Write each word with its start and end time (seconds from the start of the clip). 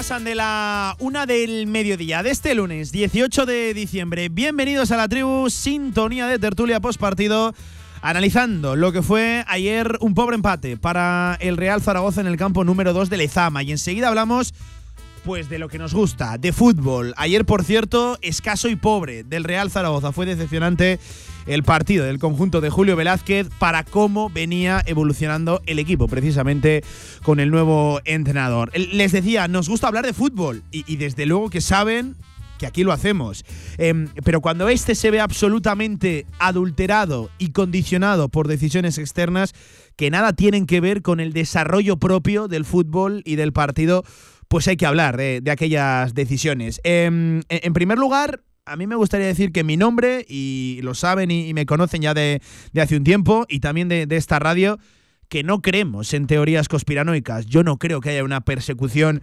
Pasan 0.00 0.24
de 0.24 0.34
la 0.34 0.96
una 0.98 1.26
del 1.26 1.66
mediodía 1.66 2.22
de 2.22 2.30
este 2.30 2.54
lunes 2.54 2.90
18 2.90 3.44
de 3.44 3.74
diciembre. 3.74 4.30
Bienvenidos 4.30 4.90
a 4.92 4.96
la 4.96 5.08
tribu 5.08 5.50
Sintonía 5.50 6.26
de 6.26 6.38
Tertulia 6.38 6.80
Post 6.80 6.98
Partido. 6.98 7.54
Analizando 8.00 8.76
lo 8.76 8.92
que 8.92 9.02
fue 9.02 9.44
ayer 9.46 9.98
un 10.00 10.14
pobre 10.14 10.36
empate 10.36 10.78
para 10.78 11.36
el 11.38 11.58
Real 11.58 11.82
Zaragoza 11.82 12.22
en 12.22 12.28
el 12.28 12.38
campo 12.38 12.64
número 12.64 12.94
2 12.94 13.10
de 13.10 13.18
Lezama. 13.18 13.62
Y 13.62 13.72
enseguida 13.72 14.08
hablamos 14.08 14.54
pues 15.22 15.50
de 15.50 15.58
lo 15.58 15.68
que 15.68 15.76
nos 15.76 15.92
gusta, 15.92 16.38
de 16.38 16.54
fútbol. 16.54 17.12
Ayer, 17.18 17.44
por 17.44 17.62
cierto, 17.62 18.16
escaso 18.22 18.70
y 18.70 18.76
pobre 18.76 19.22
del 19.22 19.44
Real 19.44 19.70
Zaragoza. 19.70 20.12
Fue 20.12 20.24
decepcionante 20.24 20.98
el 21.50 21.64
partido 21.64 22.04
del 22.04 22.20
conjunto 22.20 22.60
de 22.60 22.70
Julio 22.70 22.94
Velázquez 22.94 23.48
para 23.58 23.82
cómo 23.82 24.30
venía 24.30 24.82
evolucionando 24.86 25.60
el 25.66 25.80
equipo, 25.80 26.06
precisamente 26.06 26.84
con 27.24 27.40
el 27.40 27.50
nuevo 27.50 28.00
entrenador. 28.04 28.70
Les 28.76 29.10
decía, 29.10 29.48
nos 29.48 29.68
gusta 29.68 29.88
hablar 29.88 30.06
de 30.06 30.12
fútbol 30.12 30.62
y, 30.70 30.96
desde 30.96 31.26
luego 31.26 31.50
que 31.50 31.60
saben 31.60 32.14
que 32.58 32.66
aquí 32.66 32.84
lo 32.84 32.92
hacemos. 32.92 33.44
Em, 33.78 34.08
pero 34.22 34.40
cuando 34.40 34.68
este 34.68 34.94
se 34.94 35.10
ve 35.10 35.18
absolutamente 35.18 36.24
adulterado 36.38 37.30
y 37.38 37.50
condicionado 37.50 38.28
por 38.28 38.46
decisiones 38.46 38.98
externas 38.98 39.52
que 39.96 40.10
nada 40.10 40.34
tienen 40.34 40.66
que 40.66 40.80
ver 40.80 41.02
con 41.02 41.18
el 41.18 41.32
desarrollo 41.32 41.96
propio 41.96 42.46
del 42.46 42.64
fútbol 42.64 43.22
y 43.24 43.34
del 43.34 43.52
partido, 43.52 44.04
pues 44.46 44.68
hay 44.68 44.76
que 44.76 44.86
hablar 44.86 45.16
de, 45.16 45.42
aquellas 45.50 46.14
decisiones. 46.14 46.80
Em, 46.84 47.40
en 47.48 47.72
primer 47.72 47.98
lugar, 47.98 48.42
a 48.70 48.76
mí 48.76 48.86
me 48.86 48.94
gustaría 48.94 49.26
decir 49.26 49.50
que 49.50 49.64
mi 49.64 49.76
nombre, 49.76 50.24
y 50.28 50.78
lo 50.82 50.94
saben 50.94 51.32
y, 51.32 51.52
me 51.54 51.66
conocen 51.66 52.02
ya 52.02 52.14
de, 52.14 52.40
hace 52.80 52.96
un 52.96 53.02
tiempo, 53.02 53.44
y 53.48 53.58
también 53.58 53.88
de, 53.88 54.06
esta 54.10 54.38
radio, 54.38 54.78
que 55.28 55.42
no 55.42 55.60
creemos 55.60 56.14
en 56.14 56.28
teorías 56.28 56.68
conspiranoicas. 56.68 57.46
Yo 57.46 57.64
no 57.64 57.78
creo 57.78 58.00
que 58.00 58.10
haya 58.10 58.22
una 58.22 58.42
persecución 58.42 59.22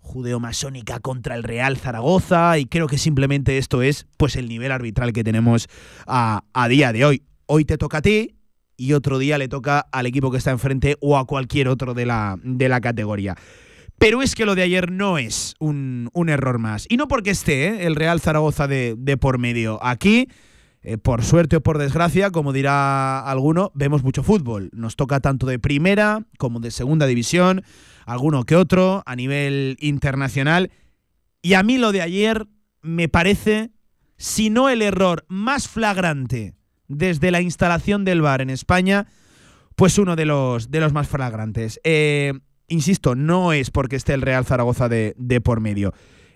judeomasónica 0.00 0.98
contra 1.00 1.34
el 1.34 1.42
Real 1.42 1.76
Zaragoza, 1.76 2.58
y 2.58 2.64
creo 2.64 2.86
que 2.86 2.96
simplemente 2.96 3.58
esto 3.58 3.82
es 3.82 4.06
pues 4.16 4.34
el 4.34 4.48
nivel 4.48 4.72
arbitral 4.72 5.12
que 5.12 5.24
tenemos 5.24 5.68
a, 6.06 6.44
a 6.54 6.68
día 6.68 6.94
de 6.94 7.04
hoy. 7.04 7.22
Hoy 7.44 7.66
te 7.66 7.76
toca 7.76 7.98
a 7.98 8.02
ti, 8.02 8.36
y 8.78 8.94
otro 8.94 9.18
día 9.18 9.36
le 9.36 9.48
toca 9.48 9.80
al 9.92 10.06
equipo 10.06 10.30
que 10.30 10.38
está 10.38 10.52
enfrente 10.52 10.96
o 11.00 11.18
a 11.18 11.26
cualquier 11.26 11.68
otro 11.68 11.92
de 11.92 12.06
la, 12.06 12.38
de 12.42 12.68
la 12.70 12.80
categoría. 12.80 13.36
Pero 13.98 14.22
es 14.22 14.34
que 14.34 14.44
lo 14.44 14.54
de 14.54 14.62
ayer 14.62 14.90
no 14.90 15.18
es 15.18 15.54
un, 15.58 16.10
error 16.28 16.58
más. 16.58 16.86
Y 16.88 16.96
no 16.96 17.08
porque 17.08 17.30
esté 17.30 17.68
¿eh? 17.68 17.86
el 17.86 17.96
Real 17.96 18.20
Zaragoza 18.20 18.68
de, 18.68 19.16
por 19.18 19.38
medio. 19.38 19.78
Aquí, 19.82 20.28
eh, 20.82 20.98
por 20.98 21.24
suerte 21.24 21.56
o 21.56 21.62
por 21.62 21.78
desgracia, 21.78 22.30
como 22.30 22.52
dirá 22.52 23.20
alguno, 23.20 23.72
vemos 23.74 24.02
mucho 24.02 24.22
fútbol. 24.22 24.70
Nos 24.72 24.96
toca 24.96 25.20
tanto 25.20 25.46
de 25.46 25.58
primera 25.58 26.24
como 26.38 26.60
de 26.60 26.70
segunda 26.70 27.06
división, 27.06 27.62
alguno 28.04 28.44
que 28.44 28.56
otro, 28.56 29.02
a 29.06 29.16
nivel 29.16 29.76
internacional. 29.80 30.70
Y 31.40 31.54
a 31.54 31.62
mí 31.62 31.78
lo 31.78 31.92
de 31.92 32.02
ayer 32.02 32.46
me 32.82 33.08
parece, 33.08 33.70
si 34.18 34.50
no 34.50 34.68
el 34.68 34.82
error 34.82 35.24
más 35.28 35.68
flagrante 35.68 36.54
desde 36.88 37.30
la 37.30 37.40
instalación 37.40 38.04
del 38.04 38.20
VAR 38.20 38.42
en 38.42 38.50
España, 38.50 39.06
pues 39.74 39.98
uno 39.98 40.16
de 40.16 40.26
los, 40.26 40.70
de 40.70 40.80
los 40.80 40.92
más 40.92 41.08
flagrantes. 41.08 41.80
Eh, 41.84 42.32
insisto, 42.68 43.14
no 43.14 43.52
es 43.52 43.70
porque 43.70 43.96
esté 43.96 44.14
el 44.14 44.22
Real 44.22 44.44
Zaragoza 44.44 44.88
de, 44.88 45.14
por 45.42 45.60
medio. 45.60 45.92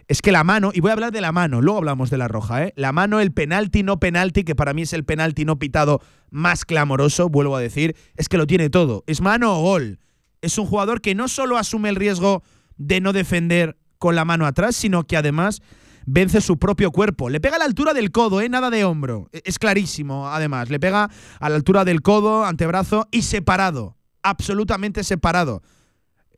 Es 0.08 0.22
que 0.22 0.32
la 0.32 0.42
mano, 0.42 0.70
y 0.74 0.80
voy 0.80 0.91
a 0.91 0.94
hablar 0.94 1.12
de 1.12 1.20
la 1.20 1.30
mano, 1.30 1.60
luego 1.60 1.78
hablamos 1.78 2.10
de 2.10 2.18
la 2.18 2.26
roja, 2.26 2.64
¿eh? 2.64 2.72
La 2.76 2.91
mano, 2.91 3.20
el 3.20 3.32
penalti, 3.32 3.84
no 3.84 4.00
penalti, 4.00 4.42
que 4.42 4.56
para 4.56 4.74
mí 4.74 4.82
es 4.82 4.92
el 4.92 5.04
penalti 5.04 5.44
no 5.44 5.58
pitado 5.58 6.00
más 6.30 6.64
clamoroso, 6.64 7.28
vuelvo 7.28 7.54
a 7.54 7.60
decir, 7.60 7.94
es 8.16 8.28
que 8.28 8.36
lo 8.36 8.46
tiene 8.46 8.70
todo. 8.70 9.04
Es 9.06 9.20
mano 9.20 9.56
o 9.56 9.62
gol. 9.62 10.00
Es 10.42 10.58
un 10.58 10.66
jugador 10.66 11.00
que 11.00 11.14
no 11.14 11.28
solo 11.28 11.58
asume 11.58 11.91
el 11.91 11.96
riesgo 11.96 12.42
de 12.76 13.00
no 13.00 13.12
defender 13.12 13.76
con 13.98 14.16
la 14.16 14.24
mano 14.24 14.47
atrás, 14.47 14.74
sino 14.74 15.04
que 15.04 15.16
además 15.16 15.62
vence 16.06 16.41
su 16.41 16.58
propio 16.58 16.91
cuerpo. 16.91 17.28
Le 17.28 17.41
pega 17.41 17.56
a 17.56 17.58
la 17.58 17.64
altura 17.66 17.94
del 17.94 18.10
codo, 18.10 18.41
¿eh? 18.41 18.48
nada 18.48 18.70
de 18.70 18.84
hombro. 18.84 19.28
E, 19.32 19.42
es 19.44 19.58
clarísimo, 19.58 20.28
además. 20.28 20.70
Le 20.70 20.80
pega 20.80 21.10
a 21.38 21.48
la 21.48 21.56
altura 21.56 21.84
del 21.84 22.02
codo, 22.02 22.44
antebrazo 22.44 23.06
y 23.10 23.22
separado. 23.22 23.97
Absolutamente 24.22 25.04
separado. 25.04 25.62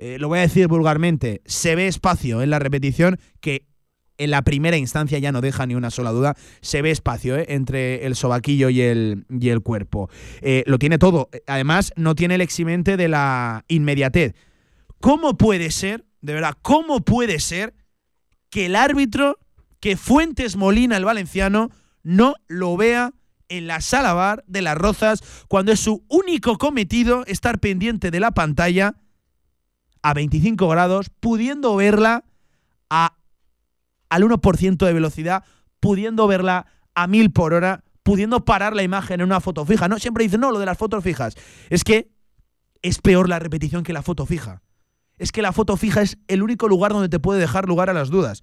Eh, 0.05 0.19
lo 0.19 0.27
voy 0.27 0.41
a 0.41 0.43
decir 0.43 0.67
vulgarmente, 0.67 1.43
se 1.47 1.77
ve 1.77 1.87
espacio 1.87 2.43
en 2.43 2.51
la 2.51 2.59
repetición 2.59 3.21
que 3.41 3.69
en 4.19 4.33
la 4.33 4.43
primera 4.43 4.77
instancia 4.77 5.21
ya 5.21 5.31
no 5.31 5.41
deja 5.41 5.65
ni 5.65 5.77
una 5.77 5.93
sola 5.93 6.11
duda. 6.11 6.35
Se 6.61 6.83
ve 6.83 6.91
espacio 6.91 7.37
eh, 7.37 7.47
entre 7.51 8.05
el 8.05 8.17
sobaquillo 8.17 8.69
y 8.69 8.81
el, 8.81 9.27
y 9.31 9.51
el 9.51 9.61
cuerpo. 9.61 10.11
Eh, 10.41 10.65
lo 10.67 10.81
tiene 10.81 10.99
todo. 10.99 11.31
Además, 11.47 11.93
no 11.95 12.17
tiene 12.17 12.35
el 12.35 12.41
eximente 12.41 12.97
de 12.97 13.07
la 13.07 13.65
inmediatez. 13.69 14.35
¿Cómo 14.99 15.37
puede 15.37 15.71
ser, 15.71 16.05
de 16.21 16.35
verdad, 16.35 16.55
cómo 16.63 17.05
puede 17.05 17.39
ser 17.39 17.73
que 18.51 18.67
el 18.67 18.75
árbitro, 18.75 19.39
que 19.79 19.97
Fuentes 19.97 20.57
Molina, 20.57 20.97
el 20.97 21.05
valenciano, 21.05 21.71
no 22.03 22.35
lo 22.49 22.77
vea 22.77 23.13
en 23.49 23.69
la 23.69 23.81
sala 23.81 24.15
bar 24.15 24.43
de 24.49 24.63
las 24.63 24.77
Rozas 24.77 25.23
cuando 25.47 25.71
es 25.71 25.79
su 25.79 26.05
único 26.09 26.59
cometido 26.59 27.25
estar 27.27 27.61
pendiente 27.61 28.11
de 28.11 28.19
la 28.19 28.33
pantalla 28.33 28.97
a 30.03 30.15
25 30.15 30.69
grados, 30.69 31.11
pudiendo 31.21 31.75
verla 31.77 32.25
a, 32.91 33.17
al 34.09 34.23
1% 34.23 34.85
de 34.85 34.93
velocidad, 34.93 35.45
pudiendo 35.81 36.27
verla 36.27 36.67
a 36.95 37.07
1000 37.07 37.33
por 37.33 37.55
hora, 37.55 37.85
pudiendo 38.03 38.45
parar 38.45 38.75
la 38.75 38.83
imagen 38.83 39.21
en 39.21 39.27
una 39.27 39.41
foto 39.41 39.65
fija. 39.65 39.89
No, 39.89 39.99
siempre 39.99 40.25
dicen, 40.25 40.41
no, 40.41 40.51
lo 40.51 40.59
de 40.59 40.67
las 40.67 40.79
fotos 40.79 41.03
fijas. 41.05 41.35
Es 41.71 41.85
que 41.85 42.11
es 42.83 42.99
peor 42.99 43.29
la 43.29 43.39
repetición 43.39 43.85
que 43.85 43.93
la 43.93 44.03
foto 44.03 44.27
fija. 44.27 44.63
Es 45.19 45.31
que 45.31 45.43
la 45.43 45.53
foto 45.53 45.77
fija 45.77 46.03
es 46.03 46.19
el 46.27 46.43
único 46.43 46.69
lugar 46.69 46.93
donde 46.93 47.09
te 47.09 47.21
puede 47.21 47.41
dejar 47.41 47.69
lugar 47.69 47.89
a 47.91 47.93
las 47.93 48.11
dudas. 48.11 48.43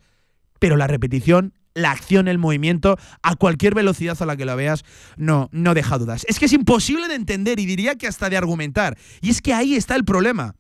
Pero 0.60 0.78
la 0.78 0.88
repetición, 0.88 1.54
la 1.74 1.92
acción, 1.92 2.28
el 2.28 2.38
movimiento, 2.38 2.98
a 3.22 3.36
cualquier 3.36 3.76
velocidad 3.76 4.22
a 4.22 4.26
la 4.26 4.38
que 4.38 4.46
la 4.46 4.56
veas, 4.56 4.84
no, 5.18 5.50
no 5.52 5.74
deja 5.74 5.98
dudas. 5.98 6.26
Es 6.30 6.40
que 6.40 6.46
es 6.46 6.54
imposible 6.54 7.08
de 7.08 7.16
entender 7.16 7.60
y 7.60 7.66
diría 7.66 7.96
que 7.96 8.08
hasta 8.08 8.30
de 8.30 8.38
argumentar. 8.38 8.98
Y 9.22 9.30
es 9.30 9.42
que 9.42 9.54
ahí 9.54 9.76
está 9.76 9.96
el 9.96 10.06
problema 10.06 10.56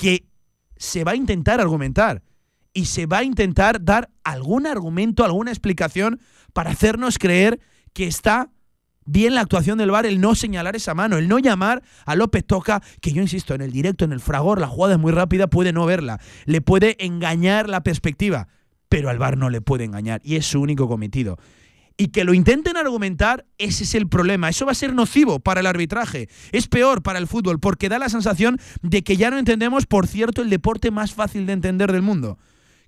que 0.00 0.24
se 0.78 1.04
va 1.04 1.12
a 1.12 1.14
intentar 1.14 1.60
argumentar 1.60 2.22
y 2.72 2.86
se 2.86 3.04
va 3.04 3.18
a 3.18 3.22
intentar 3.22 3.84
dar 3.84 4.08
algún 4.24 4.66
argumento, 4.66 5.26
alguna 5.26 5.50
explicación 5.50 6.22
para 6.54 6.70
hacernos 6.70 7.18
creer 7.18 7.60
que 7.92 8.06
está 8.06 8.50
bien 9.04 9.34
la 9.34 9.42
actuación 9.42 9.76
del 9.76 9.90
VAR, 9.90 10.06
el 10.06 10.18
no 10.18 10.34
señalar 10.34 10.74
esa 10.74 10.94
mano, 10.94 11.18
el 11.18 11.28
no 11.28 11.38
llamar 11.38 11.82
a 12.06 12.14
López 12.14 12.46
Toca, 12.46 12.80
que 13.02 13.12
yo 13.12 13.20
insisto, 13.20 13.52
en 13.52 13.60
el 13.60 13.72
directo, 13.72 14.06
en 14.06 14.12
el 14.12 14.20
fragor, 14.20 14.58
la 14.58 14.68
jugada 14.68 14.94
es 14.94 15.00
muy 15.00 15.12
rápida, 15.12 15.48
puede 15.48 15.74
no 15.74 15.84
verla, 15.84 16.18
le 16.46 16.62
puede 16.62 16.96
engañar 17.04 17.68
la 17.68 17.82
perspectiva, 17.82 18.48
pero 18.88 19.10
al 19.10 19.18
VAR 19.18 19.36
no 19.36 19.50
le 19.50 19.60
puede 19.60 19.84
engañar 19.84 20.22
y 20.24 20.36
es 20.36 20.46
su 20.46 20.62
único 20.62 20.88
cometido 20.88 21.36
y 22.00 22.08
que 22.08 22.24
lo 22.24 22.32
intenten 22.32 22.78
argumentar, 22.78 23.44
ese 23.58 23.84
es 23.84 23.94
el 23.94 24.08
problema. 24.08 24.48
Eso 24.48 24.64
va 24.64 24.72
a 24.72 24.74
ser 24.74 24.94
nocivo 24.94 25.38
para 25.38 25.60
el 25.60 25.66
arbitraje. 25.66 26.30
Es 26.50 26.66
peor 26.66 27.02
para 27.02 27.18
el 27.18 27.26
fútbol 27.26 27.60
porque 27.60 27.90
da 27.90 27.98
la 27.98 28.08
sensación 28.08 28.58
de 28.80 29.04
que 29.04 29.18
ya 29.18 29.30
no 29.30 29.36
entendemos, 29.36 29.84
por 29.84 30.06
cierto, 30.06 30.40
el 30.40 30.48
deporte 30.48 30.90
más 30.90 31.12
fácil 31.12 31.44
de 31.44 31.52
entender 31.52 31.92
del 31.92 32.00
mundo. 32.00 32.38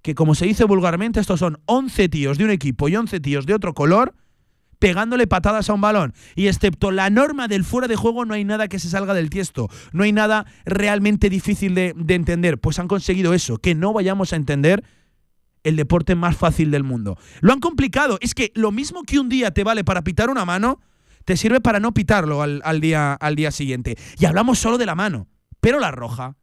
Que 0.00 0.14
como 0.14 0.34
se 0.34 0.46
dice 0.46 0.64
vulgarmente, 0.64 1.20
estos 1.20 1.40
son 1.40 1.58
11 1.66 2.08
tíos 2.08 2.38
de 2.38 2.44
un 2.46 2.50
equipo 2.52 2.88
y 2.88 2.96
11 2.96 3.20
tíos 3.20 3.44
de 3.44 3.52
otro 3.52 3.74
color 3.74 4.14
pegándole 4.78 5.26
patadas 5.26 5.68
a 5.68 5.74
un 5.74 5.82
balón. 5.82 6.14
Y 6.34 6.46
excepto 6.46 6.90
la 6.90 7.10
norma 7.10 7.48
del 7.48 7.64
fuera 7.64 7.88
de 7.88 7.96
juego, 7.96 8.24
no 8.24 8.32
hay 8.32 8.44
nada 8.44 8.66
que 8.68 8.78
se 8.78 8.88
salga 8.88 9.12
del 9.12 9.28
tiesto. 9.28 9.68
No 9.92 10.04
hay 10.04 10.12
nada 10.12 10.46
realmente 10.64 11.28
difícil 11.28 11.74
de, 11.74 11.92
de 11.94 12.14
entender. 12.14 12.58
Pues 12.58 12.78
han 12.78 12.88
conseguido 12.88 13.34
eso, 13.34 13.58
que 13.58 13.74
no 13.74 13.92
vayamos 13.92 14.32
a 14.32 14.36
entender 14.36 14.82
el 15.64 15.76
deporte 15.76 16.14
más 16.14 16.36
fácil 16.36 16.70
del 16.70 16.84
mundo. 16.84 17.18
Lo 17.40 17.52
han 17.52 17.60
complicado. 17.60 18.18
Es 18.20 18.34
que 18.34 18.52
lo 18.54 18.72
mismo 18.72 19.02
que 19.02 19.18
un 19.18 19.28
día 19.28 19.52
te 19.52 19.64
vale 19.64 19.84
para 19.84 20.02
pitar 20.02 20.30
una 20.30 20.44
mano, 20.44 20.80
te 21.24 21.36
sirve 21.36 21.60
para 21.60 21.80
no 21.80 21.94
pitarlo 21.94 22.42
al, 22.42 22.80
día, 22.80 23.14
al 23.14 23.36
día 23.36 23.50
siguiente. 23.50 23.96
Y 24.18 24.24
hablamos 24.24 24.58
solo 24.58 24.78
de 24.78 24.86
la 24.86 24.94
mano. 24.94 25.28
Pero 25.60 25.78
la 25.78 25.90
roja. 25.90 26.36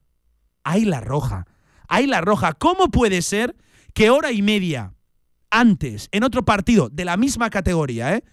Hay 0.63 0.85
la 0.85 1.01
roja. 1.01 1.45
Hay 1.87 2.07
la 2.07 2.21
roja. 2.21 2.53
¿Cómo 2.53 2.89
puede 2.89 3.21
ser 3.21 3.55
que 3.93 4.09
hora 4.09 4.31
y 4.31 4.41
media 4.41 4.93
antes, 5.49 6.09
en 6.11 6.23
otro 6.23 6.45
partido 6.45 6.89
de 6.89 7.05
la 7.05 7.17
misma 7.17 7.49
categoría, 7.49 8.15
¿eh? 8.15 8.23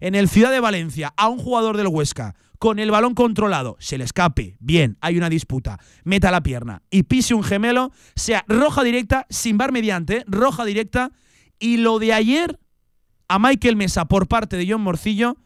en 0.00 0.14
el 0.14 0.28
Ciudad 0.28 0.50
de 0.50 0.60
Valencia 0.60 1.12
a 1.16 1.28
un 1.28 1.38
jugador 1.38 1.76
del 1.76 1.88
Huesca 1.88 2.34
con 2.62 2.78
el 2.78 2.92
balón 2.92 3.14
controlado, 3.14 3.76
se 3.80 3.98
le 3.98 4.04
escape, 4.04 4.56
bien, 4.60 4.96
hay 5.00 5.18
una 5.18 5.28
disputa, 5.28 5.80
meta 6.04 6.30
la 6.30 6.44
pierna. 6.44 6.84
Y 6.92 7.02
pise 7.02 7.34
un 7.34 7.42
gemelo, 7.42 7.90
sea 8.14 8.44
roja 8.46 8.84
directa, 8.84 9.26
sin 9.30 9.58
bar 9.58 9.72
mediante, 9.72 10.22
roja 10.28 10.64
directa, 10.64 11.10
y 11.58 11.78
lo 11.78 11.98
de 11.98 12.12
ayer 12.12 12.60
a 13.26 13.40
Michael 13.40 13.74
Mesa 13.74 14.04
por 14.04 14.28
parte 14.28 14.56
de 14.56 14.68
John 14.70 14.80
Morcillo 14.80 15.38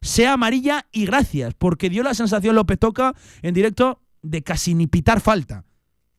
sea 0.00 0.32
amarilla 0.32 0.88
y 0.90 1.06
gracias, 1.06 1.54
porque 1.54 1.90
dio 1.90 2.02
la 2.02 2.12
sensación 2.14 2.56
López 2.56 2.80
Toca 2.80 3.14
en 3.42 3.54
directo 3.54 4.02
de 4.22 4.42
casi 4.42 4.74
ni 4.74 4.88
pitar 4.88 5.20
falta. 5.20 5.64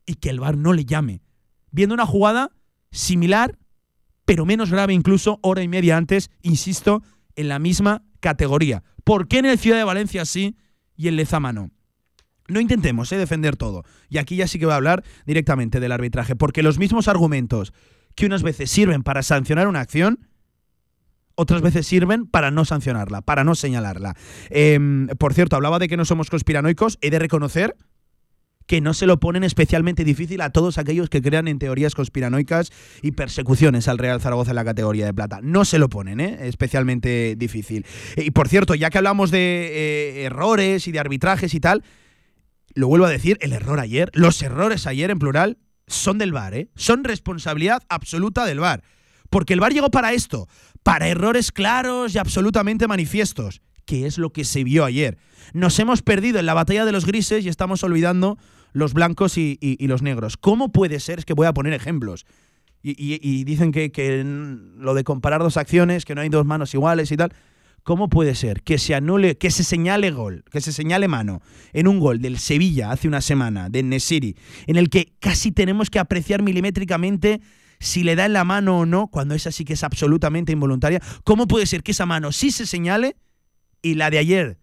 Y 0.06 0.14
que 0.14 0.30
el 0.30 0.40
VAR 0.40 0.56
no 0.56 0.72
le 0.72 0.86
llame. 0.86 1.22
Viendo 1.70 1.94
una 1.94 2.06
jugada 2.06 2.52
similar, 2.92 3.60
pero 4.24 4.46
menos 4.46 4.72
grave 4.72 4.94
incluso 4.94 5.38
hora 5.42 5.64
y 5.64 5.68
media 5.68 5.98
antes, 5.98 6.32
insisto, 6.44 7.04
en 7.40 7.48
la 7.48 7.58
misma 7.58 8.04
categoría. 8.20 8.84
¿Por 9.06 9.30
qué 9.30 9.40
en 9.40 9.46
el 9.46 9.58
Ciudad 9.58 9.78
de 9.78 9.86
Valencia 9.86 10.26
sí 10.26 10.58
y 10.98 11.08
en 11.08 11.16
Lezama 11.16 11.54
no? 11.54 11.72
No 12.50 12.60
intentemos 12.60 13.12
eh, 13.14 13.18
defender 13.18 13.56
todo. 13.56 13.84
Y 14.10 14.18
aquí 14.18 14.36
ya 14.36 14.48
sí 14.48 14.60
que 14.60 14.66
voy 14.66 14.74
a 14.74 14.78
hablar 14.78 15.06
directamente 15.26 15.80
del 15.80 15.94
arbitraje, 15.94 16.36
porque 16.36 16.64
los 16.64 16.80
mismos 16.80 17.08
argumentos 17.08 17.74
que 18.16 18.26
unas 18.26 18.44
veces 18.44 18.70
sirven 18.70 19.04
para 19.04 19.24
sancionar 19.24 19.70
una 19.70 19.80
acción, 19.80 20.28
otras 21.36 21.62
veces 21.62 21.88
sirven 21.88 22.26
para 22.26 22.52
no 22.52 22.66
sancionarla, 22.66 23.22
para 23.22 23.46
no 23.46 23.56
señalarla. 23.56 24.18
Em, 24.50 25.08
por 25.08 25.34
cierto, 25.34 25.56
hablaba 25.56 25.80
de 25.80 25.88
que 25.88 25.96
no 25.96 26.04
somos 26.04 26.30
conspiranoicos, 26.30 26.98
he 27.00 27.10
de 27.10 27.20
reconocer 27.20 27.78
que 28.70 28.82
no 28.82 28.94
se 28.94 29.08
lo 29.08 29.20
ponen 29.20 29.44
especialmente 29.44 30.04
difícil 30.04 30.42
a 30.42 30.52
todos 30.52 30.78
aquellos 30.78 31.10
que 31.10 31.24
crean 31.24 31.48
en 31.48 31.58
teorías 31.58 31.96
conspiranoicas 31.96 32.72
y 33.02 33.14
persecuciones 33.14 33.88
al 33.88 33.98
Real 33.98 34.22
Zaragoza 34.22 34.52
en 34.52 34.58
la 34.58 34.64
categoría 34.64 35.08
de 35.08 35.14
plata. 35.14 35.40
No 35.42 35.66
se 35.66 35.80
lo 35.80 35.90
ponen, 35.90 36.20
¿eh? 36.20 36.38
especialmente 36.42 37.34
difícil. 37.36 37.84
Y 38.16 38.30
por 38.30 38.48
cierto, 38.48 38.76
ya 38.76 38.92
que 38.92 39.00
hablamos 39.00 39.32
de 39.32 39.40
eh, 39.40 40.24
errores 40.26 40.88
y 40.88 40.92
de 40.92 41.00
arbitrajes 41.00 41.56
y 41.56 41.60
tal, 41.60 41.84
lo 42.76 42.88
vuelvo 42.88 43.08
a 43.08 43.10
decir, 43.10 43.40
el 43.42 43.54
error 43.54 43.80
ayer, 43.80 44.12
los 44.14 44.40
errores 44.44 44.86
ayer 44.86 45.10
en 45.10 45.18
plural, 45.18 45.58
son 45.88 46.20
del 46.20 46.32
VAR, 46.32 46.54
¿eh? 46.54 46.70
son 46.76 47.04
responsabilidad 47.04 47.82
absoluta 47.90 48.46
del 48.46 48.60
VAR. 48.60 48.84
Porque 49.32 49.54
el 49.54 49.62
VAR 49.62 49.74
llegó 49.74 49.90
para 49.90 50.14
esto, 50.14 50.48
para 50.84 51.08
errores 51.08 51.52
claros 51.52 52.14
y 52.14 52.20
absolutamente 52.20 52.88
manifiestos, 52.88 53.64
que 53.86 54.06
es 54.06 54.20
lo 54.20 54.32
que 54.32 54.46
se 54.46 54.64
vio 54.64 54.86
ayer. 54.86 55.18
Nos 55.54 55.80
hemos 55.80 56.04
perdido 56.04 56.38
en 56.38 56.46
la 56.46 56.54
batalla 56.54 56.86
de 56.86 56.92
los 56.92 57.08
grises 57.08 57.44
y 57.44 57.50
estamos 57.50 57.84
olvidando 57.84 58.38
los 58.74 58.94
blancos 58.94 59.38
y, 59.38 59.78
los 59.88 60.02
negros. 60.02 60.38
¿Cómo 60.38 60.72
puede 60.72 61.00
ser? 61.00 61.20
Es 61.20 61.26
que 61.26 61.34
voy 61.34 61.48
a 61.48 61.54
poner 61.54 61.74
ejemplos. 61.74 62.26
Y, 62.82 63.44
dicen 63.44 63.72
que, 63.72 63.92
que, 63.92 64.24
lo 64.24 64.94
de 64.94 65.04
comparar 65.04 65.42
dos 65.42 65.58
acciones, 65.58 66.06
que 66.06 66.16
no 66.16 66.22
hay 66.22 66.30
dos 66.30 66.46
manos 66.46 66.74
iguales 66.74 67.12
y 67.12 67.18
tal. 67.18 67.34
¿Cómo 67.84 68.10
puede 68.10 68.36
ser 68.36 68.62
que 68.62 68.78
se 68.78 68.94
anule, 68.94 69.38
que 69.38 69.52
se 69.52 69.64
señale 69.64 70.12
gol, 70.12 70.44
que 70.52 70.62
se 70.62 70.74
señale 70.74 71.08
mano 71.08 71.42
en 71.74 71.88
un 71.88 72.00
gol 72.00 72.22
del 72.22 72.38
Sevilla 72.38 72.92
hace 72.92 73.08
una 73.08 73.22
semana, 73.22 73.70
de 73.70 73.84
Nesiri, 73.84 74.36
en 74.68 74.76
el 74.76 74.90
que 74.90 75.14
casi 75.20 75.52
tenemos 75.52 75.90
que 75.90 76.00
apreciar 76.00 76.44
milimétricamente 76.44 77.42
si 77.80 78.04
le 78.04 78.16
da 78.16 78.26
en 78.26 78.34
la 78.34 78.44
mano 78.44 78.80
o 78.80 78.86
no, 78.86 79.08
cuando 79.08 79.34
esa 79.34 79.52
sí 79.52 79.64
que 79.66 79.74
es 79.74 79.84
absolutamente 79.84 80.52
involuntaria? 80.52 81.02
¿Cómo 81.24 81.48
puede 81.48 81.66
ser 81.66 81.82
que 81.82 81.92
esa 81.92 82.06
mano 82.06 82.32
sí 82.32 82.52
se 82.52 82.66
señale 82.66 83.16
y 83.82 83.96
la 83.96 84.10
de 84.10 84.18
ayer 84.20 84.58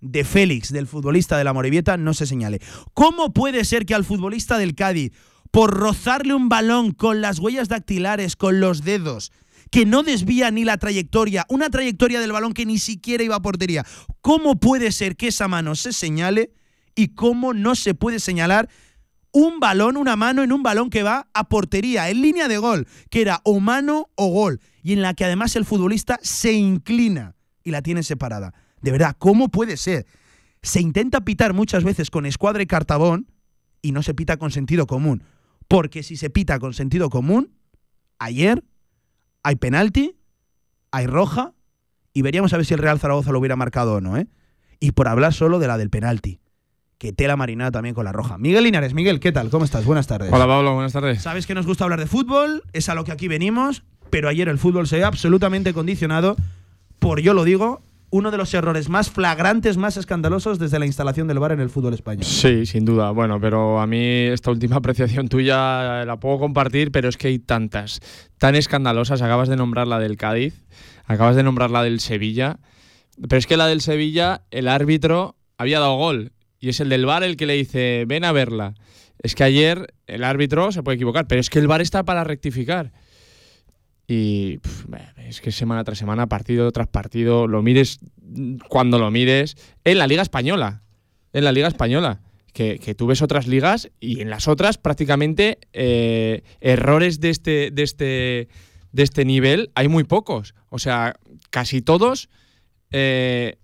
de 0.00 0.24
Félix, 0.24 0.72
del 0.72 0.86
futbolista 0.86 1.36
de 1.36 1.44
la 1.44 1.52
Morevieta, 1.52 1.96
no 1.96 2.14
se 2.14 2.26
señale. 2.26 2.60
¿Cómo 2.94 3.32
puede 3.32 3.64
ser 3.64 3.86
que 3.86 3.94
al 3.94 4.04
futbolista 4.04 4.58
del 4.58 4.74
Cádiz, 4.74 5.12
por 5.50 5.74
rozarle 5.74 6.34
un 6.34 6.48
balón 6.48 6.92
con 6.92 7.20
las 7.20 7.38
huellas 7.38 7.68
dactilares, 7.68 8.36
con 8.36 8.60
los 8.60 8.82
dedos, 8.82 9.32
que 9.70 9.86
no 9.86 10.02
desvía 10.02 10.50
ni 10.50 10.64
la 10.64 10.78
trayectoria, 10.78 11.46
una 11.48 11.70
trayectoria 11.70 12.20
del 12.20 12.32
balón 12.32 12.54
que 12.54 12.66
ni 12.66 12.78
siquiera 12.78 13.22
iba 13.22 13.36
a 13.36 13.42
portería, 13.42 13.84
¿cómo 14.20 14.58
puede 14.58 14.92
ser 14.92 15.16
que 15.16 15.28
esa 15.28 15.48
mano 15.48 15.74
se 15.74 15.92
señale 15.92 16.52
y 16.94 17.08
cómo 17.14 17.54
no 17.54 17.74
se 17.74 17.94
puede 17.94 18.20
señalar 18.20 18.68
un 19.32 19.60
balón, 19.60 19.96
una 19.96 20.16
mano 20.16 20.42
en 20.42 20.52
un 20.52 20.64
balón 20.64 20.90
que 20.90 21.04
va 21.04 21.28
a 21.34 21.48
portería, 21.48 22.10
en 22.10 22.20
línea 22.20 22.48
de 22.48 22.58
gol, 22.58 22.88
que 23.10 23.20
era 23.20 23.40
o 23.44 23.60
mano 23.60 24.10
o 24.16 24.26
gol, 24.28 24.60
y 24.82 24.92
en 24.92 25.02
la 25.02 25.14
que 25.14 25.24
además 25.24 25.54
el 25.54 25.64
futbolista 25.64 26.18
se 26.22 26.52
inclina 26.52 27.36
y 27.62 27.70
la 27.70 27.82
tiene 27.82 28.02
separada? 28.02 28.54
De 28.80 28.90
verdad, 28.90 29.16
¿cómo 29.18 29.48
puede 29.48 29.76
ser? 29.76 30.06
Se 30.62 30.80
intenta 30.80 31.22
pitar 31.22 31.54
muchas 31.54 31.84
veces 31.84 32.10
con 32.10 32.26
escuadra 32.26 32.62
y 32.62 32.66
cartabón 32.66 33.26
y 33.82 33.92
no 33.92 34.02
se 34.02 34.14
pita 34.14 34.36
con 34.36 34.50
sentido 34.50 34.86
común. 34.86 35.22
Porque 35.68 36.02
si 36.02 36.16
se 36.16 36.30
pita 36.30 36.58
con 36.58 36.74
sentido 36.74 37.10
común, 37.10 37.52
ayer 38.18 38.64
hay 39.42 39.56
penalti, 39.56 40.16
hay 40.90 41.06
roja 41.06 41.54
y 42.12 42.22
veríamos 42.22 42.52
a 42.52 42.56
ver 42.56 42.66
si 42.66 42.74
el 42.74 42.80
Real 42.80 42.98
Zaragoza 42.98 43.32
lo 43.32 43.38
hubiera 43.38 43.56
marcado 43.56 43.94
o 43.94 44.00
no, 44.00 44.16
¿eh? 44.16 44.26
Y 44.80 44.92
por 44.92 45.08
hablar 45.08 45.32
solo 45.32 45.58
de 45.58 45.68
la 45.68 45.78
del 45.78 45.90
penalti. 45.90 46.40
Que 46.98 47.12
tela 47.12 47.36
marinada 47.36 47.70
también 47.70 47.94
con 47.94 48.04
la 48.04 48.12
roja. 48.12 48.36
Miguel 48.36 48.64
Linares, 48.64 48.92
Miguel, 48.92 49.20
¿qué 49.20 49.32
tal? 49.32 49.48
¿Cómo 49.48 49.64
estás? 49.64 49.84
Buenas 49.84 50.06
tardes. 50.06 50.30
Hola 50.32 50.46
Pablo, 50.46 50.74
buenas 50.74 50.92
tardes. 50.92 51.22
Sabes 51.22 51.46
que 51.46 51.54
nos 51.54 51.66
gusta 51.66 51.84
hablar 51.84 52.00
de 52.00 52.06
fútbol, 52.06 52.62
es 52.72 52.88
a 52.88 52.94
lo 52.94 53.04
que 53.04 53.12
aquí 53.12 53.28
venimos, 53.28 53.84
pero 54.10 54.28
ayer 54.28 54.48
el 54.48 54.58
fútbol 54.58 54.86
se 54.86 54.96
ve 54.96 55.04
absolutamente 55.04 55.72
condicionado 55.72 56.36
por, 56.98 57.20
yo 57.20 57.32
lo 57.32 57.44
digo, 57.44 57.82
uno 58.10 58.30
de 58.30 58.36
los 58.36 58.52
errores 58.54 58.88
más 58.88 59.10
flagrantes, 59.10 59.76
más 59.76 59.96
escandalosos 59.96 60.58
desde 60.58 60.78
la 60.78 60.86
instalación 60.86 61.28
del 61.28 61.38
VAR 61.38 61.52
en 61.52 61.60
el 61.60 61.70
fútbol 61.70 61.94
español. 61.94 62.24
Sí, 62.24 62.66
sin 62.66 62.84
duda. 62.84 63.12
Bueno, 63.12 63.40
pero 63.40 63.80
a 63.80 63.86
mí 63.86 63.98
esta 63.98 64.50
última 64.50 64.76
apreciación 64.76 65.28
tuya 65.28 66.04
la 66.04 66.18
puedo 66.18 66.38
compartir, 66.38 66.90
pero 66.90 67.08
es 67.08 67.16
que 67.16 67.28
hay 67.28 67.38
tantas, 67.38 68.00
tan 68.38 68.56
escandalosas. 68.56 69.22
Acabas 69.22 69.48
de 69.48 69.56
nombrar 69.56 69.86
la 69.86 70.00
del 70.00 70.16
Cádiz, 70.16 70.64
acabas 71.06 71.36
de 71.36 71.44
nombrar 71.44 71.70
la 71.70 71.82
del 71.84 72.00
Sevilla, 72.00 72.58
pero 73.28 73.38
es 73.38 73.46
que 73.46 73.56
la 73.56 73.66
del 73.66 73.80
Sevilla, 73.80 74.42
el 74.50 74.66
árbitro 74.66 75.36
había 75.56 75.78
dado 75.78 75.96
gol 75.96 76.32
y 76.58 76.68
es 76.68 76.80
el 76.80 76.88
del 76.88 77.06
VAR 77.06 77.22
el 77.22 77.36
que 77.36 77.46
le 77.46 77.54
dice, 77.54 78.04
ven 78.06 78.24
a 78.24 78.32
verla. 78.32 78.74
Es 79.22 79.34
que 79.34 79.44
ayer 79.44 79.94
el 80.06 80.24
árbitro 80.24 80.72
se 80.72 80.82
puede 80.82 80.96
equivocar, 80.96 81.26
pero 81.26 81.40
es 81.40 81.50
que 81.50 81.58
el 81.58 81.68
VAR 81.68 81.80
está 81.80 82.04
para 82.04 82.24
rectificar. 82.24 82.92
Y 84.10 84.58
es 85.28 85.40
que 85.40 85.52
semana 85.52 85.84
tras 85.84 85.98
semana, 85.98 86.26
partido 86.26 86.72
tras 86.72 86.88
partido, 86.88 87.46
lo 87.46 87.62
mires 87.62 88.00
cuando 88.68 88.98
lo 88.98 89.08
mires, 89.12 89.56
en 89.84 89.98
la 89.98 90.08
Liga 90.08 90.20
Española. 90.20 90.82
En 91.32 91.44
la 91.44 91.52
Liga 91.52 91.68
Española. 91.68 92.20
Que, 92.52 92.94
tú 92.98 93.06
ves 93.06 93.22
otras 93.22 93.46
ligas 93.46 93.88
y 94.00 94.20
en 94.20 94.28
las 94.28 94.48
otras 94.48 94.78
prácticamente 94.78 95.58
eh, 95.72 96.42
errores 96.60 97.20
de 97.20 97.30
este, 97.30 97.70
de, 97.70 97.82
este, 97.84 98.48
de 98.90 99.02
este 99.04 99.24
nivel 99.24 99.70
hay 99.76 99.86
muy 99.86 100.02
pocos. 100.02 100.56
O 100.70 100.80
sea, 100.80 101.14
casi 101.50 101.80
todos 101.80 102.28
eh, 102.90 103.59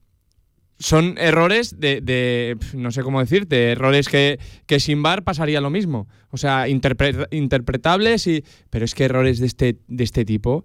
son 0.79 1.17
errores 1.19 1.79
de, 1.79 2.57
no 2.75 2.91
sé 2.91 3.03
cómo 3.03 3.21
decirte, 3.21 3.73
errores 3.73 4.09
que, 4.09 4.39
que 4.67 4.81
sin 4.81 5.03
bar 5.03 5.25
pasaría 5.25 5.61
lo 5.61 5.71
mismo. 5.71 6.07
O 6.31 6.37
sea, 6.37 6.69
interpretables, 6.69 8.27
y, 8.27 8.45
pero 8.71 8.85
es 8.85 8.95
que 8.95 9.05
errores 9.05 9.39
de 9.39 9.47
este, 9.47 9.79
de 9.89 10.05
este 10.05 10.25
tipo, 10.25 10.65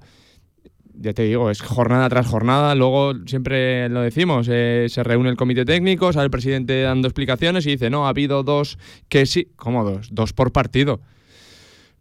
ya 0.93 1.13
te 1.13 1.23
digo, 1.23 1.49
es 1.49 1.61
jornada 1.61 2.09
tras 2.09 2.27
jornada. 2.27 2.75
Luego 2.75 3.13
siempre 3.25 3.89
lo 3.89 4.01
decimos, 4.01 4.47
eh, 4.49 4.87
se 4.89 5.03
reúne 5.03 5.29
el 5.29 5.37
comité 5.37 5.65
técnico, 5.65 6.13
sale 6.13 6.25
el 6.25 6.31
presidente 6.31 6.81
dando 6.81 7.07
explicaciones 7.07 7.65
y 7.65 7.71
dice, 7.71 7.89
no, 7.89 8.05
ha 8.05 8.09
habido 8.09 8.43
dos 8.43 8.77
que 9.09 9.25
sí, 9.25 9.49
¿cómo 9.55 9.83
dos? 9.83 10.09
Dos 10.11 10.33
por 10.33 10.51
partido. 10.51 11.01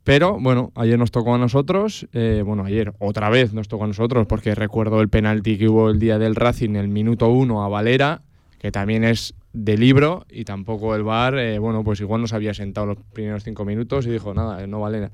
Pero 0.04 0.38
bueno, 0.40 0.72
ayer 0.76 0.98
nos 0.98 1.10
tocó 1.10 1.34
a 1.34 1.38
nosotros, 1.38 2.08
eh, 2.12 2.42
bueno, 2.44 2.64
ayer 2.64 2.94
otra 2.98 3.28
vez 3.28 3.52
nos 3.52 3.68
tocó 3.68 3.84
a 3.84 3.88
nosotros, 3.88 4.26
porque 4.26 4.54
recuerdo 4.54 5.00
el 5.00 5.08
penalti 5.08 5.58
que 5.58 5.68
hubo 5.68 5.90
el 5.90 5.98
día 5.98 6.18
del 6.18 6.36
Racing, 6.36 6.76
el 6.76 6.88
minuto 6.88 7.28
uno 7.28 7.62
a 7.62 7.68
Valera, 7.68 8.22
que 8.58 8.72
también 8.72 9.04
es 9.04 9.34
de 9.52 9.76
libro, 9.76 10.24
y 10.30 10.44
tampoco 10.44 10.94
el 10.94 11.02
VAR, 11.02 11.38
eh, 11.38 11.58
bueno, 11.58 11.84
pues 11.84 12.00
igual 12.00 12.22
nos 12.22 12.32
había 12.32 12.54
sentado 12.54 12.86
los 12.86 12.98
primeros 13.12 13.44
cinco 13.44 13.64
minutos 13.64 14.06
y 14.06 14.10
dijo, 14.10 14.32
nada, 14.32 14.66
no 14.66 14.80
vale 14.80 15.10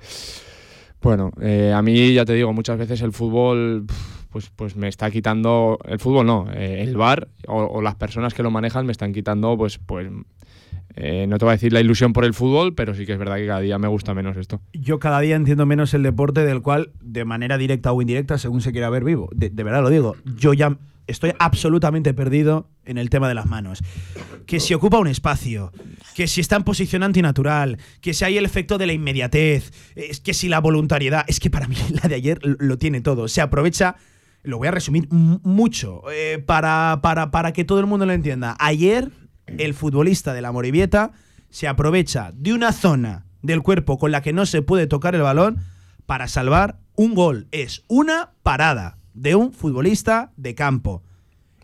Bueno, 1.03 1.33
eh, 1.41 1.73
a 1.75 1.83
mí 1.83 2.13
ya 2.13 2.25
te 2.25 2.35
digo, 2.35 2.53
muchas 2.53 2.79
veces 2.79 3.01
el 3.01 3.13
fútbol, 3.13 3.87
pues, 4.31 4.51
pues 4.55 4.77
me 4.77 4.87
está 4.87 5.11
quitando, 5.11 5.79
el 5.85 5.99
fútbol 5.99 6.27
no, 6.27 6.47
el 6.53 6.97
VAR 6.97 7.27
o, 7.49 7.65
o, 7.65 7.83
las 7.83 7.97
personas 7.97 8.35
que 8.35 8.45
lo 8.45 8.53
manejan 8.53 8.87
me 8.87 8.93
están 8.93 9.13
quitando, 9.13 9.57
pues, 9.57 9.79
pues 9.79 10.09
eh, 10.97 11.27
no 11.29 11.37
te 11.37 11.45
voy 11.45 11.53
a 11.53 11.57
decir 11.57 11.75
la 11.75 11.81
ilusión 11.81 12.15
por 12.15 12.25
el 12.25 12.33
fútbol, 12.33 12.75
pero 12.75 12.95
sí 12.95 13.05
que 13.05 13.13
es 13.13 13.19
verdad 13.19 13.37
que 13.37 13.47
cada 13.47 13.61
día 13.61 13.79
me 13.79 13.87
gusta 13.87 14.15
menos 14.15 14.37
esto. 14.39 14.63
Yo 14.73 14.99
cada 14.99 15.21
día 15.21 15.37
entiendo 15.37 15.67
menos 15.67 15.93
el 15.93 16.03
deporte 16.03 16.45
del 16.45 16.63
cual, 16.63 16.91
de 17.03 17.27
manera 17.27 17.59
directa 17.59 17.93
o 17.93 18.01
indirecta, 18.01 18.39
según 18.39 18.63
se 18.63 18.73
quiera 18.73 18.89
ver 18.89 19.05
vivo. 19.05 19.29
De, 19.35 19.51
verdad 19.51 19.83
lo 19.83 19.91
digo. 19.91 20.17
Yo 20.25 20.55
ya 20.55 20.79
estoy 21.07 21.35
absolutamente 21.39 22.15
perdido 22.15 22.71
en 22.87 22.97
el 22.97 23.11
tema 23.11 23.29
de 23.29 23.35
las 23.35 23.45
manos. 23.45 23.81
Que 24.47 24.59
si 24.59 24.73
ocupa 24.73 24.99
un 24.99 25.07
espacio, 25.07 25.71
que 26.15 26.27
si 26.29 26.41
está 26.41 26.57
en 26.57 26.65
posición 26.65 27.03
antinatural, 27.03 27.79
que 28.01 28.15
si 28.15 28.25
hay 28.25 28.39
el 28.39 28.47
efecto 28.47 28.79
de 28.79 28.87
la 28.87 28.95
inmediatez, 28.95 29.73
es 29.97 30.21
que 30.21 30.33
si 30.33 30.49
la 30.49 30.61
voluntariedad, 30.61 31.27
es 31.29 31.41
que 31.41 31.51
para 31.51 31.69
mí 31.69 31.77
la 32.03 32.09
de 32.09 32.15
ayer 32.15 32.41
lo 32.43 32.79
tiene 32.79 33.03
todo. 33.03 33.29
Se 33.29 33.43
aprovecha, 33.43 33.97
lo 34.43 34.57
voy 34.57 34.69
a 34.69 34.71
resumir 34.71 35.09
mucho, 35.11 36.05
eh, 36.11 36.43
para, 36.45 37.01
para, 37.03 37.31
para 37.31 37.53
que 37.53 37.67
todo 37.67 37.81
el 37.81 37.87
mundo 37.87 38.07
lo 38.07 38.15
entienda. 38.15 38.57
Ayer 38.59 39.11
el 39.47 39.75
futbolista 39.75 40.35
de 40.35 40.43
la 40.43 40.53
Morivieta 40.53 41.13
se 41.51 41.69
aprovecha 41.69 42.33
de 42.35 42.53
una 42.53 42.73
zona 42.73 43.27
del 43.43 43.63
cuerpo 43.63 43.99
con 43.99 44.11
la 44.11 44.23
que 44.23 44.33
no 44.33 44.47
se 44.47 44.63
puede 44.63 44.87
tocar 44.87 45.15
el 45.15 45.23
balón 45.23 45.59
para 46.07 46.29
salvar 46.29 46.79
un 46.95 47.15
gol. 47.15 47.49
Es 47.53 47.85
una 47.89 48.33
parada. 48.43 48.99
de 49.15 49.35
un 49.35 49.53
futbolista 49.55 50.33
de 50.37 50.55
campo. 50.55 51.03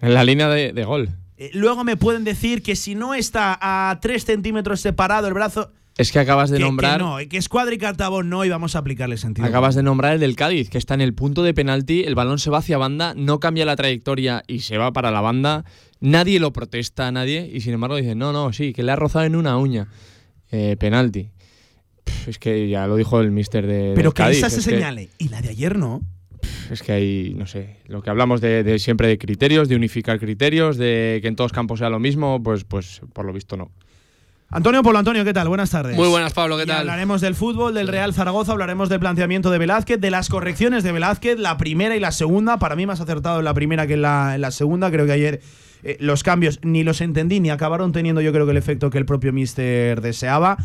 En 0.00 0.14
la 0.14 0.24
línea 0.24 0.48
de, 0.48 0.72
de 0.72 0.84
gol. 0.84 1.10
Eh, 1.36 1.50
luego 1.52 1.84
me 1.84 1.98
pueden 1.98 2.24
decir 2.24 2.62
que 2.62 2.76
si 2.76 2.94
no 2.94 3.12
está 3.14 3.58
a 3.60 3.98
3 4.00 4.24
centímetros 4.24 4.80
separado 4.80 5.28
el 5.28 5.34
brazo. 5.34 5.70
Es 5.98 6.10
que 6.10 6.18
acabas 6.18 6.50
de 6.50 6.56
que, 6.58 6.64
nombrar. 6.64 6.98
Que 6.98 7.04
no, 7.04 7.16
que 7.28 7.36
Escuadra 7.36 7.74
y 7.74 7.78
Cartabón 7.78 8.30
no, 8.30 8.44
y 8.44 8.48
vamos 8.48 8.76
a 8.76 8.78
aplicarle 8.78 9.16
sentido. 9.18 9.46
Acabas 9.46 9.74
de 9.74 9.82
nombrar 9.82 10.14
el 10.14 10.20
del 10.20 10.36
Cádiz, 10.36 10.70
que 10.70 10.78
está 10.78 10.94
en 10.94 11.02
el 11.02 11.12
punto 11.14 11.42
de 11.42 11.52
penalti, 11.52 12.04
el 12.04 12.14
balón 12.14 12.38
se 12.38 12.50
va 12.50 12.58
hacia 12.58 12.78
banda, 12.78 13.12
no 13.14 13.40
cambia 13.40 13.66
la 13.66 13.76
trayectoria 13.76 14.42
y 14.46 14.60
se 14.60 14.78
va 14.78 14.92
para 14.92 15.10
la 15.10 15.20
banda. 15.20 15.64
Nadie 16.00 16.40
lo 16.40 16.52
protesta, 16.52 17.12
nadie, 17.12 17.48
y 17.52 17.60
sin 17.60 17.74
embargo 17.74 17.96
dicen, 17.96 18.18
no, 18.18 18.32
no, 18.32 18.52
sí, 18.52 18.72
que 18.72 18.82
le 18.82 18.92
ha 18.92 18.96
rozado 18.96 19.24
en 19.26 19.36
una 19.36 19.56
uña. 19.58 19.88
Eh, 20.50 20.76
penalti. 20.78 21.30
Pff, 22.04 22.28
es 22.28 22.38
que 22.38 22.68
ya 22.68 22.86
lo 22.86 22.96
dijo 22.96 23.20
el 23.20 23.30
mister 23.30 23.66
de. 23.66 23.92
Pero 23.94 24.10
del 24.10 24.14
que 24.14 24.22
Cádiz, 24.22 24.38
esa 24.38 24.50
se 24.50 24.60
es 24.60 24.66
que- 24.66 24.74
señale. 24.74 25.08
Y 25.18 25.28
la 25.28 25.40
de 25.42 25.50
ayer 25.50 25.78
no. 25.78 26.00
Es 26.70 26.82
que 26.82 26.92
hay, 26.92 27.34
no 27.36 27.46
sé, 27.46 27.76
lo 27.86 28.02
que 28.02 28.10
hablamos 28.10 28.40
de, 28.40 28.64
de 28.64 28.78
siempre 28.78 29.06
de 29.08 29.18
criterios, 29.18 29.68
de 29.68 29.76
unificar 29.76 30.18
criterios, 30.18 30.76
de 30.76 31.20
que 31.22 31.28
en 31.28 31.36
todos 31.36 31.52
campos 31.52 31.78
sea 31.78 31.88
lo 31.90 32.00
mismo, 32.00 32.42
pues, 32.42 32.64
pues 32.64 33.00
por 33.12 33.24
lo 33.24 33.32
visto 33.32 33.56
no. 33.56 33.70
Antonio 34.54 34.82
Polo 34.82 34.98
Antonio, 34.98 35.24
¿qué 35.24 35.32
tal? 35.32 35.48
Buenas 35.48 35.70
tardes. 35.70 35.96
Muy 35.96 36.08
buenas, 36.08 36.34
Pablo, 36.34 36.58
¿qué 36.58 36.64
Y 36.64 36.66
tal? 36.66 36.80
hablaremos 36.80 37.22
del 37.22 37.34
fútbol, 37.34 37.72
del 37.72 37.88
Real 37.88 38.12
Zaragoza, 38.12 38.52
hablaremos 38.52 38.90
del 38.90 39.00
planteamiento 39.00 39.50
de 39.50 39.56
Velázquez, 39.56 39.98
de 39.98 40.10
las 40.10 40.28
correcciones 40.28 40.84
de 40.84 40.92
Velázquez, 40.92 41.38
la 41.38 41.56
primera 41.56 41.96
y 41.96 42.00
la 42.00 42.12
segunda. 42.12 42.58
Para 42.58 42.76
mí 42.76 42.84
más 42.84 43.00
acertado 43.00 43.38
en 43.38 43.46
la 43.46 43.54
primera 43.54 43.86
que 43.86 43.94
en 43.94 44.02
la, 44.02 44.34
en 44.34 44.42
la 44.42 44.50
segunda. 44.50 44.90
Creo 44.90 45.06
que 45.06 45.12
ayer 45.12 45.40
eh, 45.84 45.96
los 46.00 46.22
cambios 46.22 46.58
ni 46.62 46.84
los 46.84 47.00
entendí 47.00 47.40
ni 47.40 47.48
acabaron 47.48 47.92
teniendo 47.92 48.20
yo 48.20 48.30
creo 48.30 48.44
que 48.44 48.50
el 48.50 48.58
efecto 48.58 48.90
que 48.90 48.98
el 48.98 49.06
propio 49.06 49.32
Mister 49.32 50.02
deseaba. 50.02 50.58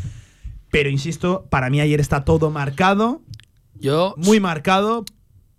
Pero 0.70 0.89
insisto, 0.89 1.48
para 1.50 1.70
mí 1.70 1.79
ayer 1.79 2.01
está 2.01 2.25
todo 2.25 2.51
marcado, 2.51 3.22
Yo, 3.75 4.15
muy 4.17 4.41
marcado 4.41 5.06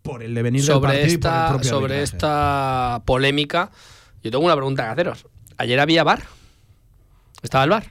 por 0.02 0.22
el 0.22 0.34
devenir 0.34 0.60
del 0.60 0.66
sobre 0.74 0.88
partido 0.90 1.14
y 1.14 1.16
por 1.16 1.30
el 1.30 1.56
esta, 1.56 1.64
sobre 1.64 1.94
arbitraje. 1.94 2.02
esta 2.02 3.02
polémica, 3.06 3.70
yo 4.22 4.30
tengo 4.30 4.44
una 4.44 4.54
pregunta 4.54 4.84
que 4.84 4.90
haceros. 4.90 5.26
¿Ayer 5.56 5.80
había 5.80 6.04
bar? 6.04 6.24
¿Estaba 7.42 7.64
el 7.64 7.70
bar? 7.70 7.84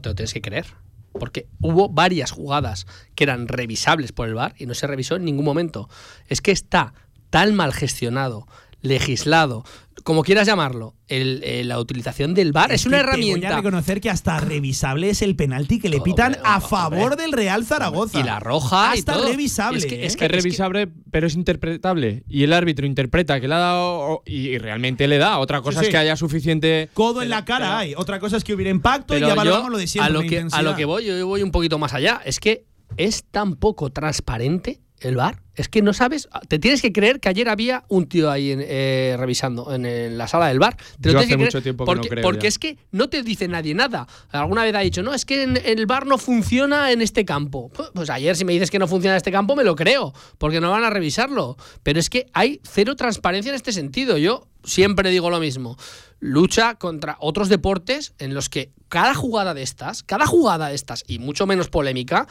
Te 0.00 0.08
lo 0.10 0.14
tienes 0.14 0.32
que 0.32 0.42
creer. 0.42 0.66
Porque 1.12 1.46
hubo 1.60 1.88
varias 1.88 2.30
jugadas 2.30 2.86
que 3.14 3.24
eran 3.24 3.48
revisables 3.48 4.12
por 4.12 4.28
el 4.28 4.34
bar 4.34 4.54
y 4.58 4.66
no 4.66 4.74
se 4.74 4.86
revisó 4.86 5.16
en 5.16 5.24
ningún 5.24 5.44
momento. 5.44 5.88
Es 6.28 6.40
que 6.40 6.52
está 6.52 6.94
tan 7.30 7.54
mal 7.54 7.72
gestionado, 7.72 8.46
legislado, 8.82 9.64
como 10.04 10.22
quieras 10.24 10.46
llamarlo, 10.46 10.94
el- 11.06 11.40
eh, 11.44 11.62
la 11.64 11.78
utilización 11.78 12.34
del 12.34 12.50
bar 12.52 12.72
es, 12.72 12.86
una 12.86 12.98
que 12.98 13.02
te 13.02 13.06
Voy 13.06 13.10
a 13.10 13.14
herramienta. 13.14 13.56
reconocer 13.56 14.00
que 14.00 14.10
hasta 14.10 14.40
revisable 14.40 15.10
es 15.10 15.22
el 15.22 15.36
penalti 15.36 15.78
que 15.78 15.88
le 15.88 15.96
Todo, 15.98 16.04
pitan 16.04 16.26
hombre, 16.34 16.40
a 16.44 16.54
hombre. 16.56 16.68
favor 16.68 17.16
del 17.16 17.32
Real 17.32 17.64
Zaragoza. 17.64 18.18
Y 18.18 18.22
la 18.24 18.40
roja 18.40 18.92
y 18.94 18.98
Hasta 18.98 19.12
todo. 19.14 19.28
revisable. 19.28 19.78
Es 19.78 19.86
que- 19.86 19.94
¿eh? 19.94 20.06
es 20.06 20.12
Es 20.12 20.16
que- 20.16 20.28
revisable, 20.28 20.88
pero 21.10 21.26
es 21.28 21.34
interpretable. 21.34 22.24
Y 22.28 22.42
el 22.42 22.52
árbitro 22.52 22.84
interpreta 22.86 23.40
que 23.40 23.46
le 23.48 23.54
ha 23.54 23.58
dado. 23.58 24.22
Y 24.26 24.58
realmente 24.58 25.06
le 25.06 25.18
da. 25.18 25.38
Otra 25.38 25.60
cosa 25.62 25.80
Sí, 25.80 25.86
es 25.86 25.90
que 25.90 25.96
haya 25.98 26.16
suficiente. 26.16 26.88
Codo 26.94 27.22
en 27.22 27.28
la 27.30 27.44
cara 27.44 27.66
pero- 27.66 27.76
hay. 27.78 27.94
Otra 27.96 28.18
cosa 28.18 28.36
es 28.36 28.44
que 28.44 28.54
hubiera 28.54 28.70
impacto 28.70 29.16
y 29.16 29.20
ya 29.20 29.34
valoramos 29.34 29.70
lo 29.70 29.78
de 29.78 29.86
siempre. 29.86 30.08
a 30.10 30.12
lo 30.12 30.28
que 30.28 30.44
a 30.50 30.62
lo 30.62 30.74
que 30.74 30.84
voy, 30.84 31.04
yo 31.04 31.26
voy 31.26 31.42
un 31.42 31.52
poquito 31.52 31.78
más 31.78 31.94
allá. 31.94 32.20
Es 32.24 32.40
que 32.40 32.64
es 32.96 33.24
tan 33.30 33.54
poco 33.54 33.90
transparente 33.90 34.80
el 35.02 35.16
bar. 35.16 35.42
Es 35.54 35.68
que 35.68 35.82
no 35.82 35.92
sabes. 35.92 36.28
Te 36.48 36.58
tienes 36.58 36.80
que 36.80 36.92
creer 36.92 37.20
que 37.20 37.28
ayer 37.28 37.48
había 37.48 37.84
un 37.88 38.06
tío 38.08 38.30
ahí 38.30 38.52
en- 38.52 38.64
eh, 38.66 39.16
revisando 39.18 39.74
en, 39.74 39.84
en 39.84 40.16
la 40.16 40.26
sala 40.26 40.48
del 40.48 40.58
bar. 40.58 40.76
Te 41.00 41.12
Yo 41.12 41.18
hace 41.18 41.28
que 41.28 41.36
mucho 41.36 41.62
tiempo 41.62 41.84
que 41.84 41.90
no 41.90 41.94
porque, 41.94 42.08
creo 42.08 42.22
porque 42.22 42.42
ya. 42.44 42.48
es 42.48 42.58
que 42.58 42.78
no 42.90 43.08
te 43.10 43.22
dice 43.22 43.48
nadie 43.48 43.74
nada. 43.74 44.06
Alguna 44.30 44.64
vez 44.64 44.74
ha 44.74 44.80
dicho, 44.80 45.02
no, 45.02 45.12
es 45.12 45.26
que 45.26 45.42
en- 45.42 45.58
el 45.62 45.84
bar 45.86 46.06
no 46.06 46.16
funciona 46.16 46.90
en 46.92 47.02
este 47.02 47.24
campo. 47.26 47.70
Pu- 47.74 47.90
Pues 47.92 48.08
ayer, 48.08 48.34
si 48.34 48.44
me 48.46 48.52
dices 48.54 48.70
que 48.70 48.78
no 48.78 48.88
funciona 48.88 49.14
en 49.14 49.18
este 49.18 49.30
campo, 49.32 49.54
me 49.54 49.64
lo 49.64 49.76
creo, 49.76 50.14
porque 50.38 50.60
no 50.60 50.70
van 50.70 50.84
a 50.84 50.90
revisarlo. 50.90 51.56
Pero 51.82 52.00
es 52.00 52.08
que 52.08 52.26
hay 52.32 52.60
cero 52.64 52.96
transparencia 52.96 53.50
en 53.50 53.56
este 53.56 53.72
sentido. 53.72 54.16
Yo 54.16 54.48
siempre 54.64 55.10
digo 55.10 55.28
lo 55.28 55.38
mismo. 55.40 55.76
Lucha 56.20 56.76
contra 56.76 57.16
otros 57.18 57.48
deportes 57.48 58.14
en 58.18 58.32
los 58.32 58.48
que 58.48 58.70
cada 58.88 59.12
jugada 59.14 59.54
de 59.54 59.62
estas, 59.62 60.02
cada 60.04 60.24
jugada 60.26 60.68
de 60.68 60.76
estas, 60.76 61.02
y 61.08 61.18
mucho 61.18 61.46
menos 61.46 61.68
polémica, 61.68 62.28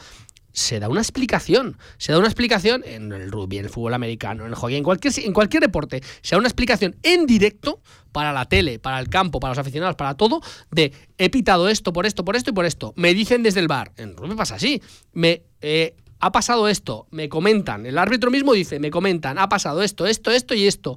se 0.52 0.80
da 0.80 0.88
una 0.88 1.00
explicación. 1.00 1.78
Se 1.98 2.12
da 2.12 2.18
una 2.18 2.28
explicación 2.28 2.82
en 2.84 3.12
el 3.12 3.30
rugby, 3.30 3.58
en 3.58 3.64
el 3.64 3.70
fútbol 3.70 3.94
americano, 3.94 4.44
en 4.44 4.50
el 4.50 4.54
hockey, 4.54 4.76
en 4.76 4.84
cualquier, 4.84 5.12
en 5.18 5.32
cualquier 5.32 5.62
deporte. 5.62 6.02
Se 6.22 6.34
da 6.34 6.38
una 6.38 6.48
explicación 6.48 6.96
en 7.02 7.26
directo 7.26 7.80
para 8.12 8.32
la 8.32 8.46
tele, 8.46 8.78
para 8.78 8.98
el 8.98 9.08
campo, 9.08 9.40
para 9.40 9.52
los 9.52 9.58
aficionados, 9.58 9.96
para 9.96 10.14
todo, 10.14 10.40
de 10.70 10.92
he 11.18 11.30
pitado 11.30 11.68
esto, 11.68 11.92
por 11.92 12.06
esto, 12.06 12.24
por 12.24 12.36
esto 12.36 12.50
y 12.50 12.52
por 12.52 12.66
esto. 12.66 12.92
Me 12.96 13.14
dicen 13.14 13.42
desde 13.42 13.60
el 13.60 13.68
bar. 13.68 13.92
En 13.96 14.16
rugby 14.16 14.34
pasa 14.34 14.56
así. 14.56 14.82
Me. 15.12 15.42
eh, 15.60 15.96
ha 16.22 16.30
pasado 16.30 16.68
esto, 16.68 17.08
me 17.10 17.28
comentan, 17.28 17.84
el 17.84 17.98
árbitro 17.98 18.30
mismo 18.30 18.52
dice, 18.52 18.78
me 18.78 18.92
comentan, 18.92 19.38
ha 19.40 19.48
pasado 19.48 19.82
esto, 19.82 20.06
esto, 20.06 20.30
esto 20.30 20.54
y 20.54 20.68
esto. 20.68 20.96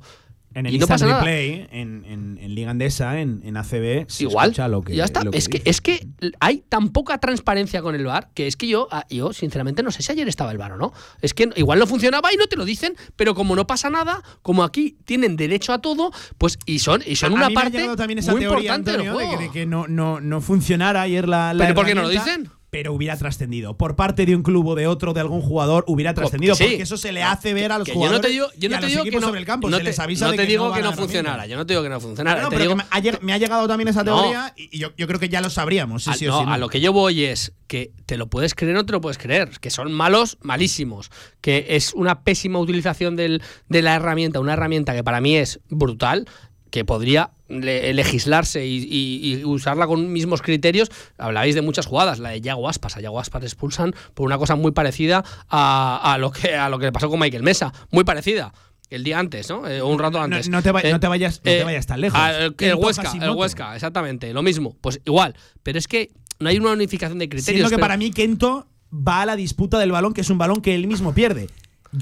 En 0.55 0.65
el 0.65 0.73
y 0.73 0.77
no 0.79 0.83
instant 0.85 1.01
pasa 1.01 1.05
nada. 1.07 1.19
replay, 1.19 1.67
en, 1.71 2.03
en, 2.05 2.37
en 2.41 2.55
Liga 2.55 2.71
Andesa, 2.71 3.19
en, 3.19 3.41
en 3.43 3.57
ACB, 3.57 4.05
se 4.09 4.23
Igual. 4.23 4.47
escucha 4.51 4.67
lo 4.69 4.81
que, 4.81 4.95
ya 4.95 5.03
está. 5.03 5.23
lo 5.23 5.31
Es 5.31 5.49
que, 5.49 5.61
es 5.65 5.81
que 5.81 6.07
hay 6.39 6.63
tan 6.69 6.89
poca 6.89 7.17
transparencia 7.19 7.81
con 7.81 7.93
el 7.93 8.05
bar 8.05 8.29
que 8.33 8.47
es 8.47 8.55
que 8.55 8.67
yo, 8.67 8.87
ah, 8.89 9.05
yo 9.09 9.33
sinceramente 9.33 9.83
no 9.83 9.91
sé 9.91 10.01
si 10.01 10.11
ayer 10.13 10.27
estaba 10.29 10.51
el 10.51 10.57
bar 10.57 10.71
o 10.71 10.77
no. 10.77 10.93
Es 11.21 11.33
que 11.33 11.49
igual 11.57 11.77
no 11.79 11.85
funcionaba 11.87 12.33
y 12.33 12.37
no 12.37 12.47
te 12.47 12.55
lo 12.55 12.63
dicen, 12.65 12.95
pero 13.17 13.35
como 13.35 13.55
no 13.55 13.67
pasa 13.67 13.89
nada, 13.89 14.23
como 14.41 14.63
aquí 14.63 14.97
tienen 15.05 15.35
derecho 15.35 15.73
a 15.73 15.79
todo, 15.81 16.11
pues 16.37 16.57
y 16.65 16.79
son, 16.79 17.03
y 17.05 17.17
son 17.17 17.33
A 17.33 17.35
una 17.35 17.49
mí 17.49 17.53
me 17.53 17.59
ha 17.59 17.63
parte 17.63 17.77
llegado 17.77 17.95
también 17.97 18.19
esa 18.19 18.31
muy 18.31 18.39
teoría, 18.41 18.75
importante 18.75 18.91
del 18.91 18.99
de 19.01 19.05
que, 19.05 19.11
juego. 19.13 19.37
de 19.41 19.51
que 19.51 19.65
no, 19.65 19.87
no, 19.87 20.21
no 20.21 20.39
funcionara 20.39 21.01
ayer 21.01 21.27
la, 21.27 21.53
la 21.53 21.65
¿Pero 21.65 21.75
por 21.75 21.85
qué 21.85 21.95
no 21.95 22.03
lo 22.03 22.09
dicen? 22.09 22.49
Pero 22.75 22.91
hubiera 22.91 23.15
trascendido. 23.15 23.77
Por 23.77 23.95
parte 23.95 24.25
de 24.25 24.35
un 24.35 24.43
club 24.43 24.67
o 24.67 24.75
de 24.75 24.85
otro, 24.85 25.13
de 25.13 25.21
algún 25.21 25.39
jugador, 25.41 25.85
hubiera 25.87 26.13
trascendido. 26.13 26.55
sí. 26.55 26.65
Porque 26.65 26.83
eso 26.83 26.97
se 26.97 27.13
le 27.13 27.23
hace 27.23 27.53
ver 27.53 27.71
a 27.71 27.77
los 27.77 27.85
Que 27.85 27.91
yo 27.93 27.95
no 27.95 27.99
jugadores 28.07 28.21
te 28.27 28.33
digo, 28.33 28.47
yo 28.57 28.67
y 28.67 28.69
no 28.69 28.79
te 28.81 28.87
digo 28.87 29.03
que 29.05 29.11
no, 29.11 29.21
sobre 29.21 29.39
el 29.39 29.45
campo. 29.45 29.69
no 29.69 29.77
se 29.77 29.83
te, 29.83 29.89
les 29.91 29.99
avisa 29.99 30.25
no 30.25 30.31
de 30.31 30.37
te 30.37 30.43
que 30.43 30.49
digo 30.49 30.73
que 30.73 30.81
no 30.81 30.91
funcionara. 30.91 31.45
Yo 31.47 31.55
no 31.55 31.65
te 31.65 31.71
digo 31.73 31.83
que 31.83 31.87
no 31.89 32.01
funcionara. 32.01 32.41
No, 32.41 32.49
te 32.49 32.57
pero 32.57 32.63
digo, 32.71 32.75
que 32.75 32.83
me, 32.83 32.89
ha 32.89 32.99
lleg- 33.01 33.21
me 33.21 33.31
ha 33.31 33.37
llegado 33.37 33.65
también 33.69 33.87
esa 33.87 34.03
teoría 34.03 34.53
y 34.57 34.77
yo, 34.77 34.89
yo 34.97 35.07
creo 35.07 35.21
que 35.21 35.29
ya 35.29 35.39
lo 35.39 35.49
sabríamos. 35.49 36.03
Sí, 36.03 36.09
a, 36.09 36.13
sí 36.15 36.27
o 36.27 36.31
no, 36.31 36.39
sí, 36.39 36.45
a 36.49 36.57
lo 36.57 36.67
que 36.67 36.81
yo 36.81 36.91
voy 36.91 37.23
es 37.23 37.53
que 37.67 37.93
te 38.05 38.17
lo 38.17 38.27
puedes 38.27 38.55
creer 38.55 38.75
o 38.75 38.79
no 38.79 38.85
te 38.85 38.91
lo 38.91 38.99
puedes 38.99 39.17
creer, 39.17 39.51
que 39.61 39.69
son 39.69 39.93
malos, 39.93 40.37
malísimos, 40.41 41.11
que 41.39 41.67
es 41.69 41.93
una 41.93 42.23
pésima 42.23 42.59
utilización 42.59 43.15
del- 43.15 43.41
de 43.69 43.81
la 43.83 43.95
herramienta, 43.95 44.41
una 44.41 44.51
herramienta 44.51 44.93
que 44.93 45.03
para 45.03 45.21
mí 45.21 45.37
es 45.37 45.61
brutal, 45.69 46.27
que 46.75 46.83
podría 46.83 47.31
le- 47.47 47.93
legislarse 47.93 48.65
y, 48.67 48.77
y- 48.83 49.35
y 49.39 49.45
usarla 49.45 49.87
con 49.87 50.11
mismos 50.11 50.41
criterios. 50.41 50.91
Hablabais 51.17 51.55
de 51.55 51.61
muchas 51.61 51.85
jugadas, 51.85 52.19
la 52.19 52.31
de 52.31 52.41
Yago 52.41 52.67
Aspas, 52.67 52.97
a 52.97 52.99
Yago 52.99 53.17
Aspas 53.17 53.41
le 53.43 53.47
expulsan 53.47 53.95
por 54.13 54.25
una 54.25 54.37
cosa 54.37 54.55
muy 54.57 54.71
parecida 54.73 55.23
a, 55.47 56.13
a 56.13 56.17
lo 56.17 56.31
que, 56.31 56.53
a 56.53 56.67
lo 56.67 56.77
que 56.77 56.87
le 56.87 56.91
pasó 56.91 57.09
con 57.09 57.17
Michael 57.19 57.43
Mesa, 57.43 57.71
muy 57.91 58.03
parecida. 58.03 58.53
El 58.89 59.05
día 59.05 59.19
antes, 59.19 59.49
¿no? 59.49 59.65
Eh, 59.65 59.79
o 59.81 59.87
un 59.87 59.97
rato 59.99 60.17
No- 60.17 60.25
antes. 60.25 60.49
no 60.49 60.61
te 60.61 60.71
va- 60.73 60.81
Eh, 60.81 60.91
no 60.91 60.99
te 60.99 61.07
vayas- 61.07 61.37
no 61.37 61.43
te 61.43 61.61
eh, 61.61 61.63
vayas 61.63 61.85
tan 61.87 62.01
lejos. 62.01 62.19
a- 62.19 62.37
el, 62.45 62.55
¿Quién 62.57 62.71
el 62.71 62.75
toca 62.75 62.87
Huesca, 62.87 63.11
el? 63.25 63.29
Huesca, 63.31 63.73
exactamente, 63.75 64.33
lo 64.33 64.43
mismo. 64.43 64.75
Pues 64.81 64.99
igual. 65.05 65.33
Pero 65.63 65.79
es 65.79 65.87
que 65.87 66.11
no 66.39 66.49
hay 66.49 66.57
una 66.57 66.71
unificación 66.73 67.19
de 67.19 67.29
criterios. 67.29 67.45
Siendo 67.55 67.69
que 67.69 67.75
pero- 67.77 67.83
para 67.85 67.95
mí 67.95 68.11
Kento 68.11 68.67
va 68.91 69.21
a 69.21 69.25
la 69.25 69.37
disputa 69.37 69.79
del 69.79 69.93
balón, 69.93 70.13
que 70.13 70.19
es 70.21 70.29
un 70.29 70.37
balón 70.37 70.61
que 70.61 70.75
él 70.75 70.87
mismo 70.87 71.13
pierde. 71.13 71.47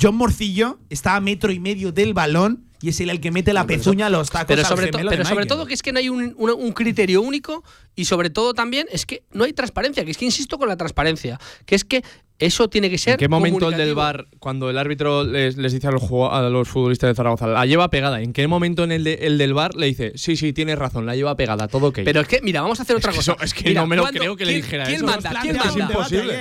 John 0.01 0.15
Morcillo 0.15 0.79
está 0.89 1.15
a 1.15 1.19
metro 1.21 1.51
y 1.51 1.59
medio 1.59 1.91
del 1.91 2.15
balón 2.15 2.65
y 2.83 2.89
es 2.89 2.99
él 2.99 3.09
el 3.09 3.21
que 3.21 3.31
mete 3.31 3.53
la 3.53 3.65
pezuña 3.65 4.07
a 4.07 4.09
los 4.09 4.29
tacos 4.29 4.47
pero 4.47 4.65
sobre, 4.65 4.87
to- 4.91 4.99
pero 5.09 5.23
sobre 5.23 5.45
todo 5.45 5.65
que 5.65 5.73
es 5.73 5.81
que 5.81 5.93
no 5.93 5.99
hay 5.99 6.09
un, 6.09 6.35
un- 6.37 6.49
un 6.51 6.71
criterio 6.73 7.21
único 7.21 7.63
y 7.95 8.03
sobre 8.05 8.29
todo 8.29 8.53
también 8.53 8.87
es 8.91 9.05
que 9.05 9.23
no 9.31 9.45
hay 9.45 9.53
transparencia, 9.53 10.03
que 10.03 10.11
es 10.11 10.17
que 10.17 10.25
insisto 10.25 10.57
con 10.57 10.67
la 10.67 10.75
transparencia, 10.75 11.39
que 11.65 11.75
es 11.75 11.85
que 11.85 12.03
eso 12.39 12.67
tiene 12.67 12.89
que 12.89 12.97
ser 12.97 13.13
¿En 13.13 13.19
qué 13.19 13.29
momento 13.29 13.69
el 13.69 13.77
del 13.77 13.95
bar, 13.95 14.27
cuando 14.39 14.69
el 14.69 14.77
árbitro 14.77 15.23
les, 15.23 15.55
les 15.55 15.71
dice 15.71 15.87
a 15.87 15.91
los, 15.91 16.03
a 16.31 16.41
los 16.49 16.67
futbolistas 16.67 17.09
de 17.11 17.15
Zaragoza, 17.15 17.47
la 17.47 17.65
lleva 17.65 17.89
pegada? 17.89 18.21
¿En 18.21 18.33
qué 18.33 18.47
momento 18.47 18.83
en 18.83 18.91
el, 18.91 19.03
de- 19.05 19.13
el 19.21 19.37
del 19.37 19.53
bar 19.53 19.75
le 19.75 19.85
dice, 19.85 20.11
sí, 20.15 20.35
sí, 20.35 20.51
tienes 20.51 20.77
razón, 20.77 21.05
la 21.05 21.15
lleva 21.15 21.37
pegada, 21.37 21.69
todo 21.69 21.87
ok? 21.89 21.99
Pero 22.03 22.19
es 22.21 22.27
que, 22.27 22.41
mira, 22.41 22.61
vamos 22.61 22.79
a 22.79 22.83
hacer 22.83 22.97
otra 22.97 23.11
que 23.11 23.17
cosa. 23.17 23.33
eso- 23.33 23.43
es 23.43 23.53
que 23.53 23.69
Mira, 23.69 23.81
no 23.81 23.87
me 23.87 23.95
lo 23.95 24.01
¿cuándo- 24.01 24.19
creo 24.19 24.35
que 24.35 24.45
le 24.45 24.53
quién- 24.53 24.61
dijera 24.63 24.83
¿Quién 24.85 24.97
eso. 24.97 25.05
manda? 25.05 25.29
¿Quién 25.41 25.55
manda? 25.57 25.87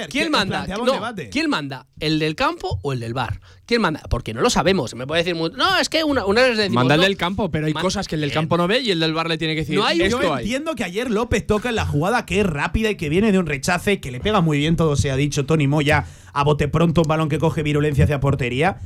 ¿Quién 0.09 0.31
manda? 0.31 0.57
planteamos 0.65 0.89
un 0.89 1.17
No. 1.17 1.31
¿Quién 1.31 1.51
manda? 1.51 1.87
¿El 2.01 2.19
del 2.19 2.35
campo 2.35 2.81
o 2.83 2.93
el 2.95 2.99
del 3.01 3.15
bar? 3.15 3.41
¿Quién 3.73 3.81
manda? 3.81 4.03
Porque 4.11 4.35
no 4.35 4.43
lo 4.43 4.51
sabemos. 4.51 4.95
Me 4.95 5.07
puede 5.07 5.23
decir, 5.23 5.35
muy- 5.35 5.51
no, 5.57 5.79
es 5.79 5.89
que 5.89 6.05
una, 6.05 6.27
una 6.27 6.43
vez 6.43 6.59
decimos, 6.59 6.75
Manda 6.75 6.95
el 6.97 7.01
no, 7.01 7.07
del 7.07 7.17
campo, 7.17 7.51
pero 7.51 7.67
hay 7.67 7.73
cosas 7.73 8.07
que 8.07 8.17
el 8.17 8.21
del 8.21 8.29
Eh, 8.29 8.35
campo 8.35 8.59
no 8.59 8.69
ve 8.69 8.81
y 8.81 8.91
el 8.91 9.01
del 9.01 9.15
bar 9.15 9.31
le 9.31 9.39
tiene 9.39 9.55
que 9.55 9.61
decir, 9.63 9.77
no 9.77 9.87
hay- 9.87 10.03
esto 10.03 10.21
Yo 10.21 10.35
hay. 10.35 10.45
entiendo 10.45 10.75
que 10.75 10.85
ayer 10.85 11.11
López 11.11 11.47
toca 11.47 11.71
en 11.71 11.77
la 11.77 11.87
jugada 11.87 12.27
que 12.27 12.41
es 12.41 12.47
rápida 12.47 12.91
y 12.91 12.97
que 12.97 13.09
viene 13.09 13.33
de 13.33 13.39
un 13.39 13.47
rechace, 13.47 13.99
que 13.99 14.11
le 14.11 14.21
pega 14.21 14.43
muy 14.43 14.59
bien, 14.59 14.77
todo 14.77 14.95
se 14.97 15.11
ha 15.11 15.17
dicho. 15.17 15.47
Tony 15.47 15.67
Moya 15.69 16.05
a 16.35 16.45
bote 16.45 16.69
pronto 16.69 17.01
un 17.01 17.09
balón 17.09 17.31
que 17.31 17.39
coge 17.39 17.63
virulencia 17.63 18.05
hacia 18.05 18.21
portería. 18.21 18.77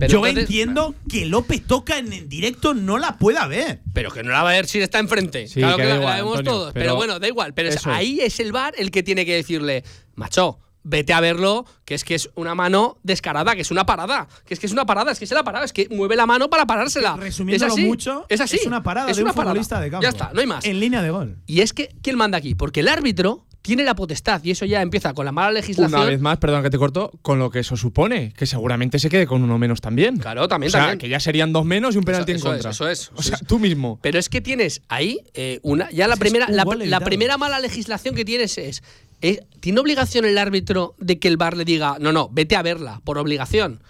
Pero 0.00 0.10
Yo 0.12 0.18
entonces- 0.26 0.42
entiendo 0.50 0.96
que 1.08 1.24
López 1.24 1.64
toca 1.64 1.98
en 1.98 2.12
el 2.12 2.28
directo, 2.28 2.74
no 2.74 2.98
la 2.98 3.18
pueda 3.18 3.46
ver. 3.46 3.80
Pero 3.92 4.10
que 4.10 4.24
no 4.24 4.30
la 4.32 4.42
va 4.42 4.50
a 4.50 4.54
ver 4.54 4.66
si 4.66 4.80
está 4.80 4.98
enfrente. 4.98 5.46
Sí, 5.46 5.60
claro 5.60 5.76
que 5.76 5.84
la, 5.84 5.94
igual, 5.94 6.06
la 6.10 6.16
vemos 6.16 6.38
Antonio, 6.38 6.50
todos. 6.58 6.72
Pero, 6.72 6.82
pero 6.84 6.96
bueno, 6.96 7.18
da 7.20 7.28
igual. 7.28 7.54
Pero 7.54 7.68
es. 7.68 7.86
ahí 7.86 8.18
es 8.20 8.40
el 8.40 8.50
bar 8.50 8.74
el 8.78 8.90
que 8.90 9.04
tiene 9.04 9.24
que 9.24 9.34
decirle, 9.36 9.84
macho, 10.16 10.58
vete 10.84 11.12
a 11.12 11.20
verlo, 11.20 11.66
que 11.84 11.94
es 11.94 12.04
que 12.04 12.14
es 12.14 12.30
una 12.34 12.54
mano 12.54 12.98
descarada, 13.02 13.54
que 13.54 13.60
es 13.62 13.70
una 13.70 13.84
parada. 13.86 14.26
Que 14.46 14.54
es 14.54 14.60
que 14.60 14.66
es 14.66 14.72
una 14.72 14.86
parada, 14.86 15.12
es 15.12 15.18
que 15.18 15.24
es 15.24 15.30
la 15.30 15.44
parada, 15.44 15.64
es 15.64 15.72
que 15.72 15.88
mueve 15.90 16.16
la 16.16 16.26
mano 16.26 16.48
para 16.48 16.66
parársela. 16.66 17.16
Resumiéndolo 17.16 17.72
es 17.72 17.78
así, 17.78 17.84
mucho, 17.86 18.26
es 18.28 18.40
así. 18.40 18.60
una 18.66 18.82
parada 18.82 19.10
es 19.10 19.16
de 19.16 19.22
un 19.22 19.28
una 19.28 19.34
parada. 19.34 19.52
futbolista 19.52 19.80
de 19.80 19.90
campo. 19.90 20.02
Ya 20.02 20.08
está, 20.10 20.30
no 20.32 20.40
hay 20.40 20.46
más. 20.46 20.64
En 20.64 20.80
línea 20.80 21.02
de 21.02 21.10
gol. 21.10 21.36
Y 21.46 21.60
es 21.60 21.72
que, 21.72 21.94
¿quién 22.02 22.16
manda 22.16 22.38
aquí? 22.38 22.54
Porque 22.54 22.80
el 22.80 22.88
árbitro 22.88 23.44
tiene 23.60 23.82
la 23.84 23.94
potestad 23.94 24.42
y 24.44 24.52
eso 24.52 24.64
ya 24.64 24.80
empieza 24.80 25.12
con 25.12 25.26
la 25.26 25.32
mala 25.32 25.50
legislación. 25.52 26.00
Una 26.00 26.08
vez 26.08 26.20
más, 26.20 26.38
perdón 26.38 26.62
que 26.62 26.70
te 26.70 26.78
corto, 26.78 27.10
con 27.20 27.38
lo 27.38 27.50
que 27.50 27.58
eso 27.58 27.76
supone, 27.76 28.32
que 28.32 28.46
seguramente 28.46 28.98
se 28.98 29.10
quede 29.10 29.26
con 29.26 29.42
uno 29.42 29.58
menos 29.58 29.82
también. 29.82 30.16
Claro, 30.16 30.48
también, 30.48 30.68
O 30.68 30.70
sea, 30.70 30.80
también. 30.82 30.98
que 31.00 31.08
ya 31.10 31.20
serían 31.20 31.52
dos 31.52 31.66
menos 31.66 31.94
y 31.94 31.98
un 31.98 32.04
penalti 32.04 32.32
Eso- 32.32 32.46
en 32.48 32.52
contra. 32.54 32.70
es, 32.70 32.76
eso 32.76 32.88
es, 32.88 33.10
O 33.14 33.22
sea, 33.22 33.36
es. 33.36 33.46
tú 33.46 33.58
mismo. 33.58 33.98
Pero 34.00 34.18
es 34.18 34.30
que 34.30 34.40
tienes 34.40 34.80
ahí 34.88 35.18
eh, 35.34 35.58
una. 35.62 35.90
Ya 35.90 36.06
la 36.08 36.14
Es 36.14 36.20
primera, 36.20 36.46
un 36.46 36.88
la, 36.88 37.00
primera 37.00 37.36
mala 37.36 37.58
legislación 37.60 38.14
que 38.14 38.24
tienes 38.24 38.56
es, 38.56 38.58
es- 38.78 38.82
¿Tiene 39.20 39.80
obligación 39.80 40.24
el 40.24 40.38
árbitro 40.38 40.94
de 40.98 41.18
que 41.18 41.28
el 41.28 41.36
bar 41.36 41.56
le 41.56 41.64
diga, 41.64 41.96
no, 42.00 42.12
no, 42.12 42.28
vete 42.30 42.54
a 42.56 42.62
verla, 42.62 43.00
por 43.04 43.18
obligación? 43.18 43.82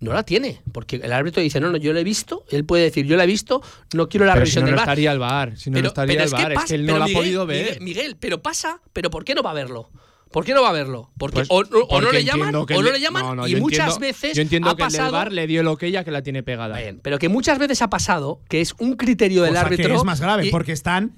No 0.00 0.12
la 0.12 0.24
tiene, 0.24 0.60
porque 0.72 0.96
el 0.96 1.12
árbitro 1.12 1.40
dice, 1.42 1.60
no, 1.60 1.70
no, 1.70 1.76
yo 1.78 1.92
la 1.92 2.00
he 2.00 2.04
visto, 2.04 2.44
él 2.50 2.64
puede 2.64 2.82
decir, 2.82 3.06
yo 3.06 3.16
la 3.16 3.24
he 3.24 3.26
visto, 3.26 3.62
no 3.94 4.08
quiero 4.08 4.26
la 4.26 4.34
Pero 4.34 4.44
si 4.46 4.50
revisión 4.56 4.64
no, 4.64 4.66
no 4.66 4.70
del 4.72 4.76
bar. 4.76 4.88
estaría 4.88 5.12
el 5.12 5.18
bar. 5.18 5.56
Si 5.56 5.70
no, 5.70 5.80
no 5.80 5.86
estaría 5.88 6.16
el 6.18 6.24
es 6.24 6.30
bar. 6.32 6.52
es 6.52 6.54
pasa- 6.56 6.66
que 6.68 6.74
él 6.74 6.82
no 6.82 6.86
pero 6.88 6.98
lo 6.98 7.04
ha 7.04 7.06
Miguel, 7.06 7.22
podido 7.22 7.46
ver. 7.46 7.64
Miguel, 7.64 7.80
Miguel, 7.82 8.16
pero 8.20 8.42
pasa, 8.42 8.80
pero 8.92 9.08
¿por 9.10 9.24
qué 9.24 9.34
no 9.34 9.42
va 9.42 9.52
a 9.52 9.54
verlo? 9.54 9.88
¿Por 10.30 10.44
qué 10.44 10.52
no 10.52 10.62
va 10.62 10.70
a 10.70 10.72
verlo? 10.72 11.10
Porque 11.16 11.36
Pues, 11.36 11.48
o, 11.50 11.54
o- 11.54 11.58
o 11.60 11.62
no 11.62 11.86
porque 12.08 12.12
le 12.18 12.24
llaman, 12.24 12.66
que 12.66 12.74
o 12.74 12.80
el 12.80 12.84
no 12.86 12.92
le 12.92 13.00
llaman, 13.00 13.22
no, 13.22 13.34
no, 13.36 13.48
y 13.48 13.54
muchas 13.54 13.94
entiendo- 13.94 14.00
veces 14.00 14.36
Yo 14.36 14.42
entiendo 14.42 14.68
ha 14.70 14.76
que 14.76 14.82
el 14.82 14.88
pasado. 14.88 15.12
bar 15.12 15.32
le 15.32 15.46
dio 15.46 15.60
el 15.60 15.68
ok 15.68 15.84
ya 15.84 16.02
que 16.04 16.10
la 16.10 16.22
tiene 16.22 16.42
pegada. 16.42 16.76
Bien, 16.76 16.98
pero 17.00 17.18
que 17.20 17.28
muchas 17.28 17.58
veces 17.60 17.80
ha 17.80 17.88
pasado 17.88 18.40
que 18.48 18.60
es 18.60 18.74
un 18.80 18.96
criterio 18.96 19.42
del 19.44 19.52
Cosa 19.52 19.60
árbitro. 19.66 19.88
que 19.88 19.94
es 19.94 20.04
más 20.04 20.20
grave, 20.20 20.46
y- 20.48 20.50
porque 20.50 20.72
están 20.72 21.12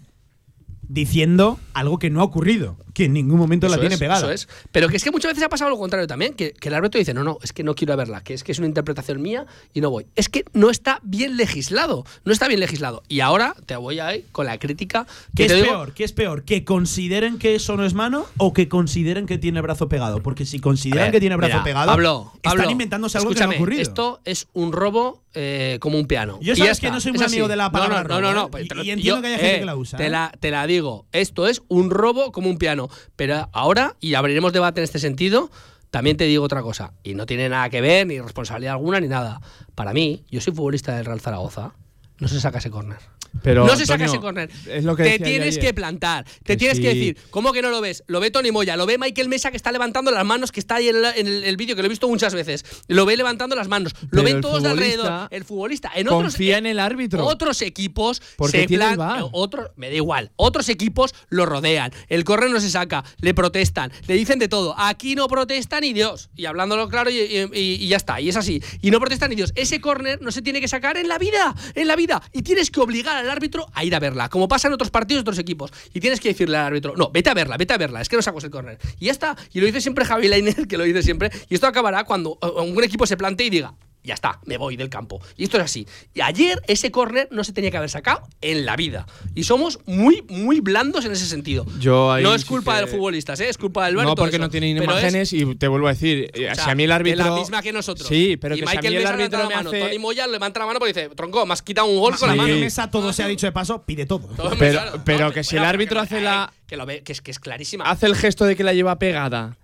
diciendo 0.89 1.59
algo 1.75 1.99
que 1.99 2.11
no 2.11 2.21
ha 2.21 2.25
ocurrido, 2.25 2.77
que 2.95 3.05
en 3.05 3.13
ningún 3.13 3.39
momento 3.39 3.69
la 3.69 3.79
tiene 3.79 3.95
es, 3.95 4.01
pegada. 4.01 4.21
Eso 4.21 4.31
es. 4.31 4.49
Pero 4.73 4.89
que 4.89 4.97
es 4.97 5.05
que 5.05 5.11
muchas 5.11 5.33
veces 5.33 5.45
ha 5.45 5.49
pasado 5.49 5.71
lo 5.71 5.79
contrario 5.79 6.07
también, 6.07 6.35
que, 6.35 6.53
que 6.53 6.69
el 6.69 6.75
árbitro 6.75 6.99
dice, 6.99 7.13
no, 7.13 7.25
no, 7.25 7.39
es 7.43 7.53
que 7.53 7.63
no 7.63 7.75
quiero 7.75 7.97
verla, 7.97 8.23
que 8.23 8.35
es 8.35 8.43
que 8.45 8.53
es 8.53 8.59
una 8.59 8.69
interpretación 8.69 9.21
mía 9.21 9.47
y 9.75 9.81
no 9.81 9.91
voy. 9.91 10.07
Es 10.17 10.29
que 10.29 10.45
no 10.53 10.71
está 10.71 11.01
bien 11.03 11.37
legislado, 11.37 12.05
no 12.25 12.33
está 12.33 12.49
bien 12.49 12.61
legislado. 12.61 13.03
Y 13.09 13.21
ahora 13.21 13.55
te 13.67 13.77
voy 13.77 13.99
a 13.99 14.17
ir 14.17 14.25
con 14.33 14.47
la 14.47 14.59
crítica 14.59 15.07
¿Qué 15.35 15.35
que 15.35 15.43
es 15.45 15.49
te 15.49 15.55
digo- 15.57 15.69
peor? 15.69 15.93
¿Qué 15.93 16.05
es 16.05 16.13
peor? 16.13 16.45
¿Que 16.45 16.65
consideren 16.65 17.39
que 17.39 17.55
eso 17.55 17.77
no 17.77 17.85
es 17.85 17.95
mano 17.95 18.27
o 18.39 18.53
que 18.53 18.69
consideren 18.69 19.27
que 19.27 19.39
tiene 19.39 19.61
brazo 19.61 19.89
pegado? 19.89 20.23
Porque 20.23 20.47
si 20.47 20.61
consideran 20.61 21.07
ver, 21.07 21.13
que 21.13 21.21
tiene 21.21 21.37
brazo 21.37 21.55
mira, 21.55 21.65
pegado, 21.65 21.87
Pablo, 21.91 22.33
están 22.37 22.57
Pablo, 22.57 22.71
inventándose 22.71 23.19
algo 23.19 23.31
que 23.33 23.41
no 23.41 23.51
ha 23.51 23.55
ocurrido. 23.55 23.83
Esto 23.83 24.21
es 24.25 24.49
un 24.55 24.73
robo 24.73 25.23
eh, 25.37 25.79
como 25.81 25.99
un 25.99 26.07
piano. 26.07 26.39
Yo 26.41 26.57
sabes 26.57 26.81
que 26.81 26.91
no 26.91 27.01
soy 27.01 27.13
muy 27.13 27.25
amigo 27.25 27.47
de 27.47 27.55
la 27.57 27.71
palabra 27.71 28.03
No, 28.03 28.09
no, 28.09 28.21
no, 28.21 28.33
robo, 28.33 28.49
no, 28.53 28.59
¿eh? 28.59 28.63
Y- 28.65 28.69
pero 28.69 28.83
y 28.83 28.91
entiendo 28.91 29.21
que 29.21 29.27
haya 29.29 29.39
gente 29.39 29.59
que 29.61 29.65
la 29.67 29.77
usa, 29.77 29.97
Te 29.99 30.07
¿eh? 30.07 30.11
la, 30.11 30.33
te 30.41 30.51
la 30.51 30.67
digo, 30.67 31.07
esto 31.13 31.47
es 31.47 31.63
un 31.69 31.91
robo 31.91 32.33
como 32.33 32.49
un 32.51 32.59
piano. 32.59 32.89
Pero 33.15 33.49
ahora, 33.53 33.95
y 34.01 34.15
abriremos 34.15 34.53
debate 34.53 34.81
en 34.81 34.85
este 34.85 34.99
sentido, 34.99 35.51
también 35.91 36.17
te 36.17 36.25
digo 36.25 36.43
otra 36.45 36.63
cosa. 36.63 36.93
Y 37.05 37.15
no 37.15 37.27
tiene 37.27 37.49
nada 37.49 37.69
que 37.71 37.81
ver, 37.81 38.07
ni 38.07 38.19
responsabilidad 38.21 38.73
alguna, 38.75 38.99
ni 39.01 39.09
nada. 39.09 39.41
Para 39.75 39.93
mí, 39.93 40.25
yo 40.31 40.41
soy 40.41 40.53
futbolista 40.55 40.97
del 40.97 41.05
Real 41.05 41.21
Zaragoza, 41.21 41.75
no 42.19 42.29
se 42.29 42.41
saca 42.41 42.59
ese 42.59 42.71
córner. 42.71 42.99
Pero, 43.43 43.67
no 43.67 43.77
se 43.77 43.87
saca 43.87 44.05
Antonio, 44.05 44.13
ese 44.15 44.21
córner. 44.21 44.51
Es 44.69 44.85
lo 44.85 44.97
que 44.97 45.05
te 45.05 45.19
tienes 45.19 45.59
que 45.59 45.73
plantar. 45.75 46.25
Te 46.25 46.55
Que 46.55 46.57
tienes 46.57 46.81
que 46.81 46.89
decir, 46.89 47.17
¿cómo 47.31 47.53
que 47.53 47.63
no 47.63 47.71
lo 47.71 47.81
ves? 47.81 48.03
Lo 48.07 48.21
ve 48.21 48.31
Tony 48.31 48.51
Moya, 48.53 48.77
lo 48.77 48.87
ve 48.87 48.99
Michael 48.99 49.29
Mesa 49.29 49.51
que 49.51 49.57
está 49.57 49.73
levantando 49.73 50.11
las 50.11 50.25
manos, 50.25 50.53
que 50.53 50.61
está 50.61 50.77
ahí 50.77 50.89
en, 50.89 50.97
el, 50.97 51.45
el 51.45 51.57
vídeo, 51.57 51.77
que 51.77 51.83
lo 51.83 51.87
he 51.87 51.89
visto 51.89 52.09
muchas 52.09 52.35
veces. 52.35 52.65
Lo 52.89 53.07
ve 53.07 53.17
levantando 53.17 53.55
las 53.57 53.69
manos. 53.69 53.93
Lo 54.03 54.09
Pero 54.11 54.23
ven 54.25 54.41
todos 54.41 54.63
de 54.63 54.69
alrededor. 54.71 55.29
El 55.31 55.45
futbolista. 55.45 55.91
En 55.95 56.09
otros, 56.09 56.35
confía 56.35 56.59
en 56.59 56.67
el 56.67 56.79
árbitro. 56.81 57.25
Otros 57.27 57.63
equipos 57.63 58.21
Porque 58.37 58.63
se 58.63 58.67
tiene 58.67 58.95
plan- 58.95 59.25
otros- 59.33 59.71
me 59.77 59.89
da 59.91 59.95
igual. 59.97 60.31
Otros 60.37 60.69
equipos 60.69 61.15
lo 61.29 61.47
rodean. 61.47 61.93
El 62.09 62.25
córner 62.25 62.51
no 62.51 62.61
se 62.61 62.71
saca. 62.71 63.05
Le 63.21 63.35
protestan. 63.35 63.93
Le 64.07 64.15
dicen 64.15 64.39
de 64.39 64.49
todo. 64.49 64.75
Aquí 64.79 65.15
no 65.15 65.29
protesta 65.29 65.81
ni 65.81 65.93
Dios. 65.93 66.31
Y 66.37 66.47
hablándolo 66.47 66.89
claro 66.89 67.11
y, 67.11 67.19
y- 67.19 67.51
y- 67.53 67.75
y 67.85 67.89
ya 67.89 67.97
está. 67.97 68.21
Y 68.21 68.29
es 68.29 68.37
así. 68.37 68.63
Y 68.81 68.91
no 68.91 68.99
protesta 69.01 69.29
ni 69.29 69.35
Dios. 69.35 69.53
Ese 69.57 69.81
córner 69.81 70.21
no 70.23 70.31
se 70.31 70.43
tiene 70.43 70.61
que 70.61 70.69
sacar 70.69 70.97
en 70.97 71.09
la 71.09 71.19
vida. 71.19 71.55
En 71.75 71.87
la 71.89 71.97
vida. 71.97 72.23
Y 72.33 72.43
tienes 72.43 72.71
que 72.71 72.81
obligar 72.81 73.17
al 73.17 73.26
árbitro 73.31 73.67
a 73.73 73.85
ir 73.85 73.95
a 73.95 73.99
verla. 73.99 74.29
Como 74.29 74.49
pasa 74.49 74.69
en 74.69 74.75
otros 74.75 74.91
partidos 74.91 75.21
de 75.21 75.31
otros 75.31 75.39
equipos. 75.39 75.73
Y 75.93 76.01
tienes 76.01 76.21
que 76.21 76.29
decirle 76.29 76.57
al 76.57 76.67
árbitro, 76.67 76.95
no, 76.97 77.11
vete 77.11 77.31
a 77.31 77.35
verla, 77.35 77.57
vete 77.57 77.75
a 77.75 77.79
verla. 77.79 78.01
Es 78.01 78.09
que 78.09 78.17
no 78.17 78.23
sacas 78.23 78.45
el 78.45 78.51
córner. 78.51 78.79
Y 78.99 79.07
ya 79.07 79.13
está. 79.13 79.37
Y 79.53 79.61
lo 79.61 79.67
dice 79.67 79.81
siempre 79.81 80.05
Javi 80.05 80.29
Leiner, 80.29 80.67
que 80.69 80.77
lo 80.77 80.85
dice 80.85 81.03
siempre. 81.03 81.31
Y 81.49 81.55
esto 81.55 81.67
acabará 81.67 82.05
cuando 82.05 82.39
un 82.41 82.85
equipo 82.85 83.07
se 83.07 83.17
plantee 83.17 83.47
y 83.47 83.51
diga, 83.51 83.75
ya 84.07 84.15
está, 84.15 84.41
me 84.47 84.57
voy 84.57 84.77
del 84.77 84.89
campo. 84.89 85.21
Y 85.37 85.45
esto 85.45 85.59
es 85.59 85.65
así. 85.65 85.87
Y 86.15 86.23
ayer 86.23 86.63
ese 86.67 86.91
córner 86.91 87.29
no 87.31 87.45
se 87.45 87.53
tenía 87.53 87.71
que 87.71 87.77
haber 87.77 87.91
sacado 87.91 88.23
en 88.41 88.65
la 88.65 88.77
vida. 88.77 89.07
Y 89.35 89.45
somos 89.45 89.81
muy, 89.85 90.23
muy 90.29 90.61
blandos 90.61 91.05
en 91.05 91.13
ese 91.13 91.27
sentido. 91.27 91.67
Yo 91.79 92.13
ahí 92.13 92.23
no 92.23 92.35
es 92.35 92.43
sí 92.43 92.49
culpa 92.49 92.73
que- 92.73 92.77
de 92.77 92.83
los 92.83 92.91
futbolistas, 92.93 93.39
¿eh? 93.41 93.49
es 93.49 93.59
culpa 93.59 93.85
del 93.87 93.97
VAR 93.97 94.07
y 94.07 94.09
No, 94.09 94.15
porque 94.15 94.37
eso. 94.37 94.43
no 94.45 94.49
tienen 94.51 94.79
Pero 94.79 94.93
es- 94.93 94.99
imágenes 95.03 95.33
y 95.35 95.55
te 95.57 95.69
vuelvo 95.69 95.89
a 95.89 95.91
decir, 95.93 96.31
eh, 96.33 96.51
o 96.51 96.55
sea, 96.55 96.65
si 96.65 96.71
a 96.71 96.75
mí 96.75 96.85
el 96.85 96.93
árbitro. 96.93 97.25
de 97.25 97.31
la 97.31 97.37
misma 97.37 97.61
que 97.63 97.73
nosotros. 97.73 98.09
Sí, 98.09 98.37
pero 98.37 98.55
y 98.55 98.61
que 98.61 98.67
si 98.67 98.71
a 98.73 98.75
Michael 98.81 98.93
mí 98.93 98.97
el 98.97 99.03
Mesa 99.03 99.17
levanta 99.17 99.25
árbitro 99.25 99.39
la 99.43 99.49
me 99.49 99.55
mano, 99.57 99.69
hace. 99.71 99.81
Tony 99.81 99.99
Moya 99.99 100.27
levanta 100.27 100.61
la 100.61 100.67
mano 100.67 100.79
porque 100.79 100.93
dice, 100.95 101.09
tronco, 101.15 101.45
me 101.45 101.53
has 101.53 101.63
quitado 101.63 101.87
un 101.89 101.99
gol 101.99 102.17
con 102.17 102.29
la 102.29 102.35
Michael 102.35 102.53
mano. 102.53 102.65
Mesa, 102.65 102.91
todo 102.91 103.13
se 103.13 103.23
ha 103.25 103.27
dicho 103.27 103.47
de 103.47 103.53
paso, 103.53 103.83
pide 103.85 104.07
todo. 104.07 104.29
Pero- 104.59 104.81
pero 105.05 105.27
No, 105.27 105.33
que 105.33 105.43
si 105.45 105.57
el 105.57 105.65
árbitro 105.65 105.97
que- 106.01 106.05
hace 106.05 106.21
la- 106.21 106.53
Que 106.69 106.77
lo 106.77 106.85
ve, 106.87 107.03
que 107.03 107.13
es, 107.13 107.21
que 107.21 107.31
es 107.31 107.39
clarísima. 107.39 107.85
Hace 107.85 108.07
el 108.07 108.15
gesto 108.17 108.45
de 108.45 108.57
que 108.57 108.65
la 108.65 108.73
lleva 108.73 108.99
pegada. 108.99 109.57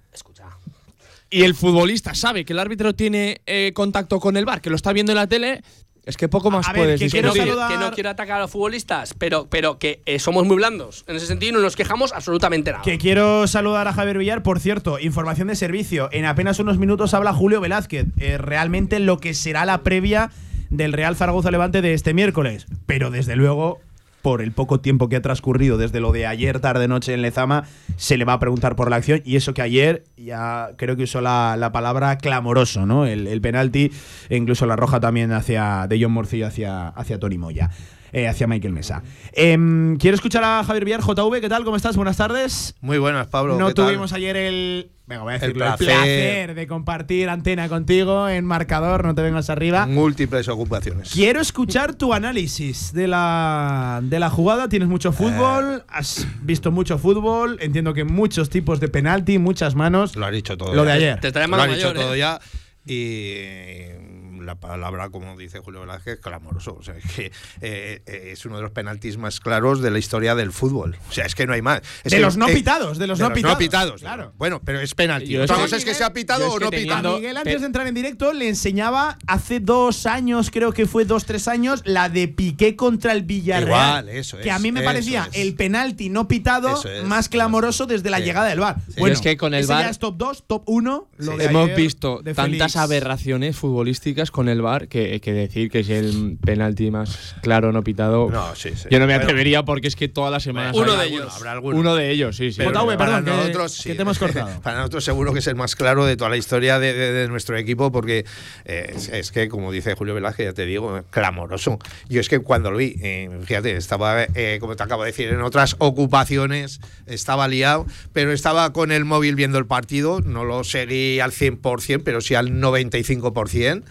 Y 1.32 1.44
el 1.44 1.54
futbolista 1.54 2.14
sabe 2.14 2.44
que 2.44 2.52
el 2.52 2.58
árbitro 2.58 2.94
tiene 2.94 3.40
eh, 3.46 3.72
contacto 3.74 4.20
con 4.20 4.36
el 4.36 4.44
bar, 4.44 4.60
que 4.60 4.68
lo 4.68 4.76
está 4.76 4.92
viendo 4.92 5.12
en 5.12 5.16
la 5.16 5.26
tele. 5.26 5.62
Es 6.04 6.18
que 6.18 6.28
poco 6.28 6.50
más 6.50 6.68
A 6.68 6.72
ver, 6.72 6.82
puedes 6.82 7.00
que 7.00 7.06
Que 7.06 7.10
quiero 7.10 7.28
no, 7.28 7.68
que 7.68 7.78
no 7.78 7.90
quiero 7.92 8.10
atacar 8.10 8.36
a 8.36 8.40
los 8.40 8.50
futbolistas, 8.50 9.14
pero, 9.14 9.46
pero 9.48 9.78
que 9.78 10.02
eh, 10.04 10.18
somos 10.18 10.44
muy 10.44 10.56
blandos. 10.56 11.04
En 11.06 11.16
ese 11.16 11.26
sentido, 11.26 11.50
y 11.50 11.52
no 11.54 11.60
nos 11.60 11.74
quejamos 11.74 12.12
absolutamente 12.12 12.70
nada. 12.70 12.82
Que 12.82 12.98
quiero 12.98 13.46
saludar 13.46 13.88
a 13.88 13.94
Javier 13.94 14.18
Villar. 14.18 14.42
Por 14.42 14.60
cierto, 14.60 14.98
información 14.98 15.48
de 15.48 15.56
servicio. 15.56 16.10
En 16.12 16.26
apenas 16.26 16.58
unos 16.58 16.76
minutos 16.76 17.14
habla 17.14 17.32
Julio 17.32 17.62
Velázquez. 17.62 18.08
Eh, 18.18 18.36
realmente 18.36 18.98
lo 18.98 19.18
que 19.18 19.32
será 19.32 19.64
la 19.64 19.82
previa 19.82 20.30
del 20.68 20.92
Real 20.92 21.16
Zaragoza 21.16 21.50
Levante 21.50 21.80
de 21.80 21.94
este 21.94 22.12
miércoles. 22.12 22.66
Pero 22.84 23.10
desde 23.10 23.36
luego, 23.36 23.80
por 24.22 24.40
el 24.40 24.52
poco 24.52 24.80
tiempo 24.80 25.08
que 25.08 25.16
ha 25.16 25.22
transcurrido 25.22 25.76
desde 25.76 26.00
lo 26.00 26.12
de 26.12 26.26
ayer 26.26 26.61
tarde-noche 26.61 27.12
en 27.12 27.22
Lezama, 27.22 27.64
se 27.96 28.16
le 28.16 28.24
va 28.24 28.35
a 28.35 28.38
preguntar 28.38 28.76
por 28.76 28.88
la 28.88 28.96
acción. 28.96 29.20
Y 29.24 29.37
eso 29.37 29.52
que 29.52 29.62
ayer 29.62 30.04
ya 30.16 30.70
creo 30.76 30.96
que 30.96 31.02
usó 31.02 31.20
la, 31.20 31.56
la 31.58 31.72
palabra 31.72 32.18
clamoroso, 32.18 32.87
¿no? 32.87 33.06
El, 33.06 33.26
el 33.26 33.40
penalti, 33.40 33.90
e 34.28 34.37
incluso 34.37 34.64
la 34.66 34.76
roja 34.76 35.00
también 35.00 35.32
hacia 35.32 35.87
de 35.88 36.00
John 36.00 36.12
Morcillo 36.12 36.46
hacia, 36.46 36.88
hacia 36.88 37.18
Tony 37.18 37.38
Moya. 37.38 37.70
Eh, 38.12 38.29
hacia 38.29 38.46
Michael 38.46 38.72
Mesa. 38.72 39.03
Em, 39.33 39.96
quiero 39.96 40.14
escuchar 40.14 40.44
a 40.44 40.62
Javier 40.64 40.85
Villar, 40.85 41.01
JV, 41.01 41.40
¿qué 41.40 41.48
tal? 41.48 41.64
¿Cómo 41.64 41.77
estás? 41.77 41.96
Buenas 41.96 42.16
tardes. 42.16 42.75
Muy 42.81 42.98
buenas, 42.98 43.27
Pablo. 43.29 43.59
No 43.59 43.68
¿qué 43.68 43.75
tal? 43.75 43.87
tuvimos 43.87 44.12
ayer 44.12 44.37
el. 44.37 44.90
Venga, 45.05 45.22
voy 45.25 45.33
a 45.33 45.35
El 45.37 45.40
decirlo. 45.40 45.64
El 45.66 45.70
placer. 45.77 45.87
placer. 45.96 46.55
de 46.55 46.66
compartir 46.66 47.29
antena 47.29 47.68
contigo 47.68 48.29
en 48.29 48.44
marcador, 48.44 49.05
no 49.05 49.14
te 49.14 49.20
vengas 49.22 49.51
arriba. 49.51 49.87
múltiples 49.87 50.48
ocupaciones. 50.48 51.11
Quiero 51.12 51.40
escuchar 51.40 51.94
tu 51.94 52.14
análisis 52.14 52.92
de 52.92 53.09
la, 53.09 54.01
de 54.03 54.20
la 54.20 54.31
jugada. 54.31 54.68
Tienes 54.68 54.88
mucho 54.88 55.11
Eh. 55.11 55.12
fútbol, 55.12 55.85
has 55.88 56.27
visto 56.42 56.70
mucho 56.70 56.98
fútbol. 56.98 57.59
Entiendo 57.61 57.92
que 57.94 58.05
muchos 58.05 58.48
tipos 58.48 58.79
de 58.81 58.88
penalti, 58.88 59.38
muchas 59.38 59.75
manos. 59.75 60.16
Lo 60.16 60.25
has 60.27 60.33
dicho 60.33 60.57
todo. 60.57 60.72
Lo 60.75 60.85
ya. 60.85 60.90
de 60.90 60.96
ayer. 60.96 61.20
Te 61.20 61.29
está 61.29 61.46
Lo 61.46 61.57
has 61.57 61.68
dicho 61.68 61.88
mayor, 61.88 61.94
todo 62.01 62.14
¿eh? 62.14 62.18
ya. 62.18 62.40
Y 62.87 64.12
la 64.46 64.57
palabra, 64.57 65.11
como 65.11 65.37
dice 65.37 65.59
Julio 65.61 65.81
Velázquez, 65.81 66.20
clamoroso. 66.20 66.74
O 66.78 66.83
sea, 66.83 66.96
es 66.96 67.05
que 67.12 67.26
eh, 67.61 68.02
eh, 68.07 68.31
es 68.33 68.44
uno 68.46 68.57
de 68.57 68.62
los 68.62 68.70
penaltis 68.72 69.16
más 69.18 69.40
claros 69.40 69.81
de 69.81 69.90
la 69.90 69.98
historia 69.98 70.35
del 70.35 70.52
fútbol. 70.52 70.96
O 71.09 71.12
sea, 71.12 71.26
es 71.26 71.35
que 71.35 71.46
no 71.46 71.52
hay 71.52 71.62
más. 71.62 71.81
Es 72.05 72.11
De 72.12 72.18
que, 72.18 72.20
los 72.22 72.37
no 72.37 72.46
pitados, 72.46 72.98
de 72.98 73.07
los 73.07 73.18
no 73.18 73.33
pitados. 73.33 74.00
Claro. 74.00 74.33
Bueno, 74.38 74.61
pero 74.64 74.81
es 74.81 74.94
penalti. 74.94 75.37
Otra 75.37 75.57
que- 75.57 75.62
cosa 75.62 75.76
es 75.76 75.85
que 75.85 75.94
sea 75.94 76.12
pitado 76.12 76.40
yo 76.40 76.46
es 76.48 76.55
o 76.55 76.59
que 76.59 76.64
no 76.64 76.70
pitado. 76.70 77.16
Miguel, 77.16 77.37
antes 77.37 77.61
de 77.61 77.66
entrar 77.66 77.87
en 77.87 77.94
directo, 77.94 78.33
le 78.33 78.48
enseñaba 78.48 79.18
hace 79.26 79.61
dos 79.61 80.07
años, 80.07 80.50
creo 80.50 80.72
que 80.72 80.87
fue 80.87 81.05
dos, 81.05 81.24
tres 81.24 81.48
años, 81.48 81.83
la 81.85 82.09
de 82.09 82.28
Piqué 82.28 82.76
contra 82.76 83.12
el 83.12 83.22
Villarreal. 83.22 84.05
Igual, 84.05 84.09
eso 84.09 84.37
Que 84.38 84.48
es, 84.48 84.55
a 84.55 84.59
mí 84.59 84.72
me 84.72 84.83
parecía 84.83 85.28
es. 85.33 85.38
el 85.40 85.55
penalti 85.55 86.09
no 86.11 86.28
pitado 86.28 86.83
es, 86.83 87.05
más 87.05 87.28
clamoroso 87.28 87.87
desde 87.87 88.11
la 88.11 88.18
Sí. 88.18 88.24
llegada 88.24 88.48
del 88.48 88.61
bar. 88.61 88.76
Sí. 88.88 88.94
Bueno, 88.98 89.14
Es 89.14 89.20
que 89.20 89.37
con 89.37 89.55
el 89.55 89.66
VAR 89.66 89.85
ya 89.85 89.90
es 89.90 89.98
top 89.98 90.16
2, 90.16 90.44
top 90.46 90.62
1. 90.66 91.09
Lo 91.18 91.37
de 91.37 91.44
Hemos 91.44 91.64
ayer 91.66 91.76
visto 91.76 92.22
tantas 92.35 92.76
aberraciones 92.76 93.57
futbolísticas 93.57 94.31
con 94.32 94.48
el 94.48 94.60
VAR 94.62 94.88
que, 94.88 95.20
que 95.20 95.32
decir 95.32 95.70
que 95.70 95.80
es 95.80 95.88
el 95.90 96.38
penalti 96.44 96.90
más 96.90 97.36
claro 97.42 97.70
no 97.72 97.84
pitado. 97.84 98.28
No, 98.30 98.56
sí, 98.56 98.70
sí. 98.74 98.88
Yo 98.90 98.98
no 98.98 99.06
me 99.06 99.12
Bueno, 99.12 99.22
atrevería 99.24 99.62
porque 99.64 99.86
es 99.88 99.94
que 99.94 100.08
todas 100.08 100.32
las 100.32 100.42
semanas. 100.42 100.74
Uno 100.76 100.96
de 100.96 101.06
ellos. 101.06 101.32
Habrá 101.36 101.52
alguno. 101.52 101.78
Uno 101.78 101.94
de 101.94 102.10
ellos, 102.10 102.36
sí, 102.36 102.50
sí. 102.50 102.58
Pero 102.58 102.70
JV, 102.72 102.96
para 102.98 103.16
perdón, 103.18 103.24
que- 103.24 103.30
nosotros, 103.30 103.76
que 103.76 103.90
sí. 103.90 103.94
te 103.96 104.02
hemos 104.02 104.18
cortado. 104.18 104.60
para 104.62 104.78
nosotros 104.78 105.04
seguro 105.04 105.32
que 105.32 105.38
es 105.38 105.46
el 105.46 105.54
más 105.54 105.76
claro 105.76 106.04
de 106.06 106.16
toda 106.16 106.30
la 106.30 106.36
historia 106.36 106.78
de, 106.78 106.92
de- 106.92 107.12
de 107.12 107.28
nuestro 107.28 107.56
equipo 107.56 107.92
porque 107.92 108.24
eh, 108.64 108.92
es, 108.96 109.08
es 109.10 109.30
que, 109.30 109.48
como 109.48 109.70
dice 109.70 109.94
Julio 109.94 110.14
Velázquez, 110.14 110.46
ya 110.46 110.52
te 110.54 110.66
digo, 110.66 111.02
clamoroso. 111.10 111.78
Yo 112.08 112.20
es 112.20 112.28
que 112.28 112.40
cuando 112.40 112.70
lo 112.70 112.78
vi, 112.78 112.96
eh, 113.02 113.30
fíjate, 113.44 113.76
estaba, 113.76 114.24
eh, 114.34 114.56
como 114.60 114.74
te 114.76 114.82
acabo 114.82 115.02
de 115.04 115.10
decir, 115.10 115.28
en 115.28 115.42
otras 115.42 115.76
ocupaciones, 115.78 116.80
estaba 117.06 117.46
liado, 117.48 117.86
pero 118.12 118.32
estaba 118.32 118.72
con 118.72 118.90
el 118.92 119.04
móvil 119.04 119.34
viendo 119.34 119.58
el 119.58 119.66
partido, 119.66 120.20
no 120.20 120.44
lo 120.44 120.64
seguí 120.64 121.20
al 121.20 121.32
100%, 121.32 122.02
pero 122.04 122.20
sí 122.20 122.34
al 122.34 122.50
95%. 122.52 123.82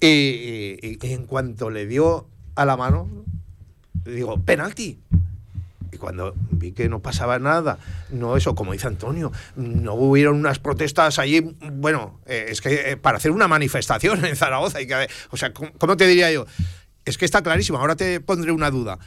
Y, 0.00 0.98
en 1.02 1.26
cuanto 1.26 1.70
le 1.70 1.86
dio 1.86 2.28
a 2.54 2.64
la 2.64 2.76
mano, 2.76 3.08
digo, 4.04 4.40
penalti. 4.40 4.98
Y 5.90 5.96
cuando 5.96 6.34
vi 6.50 6.72
que 6.72 6.88
no 6.88 7.00
pasaba 7.00 7.38
nada, 7.38 7.78
no 8.10 8.36
eso, 8.36 8.54
como 8.54 8.72
dice 8.72 8.86
Antonio, 8.86 9.32
no 9.56 9.94
hubieron 9.94 10.36
unas 10.36 10.58
protestas 10.58 11.18
allí, 11.18 11.40
bueno, 11.72 12.20
eh, 12.26 12.46
es 12.50 12.60
que 12.60 12.92
eh, 12.92 12.96
para 12.96 13.16
hacer 13.16 13.30
una 13.30 13.48
manifestación 13.48 14.24
en 14.24 14.36
Zaragoza, 14.36 14.78
hay 14.78 14.86
que 14.86 15.08
o 15.30 15.36
sea, 15.36 15.52
¿cómo, 15.52 15.96
te 15.96 16.06
diría 16.06 16.30
yo? 16.30 16.46
Es 17.04 17.16
que 17.16 17.24
está 17.24 17.42
clarísimo, 17.42 17.78
ahora 17.78 17.96
te 17.96 18.20
pondré 18.20 18.52
una 18.52 18.70
duda. 18.70 18.98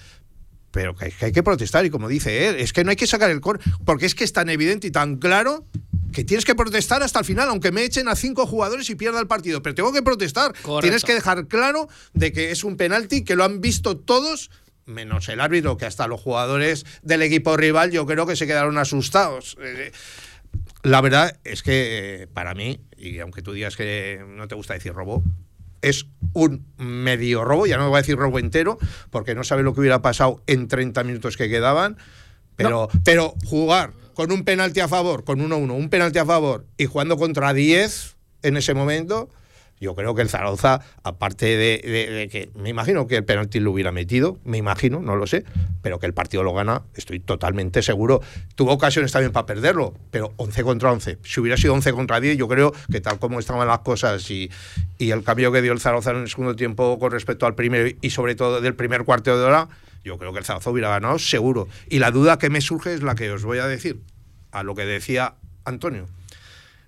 pero 0.71 0.95
que, 0.95 1.11
que 1.11 1.25
hay 1.25 1.31
que 1.31 1.43
protestar. 1.43 1.85
Y 1.85 1.91
como 1.91 2.07
dice 2.07 2.47
él, 2.47 2.55
es 2.55 2.73
que 2.73 2.83
no 2.83 2.89
hay 2.89 2.95
que 2.95 3.05
sacar 3.05 3.29
el 3.29 3.41
córner, 3.41 3.63
porque 3.85 4.07
es 4.07 4.15
que 4.15 4.23
es 4.23 4.33
tan 4.33 4.49
evidente 4.49 4.87
y 4.87 4.91
tan 4.91 5.17
claro 5.17 5.65
que 6.11 6.23
tienes 6.23 6.45
que 6.45 6.55
protestar 6.55 7.03
hasta 7.03 7.19
el 7.19 7.25
final, 7.25 7.49
aunque 7.49 7.71
me 7.71 7.83
echen 7.83 8.07
a 8.07 8.15
cinco 8.15 8.45
jugadores 8.45 8.89
y 8.89 8.95
pierda 8.95 9.19
el 9.19 9.27
partido. 9.27 9.61
Pero 9.61 9.75
tengo 9.75 9.93
que 9.93 10.01
protestar. 10.01 10.53
Correcto. 10.61 10.81
Tienes 10.81 11.03
que 11.03 11.13
dejar 11.13 11.47
claro 11.47 11.87
de 12.13 12.31
que 12.31 12.51
es 12.51 12.63
un 12.63 12.77
penalti, 12.77 13.23
que 13.23 13.35
lo 13.35 13.43
han 13.43 13.61
visto 13.61 13.97
todos, 13.97 14.51
menos 14.85 15.29
el 15.29 15.39
árbitro, 15.39 15.77
que 15.77 15.85
hasta 15.85 16.07
los 16.07 16.19
jugadores 16.19 16.85
del 17.01 17.21
equipo 17.21 17.57
rival 17.57 17.91
yo 17.91 18.05
creo 18.05 18.25
que 18.25 18.35
se 18.35 18.47
quedaron 18.47 18.77
asustados. 18.77 19.57
Eh, 19.61 19.91
la 20.83 21.01
verdad 21.01 21.39
es 21.43 21.63
que 21.63 22.23
eh, 22.23 22.27
para 22.27 22.53
mí, 22.53 22.79
y 22.97 23.19
aunque 23.19 23.41
tú 23.41 23.53
digas 23.53 23.75
que 23.75 24.23
no 24.27 24.47
te 24.47 24.55
gusta 24.55 24.73
decir 24.73 24.93
robo, 24.93 25.23
es 25.81 26.07
un 26.33 26.65
medio 26.77 27.43
robo, 27.43 27.65
ya 27.65 27.77
no 27.77 27.89
voy 27.89 27.97
a 27.97 28.01
decir 28.01 28.15
robo 28.15 28.39
entero, 28.39 28.77
porque 29.09 29.35
no 29.35 29.43
sabe 29.43 29.63
lo 29.63 29.73
que 29.73 29.81
hubiera 29.81 30.01
pasado 30.01 30.41
en 30.47 30.67
30 30.67 31.03
minutos 31.03 31.37
que 31.37 31.49
quedaban, 31.49 31.97
pero, 32.55 32.89
pero 33.03 33.35
jugar 33.45 33.93
con 34.21 34.31
un 34.31 34.43
penalti 34.43 34.79
a 34.81 34.87
favor, 34.87 35.23
con 35.23 35.39
1-1, 35.39 35.71
un 35.71 35.89
penalti 35.89 36.19
a 36.19 36.25
favor 36.27 36.67
y 36.77 36.85
jugando 36.85 37.17
contra 37.17 37.53
10 37.55 38.15
en 38.43 38.55
ese 38.55 38.75
momento, 38.75 39.29
yo 39.79 39.95
creo 39.95 40.13
que 40.13 40.21
el 40.21 40.29
Zaragoza, 40.29 40.81
aparte 41.01 41.47
de, 41.57 41.81
de- 41.83 42.11
de 42.11 42.27
que 42.29 42.51
me 42.53 42.69
imagino 42.69 43.07
que 43.07 43.15
el 43.15 43.25
penalti 43.25 43.59
lo 43.59 43.71
hubiera 43.71 43.91
metido, 43.91 44.37
me 44.43 44.59
imagino, 44.59 44.99
no 44.99 45.15
lo 45.15 45.25
sé, 45.25 45.43
pero 45.81 45.97
que 45.97 46.05
el 46.05 46.13
partido 46.13 46.43
lo 46.43 46.53
gana, 46.53 46.83
estoy 46.93 47.19
totalmente 47.19 47.81
seguro. 47.81 48.21
Tuvo 48.53 48.73
ocasiones 48.73 49.11
también 49.11 49.31
para 49.31 49.47
perderlo, 49.47 49.95
pero 50.11 50.33
11 50.35 50.61
contra 50.61 50.91
11. 50.91 51.17
Si 51.23 51.39
hubiera 51.39 51.57
sido 51.57 51.73
11 51.73 51.91
contra 51.93 52.19
10, 52.19 52.37
yo 52.37 52.47
creo 52.47 52.73
que 52.91 53.01
tal 53.01 53.17
como 53.17 53.39
estaban 53.39 53.67
las 53.67 53.79
cosas 53.79 54.29
y, 54.29 54.51
y 54.99 55.09
el 55.09 55.23
cambio 55.23 55.51
que 55.51 55.63
dio 55.63 55.71
el 55.71 55.79
Zaragoza 55.79 56.11
en 56.11 56.17
el 56.17 56.29
segundo 56.29 56.55
tiempo 56.55 56.99
con 56.99 57.11
respecto 57.11 57.47
al 57.47 57.55
primero 57.55 57.89
y 58.01 58.09
sobre 58.11 58.35
todo 58.35 58.61
del 58.61 58.75
primer 58.75 59.03
cuarto 59.03 59.35
de 59.35 59.43
hora, 59.43 59.67
yo 60.03 60.17
creo 60.17 60.33
que 60.33 60.39
el 60.39 60.45
Zaragoza 60.45 60.69
hubiera 60.71 60.89
ganado 60.89 61.19
seguro. 61.19 61.67
Y 61.89 61.99
la 61.99 62.11
duda 62.11 62.37
que 62.37 62.49
me 62.49 62.61
surge 62.61 62.93
es 62.93 63.03
la 63.03 63.15
que 63.15 63.31
os 63.31 63.43
voy 63.43 63.59
a 63.59 63.67
decir, 63.67 64.01
a 64.51 64.63
lo 64.63 64.75
que 64.75 64.85
decía 64.85 65.35
Antonio. 65.65 66.07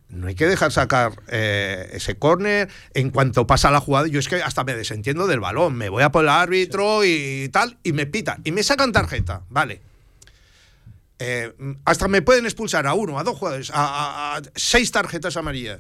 No 0.09 0.27
hay 0.27 0.35
que 0.35 0.45
dejar 0.45 0.71
sacar 0.71 1.13
eh, 1.29 1.89
ese 1.93 2.15
córner 2.15 2.69
en 2.93 3.09
cuanto 3.09 3.47
pasa 3.47 3.71
la 3.71 3.79
jugada. 3.79 4.07
Yo 4.07 4.19
es 4.19 4.27
que 4.27 4.43
hasta 4.43 4.63
me 4.63 4.75
desentiendo 4.75 5.25
del 5.25 5.39
balón. 5.39 5.75
Me 5.75 5.89
voy 5.89 6.03
a 6.03 6.11
por 6.11 6.23
el 6.23 6.29
árbitro 6.29 7.03
y 7.03 7.49
tal, 7.51 7.79
y 7.81 7.93
me 7.93 8.05
pitan. 8.05 8.41
Y 8.43 8.51
me 8.51 8.61
sacan 8.61 8.91
tarjeta. 8.91 9.41
Vale. 9.49 9.81
Eh, 11.19 11.53
hasta 11.85 12.07
me 12.07 12.21
pueden 12.21 12.45
expulsar 12.45 12.85
a 12.85 12.93
uno, 12.93 13.17
a 13.17 13.23
dos 13.23 13.37
jugadores, 13.37 13.71
a, 13.71 13.75
a- 13.75 14.37
a 14.37 14.41
seis 14.55 14.91
tarjetas 14.91 15.37
amarillas. 15.37 15.79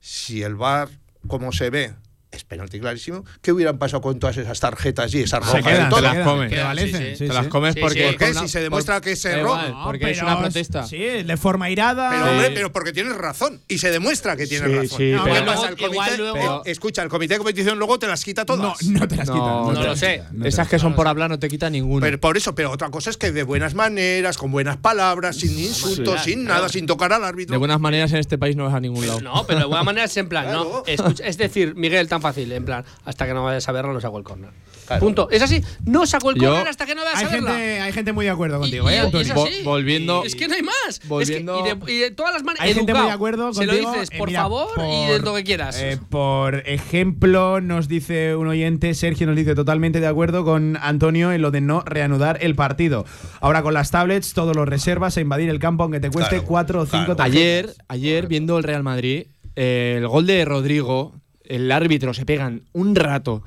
Si 0.00 0.42
el 0.42 0.54
VAR, 0.54 0.88
como 1.28 1.52
se 1.52 1.70
ve, 1.70 1.94
es 2.36 2.44
penalti 2.44 2.78
clarísimo, 2.80 3.24
¿qué 3.42 3.52
hubieran 3.52 3.78
pasado 3.78 4.00
con 4.00 4.18
todas 4.18 4.36
esas 4.36 4.58
tarjetas 4.60 5.12
y 5.14 5.20
esas 5.22 5.44
Se 5.44 5.58
rojas? 5.58 5.72
quedan, 5.72 5.84
de 5.84 5.90
todo? 5.90 5.98
se 5.98 6.02
las 6.04 6.12
quedan, 6.14 6.26
comen. 6.26 6.48
que 6.48 6.54
Quedan, 6.54 6.66
valecen, 6.68 7.00
sí, 7.02 7.08
sí. 7.10 7.16
sí, 7.16 7.26
Te 7.28 7.34
las 7.34 7.46
comes 7.48 7.74
Sí, 7.74 7.80
porque. 7.80 7.98
sí. 8.00 8.04
¿Por 8.06 8.16
qué? 8.16 8.34
Si 8.34 8.48
se 8.48 8.58
por- 8.58 8.62
demuestra 8.62 9.00
que 9.00 9.12
es 9.12 9.24
error. 9.24 9.40
igual, 9.58 9.70
No, 9.72 9.84
porque 9.84 10.10
es 10.10 10.22
una 10.22 10.38
protesta. 10.38 10.86
Sí, 10.86 10.98
de 10.98 11.36
forma 11.36 11.70
irada. 11.70 12.10
Pero, 12.10 12.30
hombre, 12.30 12.50
pero 12.52 12.72
porque 12.72 12.92
tienes 12.92 13.16
razón. 13.16 13.60
Y 13.68 13.78
se 13.78 13.90
demuestra 13.90 14.36
que 14.36 14.46
tienes 14.46 14.68
Sí, 14.70 14.74
razón. 14.76 14.98
sí, 14.98 15.10
No, 15.12 15.24
¿Qué 15.24 15.30
pero- 15.32 15.46
pasa? 15.46 15.68
El 15.68 15.74
Igual 15.80 15.92
comité, 16.10 16.16
luego- 16.18 16.62
eh, 16.64 16.70
escucha, 16.70 17.02
el 17.02 17.08
comité 17.08 17.34
de 17.34 17.38
competición 17.38 17.78
luego 17.78 17.98
te 17.98 18.06
las 18.06 18.22
quita 18.24 18.42
no, 18.42 18.46
todas. 18.46 18.82
no 18.84 19.08
te 19.08 19.16
las 19.16 19.28
No, 19.28 19.34
quitan. 19.34 19.48
no 19.48 19.72
te 19.72 19.80
lo 19.80 19.86
las 19.86 19.98
sé. 19.98 20.22
no 20.32 20.42
te 20.42 20.48
Esas 20.48 20.58
las 20.58 20.68
que 20.68 20.78
son 20.78 20.94
por 20.94 21.08
hablar 21.08 21.30
no 21.30 21.38
te 21.38 21.48
quita 21.48 21.70
ninguno. 21.70 22.00
Pero 22.00 22.20
por 22.20 22.36
eso, 22.36 22.54
pero 22.54 22.70
otra 22.70 22.90
cosa 22.90 23.10
es 23.10 23.16
que 23.16 23.32
de 23.32 23.42
buenas 23.42 23.74
maneras, 23.74 24.36
con 24.38 24.50
buenas 24.52 24.76
palabras, 24.76 25.36
sin 25.36 25.58
insultos, 25.58 26.22
sin 26.24 26.44
nada, 26.44 26.68
sin 26.68 26.86
tocar 26.86 27.12
al 27.12 27.24
árbitro. 27.24 27.52
de 27.54 27.58
buenas 27.58 27.80
maneras 27.80 28.12
en 28.12 28.18
este 28.18 28.38
país 28.38 28.56
no 28.56 28.64
vas 28.64 28.74
a 28.74 28.80
ningún 28.80 29.06
lado. 29.06 29.20
No, 29.20 29.44
pero 29.46 29.60
de 29.60 29.64
buena 29.66 29.82
manera 29.84 30.06
es 30.06 30.16
en 30.16 30.28
plan. 30.28 30.46
¿no? 30.52 30.82
Es 30.86 31.36
decir, 31.38 31.74
Miguel, 31.76 32.08
tan 32.08 32.20
fácil, 32.28 32.52
en 32.52 32.64
plan, 32.64 32.84
hasta 33.04 33.26
que 33.26 33.34
no 33.34 33.44
vayas 33.44 33.68
a 33.68 33.72
verlo, 33.72 33.92
no 33.92 34.00
saco 34.00 34.18
el 34.18 34.24
córner. 34.24 34.50
Claro. 34.86 35.00
Punto. 35.00 35.28
Es 35.30 35.42
así, 35.42 35.60
no 35.84 36.06
saco 36.06 36.30
el 36.30 36.36
Yo- 36.40 36.50
córner 36.50 36.68
hasta 36.68 36.86
que 36.86 36.94
no 36.94 37.02
vayas 37.02 37.18
Hay 37.18 37.24
a 37.26 37.28
verla. 37.30 37.50
gente, 37.56 37.80
hay 37.80 37.92
gente 37.92 38.12
muy 38.12 38.24
de 38.24 38.30
acuerdo 38.30 38.60
contigo, 38.60 38.88
y- 38.88 38.92
¿eh, 38.92 38.96
y 38.96 38.98
Antonio? 39.00 39.26
es 39.26 39.34
Vo- 39.34 39.48
así. 39.48 39.62
volviendo- 39.64 40.22
Es 40.24 40.36
que 40.36 40.46
no 40.46 40.54
hay 40.54 40.62
más. 40.62 41.00
volviendo- 41.08 41.56
Es 41.58 41.62
que, 41.62 41.68
y, 41.70 41.74
de, 41.86 41.92
y 41.92 41.96
de 42.02 42.10
todas 42.12 42.32
las 42.32 42.44
maneras. 42.44 42.66
Hay 42.68 42.74
gente 42.74 42.94
muy 42.94 43.06
de 43.06 43.10
acuerdo 43.10 43.52
Se 43.52 43.66
contigo. 43.66 43.82
lo 43.88 43.92
dices, 43.94 44.10
Eh, 44.12 44.18
por 44.18 44.28
mira, 44.28 44.42
favor, 44.42 44.68
y 44.74 44.76
por- 44.76 45.12
de 45.12 45.18
lo 45.20 45.34
que 45.34 45.42
quieras. 45.44 45.76
eh, 45.80 45.98
por 46.08 46.62
ejemplo, 46.68 47.60
nos 47.60 47.88
dice 47.88 48.36
un 48.36 48.46
oyente, 48.46 48.94
Sergio 48.94 49.26
nos 49.26 49.34
dice 49.34 49.54
totalmente 49.56 49.98
de 50.00 50.06
acuerdo 50.06 50.44
con 50.44 50.78
Antonio 50.80 51.32
en 51.32 51.42
lo 51.42 51.50
de 51.50 51.60
no 51.60 51.80
reanudar 51.84 52.38
el 52.40 52.54
partido. 52.54 53.04
Ahora 53.40 53.62
con 53.62 53.74
las 53.74 53.90
tablets, 53.90 54.34
todos 54.34 54.54
los 54.54 54.68
reservas 54.68 55.16
a 55.16 55.20
invadir 55.20 55.50
el 55.50 55.58
campo 55.58 55.82
aunque 55.82 55.98
te 56.00 56.10
cueste 56.10 56.36
Claro, 56.36 56.46
cuatro 56.46 56.80
o 56.82 56.86
cinco 56.86 57.04
claro. 57.06 57.16
tarjetas. 57.16 57.36
Ayer, 57.36 57.74
ayer 57.88 58.26
viendo 58.28 58.56
el 58.58 58.62
Real 58.62 58.84
Madrid, 58.84 59.26
eh, 59.56 59.96
el 59.98 60.06
gol 60.06 60.26
de 60.26 60.44
Rodrigo, 60.44 61.14
el 61.48 61.70
árbitro 61.72 62.14
se 62.14 62.24
pegan 62.26 62.62
un 62.72 62.94
rato 62.94 63.42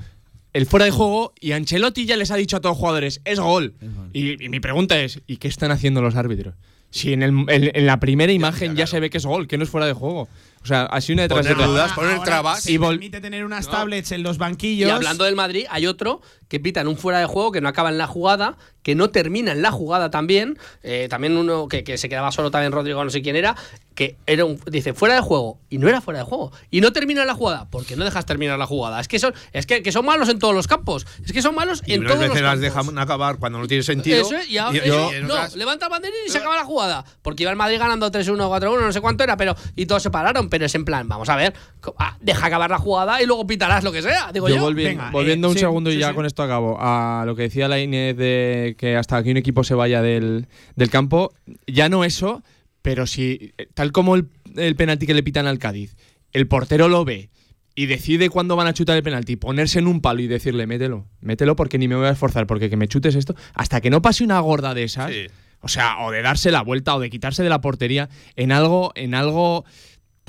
el 0.52 0.66
fuera 0.66 0.84
de 0.84 0.90
juego 0.90 1.32
y 1.40 1.52
Ancelotti 1.52 2.06
ya 2.06 2.16
les 2.16 2.30
ha 2.32 2.36
dicho 2.36 2.56
a 2.56 2.60
todos 2.60 2.72
los 2.74 2.78
jugadores, 2.80 3.20
es 3.24 3.38
gol. 3.38 3.72
Y, 4.12 4.44
y 4.44 4.48
mi 4.48 4.58
pregunta 4.58 5.00
es, 5.00 5.20
¿y 5.28 5.36
qué 5.36 5.46
están 5.46 5.70
haciendo 5.70 6.02
los 6.02 6.16
árbitros? 6.16 6.54
Si 6.90 7.12
en, 7.12 7.22
el- 7.22 7.44
en- 7.48 7.70
en 7.72 7.86
la 7.86 8.00
primera 8.00 8.32
imagen 8.32 8.74
ya, 8.74 8.86
se 8.88 8.98
ve 8.98 9.10
que 9.10 9.18
es 9.18 9.26
gol, 9.26 9.46
que 9.46 9.56
no 9.58 9.62
es 9.64 9.70
fuera 9.70 9.86
de 9.86 9.92
juego. 9.92 10.28
O 10.62 10.66
sea, 10.66 10.82
así 10.84 11.12
una 11.14 11.22
detrás 11.22 11.44
de 11.46 11.52
Poner 11.54 11.56
otra. 11.56 11.66
dudas, 11.72 11.92
poner 11.92 12.12
Ahora 12.12 12.24
trabas. 12.24 12.62
Se 12.62 12.72
Y 12.72 12.78
permite 12.78 13.20
tener 13.20 13.44
unas 13.44 13.66
No. 13.66 13.72
tablets 13.72 14.12
en 14.12 14.22
los 14.22 14.36
Y 14.36 14.38
banquillos. 14.38 14.90
hablando 14.92 15.24
del 15.24 15.34
Madrid, 15.36 15.64
hay 15.70 15.86
otro 15.86 16.20
que 16.48 16.60
pitan 16.60 16.86
un 16.88 16.96
fuera 16.98 17.18
de 17.20 17.26
juego 17.26 17.50
que 17.52 17.60
no 17.60 17.68
acaba 17.68 17.88
en 17.90 17.96
la 17.98 18.06
jugada, 18.06 18.58
que 18.82 18.94
no 18.94 19.10
termina 19.10 19.52
en 19.52 19.62
la 19.62 19.70
jugada 19.70 20.10
también. 20.10 20.58
Eh, 20.82 21.06
también 21.08 21.36
uno 21.36 21.68
que, 21.68 21.84
que 21.84 21.96
se 21.96 22.08
quedaba 22.08 22.30
solo 22.32 22.50
también 22.50 22.72
Rodrigo, 22.72 23.02
no 23.04 23.10
sé 23.10 23.22
quién 23.22 23.36
era, 23.36 23.54
que 23.94 24.16
era 24.26 24.44
un, 24.44 24.58
dice 24.66 24.92
fuera 24.92 25.14
de 25.14 25.20
juego 25.20 25.60
y 25.70 25.78
no 25.78 25.88
era 25.88 26.00
fuera 26.00 26.18
de 26.20 26.24
juego. 26.24 26.50
Y 26.70 26.80
no 26.80 26.92
termina 26.92 27.24
la 27.24 27.34
jugada, 27.34 27.68
porque 27.70 27.94
no 27.96 28.04
dejas 28.04 28.26
terminar 28.26 28.58
la 28.58 28.66
jugada. 28.66 29.00
Es 29.00 29.08
que 29.08 29.18
son, 29.18 29.32
es 29.52 29.64
que, 29.66 29.82
que 29.82 29.92
son 29.92 30.04
malos 30.04 30.28
en 30.28 30.38
todos 30.38 30.54
los 30.54 30.66
campos. 30.66 31.06
Es 31.24 31.32
que 31.32 31.40
son 31.40 31.54
malos 31.54 31.82
Y 31.86 31.94
en 31.94 32.02
todos 32.04 32.18
los 32.18 32.28
veces 32.28 32.42
las 32.42 32.58
campos. 32.58 32.86
dejan 32.86 32.98
acabar 32.98 33.38
cuando 33.38 33.58
no 33.60 33.66
tiene 33.68 33.82
sentido. 33.82 34.20
Eso 34.20 34.36
es, 34.36 34.48
y 34.50 34.58
a- 34.58 34.70
Y- 34.72 34.78
eso, 34.78 35.12
y 35.12 35.16
en 35.16 35.26
no, 35.28 35.34
otras- 35.34 35.54
levanta 35.56 35.86
el 35.86 35.90
banderín 35.90 36.18
y 36.26 36.30
se 36.30 36.38
acaba 36.38 36.56
la 36.56 36.64
jugada. 36.64 37.04
Porque 37.22 37.44
iba 37.44 37.50
el 37.52 37.56
Madrid 37.56 37.78
ganando 37.78 38.10
3-1, 38.10 38.48
4-1, 38.48 38.80
no 38.86 38.92
sé 38.92 39.00
cuánto 39.00 39.22
era, 39.24 39.36
pero 39.36 39.54
y 39.76 39.86
todos 39.86 40.02
se 40.02 40.10
pararon. 40.10 40.48
Pero 40.50 40.66
es 40.66 40.74
en 40.74 40.84
plan, 40.84 41.08
vamos 41.08 41.28
a 41.30 41.36
ver, 41.36 41.54
ah, 41.98 42.16
deja 42.20 42.46
acabar 42.46 42.68
la 42.70 42.78
jugada 42.78 43.22
y 43.22 43.26
luego 43.26 43.46
pitarás 43.46 43.82
lo 43.84 43.92
que 43.92 44.02
sea. 44.02 44.30
Digo 44.32 44.48
yo. 44.48 44.56
Yo 44.56 44.70
volvi- 44.70 44.84
Venga, 44.84 45.10
volviendo 45.10 45.46
eh, 45.46 45.50
un 45.50 45.54
sí, 45.54 45.60
segundo 45.60 45.90
y 45.90 45.94
sí, 45.94 46.00
ya 46.00 46.08
sí. 46.08 46.14
con 46.14 46.26
esto 46.26 46.42
acabo, 46.42 46.76
a 46.80 47.22
lo 47.24 47.34
que 47.36 47.42
decía 47.42 47.68
la 47.68 47.80
Inés 47.80 48.16
de 48.16 48.74
que 48.76 48.96
hasta 48.96 49.22
que 49.22 49.30
un 49.30 49.36
equipo 49.38 49.64
se 49.64 49.74
vaya 49.74 50.02
del, 50.02 50.46
del 50.76 50.90
campo, 50.90 51.32
ya 51.66 51.88
no 51.88 52.04
eso, 52.04 52.42
pero 52.82 53.06
si, 53.06 53.52
eh, 53.56 53.68
tal 53.72 53.92
como 53.92 54.16
el, 54.16 54.26
el 54.56 54.76
penalti 54.76 55.06
que 55.06 55.14
le 55.14 55.22
pitan 55.22 55.46
al 55.46 55.58
Cádiz, 55.58 55.96
el 56.32 56.46
portero 56.48 56.88
lo 56.88 57.04
ve 57.04 57.30
y 57.74 57.86
decide 57.86 58.28
cuándo 58.30 58.56
van 58.56 58.66
a 58.66 58.74
chutar 58.74 58.96
el 58.96 59.02
penalti, 59.02 59.36
ponerse 59.36 59.78
en 59.78 59.86
un 59.86 60.00
palo 60.00 60.20
y 60.20 60.26
decirle, 60.26 60.66
mételo, 60.66 61.06
mételo 61.20 61.56
porque 61.56 61.78
ni 61.78 61.88
me 61.88 61.94
voy 61.94 62.06
a 62.06 62.10
esforzar, 62.10 62.46
porque 62.46 62.68
que 62.68 62.76
me 62.76 62.88
chutes 62.88 63.14
esto, 63.14 63.34
hasta 63.54 63.80
que 63.80 63.90
no 63.90 64.02
pase 64.02 64.24
una 64.24 64.40
gorda 64.40 64.74
de 64.74 64.82
esas, 64.82 65.10
Sí. 65.10 65.26
o 65.60 65.68
sea, 65.68 65.98
o 66.00 66.10
de 66.10 66.20
darse 66.20 66.50
la 66.50 66.62
vuelta 66.62 66.94
o 66.96 67.00
de 67.00 67.10
quitarse 67.10 67.42
de 67.42 67.48
la 67.48 67.60
portería 67.60 68.08
en 68.36 68.50
algo, 68.52 68.92
en 68.96 69.14
algo 69.14 69.64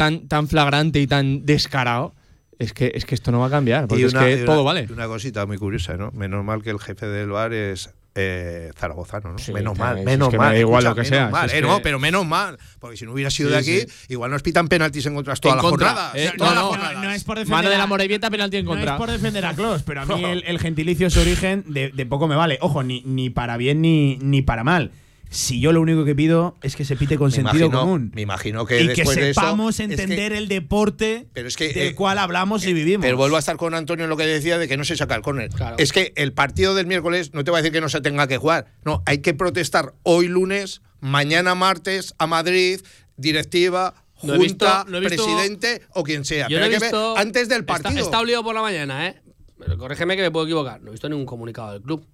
tan, 0.02 0.28
tan 0.28 0.48
flagrante 0.48 1.00
y 1.00 1.08
tan 1.08 1.46
descarado. 1.46 2.14
Es 2.60 2.74
que, 2.74 2.92
es 2.94 3.06
que 3.06 3.16
esto 3.16 3.32
no 3.32 3.40
va 3.40 3.48
a 3.48 3.50
cambiar, 3.50 3.88
porque 3.88 4.04
Y 4.04 4.06
es 4.06 4.14
una- 4.14 4.26
que 4.26 4.36
una- 4.36 4.46
todo 4.46 4.64
vale. 4.64 4.88
Una 4.92 5.08
cosita 5.08 5.46
muy 5.48 5.58
curiosa, 5.58 5.98
¿no? 5.98 6.12
Menos 6.12 6.44
mal 6.46 6.62
que 6.62 6.70
el 6.70 6.80
jefe 6.80 7.08
del 7.08 7.30
bar 7.30 7.54
es 7.54 7.90
eh, 8.14 8.72
zaragozano, 8.78 9.32
¿no? 9.32 9.38
Sí, 9.40 9.54
menos 9.54 9.74
claro, 9.76 9.92
mal, 9.92 10.00
es 10.00 10.06
menos 10.06 10.28
que 10.30 10.38
me 10.38 10.44
mal. 10.44 10.54
da 10.54 10.60
igual 10.60 10.84
escucha, 10.84 10.90
lo 10.90 10.96
que 10.96 11.10
menos 11.12 11.18
sea, 11.18 11.30
mal, 11.30 11.50
si 11.50 11.56
eh, 11.58 11.62
no, 11.62 11.82
pero 11.82 11.98
menos 11.98 12.26
mal. 12.26 12.58
Porque 12.80 12.98
si 12.98 13.06
no 13.06 13.14
hubiera 13.14 13.30
sido 13.32 13.48
Sí, 13.50 13.54
de 13.54 13.60
aquí, 13.60 13.90
sí. 13.90 14.06
igual 14.10 14.30
nos 14.32 14.42
pitan 14.44 14.68
penaltis 14.68 15.06
en 15.06 15.16
otras 15.16 15.40
todas 15.40 15.56
En 15.58 15.64
las 15.64 15.70
contra, 15.72 15.88
jornadas. 15.88 16.16
eh, 16.16 16.32
todas 16.38 16.54
no, 16.54 16.56
las 16.56 16.64
no, 16.64 16.70
jornadas. 16.72 17.04
no 17.06 17.12
es 17.12 17.24
por 17.24 17.38
defender 17.38 17.58
Mano 17.58 17.70
de 17.70 17.78
la 17.78 17.88
Morevieta, 17.88 18.30
penalti 18.30 18.58
en 18.58 18.66
No 18.66 18.72
contra. 18.72 18.92
es 18.94 18.98
por 18.98 19.10
defender 19.12 19.46
a 19.46 19.54
Klos, 19.54 19.84
pero 19.84 20.02
a 20.02 20.06
mí 20.06 20.24
el, 20.26 20.44
el 20.46 20.60
gentilicio 20.60 21.10
su 21.10 21.22
origen 21.22 21.64
de, 21.68 21.90
de 21.90 22.06
poco 22.06 22.28
me 22.28 22.36
vale. 22.36 22.58
Ojo, 22.62 22.84
ni, 22.84 23.02
ni 23.06 23.30
para 23.30 23.56
bien 23.58 23.82
ni, 23.82 24.18
ni 24.18 24.42
para 24.42 24.64
mal. 24.66 24.92
Si 25.34 25.62
yo 25.62 25.72
lo 25.72 25.80
único 25.82 26.04
que 26.04 26.14
pido 26.14 26.58
es 26.62 26.76
que 26.76 26.84
se 26.84 26.98
pite 26.98 27.18
con 27.18 27.30
Me 27.30 27.36
sentido 27.36 27.68
imagino- 27.68 27.80
común. 27.80 28.12
Me 28.14 28.22
imagino 28.22 28.66
que 28.66 28.82
y 28.82 28.88
que 28.90 28.94
después 28.96 29.16
de 29.18 29.30
eso, 29.30 29.40
sepamos 29.40 29.80
es 29.80 29.88
que- 29.88 29.94
entender 29.94 30.34
el 30.34 30.50
deporte 30.50 31.28
Pero 31.34 31.48
es 31.48 31.56
que, 31.56 31.70
del 31.74 31.88
eh, 31.88 31.96
cual 31.96 32.18
hablamos 32.18 32.66
y 32.68 32.74
vivimos. 32.74 33.06
Pero 33.06 33.16
vuelvo 33.16 33.38
a 33.38 33.40
estar 33.40 33.56
con 33.56 33.74
Antonio 33.74 34.04
en 34.04 34.10
lo 34.10 34.18
que 34.18 34.26
decía 34.26 34.58
de 34.58 34.68
que 34.68 34.76
no 34.76 34.84
se 34.84 34.98
saca 34.98 35.16
el 35.16 35.22
córner. 35.22 35.50
Claro. 35.50 35.78
Es 35.80 35.94
que 35.94 36.12
el 36.18 36.34
partido 36.34 36.76
del 36.76 36.86
miércoles 36.86 37.34
no 37.34 37.46
te 37.46 37.52
va 37.52 37.60
a 37.60 37.62
decir 37.62 37.72
que 37.72 37.80
no 37.80 37.88
se 37.88 38.02
tenga 38.02 38.28
que 38.28 38.38
jugar. 38.38 38.68
No, 38.84 39.04
hay 39.06 39.20
que 39.20 39.34
protestar 39.34 39.94
hoy 40.04 40.28
lunes, 40.28 40.82
mañana 41.00 41.56
martes 41.56 42.14
a 42.18 42.28
Madrid, 42.28 42.82
directiva, 43.16 43.94
No 44.24 44.34
he 44.34 44.38
junta, 44.38 44.84
visto- 44.84 44.92
no 44.92 44.98
he 44.98 45.00
visto- 45.00 45.24
presidente 45.26 45.82
o 45.94 46.04
quien 46.04 46.26
sea. 46.26 46.50
Yo 46.50 46.58
Pero 46.58 46.60
no 46.60 46.66
he 46.66 46.76
hay 46.76 46.80
que 46.82 46.86
ver 46.92 46.96
antes 47.18 47.48
del 47.48 47.62
Está- 47.62 47.74
partido. 47.82 48.04
Está, 48.04 48.20
obligado 48.20 48.44
por 48.44 48.54
la 48.56 48.62
mañana, 48.62 49.08
¿eh? 49.08 49.22
Pero 49.58 49.78
corrígeme 49.78 50.16
que 50.18 50.24
me 50.24 50.32
puedo 50.32 50.46
equivocar. 50.46 50.82
No 50.82 50.90
he 50.90 50.92
visto 50.92 51.08
ningún 51.08 51.26
comunicado 51.26 51.72
del 51.74 51.82
club. 51.84 52.06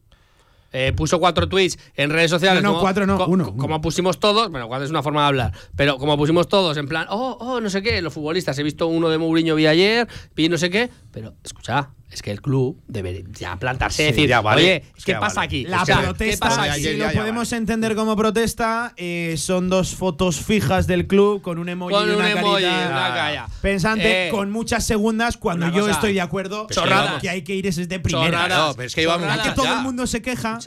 Eh, 0.80 0.94
puso 0.94 1.20
cuatro 1.20 1.50
tweets 1.50 1.80
en 1.96 2.12
redes 2.12 2.30
sociales. 2.30 2.62
No, 2.62 2.70
no, 2.70 2.74
como- 2.76 2.82
cuatro 2.84 3.06
no, 3.08 3.18
co- 3.18 3.26
uno, 3.26 3.46
co- 3.46 3.52
uno. 3.52 3.62
Como 3.62 3.82
pusimos 3.82 4.20
todos, 4.20 4.52
bueno, 4.52 4.68
cuatro 4.68 4.86
es 4.86 4.92
una 4.92 5.02
forma 5.02 5.22
de 5.22 5.28
hablar, 5.28 5.54
pero 5.76 5.98
como 5.98 6.16
pusimos 6.18 6.48
todos 6.48 6.78
en 6.78 6.88
plan, 6.88 7.08
oh, 7.10 7.36
oh, 7.40 7.60
no 7.60 7.70
sé 7.72 7.82
qué, 7.82 8.00
los 8.02 8.14
futbolistas, 8.14 8.58
he 8.60 8.64
visto 8.64 8.86
uno 8.88 9.10
de 9.10 9.18
Mourinho 9.18 9.56
vi 9.56 9.66
ayer, 9.66 10.08
vi 10.36 10.50
no 10.50 10.58
sé 10.60 10.70
qué, 10.70 10.90
pero 11.12 11.34
escucha, 11.44 11.90
es 12.10 12.22
que 12.22 12.32
el 12.32 12.42
club 12.42 12.82
debería 12.88 13.24
ya 13.34 13.56
plantarse 13.58 14.02
y 14.04 14.06
Sí, 14.08 14.12
decir, 14.14 14.30
ya 14.30 14.42
vale, 14.42 14.62
oye, 14.62 14.76
es 14.98 15.04
¿qué 15.06 15.14
que 15.14 15.20
pasa 15.20 15.36
vale. 15.42 15.46
aquí? 15.48 15.64
La 15.66 15.84
sea, 15.86 15.98
¿qué 15.98 16.04
protesta, 16.04 16.48
pasa 16.48 16.64
aquí? 16.64 16.84
si 16.84 16.98
ya, 16.98 17.08
lo 17.08 17.14
podemos 17.20 17.50
vale. 17.50 17.58
entender 17.62 17.96
como 17.96 18.16
protesta, 18.16 18.94
eh, 18.98 19.36
son 19.38 19.70
dos 19.70 19.94
fotos 19.96 20.40
fijas 20.40 20.88
del 20.88 21.08
club 21.08 21.42
con 21.42 21.60
un 21.60 21.68
emoji 21.70 21.94
Con 21.94 22.08
y 22.08 22.12
un 22.12 22.16
una 22.18 22.32
emoji, 22.32 22.64
carita 22.64 22.88
una 22.90 23.14
calla. 23.14 23.48
pensante 23.62 24.28
Eh, 24.28 24.32
con 24.32 24.52
muchas 24.52 24.86
segundas 24.86 25.38
cuando 25.38 25.68
yo 25.70 25.82
cosa. 25.82 25.92
estoy 25.92 26.14
de 26.14 26.22
acuerdo 26.22 26.68
Chorradas. 26.70 27.22
que 27.22 27.30
hay 27.30 27.44
que 27.44 27.56
ir 27.56 27.68
ese 27.68 27.86
de 27.88 28.00
primera. 28.00 28.48
No, 28.48 28.74
pero 28.76 28.88
es 28.88 28.96
que 28.96 29.04
Chorradas. 29.04 29.40
Que 29.50 29.52
todo 29.52 29.66
Ya. 29.66 29.78
el 29.78 29.84
mundo 29.84 30.08
se 30.08 30.22
queja. 30.22 30.60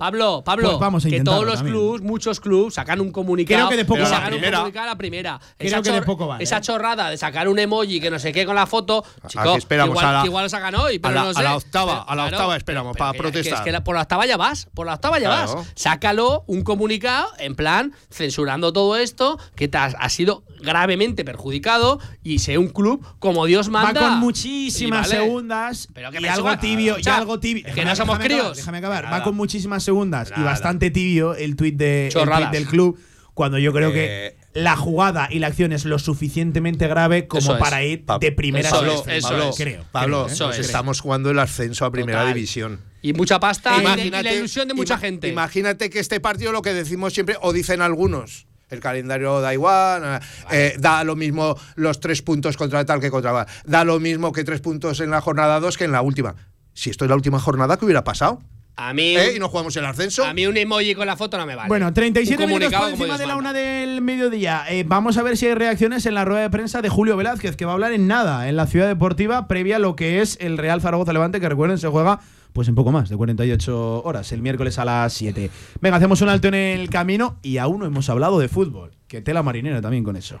Pablo, 0.00 0.42
Pablo, 0.42 0.68
Pues 0.70 0.80
vamos 0.80 1.04
a 1.04 1.10
que 1.10 1.20
todos 1.22 1.44
los 1.44 1.62
clubs, 1.62 2.00
muchos 2.00 2.40
clubs, 2.40 2.72
sacan 2.72 3.02
un 3.02 3.12
comunicado. 3.12 3.58
Creo 3.58 3.68
que 3.68 3.76
de 3.76 3.84
poco 3.84 3.98
y 4.00 4.02
vale. 4.04 4.14
sacan 4.14 4.32
un 4.32 4.38
Primera. 4.38 4.56
comunicado 4.56 4.84
a 4.84 4.88
la 4.88 4.96
primera. 4.96 5.38
Creo 5.58 5.68
esa 5.68 5.82
que 5.82 5.90
de 5.92 5.98
chor- 5.98 6.06
poco 6.06 6.26
vale, 6.26 6.42
Esa 6.42 6.56
¿eh? 6.56 6.60
chorrada 6.62 7.10
de 7.10 7.18
sacar 7.18 7.48
un 7.50 7.58
emoji 7.58 8.00
que 8.00 8.10
no 8.10 8.18
sé 8.18 8.32
qué 8.32 8.46
con 8.46 8.54
la 8.54 8.64
foto. 8.66 9.04
Chico, 9.28 9.42
Aquí 9.50 9.58
esperamos 9.58 9.90
igual, 9.90 10.06
a 10.06 10.12
la- 10.20 10.24
igual 10.24 10.44
lo 10.44 10.48
sacan 10.48 10.74
hoy, 10.76 10.98
pero 10.98 11.12
a 11.12 11.14
la- 11.16 11.22
no 11.24 11.28
a 11.28 11.34
sé. 11.34 11.42
la 11.42 11.56
octava, 11.56 11.92
Pero, 12.06 12.10
a 12.10 12.14
la 12.16 12.24
octava 12.24 12.56
esperamos 12.56 12.96
para 12.96 13.12
que- 13.12 13.18
protestar. 13.18 13.52
que 13.52 13.58
es 13.58 13.64
que 13.66 13.72
la- 13.72 13.84
por 13.84 13.94
la 13.94 14.00
octava 14.00 14.24
ya 14.24 14.38
vas, 14.38 14.68
por 14.72 14.86
la 14.86 14.94
octava 14.94 15.18
ya 15.18 15.28
Claro. 15.28 15.56
vas. 15.56 15.66
Sácalo 15.74 16.44
un 16.46 16.62
comunicado 16.62 17.28
en 17.38 17.54
plan 17.54 17.92
censurando 18.10 18.72
todo 18.72 18.96
esto, 18.96 19.38
que 19.54 19.68
te 19.68 19.76
has, 19.76 19.94
has 20.00 20.14
sido 20.14 20.44
gravemente 20.62 21.26
perjudicado 21.26 22.00
y 22.22 22.38
sé 22.38 22.56
un 22.56 22.68
club 22.68 23.04
como 23.18 23.44
Dios 23.44 23.68
Va 23.68 23.82
manda. 23.82 24.00
con 24.00 24.18
muchísimas 24.18 25.08
Y 25.08 25.10
vale. 25.12 25.24
segundas 25.26 25.88
Pero 25.92 26.10
que 26.10 26.20
y 26.22 26.26
algo 26.26 26.56
tibio, 26.58 26.96
y 26.96 27.00
o 27.00 27.04
sea, 27.04 27.16
algo 27.16 27.38
tibio. 27.38 27.66
que 27.74 27.84
no 27.84 27.94
somos 27.94 28.18
críos. 28.18 28.56
déjame 28.56 28.78
acabar. 28.78 29.12
Va 29.12 29.22
con 29.22 29.36
muchísimas 29.36 29.82
segundas 29.82 29.89
y 30.28 30.32
Nada. 30.32 30.44
bastante 30.44 30.90
tibio 30.90 31.34
el 31.34 31.56
tuit 31.56 31.76
de, 31.76 32.08
el 32.08 32.50
del 32.50 32.66
club 32.66 32.98
cuando 33.34 33.58
yo 33.58 33.72
creo 33.72 33.90
Eh, 33.90 33.92
que 33.92 34.60
la 34.60 34.76
jugada 34.76 35.28
y 35.30 35.38
la 35.38 35.46
acción 35.46 35.72
es 35.72 35.84
lo 35.84 35.98
suficientemente 35.98 36.88
grave 36.88 37.26
como 37.28 37.54
es. 37.54 37.58
para 37.60 37.82
ir 37.84 38.04
de 38.20 38.32
primera 38.32 38.68
Eso 38.68 38.76
a 38.76 38.80
Pablo, 38.80 39.04
eso 39.06 39.28
Pablo, 39.28 39.48
es. 39.50 39.56
creo. 39.56 39.84
Pablo, 39.92 40.16
creo, 40.24 40.28
¿eh? 40.28 40.32
Eso 40.32 40.46
nos 40.48 40.58
es. 40.58 40.66
estamos 40.66 41.00
jugando 41.00 41.30
el 41.30 41.38
ascenso 41.38 41.84
a 41.84 41.90
primera 41.92 42.18
Total. 42.20 42.34
división. 42.34 42.80
Y 43.02 43.12
mucha 43.14 43.38
pasta 43.40 43.76
y, 43.82 43.96
de- 43.96 44.06
y 44.06 44.10
la 44.10 44.32
ilusión 44.32 44.68
de 44.68 44.74
mucha 44.74 44.96
ima- 44.96 45.00
gente. 45.00 45.28
Imagínate 45.28 45.88
que 45.88 46.00
este 46.00 46.20
partido, 46.20 46.52
lo 46.52 46.60
que 46.62 46.74
decimos 46.74 47.14
siempre, 47.14 47.36
o 47.40 47.52
dicen 47.52 47.80
algunos, 47.80 48.46
el 48.68 48.80
calendario 48.80 49.40
da 49.40 49.54
igual, 49.54 50.20
eh, 50.50 50.74
da 50.78 51.02
lo 51.04 51.16
mismo 51.16 51.56
los 51.76 51.98
tres 52.00 52.20
puntos 52.20 52.56
contra 52.56 52.84
tal 52.84 53.00
que 53.00 53.10
contra 53.10 53.46
da 53.64 53.84
lo 53.84 53.98
mismo 54.00 54.32
que 54.32 54.44
tres 54.44 54.60
puntos 54.60 55.00
en 55.00 55.10
la 55.10 55.20
jornada 55.22 55.60
2 55.60 55.78
que 55.78 55.84
en 55.84 55.92
la 55.92 56.02
última. 56.02 56.34
Si 56.74 56.90
esto 56.90 57.04
es 57.04 57.08
la 57.08 57.14
última 57.16 57.38
jornada, 57.40 57.78
¿qué 57.78 57.84
hubiera 57.86 58.04
pasado? 58.04 58.42
A 58.76 58.94
mí, 58.94 59.16
¿Eh? 59.16 59.34
¿Y 59.36 59.38
no 59.38 59.48
jugamos 59.48 59.76
el 59.76 59.84
ascenso? 59.84 60.24
a 60.24 60.32
mí 60.32 60.46
un 60.46 60.56
emoji 60.56 60.94
con 60.94 61.06
la 61.06 61.16
foto 61.16 61.36
no 61.36 61.44
me 61.46 61.54
vale. 61.54 61.68
Bueno, 61.68 61.92
37 61.92 62.42
Un 62.44 62.48
minutos 62.48 62.70
comunicado 62.72 62.82
por 62.84 63.00
encima 63.00 63.18
de 63.18 63.26
la 63.26 63.36
una 63.36 63.52
del 63.52 64.00
mediodía. 64.00 64.64
Eh, 64.70 64.84
vamos 64.86 65.18
a 65.18 65.22
ver 65.22 65.36
si 65.36 65.46
hay 65.46 65.54
reacciones 65.54 66.06
en 66.06 66.14
la 66.14 66.24
rueda 66.24 66.42
de 66.42 66.50
prensa 66.50 66.80
de 66.80 66.88
Julio 66.88 67.16
Velázquez, 67.16 67.56
que 67.56 67.64
va 67.64 67.72
a 67.72 67.74
hablar 67.74 67.92
en 67.92 68.06
nada 68.06 68.48
en 68.48 68.56
la 68.56 68.66
ciudad 68.66 68.88
deportiva 68.88 69.48
previa 69.48 69.76
a 69.76 69.78
lo 69.78 69.96
que 69.96 70.22
es 70.22 70.38
el 70.40 70.56
Real 70.56 70.80
Zaragoza 70.80 71.12
Levante, 71.12 71.40
que 71.40 71.48
recuerden 71.48 71.78
se 71.78 71.88
juega 71.88 72.20
pues 72.52 72.68
en 72.68 72.74
poco 72.74 72.90
más 72.90 73.08
de 73.08 73.16
48 73.16 74.02
horas, 74.02 74.32
el 74.32 74.42
miércoles 74.42 74.78
a 74.78 74.84
las 74.84 75.12
7. 75.12 75.50
Venga, 75.80 75.96
hacemos 75.96 76.20
un 76.20 76.28
alto 76.28 76.48
en 76.48 76.54
el 76.54 76.90
camino 76.90 77.38
y 77.42 77.58
aún 77.58 77.80
no 77.80 77.86
hemos 77.86 78.08
hablado 78.08 78.38
de 78.40 78.48
fútbol. 78.48 78.92
Que 79.06 79.20
tela 79.20 79.42
marinera 79.42 79.80
también 79.80 80.04
con 80.04 80.16
eso. 80.16 80.40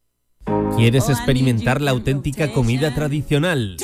¿Quieres 0.81 1.09
experimentar 1.09 1.79
la 1.79 1.91
auténtica 1.91 2.51
comida 2.51 2.91
tradicional? 2.95 3.77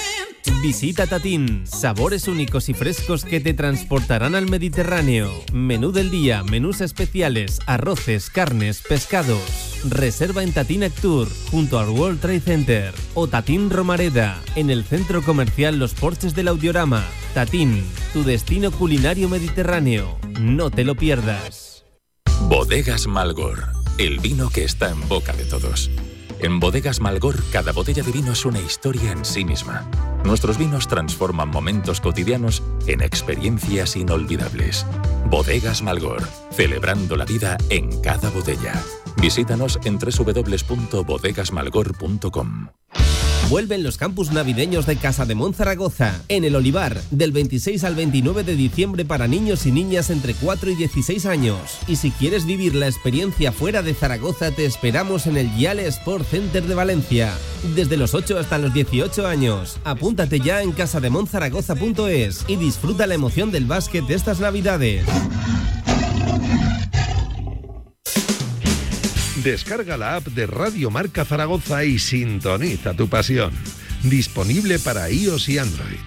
Visita 0.63 1.05
Tatín, 1.05 1.61
sabores 1.67 2.27
únicos 2.27 2.69
y 2.69 2.73
frescos 2.73 3.23
que 3.23 3.39
te 3.39 3.53
transportarán 3.53 4.33
al 4.33 4.49
Mediterráneo. 4.49 5.31
Menú 5.53 5.91
del 5.91 6.09
día, 6.09 6.41
menús 6.41 6.81
especiales, 6.81 7.59
arroces, 7.67 8.31
carnes, 8.31 8.81
pescados. 8.81 9.79
Reserva 9.87 10.41
en 10.41 10.53
Tatín 10.53 10.83
Actur, 10.83 11.27
junto 11.51 11.77
al 11.77 11.89
World 11.89 12.19
Trade 12.19 12.39
Center. 12.39 12.95
O 13.13 13.27
Tatín 13.27 13.69
Romareda, 13.69 14.41
en 14.55 14.71
el 14.71 14.83
centro 14.83 15.21
comercial 15.21 15.77
Los 15.77 15.93
Porches 15.93 16.33
del 16.33 16.47
Audiorama. 16.47 17.05
Tatín, 17.35 17.83
tu 18.11 18.23
destino 18.23 18.71
culinario 18.71 19.29
mediterráneo. 19.29 20.17
No 20.41 20.71
te 20.71 20.83
lo 20.83 20.95
pierdas. 20.95 21.85
Bodegas 22.49 23.05
Malgor, 23.05 23.67
el 23.99 24.19
vino 24.19 24.49
que 24.49 24.63
está 24.63 24.89
en 24.89 25.07
boca 25.07 25.33
de 25.33 25.45
todos. 25.45 25.91
En 26.39 26.59
Bodegas 26.59 27.01
Malgor, 27.01 27.43
cada 27.51 27.71
botella 27.71 28.03
de 28.03 28.11
vino 28.11 28.33
es 28.33 28.45
una 28.45 28.59
historia 28.59 29.11
en 29.11 29.25
sí 29.25 29.43
misma. 29.43 29.89
Nuestros 30.23 30.59
vinos 30.59 30.87
transforman 30.87 31.49
momentos 31.49 31.99
cotidianos 31.99 32.61
en 32.85 33.01
experiencias 33.01 33.95
inolvidables. 33.95 34.85
Bodegas 35.29 35.81
Malgor, 35.81 36.21
celebrando 36.51 37.15
la 37.15 37.25
vida 37.25 37.57
en 37.69 37.99
cada 38.01 38.29
botella. 38.29 38.79
Visítanos 39.19 39.79
en 39.83 39.97
www.bodegasmalgor.com. 39.97 42.67
Vuelven 43.49 43.81
los 43.81 43.97
campus 43.97 44.33
navideños 44.33 44.85
de 44.85 44.97
Casa 44.97 45.25
de 45.25 45.37
Zaragoza, 45.53 46.21
en 46.27 46.43
el 46.43 46.53
Olivar, 46.57 47.01
del 47.11 47.31
26 47.31 47.81
al 47.85 47.95
29 47.95 48.43
de 48.43 48.55
diciembre 48.55 49.05
para 49.05 49.25
niños 49.27 49.65
y 49.65 49.71
niñas 49.71 50.09
entre 50.09 50.33
4 50.33 50.71
y 50.71 50.75
16 50.75 51.25
años. 51.25 51.57
Y 51.87 51.95
si 51.95 52.11
quieres 52.11 52.45
vivir 52.45 52.75
la 52.75 52.87
experiencia 52.87 53.53
fuera 53.53 53.81
de 53.81 53.93
Zaragoza, 53.93 54.51
te 54.51 54.65
esperamos 54.65 55.27
en 55.27 55.37
el 55.37 55.55
Yale 55.55 55.87
Sport 55.87 56.27
Center 56.27 56.63
de 56.63 56.75
Valencia. 56.75 57.33
Desde 57.73 57.95
los 57.95 58.13
8 58.13 58.37
hasta 58.37 58.57
los 58.57 58.73
18 58.73 59.25
años. 59.25 59.77
Apúntate 59.85 60.41
ya 60.41 60.61
en 60.61 60.73
casademonzaragoza.es 60.73 62.43
y 62.49 62.57
disfruta 62.57 63.07
la 63.07 63.15
emoción 63.15 63.51
del 63.51 63.63
básquet 63.63 64.05
de 64.07 64.15
estas 64.15 64.41
navidades. 64.41 65.05
Descarga 69.47 69.95
la 69.95 70.17
app 70.17 70.27
de 70.27 70.45
Radio 70.45 70.91
Marca 70.91 71.23
Zaragoza 71.23 71.85
y 71.85 71.99
sintoniza 71.99 72.93
tu 72.93 73.07
pasión. 73.07 73.53
Disponible 74.03 74.77
para 74.77 75.09
iOS 75.09 75.47
y 75.47 75.57
Android. 75.57 75.99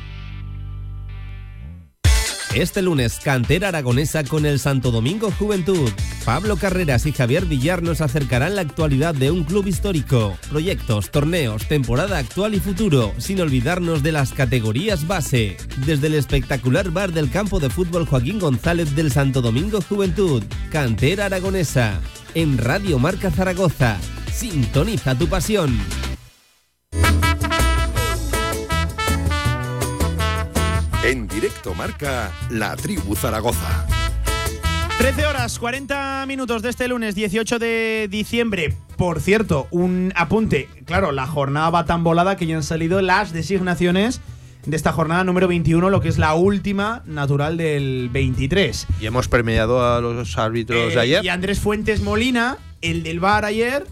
Este 2.55 2.83
lunes, 2.83 3.18
cantera 3.24 3.68
aragonesa 3.68 4.24
con 4.24 4.44
el 4.44 4.59
Santo 4.59 4.90
Domingo 4.90 5.31
Juventud. 5.31 5.88
Pablo 6.26 6.57
Carreras 6.59 7.07
y 7.07 7.12
Javier 7.12 7.46
Villar 7.46 7.83
nos 7.83 8.03
acercarán 8.03 8.57
la 8.57 8.61
actualidad 8.61 9.14
de 9.14 9.31
un 9.31 9.44
club 9.44 9.68
histórico, 9.68 10.37
proyectos, 10.50 11.11
torneos, 11.11 11.66
temporada 11.66 12.18
actual 12.18 12.55
y 12.55 12.61
futuro, 12.61 13.14
sin 13.18 13.40
olvidarnos 13.40 14.03
de 14.03 14.12
las 14.12 14.33
categorías 14.33 15.07
base. 15.07 15.57
Desde 15.87 16.09
el 16.09 16.14
espectacular 16.14 16.90
bar 16.90 17.12
del 17.12 17.31
campo 17.31 17.59
de 17.59 17.70
fútbol 17.70 18.05
Joaquín 18.05 18.38
González 18.38 18.94
del 18.94 19.11
Santo 19.11 19.40
Domingo 19.40 19.81
Juventud, 19.81 20.42
cantera 20.70 21.26
aragonesa, 21.26 22.00
en 22.34 22.58
Radio 22.58 22.98
Marca 22.98 23.30
Zaragoza. 23.30 23.96
Sintoniza 24.32 25.16
tu 25.16 25.28
pasión. 25.28 25.78
En 31.04 31.26
directo 31.28 31.74
marca 31.74 32.30
La 32.50 32.76
Tribu 32.76 33.16
Zaragoza. 33.16 33.86
13 34.98 35.26
horas 35.26 35.58
40 35.58 36.26
minutos 36.26 36.60
de 36.62 36.68
este 36.68 36.86
lunes 36.86 37.14
18 37.14 37.58
de 37.58 38.06
diciembre. 38.10 38.76
Por 38.98 39.20
cierto, 39.20 39.66
un 39.70 40.12
apunte. 40.14 40.68
Claro, 40.84 41.10
la 41.10 41.26
jornada 41.26 41.70
va 41.70 41.86
tan 41.86 42.04
volada 42.04 42.36
que 42.36 42.46
ya 42.46 42.56
han 42.56 42.62
salido 42.62 43.00
las 43.00 43.32
designaciones 43.32 44.20
de 44.66 44.77
esta 44.77 44.92
jornada 44.92 45.25
número 45.25 45.49
21, 45.49 45.90
lo 45.90 46.01
que 46.01 46.09
es 46.09 46.18
la 46.18 46.35
última 46.35 47.03
natural 47.07 47.57
del 47.57 48.09
23. 48.12 48.87
Y 49.01 49.07
hemos 49.07 49.29
premiado 49.29 49.85
a 49.85 50.01
los 50.01 50.37
árbitros 50.38 50.92
Eh, 50.92 50.94
de 50.94 51.01
ayer. 51.01 51.25
Y 51.25 51.29
Andrés 51.29 51.59
Fuentes 51.61 52.03
Molina, 52.03 52.59
el 52.83 53.03
del 53.03 53.20
bar 53.20 53.44
ayer, 53.44 53.87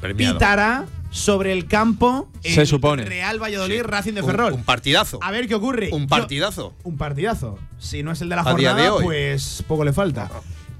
Premiado. 0.00 0.34
pitará 0.34 0.86
sobre 1.10 1.52
el 1.52 1.66
campo 1.66 2.28
Se 2.42 2.60
el 2.60 2.66
supone. 2.66 3.04
Real 3.04 3.40
Valladolid 3.42 3.76
Sí. 3.76 3.82
Racing 3.82 4.12
de 4.14 4.20
Un- 4.22 4.26
Ferrol. 4.30 4.52
Un, 4.52 4.62
partidazo. 4.64 5.18
a 5.22 5.30
ver 5.30 5.48
qué 5.48 5.54
ocurre. 5.54 5.90
Un 5.92 6.02
Yo- 6.02 6.08
partidazo. 6.08 6.74
un 6.84 6.96
partidazo. 6.96 7.58
Si 7.78 8.02
no 8.02 8.12
es 8.12 8.20
el 8.20 8.28
de 8.28 8.36
la 8.36 8.42
A 8.42 8.44
jornada, 8.44 8.80
de 8.82 8.90
pues 9.02 9.64
poco 9.66 9.84
le 9.84 9.92
falta. 9.92 10.30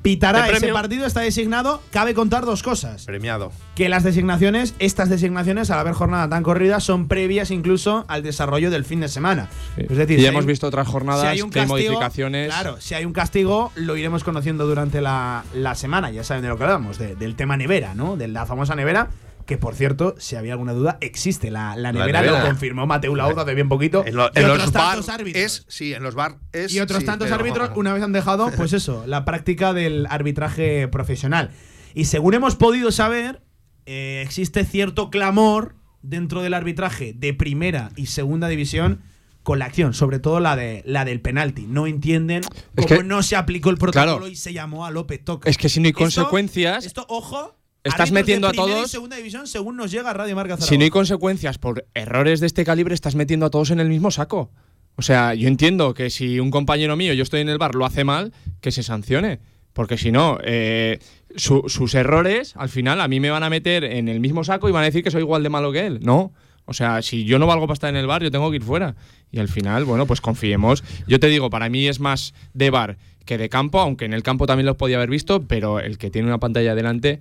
Pitará 0.02 0.44
¿De 0.46 0.52
ese 0.54 0.72
partido, 0.72 1.04
está 1.04 1.20
designado. 1.20 1.82
Cabe 1.90 2.14
contar 2.14 2.46
dos 2.46 2.62
cosas. 2.62 3.04
Premiado. 3.04 3.52
Que 3.74 3.90
las 3.90 4.02
designaciones, 4.02 4.74
estas 4.78 5.10
designaciones, 5.10 5.70
al 5.70 5.78
haber 5.78 5.92
jornada 5.92 6.26
tan 6.28 6.42
corrida, 6.42 6.80
son 6.80 7.06
previas 7.06 7.50
incluso 7.50 8.06
al 8.08 8.22
desarrollo 8.22 8.70
del 8.70 8.84
fin 8.86 9.00
de 9.00 9.08
semana. 9.08 9.48
Sí. 9.76 9.82
Es 9.90 9.96
decir, 9.98 10.18
y 10.18 10.22
si 10.22 10.26
hemos 10.28 10.42
hay- 10.42 10.46
visto 10.46 10.66
otras 10.66 10.86
si 10.86 10.92
jornadas 10.92 11.24
hay 11.24 11.42
un 11.42 11.50
que 11.50 11.60
hay 11.60 11.66
modificaciones. 11.66 12.48
Claro, 12.48 12.80
si 12.80 12.94
hay 12.94 13.04
un 13.04 13.12
castigo, 13.12 13.72
lo 13.74 13.96
iremos 13.96 14.24
conociendo 14.24 14.66
durante 14.66 15.02
la, 15.02 15.44
la 15.54 15.74
semana. 15.74 16.10
Ya 16.10 16.24
saben 16.24 16.42
de 16.42 16.48
lo 16.48 16.56
que 16.56 16.64
hablamos, 16.64 16.98
de- 16.98 17.14
del 17.16 17.34
tema 17.36 17.58
nevera, 17.58 17.94
¿no? 17.94 18.16
De 18.16 18.26
la 18.28 18.46
famosa 18.46 18.74
nevera, 18.74 19.08
que 19.50 19.58
por 19.58 19.74
cierto, 19.74 20.14
si 20.18 20.36
había 20.36 20.52
alguna 20.52 20.72
duda, 20.72 20.96
existe. 21.00 21.50
La, 21.50 21.74
la 21.76 21.92
nevera 21.92 22.20
nevera. 22.22 22.40
lo 22.40 22.46
confirmó 22.46 22.86
Mateu 22.86 23.16
Lauda 23.16 23.44
de 23.44 23.54
bien 23.54 23.68
poquito. 23.68 24.04
En, 24.06 24.14
lo- 24.14 24.26
y 24.34 24.38
en 24.38 24.44
otros 24.44 24.58
los 24.58 24.72
bar 24.72 24.84
tantos 24.94 25.08
árbitros. 25.08 25.44
es, 25.44 25.64
sí, 25.68 25.92
en 25.92 26.02
los 26.04 26.14
bar 26.14 26.38
es. 26.52 26.72
y 26.72 26.78
otros 26.80 27.00
sí, 27.00 27.04
tantos 27.06 27.30
árbitros 27.32 27.70
una 27.74 27.92
vez 27.92 28.02
han 28.02 28.12
dejado, 28.12 28.50
pues 28.56 28.72
eso, 28.72 29.02
la 29.06 29.24
práctica 29.24 29.72
del 29.72 30.06
arbitraje 30.08 30.86
profesional. 30.88 31.50
Y 31.94 32.04
según 32.04 32.34
hemos 32.34 32.54
podido 32.54 32.92
saber, 32.92 33.42
eh, 33.86 34.22
existe 34.24 34.64
cierto 34.64 35.10
clamor 35.10 35.74
dentro 36.02 36.42
del 36.42 36.54
arbitraje 36.54 37.12
de 37.12 37.34
primera 37.34 37.90
y 37.96 38.06
segunda 38.06 38.46
división 38.46 39.02
con 39.42 39.58
la 39.58 39.64
acción, 39.64 39.94
sobre 39.94 40.18
todo 40.20 40.38
la 40.38 40.54
de 40.54 40.82
la 40.86 41.04
del 41.04 41.20
penalti. 41.20 41.66
No 41.66 41.86
entienden 41.88 42.42
Es 42.76 42.86
cómo 42.86 43.00
que- 43.00 43.04
no 43.04 43.22
se 43.24 43.34
aplicó 43.36 43.70
el 43.70 43.78
protocolo 43.78 44.18
Claro. 44.18 44.28
y 44.28 44.36
se 44.36 44.52
llamó 44.52 44.86
a 44.86 44.90
López 44.90 45.24
Toca. 45.24 45.50
Es 45.50 45.58
que 45.58 45.68
si 45.68 45.80
no 45.80 45.86
hay 45.86 45.90
Esto- 45.90 45.98
consecuencias, 46.04 46.84
Esto, 46.86 47.04
ojo. 47.08 47.56
Estás 47.84 48.12
metiendo 48.12 48.48
de 48.48 48.50
a 48.50 48.54
y 48.54 48.56
todos- 48.56 48.90
segunda 48.90 49.16
división 49.16 49.46
según 49.46 49.76
nos 49.76 49.90
llega 49.90 50.10
a 50.10 50.12
Radio 50.14 50.36
Marca 50.36 50.56
si 50.58 50.76
no 50.76 50.84
hay 50.84 50.90
consecuencias 50.90 51.58
por 51.58 51.86
errores 51.94 52.40
de 52.40 52.46
este 52.46 52.64
calibre, 52.64 52.94
estás 52.94 53.14
metiendo 53.14 53.46
a 53.46 53.50
todos 53.50 53.70
en 53.70 53.80
el 53.80 53.88
mismo 53.88 54.10
saco. 54.10 54.50
O 54.96 55.02
sea, 55.02 55.34
yo 55.34 55.48
entiendo 55.48 55.94
que 55.94 56.10
si 56.10 56.40
un 56.40 56.50
compañero 56.50 56.94
mío, 56.96 57.14
yo 57.14 57.22
estoy 57.22 57.40
en 57.40 57.48
el 57.48 57.56
bar, 57.58 57.74
lo 57.74 57.86
hace 57.86 58.04
mal, 58.04 58.32
que 58.60 58.70
se 58.70 58.82
sancione. 58.82 59.38
Porque 59.72 59.96
si 59.96 60.10
no, 60.12 60.38
eh, 60.42 60.98
su- 61.36 61.64
sus 61.68 61.94
errores, 61.94 62.54
al 62.56 62.68
final, 62.68 63.00
a 63.00 63.08
mí 63.08 63.18
me 63.20 63.30
van 63.30 63.44
a 63.44 63.48
meter 63.50 63.84
en 63.84 64.08
el 64.08 64.20
mismo 64.20 64.44
saco 64.44 64.68
y 64.68 64.72
van 64.72 64.82
a 64.82 64.86
decir 64.86 65.02
que 65.02 65.10
soy 65.10 65.22
igual 65.22 65.42
de 65.42 65.48
malo 65.48 65.72
que 65.72 65.86
él. 65.86 66.00
No. 66.02 66.32
O 66.66 66.74
sea, 66.74 67.00
si 67.02 67.24
yo 67.24 67.38
no 67.38 67.46
valgo 67.46 67.66
para 67.66 67.74
estar 67.74 67.88
en 67.90 67.96
el 67.96 68.06
bar, 68.06 68.22
yo 68.22 68.30
tengo 68.30 68.50
que 68.50 68.56
ir 68.56 68.62
fuera. 68.62 68.94
Y 69.32 69.38
al 69.38 69.48
final, 69.48 69.84
bueno, 69.84 70.06
pues 70.06 70.20
confiemos. 70.20 70.84
Yo 71.06 71.18
te 71.18 71.28
digo, 71.28 71.48
para 71.50 71.68
mí 71.70 71.86
es 71.88 71.98
más 71.98 72.34
de 72.52 72.70
bar 72.70 72.98
que 73.24 73.38
de 73.38 73.48
campo, 73.48 73.80
aunque 73.80 74.04
en 74.04 74.12
el 74.12 74.22
campo 74.22 74.46
también 74.46 74.66
los 74.66 74.76
podía 74.76 74.96
haber 74.96 75.08
visto, 75.10 75.42
pero 75.46 75.78
el 75.80 75.98
que 75.98 76.10
tiene 76.10 76.28
una 76.28 76.38
pantalla 76.38 76.74
delante 76.74 77.20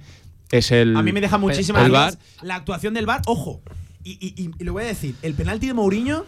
es 0.52 0.72
el. 0.72 0.96
A 0.96 1.02
mí 1.04 1.12
me 1.12 1.22
deja 1.22 1.38
muchísimas 1.38 1.86
el 1.86 1.92
la 2.48 2.56
actuación 2.56 2.94
del 2.94 3.06
VAR. 3.06 3.22
Ojo, 3.26 3.62
y, 4.04 4.12
y- 4.12 4.44
y- 4.44 4.52
y 4.60 4.64
lo 4.64 4.74
voy 4.74 4.84
a 4.84 4.88
decir, 4.88 5.16
el 5.22 5.34
penalti 5.34 5.68
de 5.68 5.74
Mourinho. 5.74 6.26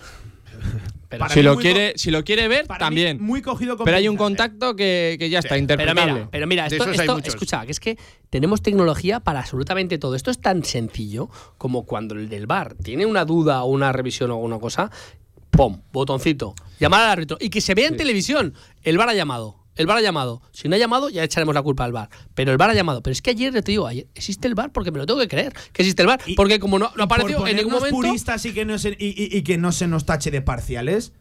para 1.10 1.30
si 1.30 1.42
lo, 1.42 1.58
quiere, 1.58 1.94
si 1.98 2.12
lo 2.12 2.24
quiere 2.24 2.48
ver, 2.48 2.68
también. 2.68 3.22
muy 3.22 3.42
cogido 3.42 3.76
con 3.78 3.86
Pero 3.86 3.98
hay 3.98 4.08
un 4.08 4.16
¿eh? 4.16 4.18
contacto 4.18 4.76
que, 4.76 5.18
que 5.20 5.30
ya 5.30 5.40
está, 5.40 5.50
Pero 5.50 5.60
interpretable. 5.62 6.14
mira, 6.14 6.28
pero 6.32 6.48
mira, 6.48 6.68
esto, 6.68 6.90
esto- 6.90 7.18
escucha, 7.24 7.66
que 7.66 7.72
es 7.72 7.80
que 7.80 7.98
tenemos 8.30 8.62
tecnología 8.62 9.20
para 9.20 9.40
absolutamente 9.40 9.98
todo. 9.98 10.16
Esto 10.16 10.32
es 10.32 10.40
tan 10.40 10.64
sencillo 10.64 11.30
como 11.58 11.86
cuando 11.86 12.16
el 12.16 12.30
del 12.30 12.48
bar 12.48 12.76
tiene 12.76 13.06
una 13.06 13.26
duda 13.26 13.64
o 13.64 13.70
una 13.72 13.92
revisión 13.92 14.32
o 14.32 14.36
alguna 14.36 14.60
cosa, 14.60 14.90
¡pum! 15.50 15.82
Botoncito, 15.92 16.54
llamar 16.80 17.02
al 17.04 17.10
árbitro 17.12 17.38
y 17.42 17.50
que 17.50 17.60
se 17.62 17.74
vea 17.76 17.88
en 17.88 17.98
televisión. 17.98 18.54
El 18.84 18.98
bar 18.98 19.10
ha 19.10 19.14
llamado. 19.14 19.58
El 19.76 19.88
bar 19.88 19.98
ha 19.98 20.02
llamado. 20.02 20.42
Si 20.52 20.68
no 20.68 20.76
ha 20.76 20.80
llamado, 20.80 21.10
ya 21.10 21.24
echaremos 21.24 21.56
la 21.56 21.62
culpa 21.62 21.86
al 21.86 21.92
bar. 21.94 22.10
Pero 22.36 22.52
el 22.52 22.58
bar 22.58 22.70
ha 22.70 22.74
llamado. 22.74 23.02
Pero 23.02 23.14
es 23.14 23.22
que 23.22 23.30
ayer, 23.32 23.54
te 23.54 23.72
digo, 23.72 23.88
ayer 23.88 24.08
existe 24.16 24.48
el 24.48 24.54
bar 24.56 24.72
porque 24.74 24.92
me 24.92 24.98
lo 25.00 25.06
tengo 25.06 25.20
que 25.20 25.28
creer. 25.30 25.54
Que 25.72 25.82
existe 25.84 26.02
el 26.02 26.08
bar. 26.08 26.20
Y- 26.26 26.36
Porque 26.36 26.60
como 26.60 26.78
no, 26.78 26.92
apareció 27.00 27.48
en 27.48 27.56
ningún 27.56 27.74
momento. 27.74 27.96
puristas 27.96 28.46
y 28.46 28.54
que, 28.54 28.66
no 28.66 28.78
se, 28.78 28.90
y, 29.00 29.08
y- 29.08 29.38
y 29.38 29.42
que 29.44 29.58
no 29.58 29.72
se 29.72 29.88
nos 29.88 30.06
tache 30.06 30.30
de 30.30 30.42
parciales, 30.42 31.14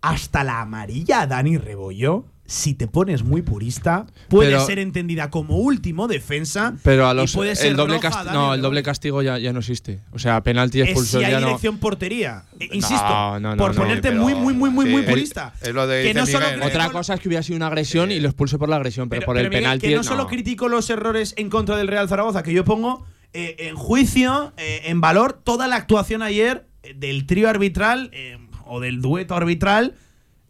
hasta 0.00 0.44
la 0.44 0.60
amarilla 0.62 1.26
Dani 1.26 1.58
Rebollo, 1.58 2.24
si 2.50 2.74
te 2.74 2.88
pones 2.88 3.22
muy 3.22 3.42
purista, 3.42 4.06
puede 4.28 4.50
Pero- 4.50 4.66
ser 4.66 4.80
entendida 4.80 5.30
como 5.30 5.58
último 5.58 6.08
defensa. 6.08 6.74
Pero 6.82 7.06
a 7.08 7.12
y 7.12 7.16
los 7.16 7.32
puede 7.32 7.54
ser 7.54 7.68
el 7.68 7.76
doble 7.76 7.98
roja 8.00 8.24
no, 8.32 8.54
el 8.54 8.60
doble 8.60 8.82
castigo 8.82 9.22
ya, 9.22 9.38
ya 9.38 9.52
no 9.52 9.60
existe. 9.60 10.00
O 10.10 10.18
sea, 10.18 10.42
penalti 10.42 10.78
y 10.78 10.80
Es 10.80 10.88
expulsión 10.88 11.20
si 11.20 11.26
hay 11.26 11.30
ya 11.32 11.38
no. 11.38 11.46
dirección 11.46 11.78
portería. 11.78 12.42
Eh, 12.58 12.68
insisto, 12.72 13.04
No, 13.08 13.38
no, 13.38 13.50
no, 13.50 13.56
por 13.56 13.76
no, 13.76 13.82
ponerte 13.82 14.10
muy, 14.10 14.34
muy, 14.34 14.52
muy, 14.52 14.68
muy, 14.68 14.86
muy 14.86 15.02
purista. 15.02 15.54
es 15.60 15.72
lo 15.72 15.86
de 15.86 16.02
que 16.02 16.12
no 16.12 16.26
solo 16.26 16.46
Miguel, 16.46 16.62
¿eh? 16.62 16.66
Otra 16.66 16.90
cosa 16.90 17.14
es 17.14 17.20
que 17.20 17.28
hubiera 17.28 17.44
sido 17.44 17.54
una 17.54 17.68
agresión 17.68 18.10
y 18.10 18.18
lo 18.18 18.26
expulse 18.28 18.58
por 18.58 18.68
la 18.68 18.74
agresión, 18.76 19.08
pero, 19.08 19.24
por 19.24 19.36
el 19.36 19.42
pero, 19.44 19.50
Miguel, 19.50 19.62
penalti. 19.62 19.86
que 19.86 19.94
no 19.94 20.02
solo 20.02 20.26
critico 20.26 20.68
los 20.68 20.90
errores 20.90 21.34
en 21.36 21.50
contra 21.50 21.76
del 21.76 21.86
Real 21.86 22.08
Zaragoza, 22.08 22.42
que 22.42 22.52
yo 22.52 22.64
pongo 22.64 23.06
eh, 23.32 23.54
en 23.60 23.76
juicio, 23.76 24.52
eh, 24.56 24.82
en 24.86 25.00
valor, 25.00 25.34
toda 25.44 25.68
la 25.68 25.76
actuación 25.76 26.20
ayer 26.20 26.66
eh, 26.82 26.94
del 26.96 27.26
trío 27.26 27.48
arbitral 27.48 28.10
eh, 28.12 28.38
o 28.66 28.80
del 28.80 29.00
dueto 29.00 29.36
arbitral 29.36 29.94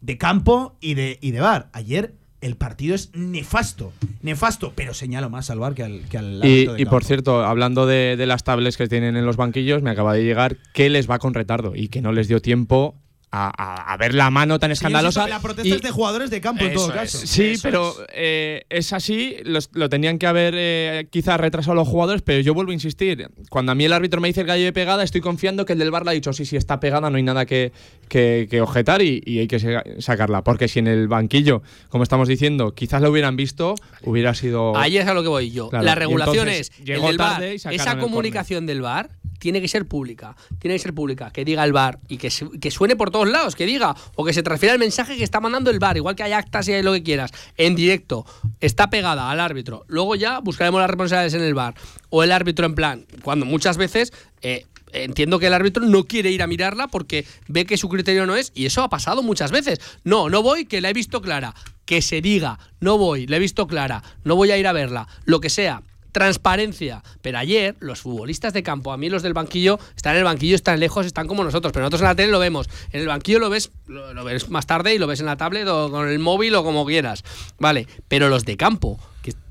de 0.00 0.18
campo 0.18 0.76
y 0.80 0.94
de, 0.94 1.18
y 1.20 1.30
de 1.30 1.40
bar. 1.40 1.68
Ayer 1.72 2.14
el 2.40 2.56
partido 2.56 2.94
es 2.94 3.10
nefasto, 3.14 3.92
nefasto, 4.22 4.72
pero 4.74 4.94
señalo 4.94 5.28
más 5.28 5.50
al 5.50 5.58
bar 5.58 5.74
que 5.74 5.82
al, 5.82 6.02
que 6.08 6.18
al 6.18 6.40
Y, 6.44 6.66
de 6.66 6.80
y 6.80 6.84
por 6.86 7.04
cierto, 7.04 7.44
hablando 7.44 7.86
de, 7.86 8.16
de 8.16 8.26
las 8.26 8.44
tablets 8.44 8.76
que 8.76 8.88
tienen 8.88 9.16
en 9.16 9.26
los 9.26 9.36
banquillos, 9.36 9.82
me 9.82 9.90
acaba 9.90 10.14
de 10.14 10.24
llegar 10.24 10.56
que 10.72 10.88
les 10.88 11.08
va 11.08 11.18
con 11.18 11.34
retardo 11.34 11.76
y 11.76 11.88
que 11.88 12.00
no 12.00 12.12
les 12.12 12.28
dio 12.28 12.40
tiempo 12.40 12.94
a, 13.32 13.52
a- 13.56 13.92
a 13.92 13.96
ver 13.96 14.14
la 14.14 14.30
mano 14.30 14.58
tan 14.58 14.70
Sí, 14.70 14.72
escandalosa. 14.72 15.28
La 15.28 15.40
protesta 15.40 15.68
y- 15.68 15.72
es 15.72 15.82
de 15.82 15.90
jugadores 15.90 16.30
de 16.30 16.40
campo 16.40 16.64
en 16.64 16.72
Eso 16.72 16.80
todo 16.80 16.88
es. 16.90 16.94
caso. 17.12 17.26
Sí, 17.26 17.50
Eso 17.50 17.62
pero 17.62 17.90
es. 17.90 18.06
eh, 18.12 18.64
es 18.70 18.92
así, 18.92 19.36
los- 19.44 19.70
lo 19.72 19.88
tenían 19.88 20.18
que 20.18 20.26
haber 20.26 20.54
eh, 20.56 21.06
quizás 21.10 21.38
retrasado 21.38 21.74
los 21.74 21.86
jugadores, 21.86 22.22
pero 22.22 22.40
yo 22.40 22.54
vuelvo 22.54 22.70
a 22.72 22.74
insistir, 22.74 23.28
cuando 23.48 23.72
a 23.72 23.74
mí 23.74 23.84
el 23.84 23.92
árbitro 23.92 24.20
me 24.20 24.28
dice 24.28 24.40
el 24.40 24.46
gallo 24.48 24.64
de 24.64 24.72
pegada, 24.72 25.02
estoy 25.04 25.20
confiando 25.20 25.64
que 25.64 25.74
el 25.74 25.78
del 25.78 25.90
bar 25.90 26.04
le 26.04 26.10
ha 26.10 26.14
dicho, 26.14 26.32
sí, 26.32 26.44
sí, 26.44 26.56
está 26.56 26.80
pegada, 26.80 27.08
no 27.10 27.16
hay 27.16 27.22
nada 27.22 27.46
que, 27.46 27.72
que- 28.08 28.48
que 28.50 28.60
objetar 28.60 29.00
y, 29.02 29.22
y 29.24 29.38
hay 29.38 29.46
que 29.46 29.58
sa- 29.60 29.84
sacarla, 30.00 30.42
porque 30.42 30.66
si 30.66 30.80
en 30.80 30.88
el 30.88 31.06
banquillo, 31.06 31.62
como 31.88 32.02
estamos 32.02 32.26
diciendo, 32.28 32.74
quizás 32.74 33.00
lo 33.02 33.10
hubieran 33.10 33.36
visto, 33.36 33.74
hubiera 34.02 34.34
sido... 34.34 34.76
Ahí 34.76 34.98
es 34.98 35.06
a 35.06 35.14
lo 35.14 35.22
que 35.22 35.28
voy 35.28 35.50
yo. 35.52 35.68
Claro, 35.70 35.84
la 35.84 35.94
regulación 35.94 36.48
entonces 36.48 36.72
es 36.78 36.88
el 36.88 37.00
del 37.02 37.16
bar, 37.18 37.42
esa 37.44 37.70
el 37.92 37.98
comunicación 37.98 38.66
del 38.66 38.80
bar 38.80 39.10
tiene 39.40 39.60
que 39.60 39.66
ser 39.66 39.88
pública. 39.88 40.36
Tiene 40.60 40.76
que 40.76 40.78
ser 40.78 40.94
pública. 40.94 41.32
Que 41.32 41.44
diga 41.44 41.64
el 41.64 41.72
bar 41.72 41.98
y 42.08 42.18
que, 42.18 42.30
que 42.60 42.70
suene 42.70 42.94
por 42.94 43.10
todos 43.10 43.28
lados, 43.28 43.56
que 43.56 43.66
diga, 43.66 43.96
o 44.14 44.24
que 44.24 44.32
se 44.32 44.44
transfiera 44.44 44.74
el 44.74 44.78
mensaje 44.78 45.16
que 45.16 45.24
está 45.24 45.40
mandando 45.40 45.70
el 45.70 45.80
bar, 45.80 45.96
igual 45.96 46.14
que 46.14 46.22
hay 46.22 46.32
actas 46.32 46.68
y 46.68 46.72
hay 46.74 46.82
lo 46.84 46.92
que 46.92 47.02
quieras, 47.02 47.32
en 47.56 47.74
directo. 47.74 48.24
Está 48.60 48.90
pegada 48.90 49.30
al 49.30 49.40
árbitro. 49.40 49.84
Luego 49.88 50.14
ya 50.14 50.38
buscaremos 50.38 50.80
las 50.80 50.88
responsabilidades 50.90 51.34
en 51.34 51.42
el 51.42 51.54
bar. 51.54 51.74
O 52.10 52.22
el 52.22 52.30
árbitro 52.30 52.66
en 52.66 52.74
plan, 52.76 53.06
cuando 53.22 53.46
muchas 53.46 53.76
veces. 53.76 54.12
eh, 54.42 54.66
Entiendo 54.92 55.38
que 55.38 55.46
el 55.46 55.54
árbitro 55.54 55.84
no 55.86 56.02
quiere 56.02 56.32
ir 56.32 56.42
a 56.42 56.48
mirarla 56.48 56.88
porque 56.88 57.24
ve 57.46 57.64
que 57.64 57.76
su 57.76 57.88
criterio 57.88 58.26
no 58.26 58.34
es, 58.34 58.50
y 58.56 58.66
eso 58.66 58.82
ha 58.82 58.88
pasado 58.88 59.22
muchas 59.22 59.52
veces. 59.52 59.78
No, 60.02 60.28
no 60.28 60.42
voy, 60.42 60.64
que 60.66 60.80
la 60.80 60.90
he 60.90 60.92
visto 60.92 61.22
clara. 61.22 61.54
Que 61.84 62.02
se 62.02 62.20
diga, 62.20 62.58
no 62.80 62.98
voy, 62.98 63.28
la 63.28 63.36
he 63.36 63.38
visto 63.38 63.68
clara, 63.68 64.02
no 64.24 64.34
voy 64.34 64.50
a 64.50 64.58
ir 64.58 64.66
a 64.66 64.72
verla, 64.72 65.06
lo 65.26 65.40
que 65.40 65.48
sea. 65.48 65.84
Transparencia. 66.12 67.02
Pero 67.22 67.38
ayer, 67.38 67.76
los 67.80 68.00
futbolistas 68.00 68.52
de 68.52 68.62
campo, 68.62 68.92
a 68.92 68.96
mí 68.96 69.08
los 69.10 69.22
del 69.22 69.32
banquillo, 69.34 69.78
están 69.96 70.12
en 70.12 70.18
el 70.18 70.24
banquillo, 70.24 70.54
están 70.56 70.78
lejos, 70.80 71.06
están 71.06 71.26
como 71.26 71.44
nosotros, 71.44 71.72
pero 71.72 71.82
nosotros 71.84 72.02
en 72.02 72.06
la 72.08 72.14
tele 72.14 72.30
lo 72.32 72.38
vemos. 72.38 72.68
En 72.92 73.00
el 73.00 73.06
banquillo 73.08 73.38
lo 73.38 73.50
ves, 73.50 73.70
lo, 73.86 74.24
ves 74.24 74.48
más 74.50 74.66
tarde 74.66 74.94
y 74.94 74.98
lo 74.98 75.06
ves 75.06 75.20
en 75.20 75.26
la 75.26 75.36
tablet 75.36 75.66
o 75.68 75.90
con 75.90 76.08
el 76.08 76.18
móvil 76.18 76.54
o 76.54 76.64
como 76.64 76.84
quieras. 76.86 77.24
Vale, 77.58 77.86
pero 78.08 78.28
los 78.28 78.44
de 78.44 78.56
campo, 78.56 78.98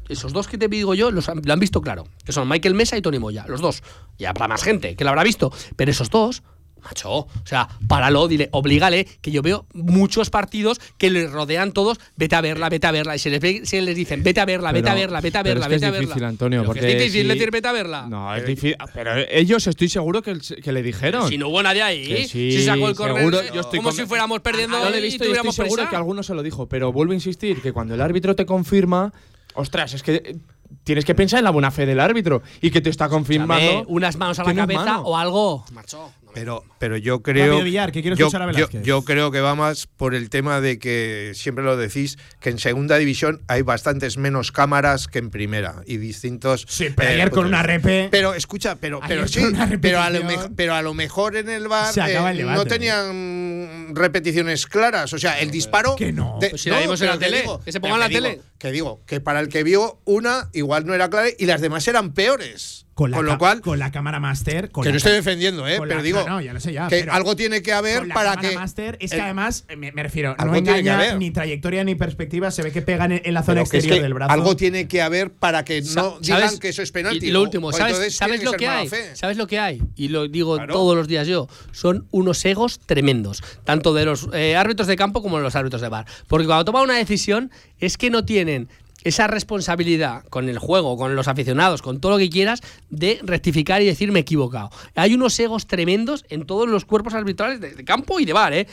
esos 0.10 0.34
dos 0.34 0.48
que 0.48 0.58
te 0.58 0.68
digo 0.68 0.96
yo, 0.96 1.12
los 1.12 1.30
han- 1.30 1.42
lo 1.46 1.54
han 1.54 1.60
visto 1.60 1.82
claro. 1.82 2.08
Que 2.26 2.32
son 2.32 2.50
Michael 2.50 2.74
Mesa 2.74 2.98
y 2.98 3.02
Tony 3.02 3.20
Moya, 3.20 3.46
los 3.48 3.62
dos. 3.62 3.84
Y 4.18 4.26
habrá 4.26 4.48
más 4.48 4.64
gente 4.64 4.96
que 4.96 5.04
lo 5.04 5.12
habrá 5.12 5.24
visto. 5.24 5.54
Pero 5.76 5.92
esos 5.92 6.10
dos, 6.10 6.42
macho, 6.84 7.12
o 7.12 7.28
sea, 7.46 7.68
páralo, 7.88 8.28
dile, 8.28 8.50
oblígale, 8.52 9.06
que 9.22 9.32
yo 9.32 9.42
veo 9.42 9.66
muchos 9.74 10.30
partidos 10.30 10.80
que 10.98 11.10
les 11.10 11.32
rodean 11.32 11.72
todos, 11.72 12.00
vete 12.16 12.36
a 12.36 12.42
verla, 12.42 12.70
vete 12.70 12.88
a 12.88 12.92
verla. 12.92 13.16
Y 13.16 13.20
se 13.20 13.30
les, 13.30 13.40
ve- 13.42 13.62
se 13.66 13.82
les 13.82 13.96
dicen, 13.96 14.24
vete 14.24 14.40
a 14.40 14.46
verla, 14.46 14.72
vete 14.72 14.90
a 14.90 14.96
verla, 14.96 15.22
vete 15.22 15.38
a 15.38 15.44
verla, 15.44 15.66
es 15.66 15.72
vete 15.72 15.86
a 15.86 15.88
es 15.90 15.94
verla. 15.94 16.08
difícil, 16.08 16.24
Antonio, 16.24 16.64
porque 16.64 16.80
es 16.80 16.98
difícil 16.98 17.22
si- 17.24 17.28
decir 17.28 17.52
vete 17.52 17.68
a 17.68 17.72
verla. 17.72 18.08
No, 18.10 18.36
es 18.36 18.46
difícil. 18.46 18.76
Pero 18.94 19.12
ellos 19.30 19.66
estoy 19.68 19.90
seguro 19.90 20.22
que, 20.22 20.38
que 20.64 20.72
le 20.72 20.82
dijeron. 20.84 21.28
Si 21.30 21.38
no 21.38 21.50
hubo 21.50 21.62
nadie 21.64 21.82
ahí, 21.84 22.28
sí, 22.28 22.52
si 22.52 22.64
sacó 22.64 22.90
el 22.90 22.96
seguro, 22.96 23.40
eh, 23.42 23.50
estoy 23.54 23.80
como 23.80 23.92
si 23.92 24.06
fuéramos 24.06 24.40
perdiendo 24.42 24.78
No 24.80 24.90
lo 24.90 24.96
he 24.96 25.02
visto 25.02 25.06
y 25.06 25.08
estoy 25.16 25.28
tuviéramos 25.28 25.56
seguro 25.56 25.76
prisa. 25.76 25.90
que 25.90 25.96
alguno 25.96 26.24
se 26.24 26.34
lo 26.34 26.44
dijo, 26.44 26.68
pero 26.68 26.92
vuelvo 26.92 27.12
a 27.12 27.16
insistir 27.16 27.62
que 27.62 27.72
cuando 27.74 27.94
el 27.96 28.02
árbitro 28.02 28.36
te 28.36 28.46
confirma, 28.46 29.14
ostras, 29.54 29.94
es 29.94 30.04
que 30.04 30.16
eh, 30.16 30.36
tienes 30.84 31.06
que 31.06 31.16
pensar 31.16 31.40
en 31.40 31.44
la 31.46 31.50
buena 31.52 31.72
fe 31.72 31.86
del 31.86 32.00
árbitro 32.00 32.42
y 32.62 32.72
que 32.72 32.82
te 32.82 32.90
está 32.90 33.10
confirmando. 33.10 33.84
Unas 33.88 34.18
manos 34.18 34.40
a 34.40 34.44
la 34.44 34.52
es 34.52 34.56
cabeza 34.58 34.86
mano. 34.86 35.02
o 35.02 35.18
algo. 35.18 35.66
Macho. 35.74 36.12
No 36.30 36.34
Pero, 36.36 36.64
pero 36.80 36.98
yo 36.98 37.22
creo. 37.22 37.62
Villar, 37.64 37.92
que 37.92 38.02
yo, 38.02 38.14
escuchar 38.14 38.42
a 38.44 38.52
yo- 38.52 38.70
yo 38.82 39.04
creo 39.04 39.32
que 39.32 39.42
va 39.42 39.56
más 39.56 39.88
por 39.88 40.16
el 40.16 40.30
tema 40.30 40.62
de 40.62 40.80
que 40.80 41.32
siempre 41.36 41.64
lo 41.64 41.76
decís, 41.78 42.18
que 42.40 42.50
en 42.50 42.60
segunda 42.60 42.98
división 42.98 43.42
hay 43.48 43.62
bastantes 43.64 44.18
menos 44.18 44.52
cámaras 44.52 45.08
que 45.08 45.20
en 45.20 45.30
primera 45.30 45.82
y 45.86 45.98
distintos. 45.98 46.66
Sí, 46.70 46.88
pero 46.96 47.10
eh, 47.10 47.14
ayer 47.14 47.30
con 47.30 47.44
puntos. 47.44 47.50
una 47.50 47.64
repe. 47.64 48.08
Pero 48.12 48.34
escucha, 48.34 48.76
pero, 48.76 49.00
pero 49.08 49.28
sí, 49.28 49.42
con 49.42 49.80
pero 49.82 50.00
a, 50.02 50.10
lo 50.10 50.20
repetición. 50.20 50.52
mej- 50.52 50.56
pero 50.56 50.74
a 50.76 50.82
lo 50.82 50.94
mejor 50.94 51.36
en 51.36 51.50
el 51.50 51.68
bar 51.68 51.94
Se 51.94 52.02
acaba 52.02 52.32
el 52.32 52.38
eh, 52.38 52.40
debate. 52.42 52.58
no 52.58 52.66
tenían 52.66 53.96
repeticiones 53.96 54.66
claras. 54.68 55.12
O 55.14 55.18
sea, 55.18 55.40
el 55.40 55.52
disparo. 55.52 55.96
que 55.96 56.12
no. 56.12 56.38
de- 56.40 56.50
Pues 56.52 56.62
si 56.62 56.70
la 56.70 56.80
vimos 56.80 57.02
en 57.02 57.08
la 57.08 57.20
tele, 57.20 57.44
que 57.66 57.72
se 57.72 57.80
ponga 57.80 57.96
en 57.96 58.00
la 58.02 58.08
que 58.08 58.16
tele. 58.16 58.30
digo- 58.32 58.44
Que 58.60 58.72
digo, 58.72 59.02
que 59.06 59.20
para 59.22 59.40
el 59.40 59.50
que 59.50 59.64
vio 59.64 60.00
una, 60.06 60.50
igual 60.54 60.86
no 60.86 60.94
era 60.94 61.10
clara 61.10 61.30
y 61.38 61.46
las 61.46 61.62
demás 61.62 61.88
eran 61.88 62.14
peores. 62.14 62.86
Con, 63.00 63.12
la 63.12 63.18
con 63.18 63.26
lo 63.28 63.38
cual, 63.38 63.62
con 63.62 63.80
la 63.80 63.92
cámara 63.92 64.20
master. 64.20 64.72
Con 64.72 64.84
que 64.84 64.92
no 64.92 64.98
estoy 64.98 65.14
defendiendo, 65.14 65.66
¿eh? 65.66 65.78
Pero 65.80 65.86
la- 65.96 66.02
digo. 66.04 66.20
no, 66.20 66.28
no, 66.28 66.42
ya 66.42 66.52
lo 66.52 66.60
sé 66.60 66.74
ya, 66.74 66.90
que 66.90 66.98
pero 67.00 67.14
algo 67.14 67.34
tiene 67.38 67.62
que 67.62 67.72
haber 67.72 68.00
con 68.00 68.10
la 68.10 68.14
para 68.14 68.30
cámara 68.32 68.50
que. 68.50 68.56
master 68.56 68.98
es 69.00 69.12
que 69.12 69.16
el- 69.16 69.22
además, 69.24 69.64
me, 69.78 69.94
me 69.94 70.04
refiero, 70.04 70.32
no 70.32 70.36
Algo 70.38 70.54
tiene 70.56 70.74
que 70.74 70.80
engaña 70.80 70.96
haber. 71.00 71.18
ni 71.18 71.32
trayectoria 71.32 71.84
ni 71.86 71.96
perspectiva, 71.96 72.52
se 72.52 72.62
ve 72.62 72.74
que 72.74 72.82
pegan 72.82 73.14
en, 73.14 73.22
en 73.24 73.34
la 73.34 73.42
zona 73.44 73.62
es 73.62 73.74
exterior 73.74 73.98
que 74.00 74.04
del 74.04 74.14
brazo. 74.14 74.34
Algo 74.34 74.56
tiene 74.58 74.88
que 74.90 75.02
haber 75.02 75.32
para 75.32 75.64
que 75.64 75.82
no 75.82 75.88
¿sabes? 75.88 76.22
digan 76.28 76.60
que 76.60 76.68
eso 76.70 76.82
es 76.82 76.92
penalti. 76.92 77.28
Y, 77.28 77.32
lo 77.32 77.42
último, 77.42 77.68
o 77.68 77.72
¿sabes, 77.72 77.94
entonces 77.94 78.18
¿sabes 78.18 78.44
lo 78.44 78.52
que 78.52 78.68
hay? 78.68 78.90
fe. 78.90 79.16
¿Sabes 79.16 79.38
lo 79.38 79.48
que 79.48 79.60
hay? 79.60 79.82
Y 79.96 80.10
lo 80.10 80.28
digo 80.28 80.58
Claro. 80.58 80.74
todos 80.74 80.98
los 80.98 81.08
días 81.08 81.26
yo. 81.26 81.48
Son 81.72 82.06
unos 82.12 82.44
egos 82.44 82.80
tremendos, 82.86 83.42
tanto 83.64 83.94
de 83.94 84.04
los 84.04 84.28
eh, 84.34 84.58
árbitros 84.58 84.88
de 84.90 84.98
campo 84.98 85.22
como 85.22 85.38
de 85.38 85.44
los 85.44 85.56
árbitros 85.56 85.82
de 85.82 85.88
bar. 85.88 86.06
Porque 86.28 86.46
cuando 86.48 86.66
toman 86.66 86.84
una 86.84 86.98
decisión 86.98 87.50
es 87.80 87.98
que 87.98 88.10
no 88.10 88.26
tienen 88.26 88.68
esa 89.04 89.28
responsabilidad 89.28 90.24
con 90.30 90.50
el 90.50 90.60
juego, 90.60 90.98
con 90.98 91.16
los 91.16 91.28
aficionados, 91.28 91.82
con 91.82 92.00
todo 92.00 92.14
lo 92.14 92.18
que 92.18 92.30
quieras, 92.30 92.62
de 92.90 93.20
rectificar 93.24 93.82
y 93.82 93.86
decir 93.86 94.12
me 94.12 94.20
he 94.20 94.22
equivocado. 94.22 94.70
Hay 94.96 95.14
unos 95.14 95.40
egos 95.40 95.68
tremendos 95.68 96.26
en 96.30 96.46
todos 96.46 96.68
los 96.68 96.86
cuerpos 96.86 97.14
arbitrales 97.14 97.60
de, 97.62 97.84
campo 97.84 98.20
y 98.20 98.26
de 98.26 98.34
bar, 98.34 98.54
¿eh? 98.54 98.68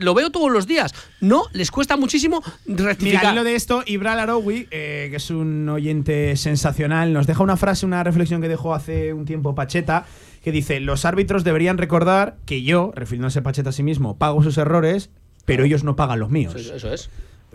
lo 0.00 0.14
veo 0.14 0.30
todos 0.30 0.50
los 0.50 0.66
días. 0.66 0.94
No, 1.20 1.44
les 1.52 1.70
cuesta 1.70 1.96
muchísimo 1.96 2.42
rectificar. 2.66 3.22
Mira, 3.22 3.32
lo 3.32 3.44
de 3.44 3.54
esto, 3.54 3.82
Ibral 3.86 4.20
Arowi, 4.20 4.68
eh, 4.70 5.08
que 5.10 5.16
es 5.16 5.30
un 5.30 5.68
oyente 5.68 6.36
sensacional, 6.36 7.12
nos 7.12 7.26
deja 7.26 7.42
una 7.42 7.56
frase, 7.56 7.86
una 7.86 8.04
reflexión 8.04 8.40
que 8.40 8.48
dejó 8.48 8.74
hace 8.74 9.12
un 9.12 9.24
tiempo 9.24 9.54
Pacheta, 9.54 10.06
que 10.42 10.52
dice, 10.52 10.80
los 10.80 11.04
árbitros 11.04 11.44
deberían 11.44 11.78
recordar 11.78 12.36
que 12.46 12.62
yo, 12.62 12.92
refiriéndose 12.94 13.42
Pacheta 13.42 13.70
a 13.70 13.72
sí 13.72 13.82
mismo, 13.82 14.16
pago 14.16 14.42
sus 14.42 14.56
errores, 14.58 15.10
pero 15.44 15.64
ellos 15.64 15.84
no 15.84 15.96
pagan 15.96 16.20
los 16.20 16.30
míos. 16.30 16.54
eso 16.54 16.92
es. 16.92 17.10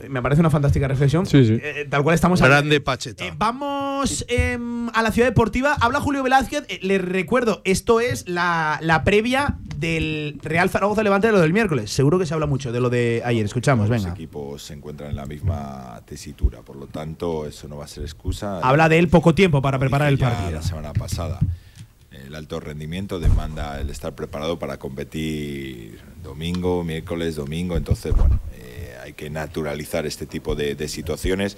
Me 0.09 0.21
parece 0.21 0.41
una 0.41 0.49
fantástica 0.49 0.87
reflexión. 0.87 1.25
Sí, 1.25 1.45
sí. 1.45 1.59
Eh, 1.61 1.87
tal 1.89 2.03
cual 2.03 2.15
estamos 2.15 2.41
Grande 2.41 2.81
Pacheta. 2.81 3.25
Eh, 3.25 3.33
vamos 3.37 4.25
em, 4.27 4.89
a 4.89 5.01
la 5.01 5.11
ciudad 5.11 5.29
deportiva. 5.29 5.75
Habla 5.79 6.01
Julio 6.01 6.21
Velázquez. 6.21 6.65
Eh, 6.67 6.79
les 6.81 7.01
recuerdo, 7.01 7.61
esto 7.63 8.01
es 8.01 8.27
la, 8.27 9.01
previa 9.05 9.57
del 9.77 10.37
Real 10.43 10.69
Zaragoza 10.69 11.01
Levante 11.01 11.27
de 11.27 11.33
lo 11.33 11.39
del 11.39 11.53
miércoles. 11.53 11.91
Seguro 11.91 12.19
que 12.19 12.25
se 12.25 12.33
habla 12.33 12.45
mucho 12.45 12.73
de 12.73 12.81
lo 12.81 12.89
de 12.89 13.21
ayer. 13.23 13.45
Escuchamos, 13.45 13.87
venga. 13.87 14.09
Los 14.09 14.15
equipos 14.15 14.63
se 14.63 14.73
encuentran 14.73 15.11
en 15.11 15.15
la 15.15 15.25
misma 15.25 16.01
tesitura, 16.05 16.61
por 16.61 16.75
lo 16.75 16.87
tanto, 16.87 17.45
eso 17.47 17.67
no 17.69 17.77
va 17.77 17.85
a 17.85 17.87
ser 17.87 18.03
excusa. 18.03 18.59
Habla 18.59 18.89
de 18.89 18.99
él 18.99 19.07
poco 19.07 19.33
tiempo 19.33 19.61
para 19.61 19.79
preparar 19.79 20.09
el 20.09 20.17
partido. 20.17 20.51
La 20.51 20.61
semana 20.61 20.91
pasada. 20.91 21.39
El 22.11 22.33
alto 22.35 22.59
rendimiento 22.59 23.19
demanda 23.19 23.79
el 23.79 23.89
estar 23.89 24.15
preparado 24.15 24.57
para 24.57 24.77
competir 24.77 25.99
domingo, 26.23 26.83
miércoles, 26.83 27.35
domingo. 27.35 27.77
Entonces, 27.77 28.13
bueno, 28.13 28.39
que 29.15 29.29
naturalizar 29.29 30.05
este 30.05 30.25
tipo 30.25 30.55
de, 30.55 30.87
situaciones. 30.87 31.57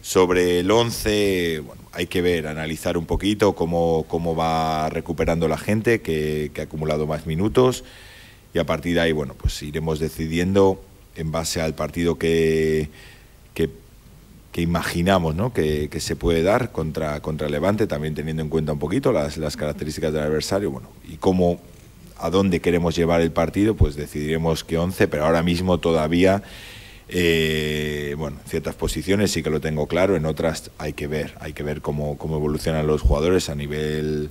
Sobre 0.00 0.60
el 0.60 0.70
11, 0.70 1.62
bueno, 1.66 1.82
hay 1.92 2.06
que 2.06 2.22
ver, 2.22 2.46
analizar 2.46 2.96
un 2.96 3.06
poquito 3.06 3.54
cómo, 3.54 4.04
cómo 4.08 4.36
va 4.36 4.88
recuperando 4.90 5.48
la 5.48 5.58
gente 5.58 6.00
que, 6.00 6.52
ha 6.56 6.62
acumulado 6.62 7.06
más 7.06 7.26
minutos 7.26 7.84
y 8.54 8.58
a 8.58 8.64
partir 8.64 8.94
de 8.94 9.00
ahí, 9.00 9.12
bueno, 9.12 9.34
pues 9.34 9.60
iremos 9.62 9.98
decidiendo 9.98 10.82
en 11.16 11.32
base 11.32 11.60
al 11.60 11.74
partido 11.74 12.16
que, 12.16 12.88
que, 13.54 13.68
imaginamos 14.56 15.36
¿no? 15.36 15.52
que, 15.52 15.88
se 16.00 16.16
puede 16.16 16.42
dar 16.42 16.72
contra, 16.72 17.20
contra 17.20 17.48
Levante, 17.48 17.86
también 17.86 18.16
teniendo 18.16 18.42
en 18.42 18.48
cuenta 18.48 18.72
un 18.72 18.80
poquito 18.80 19.12
las, 19.12 19.36
las 19.36 19.56
características 19.56 20.12
del 20.12 20.22
adversario 20.22 20.72
bueno, 20.72 20.88
y 21.08 21.16
cómo, 21.16 21.60
a 22.16 22.28
dónde 22.30 22.60
queremos 22.60 22.96
llevar 22.96 23.20
el 23.20 23.30
partido, 23.30 23.76
pues 23.76 23.94
decidiremos 23.94 24.64
qué 24.64 24.76
11, 24.76 25.06
pero 25.06 25.26
ahora 25.26 25.44
mismo 25.44 25.78
todavía 25.78 26.42
eh, 27.10 28.14
bueno, 28.18 28.38
en 28.42 28.50
ciertas 28.50 28.74
posiciones 28.74 29.30
sí 29.30 29.42
que 29.42 29.48
lo 29.48 29.60
tengo 29.60 29.86
claro, 29.86 30.14
en 30.14 30.26
otras 30.26 30.70
hay 30.76 30.92
que 30.92 31.06
ver, 31.06 31.34
hay 31.40 31.54
que 31.54 31.62
ver 31.62 31.80
cómo, 31.80 32.18
cómo 32.18 32.36
evolucionan 32.36 32.86
los 32.86 33.00
jugadores 33.00 33.48
a 33.48 33.54
nivel, 33.54 34.30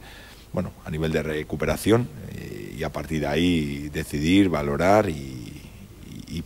bueno, 0.53 0.71
a 0.85 0.91
nivel 0.91 1.11
de 1.11 1.23
recuperación 1.23 2.07
eh, 2.35 2.75
y 2.77 2.83
a 2.83 2.91
partir 2.91 3.21
de 3.21 3.27
ahí 3.27 3.89
decidir, 3.91 4.49
valorar 4.49 5.09
y, 5.09 5.43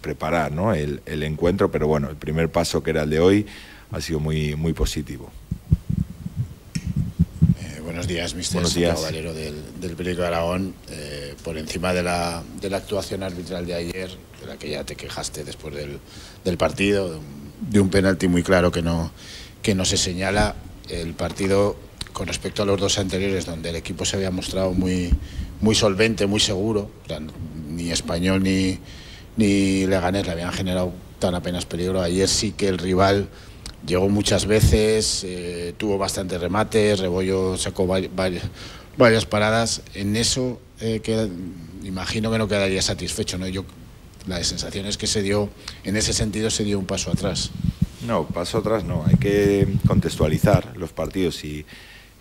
preparar 0.02 0.54
¿no? 0.54 0.74
el, 0.74 1.02
el, 1.06 1.22
encuentro. 1.22 1.70
Pero 1.70 1.86
bueno, 1.86 2.10
el 2.10 2.16
primer 2.16 2.50
paso 2.50 2.82
que 2.82 2.92
era 2.92 3.04
el 3.04 3.10
de 3.10 3.20
hoy 3.20 3.46
ha 3.92 4.00
sido 4.00 4.22
muy, 4.22 4.56
muy 4.56 4.72
positivo. 4.72 5.30
Eh, 7.62 7.82
buenos 7.82 8.08
días, 8.08 8.34
Mr. 8.34 8.54
Buenos 8.54 8.74
días. 8.74 9.00
Valero 9.00 9.34
del, 9.34 9.62
del 9.82 9.96
de 9.98 10.26
Aragón. 10.26 10.74
Por 11.44 11.58
encima 11.58 11.94
de 11.94 12.04
la, 12.04 12.42
de 12.62 12.70
la 12.70 12.78
actuación 12.78 13.22
arbitral 13.22 13.66
de 13.66 13.74
ayer, 13.74 14.12
de 14.42 14.48
la 14.48 14.58
que 14.58 14.70
ya 14.70 14.84
te 14.84 14.96
quejaste 14.96 15.44
después 15.44 15.74
del, 15.76 16.00
del 16.44 16.58
partido, 16.58 17.20
de 17.70 17.80
un, 17.80 17.90
penalti 17.90 18.28
muy 18.28 18.44
claro 18.44 18.72
que 18.72 18.82
no, 18.82 19.12
que 19.62 19.76
no 19.76 19.86
se 19.86 19.98
señala. 19.98 20.56
El 20.90 21.14
partido 21.14 21.78
con 22.12 22.28
respecto 22.28 22.64
a 22.64 22.66
los 22.66 22.80
dos 22.80 22.98
anteriores, 22.98 23.46
donde 23.46 23.70
el 23.70 23.76
equipo 23.78 24.04
se 24.04 24.18
había 24.18 24.32
mostrado 24.32 24.74
muy, 24.74 25.14
muy 25.62 25.76
solvente, 25.76 26.26
muy 26.28 26.40
seguro, 26.40 26.90
ni 27.70 27.92
Español 27.92 28.44
ni, 28.44 28.80
ni 29.38 29.86
Leganés 29.86 30.26
le 30.26 30.34
habían 30.34 30.52
generado 30.52 30.92
tan 31.20 31.36
apenas 31.36 31.66
peligro. 31.66 32.02
Ayer 32.02 32.28
sí 32.28 32.52
que 32.52 32.68
el 32.68 32.78
rival 32.78 33.30
llegó 33.86 34.10
muchas 34.10 34.46
veces, 34.46 35.24
eh, 35.24 35.74
tuvo 35.78 35.98
bastantes 35.98 36.42
remates, 36.42 37.00
Rebollo 37.00 37.58
sacó 37.58 37.88
varias, 37.88 38.44
varias 38.98 39.26
paradas. 39.26 39.82
En 39.94 40.16
eso 40.16 40.60
eh, 40.80 41.00
que 41.02 41.30
imagino 41.84 42.32
que 42.32 42.38
no 42.38 42.48
quedaría 42.48 42.82
satisfecho, 42.82 43.38
¿no? 43.38 43.48
Yo 43.48 43.64
la 44.28 44.44
sensación 44.44 44.86
es 44.86 44.98
que 44.98 45.08
se 45.08 45.22
dio, 45.22 45.50
en 45.84 45.98
ese 45.98 46.14
sentido 46.14 46.50
se 46.50 46.64
dio 46.64 46.80
un 46.80 46.86
paso 46.86 47.12
atrás. 47.12 47.52
No, 48.06 48.26
paso 48.28 48.60
atrás 48.60 48.84
no, 48.84 49.06
hay 49.08 49.16
que 49.18 49.68
contextualizar 49.88 50.76
los 50.78 50.92
partidos 50.92 51.44
y, 51.44 51.66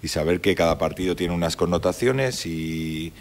saber 0.05 0.41
que 0.41 0.55
cada 0.55 0.79
partido 0.79 1.15
tiene 1.15 1.35
unas 1.35 1.57
connotaciones 1.57 2.47
y, 2.47 3.13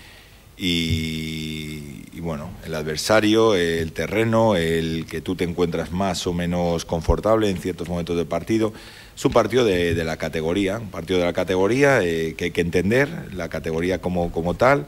bueno, 2.21 2.51
el 2.65 2.73
adversario, 2.73 3.55
el 3.55 3.91
terreno, 3.91 4.55
el 4.55 5.05
que 5.09 5.19
tú 5.19 5.35
te 5.35 5.43
encuentras 5.43 5.91
más 5.91 6.25
o 6.25 6.33
menos 6.33 6.85
confortable 6.85 7.49
en 7.49 7.57
ciertos 7.57 7.89
momentos 7.89 8.15
del 8.15 8.27
partido. 8.27 8.73
Es 9.15 9.25
un 9.25 9.33
partido 9.33 9.65
de, 9.65 9.93
la 10.05 10.15
categoría, 10.15 10.77
un 10.77 10.89
partido 10.89 11.19
de 11.19 11.25
la 11.25 11.33
categoría 11.33 12.01
eh, 12.01 12.35
que 12.37 12.45
hay 12.45 12.51
que 12.51 12.61
entender, 12.61 13.33
la 13.33 13.49
categoría 13.49 13.99
como, 13.99 14.31
como 14.31 14.53
tal 14.53 14.87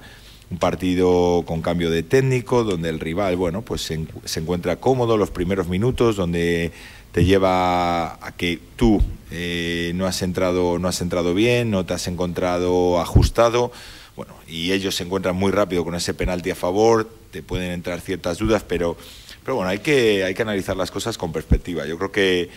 un 0.52 0.58
partido 0.58 1.44
con 1.48 1.62
cambio 1.62 1.90
de 1.90 2.04
técnico, 2.04 2.66
donde 2.66 2.90
el 2.90 3.00
rival, 3.00 3.38
bueno, 3.38 3.62
pues 3.62 3.82
se, 3.82 4.40
encuentra 4.40 4.76
cómodo 4.76 5.16
los 5.16 5.32
primeros 5.32 5.70
minutos, 5.70 6.18
donde 6.18 6.74
te 7.14 7.24
lleva 7.24 8.14
a 8.26 8.34
que 8.36 8.60
tú 8.76 9.02
eh, 9.32 9.94
no 9.96 10.06
has 10.06 10.22
entrado, 10.22 10.78
no 10.78 10.90
has 10.90 11.00
entrado 11.02 11.34
bien, 11.34 11.72
no 11.72 11.86
te 11.86 11.94
has 11.94 12.08
encontrado 12.08 13.00
ajustado, 13.00 13.72
bueno, 14.18 14.34
y 14.46 14.74
ellos 14.74 14.96
se 14.96 15.04
encuentran 15.04 15.38
muy 15.38 15.54
rápido 15.54 15.86
con 15.86 15.96
ese 15.96 16.14
penalti 16.14 16.52
a 16.52 16.56
favor, 16.56 17.10
te 17.32 17.42
pueden 17.42 17.72
entrar 17.72 18.02
ciertas 18.02 18.38
dudas, 18.38 18.64
pero, 18.68 18.98
pero 19.46 19.56
bueno, 19.56 19.70
hay 19.70 19.80
que, 19.80 20.26
hay 20.26 20.34
que 20.34 20.42
analizar 20.42 20.76
las 20.76 20.92
cosas 20.92 21.18
con 21.18 21.32
perspectiva. 21.32 21.86
Yo 21.86 21.98
creo 21.98 22.12
que, 22.12 22.50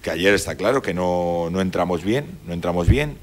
que 0.00 0.10
ayer 0.12 0.32
está 0.32 0.54
claro 0.54 0.80
que 0.80 0.94
no, 0.94 1.48
no 1.50 1.60
entramos 1.60 2.04
bien, 2.04 2.38
no 2.46 2.52
entramos 2.52 2.86
bien 2.86 3.18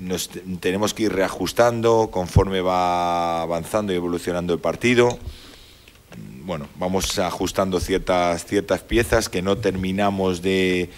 nos 0.00 0.30
tenemos 0.60 0.94
que 0.94 1.04
ir 1.04 1.12
reajustando 1.12 2.10
conforme 2.10 2.60
va 2.60 3.42
avanzando 3.42 3.92
y 3.92 3.96
evolucionando 3.96 4.52
el 4.52 4.60
partido. 4.60 5.18
Bueno, 6.42 6.68
vamos 6.76 7.18
ajustando 7.18 7.80
ciertas, 7.80 8.44
ciertas 8.44 8.80
piezas 8.82 9.28
que 9.28 9.42
no 9.42 9.58
terminamos 9.58 10.42
de... 10.42 10.90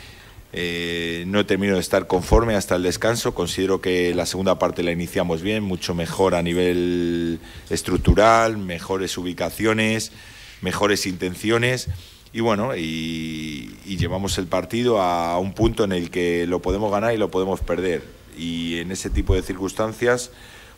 Eh, 0.54 1.24
no 1.28 1.46
termino 1.46 1.74
de 1.76 1.80
estar 1.80 2.06
conforme 2.06 2.56
hasta 2.56 2.76
el 2.76 2.82
descanso. 2.82 3.34
Considero 3.34 3.80
que 3.80 4.14
la 4.14 4.26
segunda 4.26 4.58
parte 4.58 4.82
la 4.82 4.92
iniciamos 4.92 5.40
bien, 5.40 5.62
mucho 5.62 5.94
mejor 5.94 6.34
a 6.34 6.42
nivel 6.42 7.40
estructural, 7.70 8.58
mejores 8.58 9.16
ubicaciones, 9.16 10.12
mejores 10.60 11.06
intenciones 11.06 11.88
y 12.34 12.40
bueno, 12.40 12.74
y, 12.76 13.76
llevamos 13.84 14.38
el 14.38 14.46
partido 14.46 15.00
a 15.00 15.38
un 15.38 15.52
punto 15.52 15.84
en 15.84 15.92
el 15.92 16.10
que 16.10 16.46
lo 16.46 16.60
podemos 16.60 16.90
ganar 16.90 17.12
y 17.12 17.18
lo 17.18 17.30
podemos 17.30 17.60
perder 17.60 18.02
y 18.36 18.78
en 18.78 18.90
ese 18.90 19.10
tipo 19.10 19.34
de 19.34 19.42
circunstancias, 19.42 20.30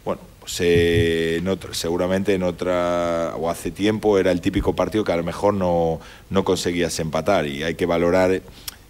bueno, 0.05 0.21
pues 0.41 0.59
eh, 0.61 1.43
seguramente 1.73 2.35
en 2.35 2.43
otra, 2.43 3.35
o 3.37 3.49
hace 3.49 3.71
tiempo 3.71 4.19
era 4.19 4.31
el 4.31 4.41
típico 4.41 4.77
partido 4.77 5.05
que 5.05 5.13
a 5.13 5.17
lo 5.17 5.25
mejor 5.25 5.55
no, 5.55 6.01
no 6.31 6.45
conseguías 6.45 6.99
empatar 7.01 7.47
y 7.47 7.63
hay 7.63 7.75
que 7.75 7.87
valorar, 7.87 8.43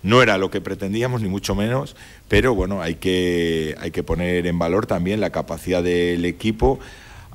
no 0.02 0.22
era 0.22 0.36
lo 0.38 0.50
que 0.50 0.60
pretendíamos 0.60 1.22
ni 1.22 1.28
mucho 1.28 1.54
menos, 1.54 1.94
pero 2.28 2.54
bueno, 2.54 2.82
hay 2.82 2.96
que, 2.96 3.76
hay 3.78 3.92
que 3.92 4.02
poner 4.02 4.46
en 4.46 4.58
valor 4.58 4.86
también 4.86 5.20
la 5.20 5.30
capacidad 5.30 5.82
del 5.82 6.24
equipo 6.24 6.80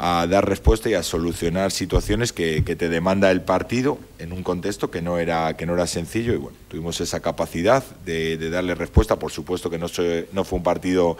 a 0.01 0.25
dar 0.27 0.47
respuesta 0.47 0.89
y 0.89 0.93
a 0.93 1.03
solucionar 1.03 1.71
situaciones 1.71 2.31
que, 2.31 2.61
te 2.61 2.87
demanda 2.87 3.29
el 3.31 3.41
partido 3.41 3.99
en 4.17 4.31
un 4.31 4.43
contexto 4.43 4.89
que 4.89 5.01
no 5.01 5.17
era 5.17 5.57
que 5.57 5.65
no 5.65 5.73
era 5.73 5.87
sencillo. 5.87 6.33
Y 6.33 6.37
bueno 6.37 6.57
tuvimos 6.69 7.01
esa 7.01 7.19
capacidad 7.19 7.83
de, 8.05 8.49
darle 8.49 8.75
respuesta. 8.75 9.19
Por 9.19 9.31
supuesto 9.31 9.69
que 9.69 9.77
no, 9.77 9.87
no 10.31 10.43
fue 10.45 10.57
un 10.57 10.63
partido 10.63 11.17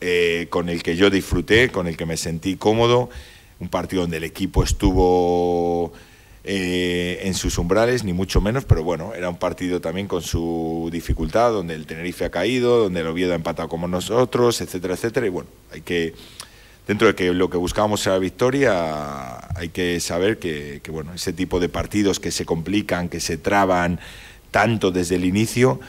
eh, 0.00 0.46
con 0.50 0.68
el 0.68 0.84
que 0.84 0.96
yo 0.96 1.10
disfruté 1.10 1.70
con 1.70 1.88
el 1.88 1.96
que 1.96 2.06
me 2.06 2.16
sentí 2.16 2.56
cómodo. 2.56 3.10
Un 3.58 3.68
partido 3.68 4.02
donde 4.02 4.18
el 4.18 4.24
equipo 4.24 4.62
estuvo 4.62 5.92
eh, 6.44 7.22
en 7.22 7.34
sus 7.34 7.58
umbrales, 7.58 8.04
ni 8.04 8.12
mucho 8.12 8.40
menos, 8.40 8.64
pero 8.64 8.84
bueno, 8.84 9.14
era 9.14 9.30
un 9.30 9.38
partido 9.38 9.80
también 9.80 10.06
con 10.06 10.22
su 10.22 10.90
dificultad, 10.92 11.50
donde 11.50 11.74
el 11.74 11.86
Tenerife 11.86 12.26
ha 12.26 12.30
caído, 12.30 12.84
donde 12.84 13.00
el 13.00 13.06
Oviedo 13.06 13.32
ha 13.32 13.36
empatado 13.36 13.68
como 13.68 13.88
nosotros, 13.88 14.60
etcétera, 14.60 14.94
etcétera, 14.94 15.26
y 15.26 15.30
bueno, 15.30 15.48
hay 15.72 15.80
que 15.80 16.12
dentro 16.86 17.08
de 17.08 17.14
que 17.14 17.32
lo 17.32 17.48
que 17.50 17.56
buscábamos 17.56 18.06
era 18.06 18.18
victoria, 18.18 19.56
hay 19.56 19.68
que 19.70 20.00
saber 20.00 20.38
que, 20.38 20.80
bueno, 20.90 21.14
ese 21.14 21.32
tipo 21.32 21.60
de 21.60 21.68
partidos 21.68 22.20
que 22.20 22.30
se 22.30 22.44
complican, 22.44 23.08
que 23.08 23.20
se 23.20 23.36
traban 23.36 24.00
tanto 24.50 24.90
desde 24.90 25.16
el 25.16 25.24
inicio, 25.24 25.80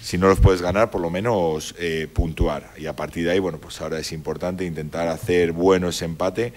si 0.00 0.18
no 0.18 0.28
los 0.28 0.40
puedes 0.40 0.62
ganar, 0.62 0.90
por 0.90 1.00
lo 1.00 1.10
menos 1.10 1.74
eh, 1.78 2.08
puntuar. 2.12 2.72
Y 2.78 2.86
a 2.86 2.96
partir 2.96 3.24
de 3.24 3.32
ahí, 3.32 3.38
bueno, 3.38 3.58
pues 3.58 3.80
ahora 3.80 3.98
es 3.98 4.12
importante 4.12 4.64
intentar 4.64 5.08
hacer 5.08 5.52
bueno 5.52 5.88
ese 5.88 6.04
empate 6.04 6.52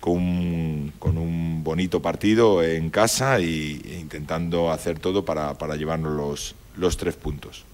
con 0.00 0.14
un, 0.14 0.92
con 0.98 1.18
un 1.18 1.62
bonito 1.62 2.00
partido 2.00 2.62
en 2.62 2.90
casa 2.90 3.38
e 3.38 3.80
intentando 4.00 4.70
hacer 4.70 4.98
todo 4.98 5.24
para, 5.24 5.58
para 5.58 5.76
llevarnos 5.76 6.16
los, 6.16 6.54
los 6.76 6.96
tres 6.96 7.16
puntos. 7.16 7.64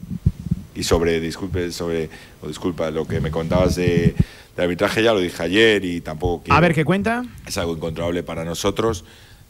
Y 0.77 0.83
sobre, 0.85 1.18
disculpe, 1.20 1.72
sobre, 1.72 2.09
o 2.43 2.49
disculpa, 2.49 2.91
lo 2.91 3.07
que 3.07 3.20
me 3.20 3.31
contabas 3.31 3.74
de, 3.77 4.14
de 4.57 4.62
arbitraje 4.62 5.03
ya 5.03 5.12
lo 5.14 5.20
dije 5.20 5.43
ayer 5.43 5.85
y 5.85 6.01
tampoco 6.03 6.53
A 6.53 6.61
ver, 6.61 6.74
¿qué 6.74 6.85
cuenta? 6.85 7.24
es 7.47 7.57
algo 7.59 7.74
incontrolable 7.74 8.22
para 8.22 8.45
nosotros. 8.45 9.05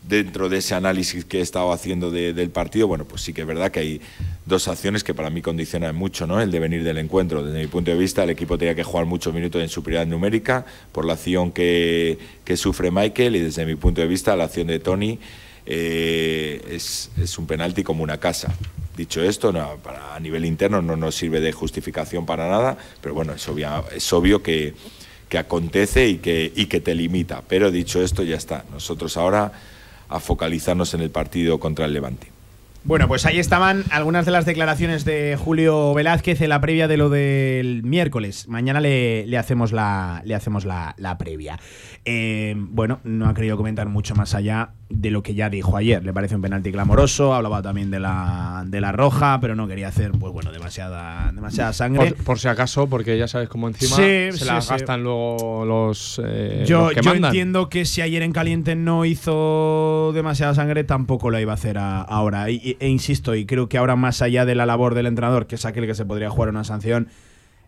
Dentro 0.09 0.49
de 0.49 0.59
ese 0.59 0.77
análisis 0.77 1.25
que 1.25 1.39
he 1.39 1.41
estado 1.41 1.73
haciendo 1.73 2.13
de- 2.13 2.33
del 2.33 2.51
partido, 2.51 2.87
bueno, 2.87 3.07
pues 3.07 3.23
sí 3.23 3.33
que 3.33 3.41
es 3.41 3.47
verdad 3.47 3.73
que 3.73 3.81
hay 3.81 4.01
dos 4.45 4.69
acciones 4.69 5.03
que 5.03 5.15
para 5.15 5.31
mí 5.31 5.43
condicionan 5.43 5.97
mucho 5.97 6.29
¿no? 6.29 6.41
el 6.41 6.53
devenir 6.53 6.85
del 6.85 6.99
encuentro. 6.99 7.43
Desde 7.43 7.59
mi 7.59 7.67
punto 7.67 7.91
de 7.91 7.97
vista, 7.97 8.23
el 8.23 8.31
equipo 8.31 8.57
tenía 8.57 8.77
que 8.77 8.85
jugar 8.85 9.05
muchos 9.05 9.35
minutos 9.35 9.61
en 9.61 9.69
superioridad 9.69 10.07
numérica 10.09 10.65
por 10.93 11.05
la 11.07 11.15
acción 11.15 11.51
que, 11.51 12.19
que 12.45 12.57
sufre 12.57 12.93
Michael 12.93 13.35
y 13.35 13.41
desde 13.41 13.67
mi 13.67 13.75
punto 13.75 14.01
de 14.01 14.07
vista, 14.07 14.37
la 14.37 14.45
acción 14.45 14.69
de 14.69 14.79
Tony 14.79 15.19
eh, 15.67 16.65
es, 16.71 17.11
es 17.21 17.39
un 17.39 17.47
penalti 17.47 17.83
como 17.83 18.03
una 18.03 18.19
casa. 18.19 18.55
Dicho 18.97 19.23
esto, 19.23 19.53
a 19.53 20.21
nivel 20.21 20.47
interno 20.47 20.81
no 20.81 20.97
nos 20.97 21.15
sirve 21.15 21.41
de 21.41 21.53
justificación 21.53 22.25
para 22.25 22.49
nada, 22.49 22.79
pero 23.03 23.15
bueno, 23.15 23.35
es, 23.35 23.47
es 23.95 24.13
obvio 24.13 24.43
que, 24.43 24.75
que 25.29 25.37
acontece 25.37 26.09
y 26.09 26.17
que, 26.17 26.51
y 26.57 26.67
que 26.67 26.81
te 26.81 26.95
limita. 26.95 27.43
Pero 27.47 27.71
dicho 27.71 28.03
esto, 28.03 28.23
ya 28.23 28.37
está. 28.37 28.65
Nosotros 28.73 29.19
ahora 29.19 29.53
a 30.09 30.21
focalizarnos 30.21 30.95
en 30.95 31.03
el 31.03 31.11
partido 31.11 31.61
contra 31.61 31.85
el 31.85 31.93
Levante. 31.93 32.29
Bueno, 32.85 33.09
pues 33.09 33.27
ahí 33.27 33.41
estaban 33.41 33.83
algunas 33.91 34.27
de 34.27 34.31
las 34.31 34.47
declaraciones 34.47 35.05
de 35.05 35.37
Julio 35.37 35.93
Velázquez 35.93 36.41
en 36.41 36.51
la 36.51 36.61
previa 36.61 36.87
de 36.87 36.97
lo 36.97 37.11
del 37.11 37.83
miércoles. 37.83 38.47
Mañana 38.47 38.81
le, 38.81 39.27
le 39.27 39.37
hacemos 39.39 39.73
la, 39.73 40.23
le 40.25 40.37
hacemos 40.37 40.65
la, 40.65 40.95
la 40.97 41.19
previa. 41.19 41.59
Eh, 42.05 42.55
bueno, 42.57 43.01
no 43.03 43.29
ha 43.29 43.35
querido 43.35 43.57
comentar 43.57 43.89
mucho 43.89 44.15
más 44.15 44.37
allá 44.37 44.71
de 44.89 45.11
lo 45.11 45.23
que 45.23 45.35
ya 45.35 45.51
dijo 45.51 45.77
ayer. 45.77 46.05
Le 46.05 46.13
parece 46.13 46.37
un 46.37 46.43
penalti 46.43 46.71
clamoroso, 46.71 47.35
hablaba 47.35 47.61
también 47.61 47.91
de 47.91 47.99
la, 47.99 48.63
de 48.67 48.81
la 48.81 48.93
roja, 48.93 49.39
pero 49.41 49.57
no 49.57 49.67
quería 49.67 49.89
hacer, 49.89 50.13
pues 50.13 50.33
bueno, 50.33 50.53
demasiada, 50.53 51.33
demasiada 51.33 51.73
sangre. 51.73 52.13
Por, 52.13 52.25
por 52.25 52.39
si 52.39 52.47
acaso, 52.47 52.87
porque 52.89 53.19
ya 53.19 53.27
sabes 53.27 53.49
cómo 53.49 53.67
encima 53.67 53.97
Sí, 53.97 54.03
se 54.03 54.33
sí, 54.33 54.45
la 54.45 54.61
sí. 54.61 54.69
gastan 54.71 55.03
luego 55.03 55.65
los, 55.67 56.21
eh, 56.25 56.63
Yo, 56.67 56.83
los 56.85 56.95
que 56.95 57.01
yo 57.03 57.11
mandan. 57.11 57.31
entiendo 57.31 57.69
que 57.69 57.85
si 57.85 58.01
ayer 58.01 58.23
en 58.23 58.31
caliente 58.33 58.77
no 58.77 59.05
hizo 59.05 60.13
demasiada 60.15 60.55
sangre, 60.55 60.85
tampoco 60.85 61.31
la 61.31 61.41
iba 61.41 61.53
a 61.53 61.57
hacer 61.57 61.79
a- 61.79 62.01
ahora. 62.03 62.49
Y- 62.51 62.77
e 62.79 62.89
insisto, 62.89 63.35
y 63.35 63.45
creo 63.45 63.69
que 63.69 63.79
ahora 63.79 63.97
más 63.97 64.23
allá 64.23 64.45
de 64.45 64.55
la 64.55 64.67
labor 64.67 64.95
del 64.95 65.07
entrenador, 65.07 65.47
que 65.47 65.57
es 65.57 65.65
aquel 65.65 65.87
que 65.87 65.95
se 65.95 66.05
podría 66.05 66.31
jugar 66.31 66.51
una 66.51 66.65
sanción, 66.65 67.09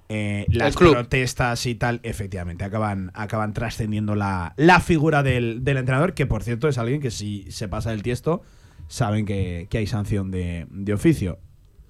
eh, 0.08 0.46
las 0.48 0.74
protestas 0.92 1.66
y 1.66 1.74
tal, 1.74 2.00
efectivamente, 2.02 2.64
acaban, 2.64 3.10
acaban 3.14 3.52
trascendiendo 3.52 4.14
la, 4.14 4.54
la 4.56 4.80
figura 4.80 5.22
del, 5.22 5.64
del 5.64 5.76
entrenador, 5.76 6.14
que 6.14 6.26
por 6.26 6.42
cierto 6.42 6.68
es 6.68 6.78
alguien 6.78 7.00
que 7.00 7.10
si 7.10 7.50
se 7.50 7.68
pasa 7.68 7.90
del 7.90 8.02
tiesto, 8.02 8.42
saben 8.88 9.26
que, 9.26 9.66
que 9.68 9.78
hay 9.78 9.86
sanción 9.86 10.30
de, 10.30 10.66
de 10.70 10.92
oficio. 10.94 11.38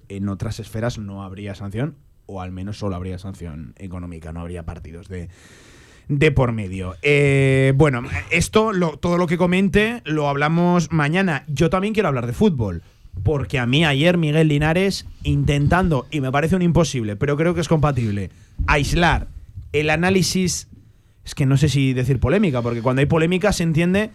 En 0.09 0.27
otras 0.27 0.59
esferas 0.59 0.97
no 0.97 1.23
habría 1.23 1.55
sanción, 1.55 1.95
o 2.25 2.41
al 2.41 2.51
menos 2.51 2.77
solo 2.77 2.95
habría 2.95 3.17
sanción 3.19 3.73
económica, 3.77 4.33
no 4.33 4.41
habría 4.41 4.63
partidos 4.63 5.07
de, 5.07 5.29
de 6.07 6.31
por 6.31 6.51
medio. 6.51 6.95
Eh, 7.03 7.73
bueno, 7.75 8.03
esto, 8.31 8.73
lo- 8.73 8.97
todo 8.97 9.17
lo 9.17 9.27
que 9.27 9.37
comente, 9.37 10.01
lo 10.05 10.27
hablamos 10.27 10.91
mañana. 10.91 11.43
Yo 11.47 11.69
también 11.69 11.93
quiero 11.93 12.09
hablar 12.09 12.27
de 12.27 12.33
fútbol. 12.33 12.81
Porque 13.23 13.59
a 13.59 13.65
mí 13.65 13.85
ayer 13.85 14.17
Miguel 14.17 14.47
Linares, 14.47 15.05
intentando, 15.23 16.07
y 16.11 16.21
me 16.21 16.31
parece 16.31 16.55
un 16.55 16.61
imposible, 16.61 17.15
pero 17.15 17.35
creo 17.37 17.53
que 17.53 17.61
es 17.61 17.67
compatible, 17.67 18.29
aislar 18.67 19.27
el 19.73 19.89
análisis. 19.89 20.67
Es 21.25 21.35
que 21.35 21.45
no 21.45 21.57
sé 21.57 21.69
si 21.69 21.93
decir 21.93 22.19
polémica, 22.19 22.61
porque 22.61 22.81
cuando 22.81 23.01
hay 23.01 23.05
polémica 23.05 23.51
se 23.51 23.63
entiende 23.63 24.11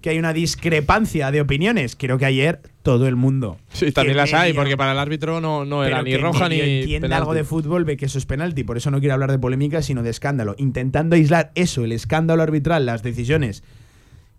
que 0.00 0.10
hay 0.10 0.18
una 0.18 0.32
discrepancia 0.32 1.30
de 1.30 1.40
opiniones. 1.40 1.96
Creo 1.96 2.18
que 2.18 2.26
ayer 2.26 2.60
todo 2.82 3.08
el 3.08 3.16
mundo. 3.16 3.58
Sí, 3.72 3.90
también 3.92 4.16
las 4.16 4.32
hay, 4.32 4.52
porque 4.52 4.76
para 4.76 4.92
el 4.92 4.98
árbitro 4.98 5.40
no, 5.40 5.64
no 5.64 5.84
era 5.84 6.02
ni 6.02 6.16
roja 6.16 6.48
ni. 6.48 6.60
entiende 6.60 7.12
algo 7.14 7.34
de 7.34 7.44
fútbol 7.44 7.84
ve 7.84 7.96
que 7.96 8.06
eso 8.06 8.18
es 8.18 8.26
penalti. 8.26 8.64
Por 8.64 8.76
eso 8.76 8.90
no 8.90 9.00
quiero 9.00 9.14
hablar 9.14 9.30
de 9.30 9.38
polémica, 9.38 9.82
sino 9.82 10.02
de 10.02 10.10
escándalo. 10.10 10.54
Intentando 10.58 11.16
aislar 11.16 11.50
eso, 11.54 11.84
el 11.84 11.92
escándalo 11.92 12.42
arbitral, 12.42 12.86
las 12.86 13.02
decisiones 13.02 13.62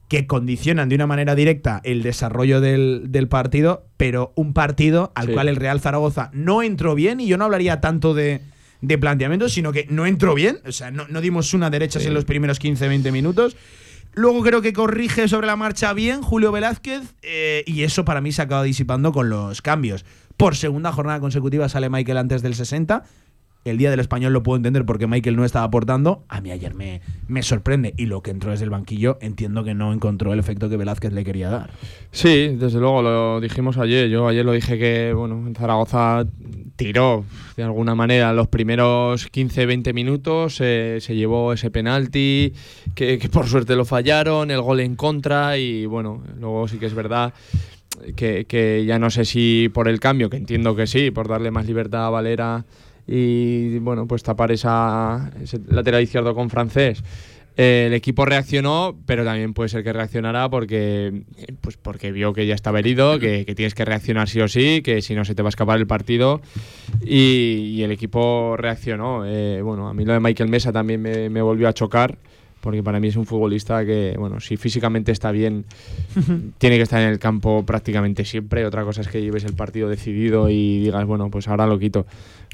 que 0.10 0.28
condicionan 0.28 0.90
de 0.90 0.96
una 0.96 1.08
manera 1.08 1.36
directa 1.36 1.80
el 1.86 2.02
desarrollo 2.04 2.60
del, 2.60 3.04
del 3.10 3.28
partido, 3.30 3.86
pero 3.96 4.34
un 4.36 4.54
partido 4.54 5.12
al 5.16 5.28
Sí. 5.28 5.34
cual 5.34 5.48
el 5.48 5.56
Real 5.56 5.80
Zaragoza 5.80 6.30
no 6.34 6.62
entró 6.64 6.96
bien, 6.96 7.22
y 7.22 7.28
yo 7.28 7.38
no 7.38 7.46
hablaría 7.46 7.80
tanto 7.80 8.14
de, 8.14 8.42
de 8.82 8.98
planteamiento, 8.98 9.48
sino 9.50 9.72
que 9.72 9.86
no 9.90 10.06
entró 10.06 10.34
bien, 10.34 10.58
o 10.66 10.72
sea, 10.72 10.90
no, 10.92 11.08
no 11.08 11.22
dimos 11.22 11.54
una 11.54 11.70
derecha 11.70 12.00
en 12.02 12.14
los 12.14 12.26
primeros 12.26 12.60
15-20 12.60 13.12
minutos. 13.12 13.56
Luego 14.16 14.42
creo 14.42 14.62
que 14.64 14.74
corrige 14.74 15.28
sobre 15.28 15.46
la 15.46 15.56
marcha 15.56 15.94
bien 15.94 16.24
Julio 16.24 16.52
Velázquez 16.52 17.14
eh, 17.22 17.64
y 17.68 17.84
eso 17.84 18.04
para 18.04 18.20
mí 18.22 18.32
se 18.32 18.42
acaba 18.42 18.64
disipando 18.64 19.12
con 19.12 19.30
los 19.30 19.62
cambios. 19.62 20.04
Por 20.36 20.56
segunda 20.56 20.92
jornada 20.92 21.20
consecutiva 21.20 21.70
sale 21.70 21.90
Michael 21.90 22.18
antes 22.18 22.42
del 22.42 22.56
60. 22.56 23.04
El 23.66 23.78
día 23.78 23.92
del 23.92 24.00
español 24.00 24.34
lo 24.34 24.42
puedo 24.42 24.56
entender 24.56 24.86
porque 24.86 25.06
Michael 25.06 25.36
no 25.36 25.44
estaba 25.44 25.66
aportando. 25.66 26.24
A 26.30 26.40
mí 26.40 26.52
ayer 26.52 26.74
me, 26.74 27.02
me 27.28 27.44
sorprende. 27.44 27.94
Y 27.98 28.06
lo 28.06 28.22
que 28.22 28.32
entró 28.32 28.52
desde 28.52 28.64
el 28.64 28.70
banquillo 28.70 29.18
entiendo 29.22 29.64
que 29.64 29.74
no 29.74 29.92
encontró 29.92 30.32
el 30.32 30.40
efecto 30.40 30.70
que 30.70 30.78
Velázquez 30.78 31.12
le 31.12 31.26
quería 31.26 31.50
dar. 31.50 31.72
Sí, 32.12 32.56
desde 32.58 32.80
luego, 32.80 33.02
lo 33.02 33.42
dijimos 33.42 33.78
ayer. 33.78 34.10
Yo 34.10 34.28
ayer 34.28 34.46
lo 34.46 34.54
dije 34.54 34.78
que, 34.78 35.14
bueno, 35.14 35.46
en 35.46 35.56
Zaragoza 35.56 36.26
tiró 36.78 37.26
de 37.58 37.64
alguna 37.64 37.94
manera 37.96 38.32
los 38.32 38.48
primeros 38.48 39.30
15-20 39.30 39.94
minutos, 39.94 40.60
eh, 40.62 41.00
se 41.02 41.14
llevó 41.14 41.52
ese 41.52 41.70
penalti, 41.70 42.54
que, 42.96 43.20
que 43.20 43.28
por 43.28 43.48
suerte 43.48 43.76
lo 43.76 43.84
fallaron, 43.84 44.50
el 44.50 44.62
gol 44.62 44.80
en 44.80 44.96
contra 44.96 45.58
y, 45.58 45.86
bueno, 45.86 46.24
luego 46.40 46.70
sí 46.70 46.78
que 46.78 46.86
es 46.86 46.94
verdad 46.94 47.34
que, 48.16 48.46
que 48.46 48.86
ya 48.86 48.98
no 48.98 49.10
sé 49.10 49.26
si 49.26 49.70
por 49.74 49.88
el 49.90 50.00
cambio, 50.00 50.30
que 50.30 50.38
entiendo 50.38 50.76
que 50.76 50.88
sí, 50.88 51.12
por 51.12 51.28
darle 51.28 51.52
más 51.52 51.66
libertad 51.66 52.06
a 52.08 52.10
Valera 52.10 52.66
y, 53.12 53.80
bueno, 53.80 54.08
pues 54.08 54.22
tapar 54.22 54.52
esa, 54.52 55.32
ese 55.42 55.60
lateral 55.68 56.04
izquierdo 56.04 56.36
con 56.36 56.50
francés. 56.50 57.04
Eh, 57.58 57.86
el 57.88 57.94
equipo 57.94 58.24
reaccionó, 58.24 58.96
pero 59.08 59.26
también 59.26 59.54
puede 59.54 59.68
ser 59.68 59.84
que 59.84 59.92
reaccionara 59.92 60.48
porque, 60.48 61.24
eh, 61.38 61.54
pues 61.60 61.76
porque 61.76 62.12
vio 62.12 62.34
que 62.34 62.46
ya 62.46 62.54
estaba 62.54 62.80
herido, 62.80 63.20
que, 63.20 63.46
que 63.46 63.56
tienes 63.56 63.74
que 63.74 63.84
reaccionar 63.84 64.30
sí 64.30 64.40
o 64.40 64.48
sí, 64.48 64.82
que 64.84 65.02
si 65.02 65.16
no 65.16 65.26
se 65.26 65.34
te 65.34 65.42
va 65.42 65.48
a 65.48 65.50
escapar 65.50 65.80
el 65.80 65.88
partido. 65.88 66.40
Y, 67.04 67.74
y 67.74 67.84
el 67.84 67.92
equipo 67.92 68.56
reaccionó. 68.56 69.24
Eh, 69.26 69.62
bueno, 69.64 69.90
a 69.90 69.94
mí 69.94 70.06
lo 70.06 70.14
de 70.14 70.20
Michael 70.20 70.50
Mesa 70.50 70.72
también 70.72 71.02
me, 71.02 71.30
me 71.30 71.42
volvió 71.42 71.68
a 71.68 71.74
chocar, 71.74 72.18
porque 72.62 72.84
para 72.84 73.00
mí 73.00 73.08
es 73.08 73.16
un 73.16 73.26
futbolista 73.26 73.86
que, 73.86 74.16
bueno, 74.18 74.40
si 74.40 74.56
físicamente 74.56 75.12
está 75.12 75.32
bien, 75.32 75.66
tiene 76.60 76.78
que 76.78 76.84
estar 76.84 77.02
en 77.02 77.10
el 77.10 77.20
campo 77.20 77.66
prácticamente 77.66 78.24
siempre. 78.24 78.66
Otra 78.66 78.84
cosa 78.84 79.02
es 79.02 79.08
que 79.08 79.22
lleves 79.22 79.44
el 79.44 79.54
partido 79.54 79.90
decidido 79.90 80.50
y 80.50 80.80
digas, 80.80 81.06
bueno, 81.06 81.30
pues 81.30 81.48
ahora 81.48 81.66
lo 81.66 81.80
quito. 81.80 82.06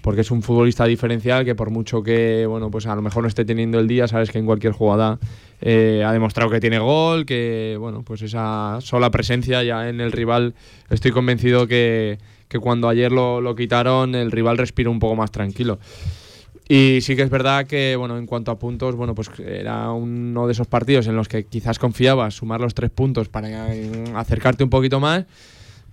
Porque 0.06 0.22
es 0.22 0.30
un 0.30 0.44
futbolista 0.44 0.86
diferencial 0.86 1.46
que 1.46 1.56
por 1.56 1.72
mucho 1.72 2.04
que, 2.04 2.46
bueno, 2.46 2.70
pues 2.70 2.86
a 2.86 2.94
lo 2.94 3.02
mejor 3.02 3.24
no 3.24 3.28
esté 3.28 3.44
teniendo 3.44 3.80
el 3.80 3.88
día, 3.88 4.08
sabes 4.08 4.30
que 4.30 4.38
en 4.38 4.46
cualquier 4.46 4.72
jugada 4.72 5.18
eh, 5.62 6.04
ha 6.06 6.14
demostrado 6.14 6.52
que 6.52 6.60
tiene 6.60 6.78
gol, 6.78 7.26
que, 7.26 7.76
bueno, 7.80 8.04
pues 8.04 8.22
esa 8.22 8.78
sola 8.82 9.10
presencia 9.10 9.64
ya 9.64 9.90
en 9.90 10.00
el 10.02 10.12
rival, 10.12 10.54
estoy 10.92 11.10
convencido 11.10 11.66
que, 11.66 12.20
que 12.48 12.60
cuando 12.60 12.88
ayer 12.88 13.12
lo, 13.12 13.42
lo 13.42 13.56
quitaron, 13.56 14.14
el 14.14 14.32
rival 14.32 14.60
respiró 14.60 14.92
un 14.92 15.00
poco 15.00 15.16
más 15.16 15.32
tranquilo. 15.32 15.80
Y 16.70 17.00
sí 17.02 17.16
que 17.16 17.24
es 17.24 17.32
verdad 17.32 17.66
que, 17.66 17.96
bueno, 17.96 18.20
en 18.20 18.28
cuanto 18.28 18.52
a 18.52 18.60
puntos, 18.60 18.96
bueno, 18.96 19.16
pues 19.16 19.32
era 19.40 19.92
uno 19.92 20.46
de 20.46 20.52
esos 20.52 20.68
partidos 20.68 21.08
en 21.08 21.16
los 21.16 21.28
que 21.28 21.46
quizás 21.46 21.80
confiabas 21.80 22.36
sumar 22.36 22.62
los 22.62 22.76
tres 22.76 22.92
puntos 22.92 23.28
para 23.28 23.74
eh, 23.74 24.04
acercarte 24.14 24.64
un 24.64 24.70
poquito 24.70 25.00
más. 25.00 25.26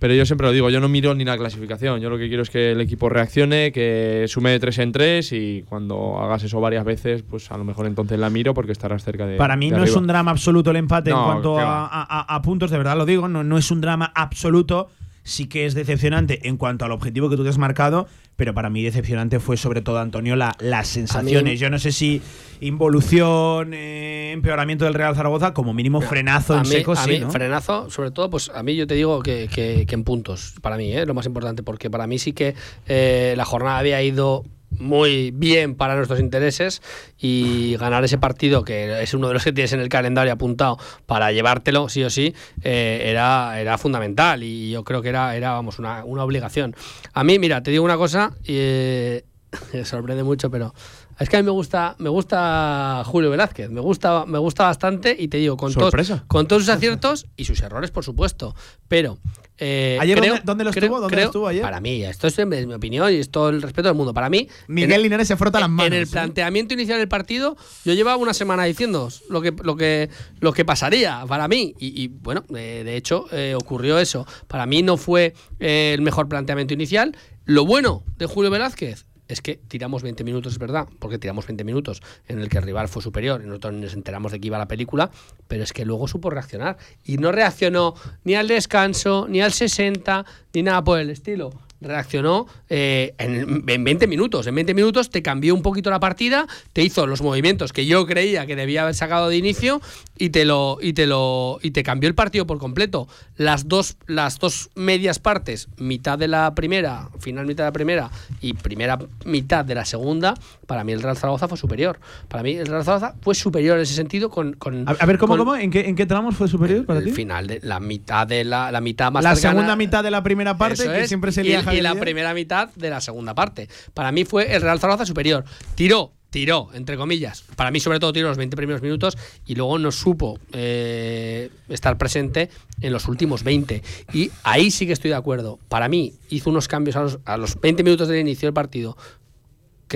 Pero 0.03 0.15
yo 0.15 0.25
siempre 0.25 0.45
lo 0.47 0.51
digo, 0.51 0.69
yo 0.69 0.81
no 0.81 0.89
miro 0.89 1.15
ni 1.15 1.23
la 1.23 1.37
clasificación. 1.37 2.01
Yo 2.01 2.09
lo 2.09 2.17
que 2.17 2.27
quiero 2.27 2.43
es 2.43 2.49
que 2.49 2.73
el 2.73 2.81
equipo 2.81 3.07
reaccione, 3.07 3.71
que 3.71 4.25
sume 4.27 4.49
de 4.51 4.59
tres 4.59 4.77
en 4.79 4.91
tres 4.91 5.31
y 5.31 5.63
cuando 5.69 6.19
hagas 6.19 6.43
eso 6.43 6.59
varias 6.59 6.83
veces, 6.83 7.23
pues 7.23 7.49
a 7.53 7.57
lo 7.57 7.63
mejor 7.63 7.85
entonces 7.85 8.19
la 8.19 8.29
miro 8.29 8.53
porque 8.53 8.73
estarás 8.73 9.01
cerca 9.01 9.25
de. 9.25 9.37
Para 9.37 9.55
mí 9.55 9.69
de 9.71 9.77
no 9.77 9.83
es 9.85 9.91
un 10.01 10.07
drama 10.07 10.31
absoluto 10.31 10.71
el 10.71 10.75
empate 10.75 11.11
en 11.11 11.15
cuanto 11.25 11.57
a- 11.57 12.35
a 12.35 12.41
puntos, 12.41 12.69
de 12.69 12.77
verdad 12.79 12.97
lo 12.97 13.05
digo, 13.05 13.29
no, 13.29 13.45
no 13.45 13.57
es 13.57 13.71
un 13.71 13.79
drama 13.79 14.11
absoluto. 14.13 14.89
Sí 15.23 15.47
que 15.47 15.65
es 15.65 15.73
decepcionante 15.73 16.47
en 16.47 16.57
cuanto 16.57 16.83
al 16.85 16.91
objetivo 16.91 17.29
que 17.29 17.37
tú 17.37 17.43
te 17.43 17.49
has 17.49 17.57
marcado, 17.57 18.07
pero 18.35 18.53
para 18.53 18.69
mí 18.69 18.83
decepcionante 18.83 19.39
fue 19.39 19.55
sobre 19.57 19.81
todo, 19.81 19.99
Antonio, 19.99 20.35
la- 20.35 20.55
las 20.59 20.87
sensaciones. 20.89 21.59
Yo 21.59 21.69
no 21.69 21.79
sé 21.79 21.91
si 21.93 22.21
involución, 22.59 23.73
eh, 23.73 24.31
empeoramiento 24.33 24.85
del 24.85 24.93
Real 24.93 25.15
Zaragoza, 25.15 25.53
como 25.53 25.73
mínimo 25.73 26.01
frenazo 26.01 26.53
a 26.53 26.57
en 26.57 26.63
mí- 26.63 26.69
seco, 26.69 26.91
a 26.91 26.95
sí, 26.97 27.11
mí, 27.11 27.19
¿no? 27.19 27.31
frenazo, 27.31 27.89
sobre 27.89 28.11
todo, 28.11 28.29
pues 28.29 28.51
a 28.53 28.61
mí 28.63 28.75
yo 28.75 28.85
te 28.87 28.95
digo 28.95 29.21
que, 29.21 29.47
que- 29.53 29.85
que 29.87 29.95
en 29.95 30.03
puntos, 30.03 30.55
para 30.61 30.75
mí, 30.77 30.91
¿eh? 30.91 31.05
lo 31.05 31.13
más 31.13 31.25
importante, 31.25 31.63
porque 31.63 31.89
para 31.89 32.07
mí 32.07 32.19
sí 32.19 32.33
que 32.33 32.55
eh, 32.87 33.33
la 33.37 33.45
jornada 33.45 33.77
había 33.79 34.01
ido 34.01 34.43
muy 34.79 35.31
bien 35.31 35.75
para 35.75 35.95
nuestros 35.95 36.19
intereses 36.19 36.81
y 37.17 37.75
ganar 37.77 38.03
ese 38.03 38.17
partido, 38.17 38.63
que 38.63 39.01
es 39.01 39.13
uno 39.13 39.27
de 39.27 39.33
los 39.33 39.43
que 39.43 39.53
tienes 39.53 39.73
en 39.73 39.79
el 39.79 39.89
calendario 39.89 40.33
apuntado 40.33 40.77
para 41.05 41.31
llevártelo, 41.31 41.89
sí 41.89 42.03
o 42.03 42.09
sí, 42.09 42.33
eh, 42.63 43.03
era, 43.05 43.59
era 43.59 43.77
fundamental 43.77 44.43
y 44.43 44.71
yo 44.71 44.83
creo 44.83 45.01
que 45.01 45.09
era, 45.09 45.35
era 45.35 45.51
vamos, 45.51 45.79
una, 45.79 46.03
una 46.05 46.23
obligación. 46.23 46.75
A 47.13 47.23
mí, 47.23 47.39
mira, 47.39 47.63
te 47.63 47.71
digo 47.71 47.83
una 47.83 47.97
cosa, 47.97 48.33
y, 48.43 48.55
eh, 48.55 49.23
sorprende 49.83 50.23
mucho, 50.23 50.49
pero 50.49 50.73
Es 51.19 51.29
que 51.29 51.37
a 51.37 51.39
mí 51.41 51.45
me 51.45 51.51
gusta, 51.51 51.95
me 51.99 52.09
gusta 52.09 53.03
Julio 53.05 53.29
Velázquez, 53.29 53.69
me 53.69 53.81
gusta, 53.81 54.25
me 54.25 54.37
gusta 54.39 54.63
bastante 54.65 55.15
y 55.17 55.27
te 55.27 55.37
digo, 55.37 55.57
con, 55.57 55.73
todos, 55.73 55.93
con 56.27 56.47
todos 56.47 56.63
sus 56.63 56.69
aciertos 56.69 57.27
y 57.37 57.45
sus 57.45 57.61
errores, 57.61 57.91
por 57.91 58.03
supuesto. 58.03 58.55
Pero 58.87 59.19
eh, 59.57 59.97
¿Ayer 60.01 60.17
creo- 60.17 60.31
dónde- 60.33 60.45
dónde 60.45 60.63
lo 60.63 60.71
creo- 60.71 60.83
estuvo? 60.85 60.99
¿Dónde 60.99 61.15
creo- 61.15 61.25
estuvo 61.27 61.47
ayer? 61.47 61.61
Para 61.61 61.79
mí, 61.79 62.03
esto 62.03 62.27
es 62.27 62.37
mi 62.47 62.65
mi 62.65 62.73
opinión 62.73 63.11
y 63.13 63.17
es 63.17 63.29
todo 63.29 63.49
el 63.49 63.61
respeto 63.61 63.87
del 63.89 63.95
mundo. 63.95 64.13
Para 64.13 64.29
mí, 64.29 64.47
Miguel 64.67 65.03
Linares 65.03 65.27
se 65.27 65.37
frota 65.37 65.59
las 65.59 65.69
manos. 65.69 65.87
en 65.87 65.93
el 65.93 66.03
¿eh? 66.03 66.07
planteamiento 66.07 66.73
inicial 66.73 66.97
del 66.97 67.07
partido, 67.07 67.55
yo 67.85 67.93
llevaba 67.93 68.17
una 68.17 68.33
semana 68.33 68.63
diciendo 68.63 69.09
lo 69.29 69.41
que, 69.41 69.53
lo 69.63 69.75
que, 69.75 70.09
lo 70.39 70.51
que 70.53 70.65
pasaría 70.65 71.23
para 71.27 71.47
mí. 71.47 71.75
Y, 71.79 72.01
y, 72.03 72.07
bueno, 72.07 72.43
eh, 72.55 72.81
de 72.83 72.97
hecho, 72.97 73.25
eh, 73.31 73.53
ocurrió 73.55 73.99
eso. 73.99 74.25
Para 74.47 74.65
mí 74.65 74.81
no 74.81 74.97
fue 74.97 75.35
eh, 75.59 75.91
el 75.93 76.01
mejor 76.01 76.27
planteamiento 76.27 76.73
inicial. 76.73 77.15
Lo 77.45 77.65
bueno 77.65 78.03
de 78.17 78.25
Julio 78.25 78.49
Velázquez 78.49 79.05
es 79.27 79.41
que 79.41 79.55
tiramos 79.55 80.03
20 80.03 80.23
minutos, 80.23 80.53
es 80.53 80.59
verdad, 80.59 80.87
porque 80.99 81.17
tiramos 81.17 81.47
20 81.47 81.63
minutos 81.63 82.01
en 82.27 82.39
el 82.39 82.49
que 82.49 82.57
el 82.57 82.63
rival 82.63 82.87
fue 82.87 83.01
superior 83.01 83.41
y 83.43 83.47
nosotros 83.47 83.73
nos 83.73 83.93
enteramos 83.93 84.31
de 84.31 84.39
que 84.39 84.47
iba 84.47 84.57
la 84.57 84.67
película, 84.67 85.11
pero 85.47 85.63
es 85.63 85.73
que 85.73 85.85
luego 85.85 86.07
supo 86.07 86.29
reaccionar. 86.29 86.77
Y 87.03 87.17
no 87.17 87.31
reaccionó 87.31 87.95
ni 88.23 88.35
al 88.35 88.47
descanso, 88.47 89.27
ni 89.29 89.41
al 89.41 89.53
60, 89.53 90.25
ni 90.53 90.63
nada 90.63 90.83
por 90.83 90.99
el 90.99 91.09
estilo 91.09 91.51
reaccionó 91.83 92.47
eh, 92.69 93.13
en, 93.17 93.63
en 93.67 93.83
20 93.83 94.07
minutos. 94.07 94.47
En 94.47 94.55
20 94.55 94.73
minutos 94.73 95.09
te 95.09 95.21
cambió 95.21 95.53
un 95.53 95.61
poquito 95.61 95.89
la 95.89 95.99
partida, 95.99 96.47
te 96.73 96.83
hizo 96.83 97.05
los 97.07 97.21
movimientos 97.21 97.73
que 97.73 97.85
yo 97.85 98.05
creía 98.05 98.45
que 98.45 98.55
debía 98.55 98.83
haber 98.83 98.95
sacado 98.95 99.29
de 99.29 99.37
inicio 99.37 99.81
y 100.17 100.29
te 100.29 100.45
lo 100.45 100.77
y 100.81 100.93
te 100.93 101.05
lo 101.07 101.59
y 101.61 101.71
te 101.71 101.83
cambió 101.83 102.07
el 102.07 102.15
partido 102.15 102.45
por 102.47 102.57
completo. 102.59 103.07
Las 103.37 103.67
dos 103.67 103.97
las 104.07 104.39
dos 104.39 104.69
medias 104.75 105.19
partes, 105.19 105.67
mitad 105.77 106.17
de 106.17 106.27
la 106.27 106.53
primera, 106.55 107.09
final 107.19 107.45
mitad 107.45 107.63
de 107.63 107.67
la 107.69 107.73
primera 107.73 108.11
y 108.41 108.53
primera 108.53 108.99
mitad 109.25 109.65
de 109.65 109.75
la 109.75 109.85
segunda, 109.85 110.33
para 110.67 110.83
mí 110.83 110.91
el 110.93 111.01
Real 111.01 111.17
Zaragoza 111.17 111.47
fue 111.47 111.57
superior. 111.57 111.99
Para 112.27 112.43
mí 112.43 112.51
el 112.55 112.67
Real 112.67 112.83
Zaragoza 112.83 113.15
fue 113.21 113.35
superior 113.35 113.77
en 113.77 113.83
ese 113.83 113.93
sentido 113.95 114.29
con, 114.29 114.53
con 114.53 114.87
A, 114.87 115.05
ver, 115.05 115.17
¿cómo, 115.17 115.35
con 115.35 115.45
cómo? 115.45 115.55
¿En 115.55 115.71
qué, 115.71 115.87
¿En 115.87 115.95
qué 115.95 116.05
tramos 116.05 116.35
fue 116.35 116.47
superior 116.47 116.85
para 116.85 116.99
el 116.99 117.05
ti? 117.05 117.11
final 117.11 117.47
de 117.47 117.59
la 117.63 117.79
mitad 117.79 118.27
de 118.27 118.43
la, 118.43 118.71
la 118.71 118.81
mitad 118.81 119.11
más 119.11 119.23
La 119.23 119.35
cercana- 119.35 119.53
segunda 119.53 119.75
mitad 119.75 120.03
de 120.03 120.11
la 120.11 120.23
primera 120.23 120.57
parte, 120.57 120.83
que 120.83 121.01
es. 121.01 121.07
siempre 121.07 121.31
se 121.31 121.41
y, 121.41 121.51
y 121.73 121.81
la 121.81 121.95
primera 121.95 122.33
mitad 122.33 122.69
de 122.75 122.89
la 122.89 123.01
segunda 123.01 123.33
parte. 123.33 123.67
Para 123.93 124.11
mí 124.11 124.25
fue 124.25 124.55
el 124.55 124.61
Real 124.61 124.79
Zaragoza 124.79 125.05
superior. 125.05 125.43
Tiró, 125.75 126.13
tiró, 126.29 126.69
entre 126.73 126.97
comillas. 126.97 127.43
Para 127.55 127.71
mí, 127.71 127.79
sobre 127.79 127.99
todo, 127.99 128.13
tiró 128.13 128.27
los 128.27 128.37
20 128.37 128.55
primeros 128.57 128.81
minutos 128.81 129.17
y 129.45 129.55
luego 129.55 129.77
no 129.77 129.91
supo 129.91 130.39
eh, 130.51 131.49
estar 131.69 131.97
presente 131.97 132.49
en 132.81 132.91
los 132.91 133.07
últimos 133.07 133.43
20. 133.43 133.83
Y 134.13 134.31
ahí 134.43 134.71
sí 134.71 134.87
que 134.87 134.93
estoy 134.93 135.09
de 135.09 135.15
acuerdo. 135.15 135.59
Para 135.69 135.87
mí, 135.87 136.13
hizo 136.29 136.49
unos 136.49 136.67
cambios 136.67 136.95
a 136.95 137.03
los, 137.03 137.19
a 137.25 137.37
los 137.37 137.59
20 137.59 137.83
minutos 137.83 138.07
del 138.07 138.19
inicio 138.19 138.47
del 138.47 138.53
partido 138.53 138.97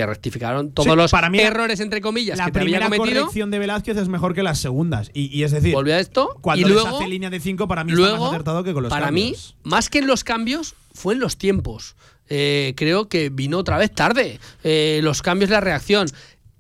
que 0.02 0.06
rectificaron 0.06 0.72
todos 0.72 0.88
Sí, 0.90 0.96
los 0.96 1.10
para 1.12 1.30
mí 1.30 1.40
errores, 1.40 1.80
entre 1.80 2.02
comillas, 2.02 2.38
La 2.38 2.46
que 2.46 2.52
te 2.52 2.60
había 2.60 2.78
primera 2.80 2.96
cometido. 2.98 3.22
corrección 3.22 3.50
de 3.52 3.60
Velázquez 3.60 3.98
es 3.98 4.08
mejor 4.10 4.34
que 4.36 4.44
las 4.44 4.60
segundas. 4.60 5.10
Y, 5.14 5.36
y 5.36 5.44
es 5.44 5.52
decir, 5.52 5.74
Volvió 5.74 5.96
a 5.96 6.00
esto 6.00 6.38
cuando 6.42 6.68
y 6.68 6.72
luego 6.72 6.88
hace 6.98 7.08
línea 7.08 7.30
de 7.30 7.40
5, 7.40 7.68
para 7.68 7.84
mí 7.84 7.92
está 7.94 8.02
Luego, 8.02 8.18
más 8.26 8.30
acertado 8.30 8.64
que 8.64 8.74
con 8.74 8.84
los 8.84 8.90
para 8.92 9.08
cambios. 9.08 9.56
mí, 9.64 9.70
más 9.70 9.90
que 9.90 10.00
en 10.00 10.08
los 10.08 10.24
cambios, 10.24 10.76
fue 10.94 11.16
en 11.16 11.20
los 11.20 11.38
tiempos. 11.38 11.96
Eh, 12.30 12.74
creo 12.78 13.08
que 13.10 13.30
vino 13.30 13.58
otra 13.58 13.78
vez 13.78 13.92
tarde. 13.92 14.40
Eh, 14.64 15.00
los 15.02 15.22
cambios, 15.22 15.50
la 15.50 15.62
reacción. 15.62 16.08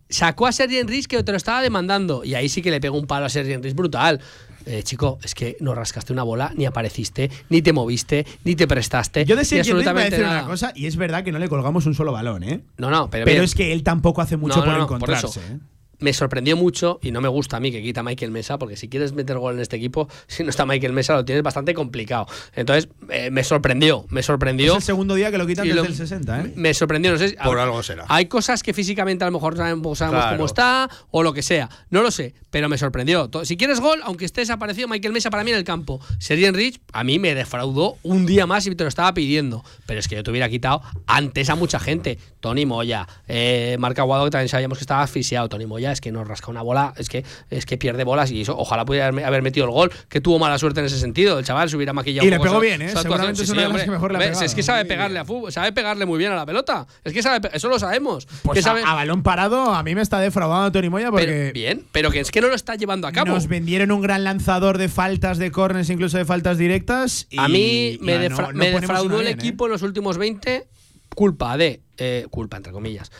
Sacó 0.09 0.47
a 0.47 0.51
Sergi 0.53 0.77
Enrich 0.77 1.05
que 1.05 1.21
te 1.21 1.31
lo 1.31 1.37
estaba 1.37 1.61
demandando. 1.61 2.23
Y 2.23 2.33
ahí 2.35 2.47
sí 2.49 2.61
que 2.61 2.71
le 2.71 2.79
pegó 2.79 2.97
un 2.97 3.05
palo 3.07 3.25
a 3.25 3.29
Sergi 3.29 3.53
Enrich 3.53 3.75
brutal. 3.75 4.21
Eh, 4.69 4.83
chico, 4.83 5.17
es 5.23 5.33
que 5.33 5.55
no 5.61 5.73
rascaste 5.73 6.11
una 6.11 6.23
bola, 6.23 6.51
ni 6.55 6.65
apareciste, 6.65 7.31
ni 7.49 7.61
te 7.61 7.71
moviste, 7.71 8.25
ni 8.43 8.55
te 8.55 8.67
prestaste. 8.67 9.23
Yo 9.23 9.35
de 9.37 9.41
absolutamente 9.43 10.09
decir 10.11 10.25
nada. 10.25 10.39
una 10.39 10.47
cosa, 10.49 10.73
y 10.75 10.87
es 10.87 10.97
verdad 10.97 11.23
que 11.23 11.31
no 11.31 11.39
le 11.39 11.47
colgamos 11.47 11.85
un 11.85 11.95
solo 11.95 12.11
balón, 12.11 12.43
¿eh? 12.43 12.61
No, 12.77 12.89
no, 12.91 13.09
pero, 13.09 13.23
Pero 13.23 13.35
bien. 13.35 13.43
es 13.45 13.55
que 13.55 13.71
él 13.71 13.83
tampoco 13.83 14.21
hace 14.21 14.35
mucho 14.35 14.57
No, 14.59 14.65
no, 14.65 14.71
por 14.71 14.79
no, 14.79 14.87
por 14.87 14.95
encontrarse. 14.97 15.27
eso. 15.27 15.39
¿eh? 15.53 15.57
Me 15.99 16.13
sorprendió 16.13 16.55
mucho 16.57 16.99
y 17.01 17.11
no 17.11 17.21
me 17.21 17.27
gusta 17.27 17.57
a 17.57 17.59
mí 17.59 17.71
que 17.71 17.81
quita 17.81 18.03
Michael 18.03 18.31
Mesa, 18.31 18.57
porque 18.59 18.75
si 18.75 18.87
quieres 18.89 19.13
meter 19.13 19.37
gol 19.37 19.55
en 19.55 19.61
este 19.61 19.75
equipo, 19.77 20.07
si 20.27 20.43
no 20.43 20.49
está 20.49 20.65
Michael 20.65 20.93
Mesa 20.93 21.13
lo 21.15 21.25
tienes 21.25 21.43
bastante 21.43 21.73
complicado. 21.73 22.27
Entonces, 22.55 22.89
eh, 23.09 23.29
me 23.31 23.43
sorprendió, 23.43 24.05
me 24.09 24.23
sorprendió. 24.23 24.73
Es 24.73 24.77
el 24.77 24.83
segundo 24.83 25.15
día 25.15 25.31
que 25.31 25.37
lo 25.37 25.47
quitan 25.47 25.65
desde 25.67 25.81
lo- 25.81 25.85
el 25.85 25.95
60, 25.95 26.41
¿eh? 26.41 26.53
Me 26.55 26.73
sorprendió, 26.73 27.11
no 27.11 27.17
sé. 27.17 27.29
si- 27.29 27.35
Por 27.35 27.59
a- 27.59 27.63
algo 27.63 27.81
será. 27.83 28.05
Hay 28.09 28.25
cosas 28.27 28.63
que 28.63 28.73
físicamente 28.73 29.23
a 29.23 29.27
lo 29.27 29.31
mejor 29.33 29.57
sabemos, 29.57 29.97
sabemos 29.97 30.21
Claro. 30.21 30.37
cómo 30.37 30.45
está 30.45 30.89
o 31.11 31.23
lo 31.23 31.33
que 31.33 31.41
sea. 31.41 31.69
No 31.89 32.01
lo 32.01 32.11
sé, 32.11 32.33
pero 32.51 32.69
me 32.69 32.77
sorprendió. 32.77 33.29
Si 33.43 33.57
quieres 33.57 33.79
gol, 33.79 33.99
aunque 34.03 34.25
esté 34.25 34.41
desaparecido 34.41 34.87
Michael 34.87 35.13
Mesa 35.13 35.29
para 35.29 35.43
mí 35.43 35.51
en 35.51 35.57
el 35.57 35.63
campo. 35.63 35.99
Sergi 36.19 36.45
Enrich 36.45 36.79
a 36.93 37.03
mí 37.03 37.19
me 37.19 37.33
defraudó 37.35 37.97
un 38.03 38.25
día 38.25 38.45
más 38.45 38.65
y 38.67 38.75
te 38.75 38.83
lo 38.83 38.87
estaba 38.89 39.13
pidiendo. 39.13 39.63
Pero 39.85 39.99
es 39.99 40.07
que 40.07 40.15
yo 40.15 40.23
te 40.23 40.31
hubiera 40.31 40.49
quitado 40.49 40.81
antes 41.07 41.49
a 41.49 41.55
mucha 41.55 41.79
gente. 41.79 42.17
Tony 42.39 42.65
Moya, 42.65 43.07
eh, 43.27 43.75
Marc 43.79 43.97
Aguado, 43.99 44.25
que 44.25 44.31
también 44.31 44.49
sabíamos 44.49 44.77
que 44.77 44.83
estaba 44.83 45.01
asfixiado. 45.01 45.49
Tony 45.49 45.65
Moya 45.65 45.86
es 45.91 46.01
que 46.01 46.11
nos 46.11 46.27
rasca 46.27 46.51
una 46.51 46.61
bola, 46.61 46.93
es 46.97 47.09
que, 47.09 47.23
es 47.49 47.65
que 47.65 47.77
pierde 47.77 48.03
bolas 48.03 48.31
y 48.31 48.41
eso, 48.41 48.57
ojalá 48.57 48.85
pudiera 48.85 49.07
haber- 49.07 49.41
metido 49.41 49.65
el 49.65 49.71
gol, 49.71 49.91
que 50.09 50.21
tuvo 50.21 50.39
mala 50.39 50.57
suerte 50.57 50.79
en 50.79 50.87
ese 50.87 50.99
sentido. 50.99 51.39
El 51.39 51.45
chaval 51.45 51.69
se 51.69 51.75
hubiera 51.75 51.93
maquillado 51.93 52.25
Y 52.25 52.27
un 52.27 52.31
le 52.31 52.37
poco 52.37 52.49
pegó 52.49 52.59
bien, 52.61 52.81
¿eh? 52.81 52.89
Seguramente 52.89 53.43
es 53.43 53.49
una 53.49 53.61
de 53.61 53.67
las 53.67 53.69
hombre. 53.71 53.85
que 53.85 53.91
mejor 53.91 54.11
le 54.11 54.17
ha 54.17 54.19
pegado. 54.21 54.41
Es 54.43 54.55
que 54.55 54.63
sabe 54.63 54.85
pegarle 54.85 55.19
a 55.19 55.25
fútbol, 55.25 55.51
sabe 55.51 55.71
pegarle 55.71 56.05
muy 56.05 56.17
bien 56.17 56.31
a 56.31 56.35
la 56.35 56.45
pelota. 56.45 56.87
Es 57.03 57.13
que 57.13 57.21
sabe, 57.21 57.49
eso 57.53 57.69
lo 57.69 57.79
sabemos. 57.79 58.27
Pues 58.43 58.59
a, 58.59 58.61
sabe, 58.63 58.81
a 58.85 58.93
balón 58.93 59.23
parado, 59.23 59.73
a 59.73 59.83
mí 59.83 59.95
me 59.95 60.01
está 60.01 60.19
defraudando 60.19 60.71
Tony 60.71 60.89
Moya 60.89 61.05
pero- 61.11 61.15
porque 61.17 61.51
bien, 61.53 61.85
pero 61.91 62.11
que 62.11 62.19
es 62.19 62.31
que 62.31 62.41
no 62.41 62.47
lo 62.47 62.55
está 62.55 62.75
llevando 62.75 63.07
a 63.07 63.11
cabo. 63.11 63.27
nos 63.33 63.47
vendieron 63.47 63.91
un 63.91 64.01
gran 64.01 64.23
lanzador 64.23 64.77
de 64.77 64.89
faltas, 64.89 65.37
de 65.37 65.51
corners, 65.51 65.89
incluso 65.89 66.17
de 66.17 66.25
faltas 66.25 66.57
directas. 66.57 67.27
y- 67.29 67.37
a 67.39 67.47
mí 67.47 67.97
me, 68.01 68.13
no- 68.17 68.35
defra- 68.35 68.47
no 68.47 68.53
me 68.59 68.65
ponemos 68.65 68.81
defraudó 68.81 69.15
el 69.19 69.25
bien, 69.25 69.27
¿eh? 69.27 69.41
equipo 69.41 69.65
en 69.65 69.71
los 69.71 69.81
últimos 69.81 70.17
20, 70.17 70.67
culpa 71.15 71.57
de. 71.57 71.81
eh, 71.97 72.27
culpa, 72.29 72.57
entre 72.57 72.71
comillas. 72.71 73.11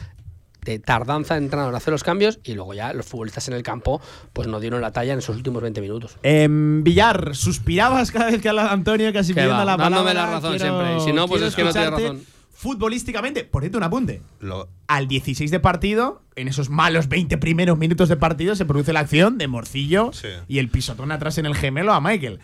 De 0.67 0.79
tardanza 0.79 1.35
de 1.35 1.43
entrenador 1.45 1.71
en 1.71 1.77
hacer 1.77 1.93
los 1.93 2.03
cambios 2.03 2.39
y 2.43 2.53
luego 2.53 2.73
ya 2.73 2.91
los 2.91 3.05
futbolistas 3.05 3.47
en 3.47 3.53
el 3.53 3.63
campo 3.63 4.01
pues 4.33 4.49
no 4.49 4.59
dieron 4.59 4.81
la 4.81 4.91
talla 4.91 5.13
en 5.13 5.19
esos 5.19 5.33
últimos 5.37 5.61
20 5.61 5.79
minutos. 5.79 6.17
Em, 6.23 6.83
Villar, 6.83 7.35
suspirabas 7.37 8.11
cada 8.11 8.25
vez 8.31 8.41
que 8.41 8.49
hablaba 8.49 8.73
Antonio, 8.73 9.13
casi 9.13 9.33
pidiendo 9.33 9.55
va, 9.55 9.63
la 9.63 9.77
dándome 9.77 10.09
palabra. 10.09 10.13
la 10.25 10.35
razón 10.35 10.57
Quiero- 10.57 10.81
siempre, 10.81 10.97
y 10.97 11.05
si 11.05 11.13
no, 11.13 11.25
pues 11.29 11.41
es 11.41 11.55
que 11.55 11.63
no 11.63 11.71
tiene 11.71 11.89
razón. 11.89 12.21
Futbolísticamente, 12.51 13.45
por 13.45 13.61
cierto, 13.61 13.77
un 13.77 13.83
apunte. 13.85 14.21
Lo- 14.41 14.67
Al 14.87 15.07
16 15.07 15.51
de 15.51 15.59
partido, 15.61 16.21
en 16.35 16.47
esos 16.49 16.69
malos 16.69 17.07
20 17.07 17.37
primeros 17.37 17.77
minutos 17.77 18.09
de 18.09 18.17
partido, 18.17 18.55
se 18.55 18.65
produce 18.65 18.91
la 18.93 18.99
acción 19.01 19.37
de 19.37 19.47
Morcillo 19.47 20.11
Sí. 20.11 20.27
y 20.49 20.59
el 20.59 20.67
pisotón 20.69 21.11
atrás 21.13 21.37
en 21.37 21.45
el 21.45 21.55
gemelo 21.55 21.93
a 21.93 22.01
Michael. 22.01 22.39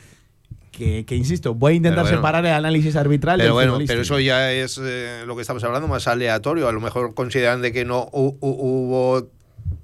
Que, 0.73 1.05
que, 1.05 1.15
insisto, 1.15 1.53
voy 1.53 1.73
a 1.73 1.75
intentar 1.75 2.01
bueno. 2.03 2.17
separar 2.17 2.43
el 2.47 2.51
análisis 2.51 2.95
arbitral 2.95 3.37
del 3.37 3.45
Pero 3.45 3.53
bueno, 3.53 3.71
futbolístico. 3.73 3.93
pero 3.93 4.01
eso 4.01 4.19
ya 4.19 4.51
es 4.51 4.79
eh, 4.83 5.23
lo 5.27 5.35
que 5.35 5.41
estamos 5.41 5.63
hablando, 5.63 5.87
más 5.87 6.07
aleatorio. 6.07 6.67
A 6.67 6.71
lo 6.71 6.81
mejor 6.81 7.13
consideran 7.13 7.61
de 7.61 7.71
que 7.71 7.85
no 7.85 8.07
hu- 8.07 8.39
hu- 8.39 8.57
hubo 8.59 9.27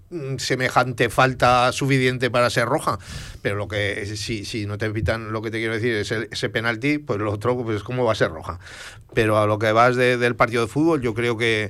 mm, 0.09 0.37
semejante 0.37 1.09
falta 1.09 1.71
suficiente 1.73 2.31
para 2.31 2.49
ser 2.49 2.65
roja. 2.65 2.97
Pero 3.43 3.55
lo 3.55 3.67
que 3.67 4.03
si, 4.17 4.45
si 4.45 4.65
no 4.65 4.79
te 4.79 4.89
pitan, 4.89 5.31
lo 5.31 5.43
que 5.43 5.51
te 5.51 5.59
quiero 5.59 5.75
decir 5.75 5.93
es 5.93 6.09
el- 6.11 6.27
ese 6.31 6.49
penalti, 6.49 6.97
pues 6.97 7.19
lo 7.19 7.31
otro, 7.31 7.55
pues 7.63 7.83
cómo 7.83 8.03
va 8.03 8.13
a 8.13 8.15
ser 8.15 8.31
roja. 8.31 8.59
Pero 9.13 9.37
a 9.37 9.45
lo 9.45 9.59
que 9.59 9.71
vas 9.71 9.95
de- 9.95 10.17
del 10.17 10.35
partido 10.35 10.63
de 10.63 10.69
fútbol, 10.69 11.01
yo 11.03 11.13
creo 11.13 11.37
que 11.37 11.69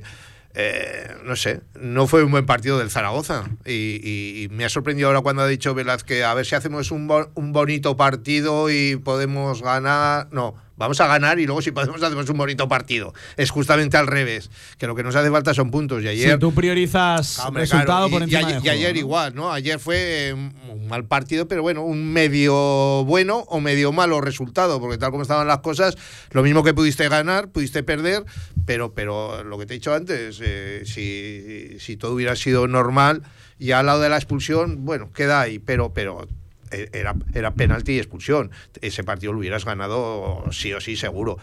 eh, 0.54 1.14
no 1.24 1.36
sé, 1.36 1.60
no 1.80 2.06
fue 2.06 2.24
un 2.24 2.30
buen 2.32 2.46
partido 2.46 2.78
del 2.78 2.90
Zaragoza. 2.90 3.44
Y, 3.64 4.00
y- 4.02 4.42
y 4.44 4.48
me 4.48 4.64
ha 4.64 4.68
sorprendido 4.68 5.08
ahora 5.08 5.20
cuando 5.20 5.42
ha 5.42 5.46
dicho 5.46 5.74
Velázquez, 5.74 6.24
a 6.24 6.34
ver 6.34 6.44
si 6.46 6.54
hacemos 6.54 6.90
un, 6.90 7.06
bo- 7.06 7.30
un 7.34 7.52
bonito 7.52 7.96
partido 7.96 8.70
y 8.70 8.96
podemos 8.96 9.62
ganar. 9.62 10.28
No, 10.32 10.54
vamos 10.80 11.00
a 11.00 11.06
ganar 11.06 11.38
y 11.38 11.46
luego 11.46 11.62
si 11.62 11.70
podemos 11.70 12.02
hacemos 12.02 12.28
un 12.30 12.38
bonito 12.38 12.66
partido. 12.66 13.12
Es 13.36 13.50
justamente 13.50 13.96
al 13.98 14.06
revés, 14.06 14.50
que 14.78 14.86
lo 14.86 14.96
que 14.96 15.02
nos 15.02 15.14
hace 15.14 15.30
falta 15.30 15.52
son 15.54 15.70
puntos. 15.70 16.02
Y 16.02 16.08
ayer... 16.08 16.32
Si 16.32 16.38
tú 16.38 16.52
priorizas 16.52 17.38
Ah, 17.38 17.48
hombre, 17.48 17.62
resultado 17.62 18.08
claro, 18.08 18.10
por 18.10 18.22
encima 18.22 18.40
y, 18.40 18.44
del 18.44 18.56
y 18.56 18.60
juego, 18.60 18.70
ayer 18.72 18.92
¿no? 18.94 18.98
igual, 18.98 19.34
¿no? 19.34 19.52
Ayer 19.52 19.78
fue 19.78 20.28
eh, 20.28 20.32
un 20.32 20.88
mal 20.88 21.04
partido, 21.04 21.46
pero 21.46 21.62
bueno, 21.62 21.82
un 21.82 22.12
medio 22.12 23.04
bueno 23.04 23.44
o 23.48 23.60
medio 23.60 23.92
malo 23.92 24.20
resultado, 24.22 24.80
porque 24.80 24.96
tal 24.96 25.10
como 25.10 25.22
estaban 25.22 25.46
las 25.46 25.58
cosas, 25.58 25.96
lo 26.30 26.42
mismo 26.42 26.64
que 26.64 26.72
pudiste 26.72 27.08
ganar, 27.08 27.48
pudiste 27.50 27.82
perder, 27.82 28.24
pero, 28.64 28.94
pero 28.94 29.44
lo 29.44 29.58
que 29.58 29.66
te 29.66 29.74
he 29.74 29.76
dicho 29.76 29.94
antes, 29.94 30.40
eh, 30.42 30.82
si, 30.86 31.78
si 31.78 31.96
todo 31.96 32.14
hubiera 32.14 32.34
sido 32.36 32.66
normal, 32.66 33.22
y 33.58 33.72
al 33.72 33.84
lado 33.84 34.00
de 34.00 34.08
la 34.08 34.16
expulsión, 34.16 34.86
bueno, 34.86 35.12
queda 35.12 35.42
ahí, 35.42 35.58
pero, 35.58 35.92
pero 35.92 36.26
era, 36.70 37.14
era 37.34 37.52
penalti 37.52 37.92
y 37.92 37.98
expulsión. 37.98 38.50
Ese 38.80 39.04
partido 39.04 39.32
lo 39.32 39.38
hubieras 39.40 39.64
ganado 39.64 40.44
sí 40.52 40.72
o 40.72 40.80
sí, 40.80 40.96
seguro. 40.96 41.38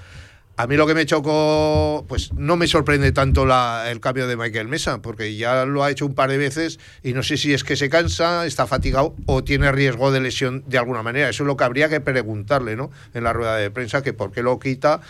A 0.60 0.66
mí 0.66 0.76
lo 0.76 0.88
que 0.88 0.96
me 0.96 1.06
chocó, 1.06 2.04
pues 2.08 2.34
no 2.34 2.56
me 2.58 2.66
sorprende 2.66 3.12
tanto 3.12 3.46
la- 3.46 3.92
el 3.92 4.00
cambio 4.00 4.28
de 4.28 4.36
Michael 4.36 4.68
Mesa, 4.68 5.04
porque 5.04 5.36
ya 5.36 5.66
lo 5.66 5.84
ha 5.84 5.92
hecho 5.92 6.08
un 6.08 6.16
par 6.16 6.32
de 6.32 6.40
veces 6.40 6.80
y 7.04 7.14
no 7.14 7.22
sé 7.22 7.38
si 7.38 7.54
es 7.54 7.64
que 7.64 7.76
se 7.76 7.90
cansa, 7.90 8.44
está 8.48 8.66
fatigado 8.66 9.14
o 9.28 9.44
tiene 9.44 9.72
riesgo 9.72 10.12
de 10.12 10.20
lesión 10.20 10.64
de 10.66 10.80
alguna 10.80 11.04
manera. 11.04 11.30
Eso 11.30 11.44
es 11.44 11.48
lo 11.48 11.58
que 11.58 11.64
habría 11.64 11.90
que 11.90 12.00
preguntarle, 12.02 12.76
¿no? 12.76 12.90
En 13.14 13.24
la 13.24 13.34
rueda 13.34 13.56
de 13.56 13.70
prensa, 13.70 14.02
que 14.02 14.14
por 14.14 14.32
qué 14.32 14.42
lo 14.42 14.58
quita 14.58 15.02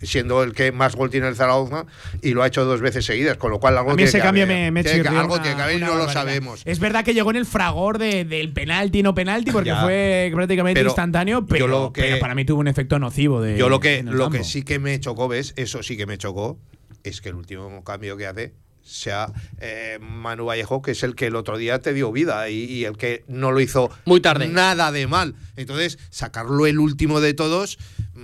siendo 0.00 0.42
el 0.42 0.52
que 0.52 0.72
más 0.72 0.94
gol 0.96 1.10
tiene 1.10 1.28
el 1.28 1.36
Zaragoza 1.36 1.86
y 2.22 2.32
lo 2.34 2.42
ha 2.42 2.46
hecho 2.46 2.64
dos 2.64 2.80
veces 2.80 3.04
seguidas, 3.04 3.36
con 3.38 3.50
lo 3.50 3.58
cual 3.60 3.78
algo 3.78 3.90
A 3.90 3.94
mí 3.94 3.98
tiene 3.98 4.08
ese 4.08 4.18
que 4.18 4.22
cambio 4.24 4.44
haber. 4.44 4.56
me, 4.56 4.70
me 4.70 4.82
Tiene 4.82 4.98
que- 4.98 5.04
chirrió 5.04 5.20
algo 5.20 5.34
una- 5.34 5.42
tiene 5.42 5.56
que 5.56 5.62
haber 5.62 5.76
y 5.76 5.80
no 5.80 5.94
lo 5.96 6.08
sabemos. 6.10 6.62
Es 6.64 6.78
verdad 6.78 7.04
que 7.04 7.14
llegó 7.14 7.30
en 7.30 7.36
el 7.36 7.46
fragor 7.46 7.98
de- 7.98 8.24
del 8.24 8.52
penalti 8.52 9.02
no 9.02 9.14
penalti 9.14 9.50
porque 9.50 9.70
Ya. 9.70 9.82
fue 9.82 10.30
prácticamente 10.34 10.80
Pero 10.80 10.90
instantáneo, 10.90 11.46
pero, 11.46 11.66
lo 11.66 11.92
que- 11.92 12.02
pero 12.02 12.18
para 12.18 12.34
mí 12.34 12.44
tuvo 12.44 12.60
un 12.60 12.68
efecto 12.68 12.98
nocivo 12.98 13.40
de 13.40 13.56
Yo 13.56 13.68
lo 13.68 13.80
que, 13.80 14.02
lo 14.02 14.24
campo. 14.24 14.30
que 14.38 14.44
sí 14.44 14.62
que 14.62 14.78
me 14.78 14.98
chocó, 15.00 15.28
¿ves? 15.28 15.54
Eso 15.56 15.82
sí 15.82 15.96
que 15.96 16.06
me 16.06 16.18
chocó, 16.18 16.58
es 17.02 17.20
que 17.20 17.30
el 17.30 17.34
último 17.36 17.82
cambio 17.84 18.16
que 18.16 18.26
hace 18.26 18.52
sea 18.86 19.32
eh, 19.60 19.98
Manu 20.00 20.46
Vallejo, 20.46 20.80
que 20.80 20.92
es 20.92 21.02
el 21.02 21.14
que 21.14 21.26
el 21.26 21.36
otro 21.36 21.58
día 21.58 21.80
te 21.80 21.92
dio 21.92 22.12
vida 22.12 22.48
y, 22.48 22.64
y 22.64 22.84
el 22.84 22.96
que 22.96 23.24
no 23.28 23.50
lo 23.52 23.60
hizo 23.60 23.90
Muy 24.04 24.20
tarde. 24.20 24.48
nada 24.48 24.92
de 24.92 25.06
mal. 25.06 25.34
Entonces, 25.56 25.98
sacarlo 26.10 26.66
el 26.66 26.78
último 26.78 27.20
de 27.20 27.34
todos, 27.34 27.78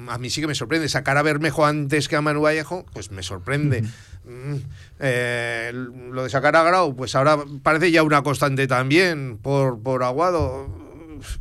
a 0.09 0.19
mí 0.19 0.31
sí 0.31 0.41
que 0.41 0.47
me 0.47 0.55
sorprende. 0.55 0.89
Sacar 0.89 1.17
a 1.19 1.23
Bermejo 1.23 1.67
antes 1.67 2.09
que 2.09 2.17
a 2.17 2.23
Manu 2.23 2.43
Vallejo, 2.43 2.87
pues 2.93 3.11
me 3.11 3.23
sorprende. 3.23 3.83
Mm, 4.25 4.57
eh, 5.01 5.73
lo 5.75 6.23
de 6.23 6.31
sacar 6.31 6.55
a 6.57 6.63
Grau, 6.63 6.95
pues 6.95 7.15
ahora 7.15 7.39
parece 7.63 7.91
ya 7.91 8.03
una 8.03 8.23
constante 8.23 8.67
también 8.67 9.39
por, 9.43 9.83
por 9.83 10.05
Aguado. 10.05 10.69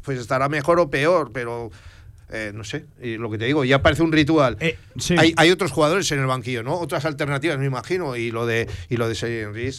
Pues 0.03 0.19
estará 0.19 0.49
mejor 0.49 0.80
o 0.80 0.89
peor, 0.89 1.32
pero 1.34 1.72
eh, 2.32 2.52
no 2.54 2.64
sé. 2.64 2.86
Lo 3.02 3.30
que 3.30 3.38
te 3.38 3.46
digo, 3.46 3.64
ya 3.66 3.82
parece 3.82 4.04
un 4.04 4.12
ritual. 4.12 4.58
Eh, 4.60 4.78
sí. 4.98 5.16
hay, 5.18 5.34
hay 5.38 5.52
otros 5.52 5.72
jugadores 5.72 6.12
en 6.12 6.20
el 6.20 6.26
banquillo, 6.26 6.64
¿no? 6.64 6.80
Otras 6.80 7.06
alternativas, 7.06 7.58
me 7.58 7.66
imagino. 7.66 8.16
Y 8.16 8.32
lo 8.32 8.46
de 8.46 8.68
y 8.90 8.98
lo 8.98 9.08
de 9.08 9.16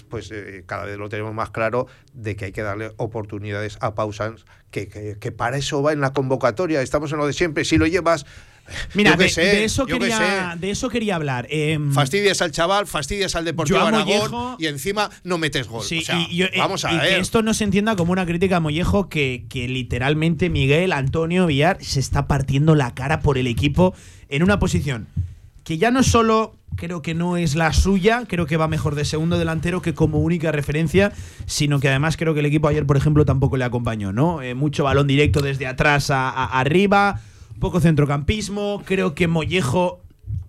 pues 0.08 0.30
eh, 0.30 0.62
cada 0.66 0.84
vez 0.84 0.96
lo 0.98 1.08
tenemos 1.08 1.34
más 1.34 1.50
claro 1.50 1.86
de 2.12 2.36
que 2.36 2.46
hay 2.46 2.52
que 2.52 2.62
darle 2.62 2.92
oportunidades 2.96 3.78
a 3.80 3.94
Pausans, 3.94 4.44
que, 4.70 4.88
que, 4.88 5.16
que 5.18 5.32
para 5.32 5.56
eso 5.56 5.82
va 5.82 5.92
en 5.92 6.00
la 6.00 6.12
convocatoria. 6.12 6.82
Estamos 6.82 7.12
en 7.12 7.18
lo 7.18 7.26
de 7.26 7.32
siempre. 7.32 7.64
Si 7.64 7.78
lo 7.78 7.86
llevas. 7.86 8.26
Mira, 8.94 9.16
de, 9.16 9.28
sé, 9.28 9.42
de 9.42 9.64
eso 9.64 9.84
quería, 9.86 10.52
sé. 10.54 10.58
de 10.58 10.70
eso 10.70 10.88
quería 10.88 11.16
hablar. 11.16 11.46
Em, 11.50 11.92
Fastidias 11.92 12.40
al 12.42 12.52
chaval, 12.52 12.86
fastidias 12.86 13.34
al 13.36 13.44
Deportivo 13.44 13.78
Aragón 13.80 14.06
Mollejo- 14.06 14.56
y 14.58 14.66
encima 14.66 15.10
no 15.24 15.36
metes 15.38 15.68
gol. 15.68 15.84
Sí, 15.84 15.98
O 15.98 16.02
sea, 16.02 16.20
y, 16.30 16.36
yo- 16.36 16.46
eh, 16.46 16.52
vamos 16.58 16.84
a 16.84 16.92
y 16.92 16.96
ver. 16.96 17.08
que 17.08 17.18
esto 17.18 17.42
no 17.42 17.54
se 17.54 17.64
entienda 17.64 17.96
como 17.96 18.12
una 18.12 18.24
crítica 18.24 18.56
a 18.56 18.60
Mollejo, 18.60 19.08
que, 19.08 19.44
que 19.48 19.68
literalmente 19.68 20.48
Miguel 20.48 20.92
Antonio 20.92 21.46
Villar 21.46 21.78
se 21.82 22.00
está 22.00 22.26
partiendo 22.28 22.74
la 22.74 22.94
cara 22.94 23.20
por 23.20 23.36
el 23.38 23.46
equipo 23.46 23.94
en 24.28 24.42
una 24.42 24.58
posición 24.58 25.08
que 25.64 25.78
ya 25.78 25.92
no 25.92 26.02
solo 26.02 26.56
creo 26.74 27.02
que 27.02 27.14
no 27.14 27.36
es 27.36 27.54
la 27.54 27.72
suya, 27.72 28.24
creo 28.26 28.46
que 28.46 28.56
va 28.56 28.66
mejor 28.66 28.96
de 28.96 29.04
segundo 29.04 29.38
delantero 29.38 29.80
que 29.80 29.94
como 29.94 30.18
única 30.18 30.50
referencia, 30.50 31.12
sino 31.46 31.78
que 31.78 31.88
además 31.88 32.16
creo 32.16 32.34
que 32.34 32.40
el 32.40 32.46
equipo 32.46 32.66
ayer, 32.66 32.84
por 32.84 32.96
ejemplo, 32.96 33.24
tampoco 33.24 33.56
le 33.56 33.64
acompañó, 33.64 34.12
¿no? 34.12 34.42
Eh, 34.42 34.54
mucho 34.54 34.82
balón 34.82 35.06
directo 35.06 35.40
desde 35.40 35.68
atrás 35.68 36.10
a, 36.10 36.30
a- 36.30 36.58
arriba, 36.58 37.20
poco 37.62 37.80
centrocampismo, 37.80 38.82
creo 38.84 39.14
que 39.14 39.28
Mollejo 39.28 40.02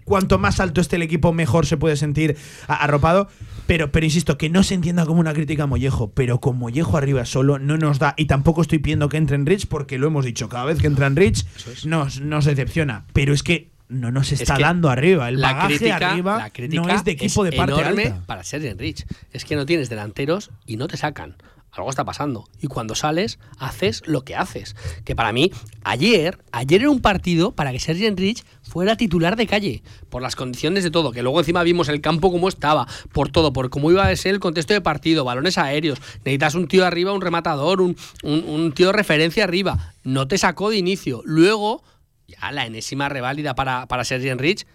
cuanto 0.03 0.39
más 0.39 0.59
alto 0.59 0.82
esté 0.82 0.97
el 0.97 1.03
equipo, 1.03 1.32
mejor 1.32 1.66
se 1.66 1.78
puede 1.78 1.95
sentir 1.95 2.36
arropado. 2.68 3.30
Pero, 3.68 3.91
pero 3.91 4.05
insisto, 4.05 4.38
que 4.38 4.49
no 4.49 4.64
se 4.64 4.74
entienda 4.74 5.05
como 5.05 5.22
una 5.22 5.32
crítica 5.34 5.64
a 5.64 5.68
Mollejo, 5.68 6.11
pero 6.11 6.41
con 6.41 6.57
Mollejo 6.57 6.97
arriba 6.97 7.24
solo 7.24 7.59
no 7.59 7.78
nos 7.78 7.99
da. 7.99 8.16
Y 8.18 8.26
tampoco 8.26 8.64
estoy 8.64 8.80
pidiendo 8.80 9.07
que 9.07 9.18
entre 9.18 9.36
en 9.36 9.45
Rich, 9.45 9.68
porque 9.68 9.97
lo 9.97 10.07
hemos 10.07 10.26
dicho, 10.26 10.49
cada 10.49 10.66
vez 10.66 10.80
que 10.80 10.88
entra 10.88 11.07
en 11.07 11.16
Rich 11.16 11.45
nos, 11.86 12.20
nos 12.20 12.45
decepciona. 12.45 13.05
Pero 13.14 13.32
es 13.34 13.43
que 13.43 13.70
no 13.88 14.11
nos 14.11 14.32
está 14.32 14.57
que 14.57 14.64
dando 14.64 14.89
arriba. 14.89 15.30
El 15.30 15.39
la 15.39 15.53
bagaje 15.53 15.78
crítica, 15.78 16.11
arriba 16.11 16.38
la 16.39 16.49
crítica 16.49 16.82
no 16.82 16.89
es 16.89 17.03
de 17.05 17.11
equipo 17.11 17.43
de 17.43 17.53
parte 17.53 17.80
enorme 17.80 18.05
alta. 18.07 18.26
para 18.26 18.43
ser 18.43 18.66
Enrich. 18.66 19.05
Es 19.32 19.45
que 19.45 19.55
no 19.55 19.66
tienes 19.66 19.88
delanteros 19.88 20.49
y 20.66 20.78
no 20.78 20.88
te 20.88 20.97
sacan. 20.97 21.36
Algo 21.74 21.89
está 21.89 22.05
pasando. 22.05 22.47
Y 22.61 22.67
cuando 22.67 22.93
sales, 22.93 23.39
haces 23.57 24.03
lo 24.05 24.24
que 24.24 24.36
haces. 24.36 24.76
Que 25.05 25.15
para 25.15 25.34
mí, 25.34 25.51
ayer, 25.84 26.38
ayer 26.51 26.82
era 26.82 26.91
un 26.91 27.01
partido 27.01 27.51
para 27.51 27.71
que 27.71 27.80
Sergi 27.80 28.05
Enrich 28.05 28.43
fuera 28.61 28.95
titular 28.95 29.36
de 29.36 29.47
calle. 29.47 29.82
Por 30.09 30.21
las 30.21 30.36
condiciones 30.36 30.84
de 30.84 30.91
todo. 30.91 31.11
Que 31.11 31.24
luego 31.24 31.39
encima 31.39 31.63
vimos 31.63 31.89
el 31.89 31.99
campo 31.99 32.32
como 32.32 32.47
estaba. 32.47 32.88
Por 33.11 33.30
todo. 33.30 33.53
Por 33.53 33.71
cómo 33.71 33.89
iba 33.89 34.07
a 34.07 34.15
ser 34.15 34.36
el 34.36 34.39
contexto 34.39 34.76
de 34.76 34.82
partido. 34.82 35.26
Balones 35.26 35.57
aéreos. 35.57 35.99
Necesitas 36.19 36.53
un 36.53 36.67
tío 36.67 36.86
arriba, 36.86 37.11
un 37.11 37.21
rematador, 37.21 37.82
un, 37.82 37.97
un, 38.21 38.71
tío 38.74 38.88
de 38.88 38.93
referencia 38.93 39.43
arriba. 39.43 39.95
No 40.03 40.28
te 40.28 40.38
sacó 40.38 40.69
de 40.69 40.78
inicio. 40.78 41.24
Luego, 41.26 41.84
ya 42.28 42.51
la 42.51 42.67
enésima 42.67 43.09
reválida 43.09 43.55
para, 43.55 43.88
para 43.88 44.03
Enrich. 44.07 44.67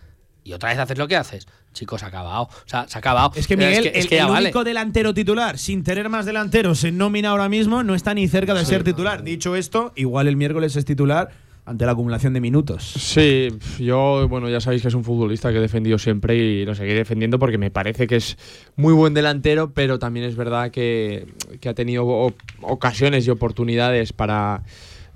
Y 0.43 0.53
otra 0.53 0.71
vez 0.71 0.79
haces 0.81 0.99
lo 0.99 1.07
que 1.07 1.17
haces. 1.17 1.47
Chicos, 1.73 2.01
se 2.01 2.07
ha 2.07 2.09
acabado. 2.09 2.43
O 2.45 2.51
sea, 2.67 2.89
se 2.89 2.99
ha 2.99 3.01
acabado. 3.01 3.33
Es 3.35 3.47
que 3.47 3.57
Miguel, 3.57 3.87
es 3.87 3.93
que, 3.93 3.99
es 3.99 4.05
el, 4.05 4.11
que 4.11 4.17
ya 4.17 4.25
el 4.25 4.31
vale. 4.31 4.47
único 4.47 4.65
delantero 4.65 5.15
titular, 5.15 5.59
sin 5.59 5.85
tener 5.85 6.09
más 6.09 6.27
delanteros 6.27 6.83
en 6.85 6.99
nómina 6.99 7.31
ahora 7.31 7.49
mismo, 7.49 7.83
no 7.83 7.95
está 7.95 8.15
ni 8.15 8.27
cerca 8.29 8.55
de 8.55 8.65
ser 8.65 8.85
titular. 8.85 9.23
Dicho 9.23 9.55
esto, 9.55 9.93
igual 9.97 10.29
el 10.29 10.37
miércoles 10.37 10.75
es 10.77 10.85
titular 10.85 11.31
ante 11.69 11.85
la 11.85 11.93
acumulación 11.93 12.33
de 12.33 12.41
minutos. 12.41 12.83
Sí, 12.83 13.49
yo, 13.79 14.27
bueno, 14.27 14.49
ya 14.49 14.59
sabéis 14.59 14.81
que 14.81 14.89
es 14.89 14.95
un 14.95 15.05
futbolista 15.05 15.53
que 15.53 15.59
he 15.59 15.61
defendido 15.61 15.99
siempre 15.99 16.35
y 16.35 16.65
lo 16.65 16.75
seguiré 16.75 16.97
defendiendo 16.97 17.39
porque 17.39 17.59
me 17.59 17.71
parece 17.71 18.07
que 18.07 18.17
es 18.17 18.39
muy 18.77 18.95
buen 18.95 19.13
delantero, 19.13 19.75
pero 19.75 19.99
también 19.99 20.25
es 20.25 20.35
verdad 20.35 20.71
que, 20.71 21.27
que 21.61 21.69
ha 21.69 21.75
tenido 21.75 22.33
ocasiones 22.63 23.27
y 23.27 23.31
oportunidades 23.31 24.15
para 24.15 24.63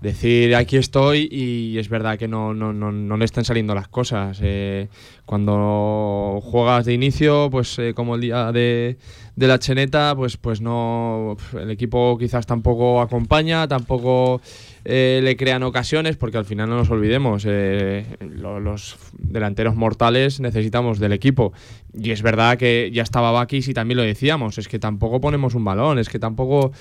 decir 0.03 0.55
aquí 0.57 0.76
estoy 0.76 1.28
y 1.30 1.78
es 1.78 1.88
verdad 1.88 2.18
que 2.18 2.26
no, 2.28 2.53
no, 2.55 2.72
no, 2.72 2.90
no 2.92 3.16
le 3.16 3.24
están 3.24 3.44
saliendo 3.44 3.74
las 3.74 3.88
cosas. 3.88 4.38
Eh, 4.42 4.88
cuando 5.24 6.40
juegas 6.42 6.84
de 6.84 6.92
inicio, 6.94 7.48
pues 7.50 7.78
eh, 7.78 7.94
como 7.94 8.16
el 8.16 8.20
día 8.20 8.53
de, 8.53 8.98
de 9.36 9.46
la 9.46 9.59
cheneta, 9.59 10.14
pues, 10.16 10.36
pues 10.36 10.61
no, 10.61 11.36
el 11.59 11.70
equipo 11.70 12.18
quizás 12.18 12.46
tampoco 12.46 13.00
acompaña, 13.00 13.66
tampoco 13.68 14.40
eh, 14.84 15.20
le 15.22 15.36
crean 15.36 15.62
ocasiones, 15.62 16.16
porque 16.16 16.36
al 16.38 16.44
final 16.44 16.68
no 16.68 16.76
nos 16.76 16.90
olvidemos, 16.90 17.44
eh, 17.46 18.05
lo- 18.20 18.61
los 18.61 18.96
delanteros 19.18 19.76
mortales 19.76 20.40
necesitamos 20.40 20.98
del 20.98 21.12
equipo. 21.12 21.53
Y 21.94 22.11
es 22.11 22.22
verdad 22.22 22.59
que 22.59 22.90
ya 22.92 23.03
estaba 23.05 23.30
Bakis 23.30 23.68
y 23.68 23.74
también 23.74 23.98
lo 23.98 24.03
decíamos, 24.03 24.59
es 24.59 24.66
que 24.68 24.78
tampoco 24.78 25.20
ponemos 25.20 25.55
un 25.55 25.64
balón, 25.64 25.98
es 25.98 26.09
que 26.09 26.18
tampoco 26.18 26.72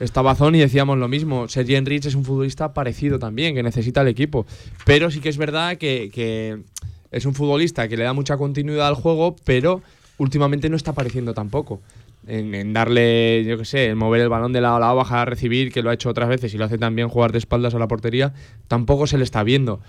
estaba 0.00 0.34
Zon 0.34 0.54
y 0.54 0.58
decíamos 0.58 0.98
lo 0.98 1.08
mismo. 1.08 1.46
Sergi 1.48 1.76
Enrich 1.76 2.06
es 2.06 2.14
un 2.14 2.24
futbolista 2.24 2.72
parecido 2.72 3.18
también, 3.18 3.54
que 3.54 3.62
necesita 3.62 4.00
el 4.00 4.08
equipo. 4.08 4.46
Pero 4.84 5.10
sí 5.10 5.20
que 5.20 5.28
es 5.28 5.36
verdad 5.36 5.76
que, 5.76 6.62
es 7.10 7.26
un 7.26 7.34
futbolista 7.34 7.86
que 7.86 7.96
le 7.96 8.04
da 8.04 8.12
mucha 8.12 8.36
continuidad 8.36 8.88
al 8.88 8.94
juego, 8.94 9.36
pero 9.44 9.82
últimamente 10.18 10.68
no 10.68 10.76
está 10.76 10.92
apareciendo 10.92 11.34
tampoco. 11.34 11.80
En, 12.26 12.54
en 12.54 12.72
darle, 12.72 13.44
yo 13.44 13.56
qué 13.58 13.64
sé, 13.64 13.86
en 13.86 13.98
mover 13.98 14.20
el 14.20 14.28
balón 14.28 14.52
de 14.52 14.60
lado 14.60 14.76
a 14.76 14.80
lado, 14.80 14.96
bajar 14.96 15.20
a 15.20 15.24
recibir, 15.24 15.72
que 15.72 15.82
lo 15.82 15.90
ha 15.90 15.94
hecho 15.94 16.10
otras 16.10 16.28
veces 16.28 16.52
y 16.52 16.58
lo 16.58 16.64
hace 16.64 16.78
también 16.78 17.08
jugar 17.08 17.32
de 17.32 17.38
espaldas 17.38 17.74
a 17.74 17.78
la 17.78 17.88
portería, 17.88 18.34
tampoco 18.68 19.06
se 19.06 19.16
le 19.16 19.24
está 19.24 19.42
viendo. 19.42 19.80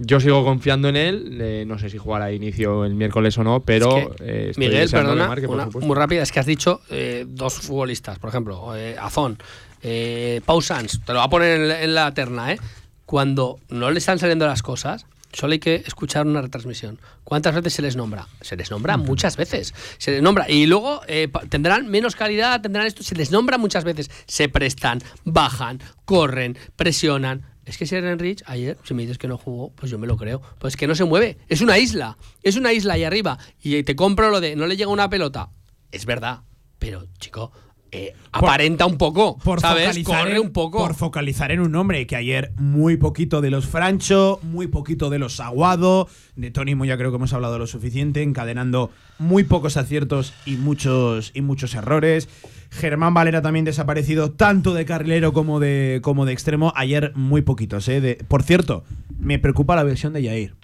Yo 0.00 0.20
sigo 0.20 0.44
confiando 0.44 0.88
en 0.88 0.96
él, 0.96 1.38
eh, 1.40 1.64
no 1.66 1.78
sé 1.78 1.90
si 1.90 1.98
jugará 1.98 2.26
a 2.26 2.32
inicio 2.32 2.84
el 2.84 2.94
miércoles 2.94 3.36
o 3.38 3.44
no, 3.44 3.60
pero 3.64 3.96
Es 3.96 4.06
que, 4.16 4.24
eh, 4.50 4.52
Miguel, 4.56 4.88
perdona, 4.90 5.26
marque, 5.28 5.46
una- 5.48 5.66
muy 5.66 5.96
rápida, 5.96 6.22
es 6.22 6.30
que 6.32 6.38
has 6.40 6.46
dicho 6.46 6.80
eh, 6.90 7.24
dos 7.28 7.54
futbolistas, 7.54 8.18
por 8.20 8.30
ejemplo, 8.30 8.72
Azón, 9.00 9.38
eh, 9.82 10.40
Pau 10.46 10.62
Sanz, 10.62 11.00
te 11.04 11.12
lo 11.12 11.18
voy 11.18 11.26
a 11.26 11.30
poner 11.30 11.60
en, 11.60 11.68
la- 11.68 11.82
en 11.82 11.94
la 11.94 12.14
terna, 12.14 12.52
¿eh? 12.52 12.58
Cuando 13.06 13.58
no 13.70 13.90
le 13.90 13.98
están 13.98 14.18
saliendo 14.18 14.46
las 14.46 14.62
cosas, 14.62 15.06
solo 15.32 15.52
hay 15.54 15.58
que 15.58 15.76
escuchar 15.86 16.26
una 16.26 16.42
retransmisión. 16.42 17.00
¿Cuántas 17.24 17.54
veces 17.54 17.72
se 17.74 17.82
les 17.82 17.96
nombra? 17.96 18.26
Se 18.40 18.54
les 18.56 18.70
nombra 18.70 18.96
muchas 18.98 19.36
veces. 19.36 19.74
Se 19.98 20.10
les 20.12 20.22
nombra. 20.22 20.48
Y 20.50 20.66
luego 20.66 21.00
eh, 21.08 21.28
tendrán 21.48 21.88
menos 21.88 22.16
calidad, 22.16 22.60
tendrán 22.60 22.86
esto. 22.86 23.02
Se 23.02 23.14
les 23.14 23.30
nombra 23.30 23.56
muchas 23.58 23.84
veces. 23.84 24.10
Se 24.26 24.48
prestan, 24.48 25.00
bajan, 25.24 25.80
corren, 26.04 26.56
presionan. 26.76 27.44
Es 27.68 27.76
que 27.76 27.86
Seren 27.86 28.18
Rich 28.18 28.42
ayer, 28.46 28.78
si 28.82 28.94
me 28.94 29.02
dices 29.02 29.18
que 29.18 29.28
no 29.28 29.36
jugó, 29.36 29.70
pues 29.72 29.90
yo 29.90 29.98
me 29.98 30.06
lo 30.06 30.16
creo. 30.16 30.40
Pues 30.58 30.76
que 30.76 30.86
no 30.86 30.94
se 30.94 31.04
mueve. 31.04 31.36
Es 31.48 31.60
una 31.60 31.78
isla. 31.78 32.16
Es 32.42 32.56
una 32.56 32.72
isla 32.72 32.94
ahí 32.94 33.04
arriba. 33.04 33.38
Y 33.62 33.82
te 33.82 33.94
compro 33.94 34.30
lo 34.30 34.40
de 34.40 34.56
no 34.56 34.66
le 34.66 34.76
llega 34.76 34.90
una 34.90 35.10
pelota. 35.10 35.50
Es 35.92 36.06
verdad. 36.06 36.40
Pero, 36.78 37.04
chico, 37.18 37.52
eh, 37.92 38.14
aparenta 38.32 38.86
un 38.86 38.96
poco. 38.96 39.36
Por 39.38 39.60
¿Sabes? 39.60 39.84
focalizar 39.86 40.20
Corre 40.22 40.36
en- 40.36 40.40
un 40.42 40.52
poco. 40.52 40.78
Por 40.78 40.94
focalizar 40.94 41.50
en 41.52 41.60
un 41.60 41.72
nombre 41.72 42.06
que 42.06 42.16
ayer 42.16 42.52
muy 42.56 42.96
poquito 42.96 43.40
de 43.42 43.50
los 43.50 43.66
Francho, 43.66 44.40
muy 44.42 44.66
poquito 44.68 45.10
de 45.10 45.18
los 45.18 45.38
Aguado, 45.40 46.08
de 46.36 46.50
Tony 46.50 46.74
ya 46.86 46.96
creo 46.96 47.10
que 47.10 47.16
hemos 47.16 47.32
hablado 47.32 47.58
lo 47.58 47.66
suficiente, 47.66 48.22
encadenando 48.22 48.90
muy 49.18 49.44
pocos 49.44 49.76
aciertos 49.76 50.32
y 50.46 50.56
muchos 50.56 51.32
y 51.34 51.40
muchos 51.42 51.74
errores. 51.74 52.28
Germán 52.70 53.14
Valera 53.14 53.42
también 53.42 53.64
desaparecido 53.64 54.30
tanto 54.32 54.74
de 54.74 54.84
carrilero 54.84 55.32
como 55.32 55.58
de 55.60 56.00
como 56.02 56.26
de 56.26 56.32
extremo. 56.32 56.72
Ayer 56.76 57.12
muy 57.14 57.42
poquitos, 57.42 57.88
¿eh? 57.88 58.00
De- 58.00 58.16
por 58.28 58.42
cierto, 58.42 58.84
me 59.18 59.38
preocupa 59.38 59.74
la 59.76 59.82
versión 59.84 60.12
de 60.12 60.22
Yair. 60.22 60.54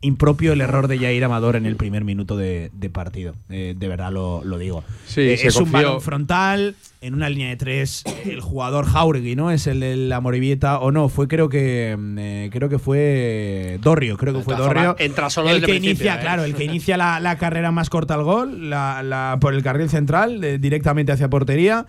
Impropio 0.00 0.52
el 0.52 0.60
error 0.60 0.88
de 0.88 0.98
Yair 0.98 1.24
Amador 1.24 1.56
en 1.56 1.66
el 1.66 1.76
primer 1.76 2.04
minuto 2.04 2.36
de, 2.36 2.70
de 2.72 2.90
partido. 2.90 3.34
Eh, 3.50 3.74
de 3.76 3.88
verdad 3.88 4.12
lo, 4.12 4.42
lo 4.44 4.58
digo. 4.58 4.84
Sí, 5.06 5.20
Eh, 5.22 5.38
es 5.42 5.56
un 5.56 5.70
balón 5.72 6.00
frontal, 6.00 6.74
en 7.00 7.14
una 7.14 7.28
línea 7.28 7.48
de 7.48 7.56
tres. 7.56 8.02
El 8.24 8.40
jugador 8.40 8.86
Jauregui, 8.86 9.36
¿no? 9.36 9.50
Es 9.50 9.66
el 9.66 9.80
de 9.80 9.96
la 9.96 10.20
Morivieta. 10.20 10.78
O 10.80 10.90
no, 10.92 11.08
fue 11.08 11.28
creo 11.28 11.48
que 11.48 11.96
eh, 12.18 12.50
creo 12.52 12.68
que 12.68 12.78
fue 12.78 13.78
Dorrio. 13.82 14.16
Creo 14.16 14.34
que 14.34 14.40
fue 14.42 14.56
Dorrio. 14.56 14.96
entra 14.98 15.30
solo 15.30 15.50
el 15.50 15.60
desde 15.60 15.72
que 15.72 15.76
inicia, 15.78 16.16
¿eh? 16.16 16.20
claro, 16.20 16.44
el 16.44 16.54
que 16.54 16.64
inicia 16.72 16.96
la, 16.96 17.20
la 17.20 17.36
carrera 17.38 17.70
más 17.72 17.90
corta 17.90 18.14
al 18.14 18.22
gol, 18.24 18.70
la, 18.70 19.02
la- 19.02 19.38
por 19.40 19.54
el 19.54 19.62
carril 19.62 19.88
central, 19.88 20.40
de- 20.40 20.58
directamente 20.58 21.12
hacia 21.12 21.28
portería. 21.30 21.86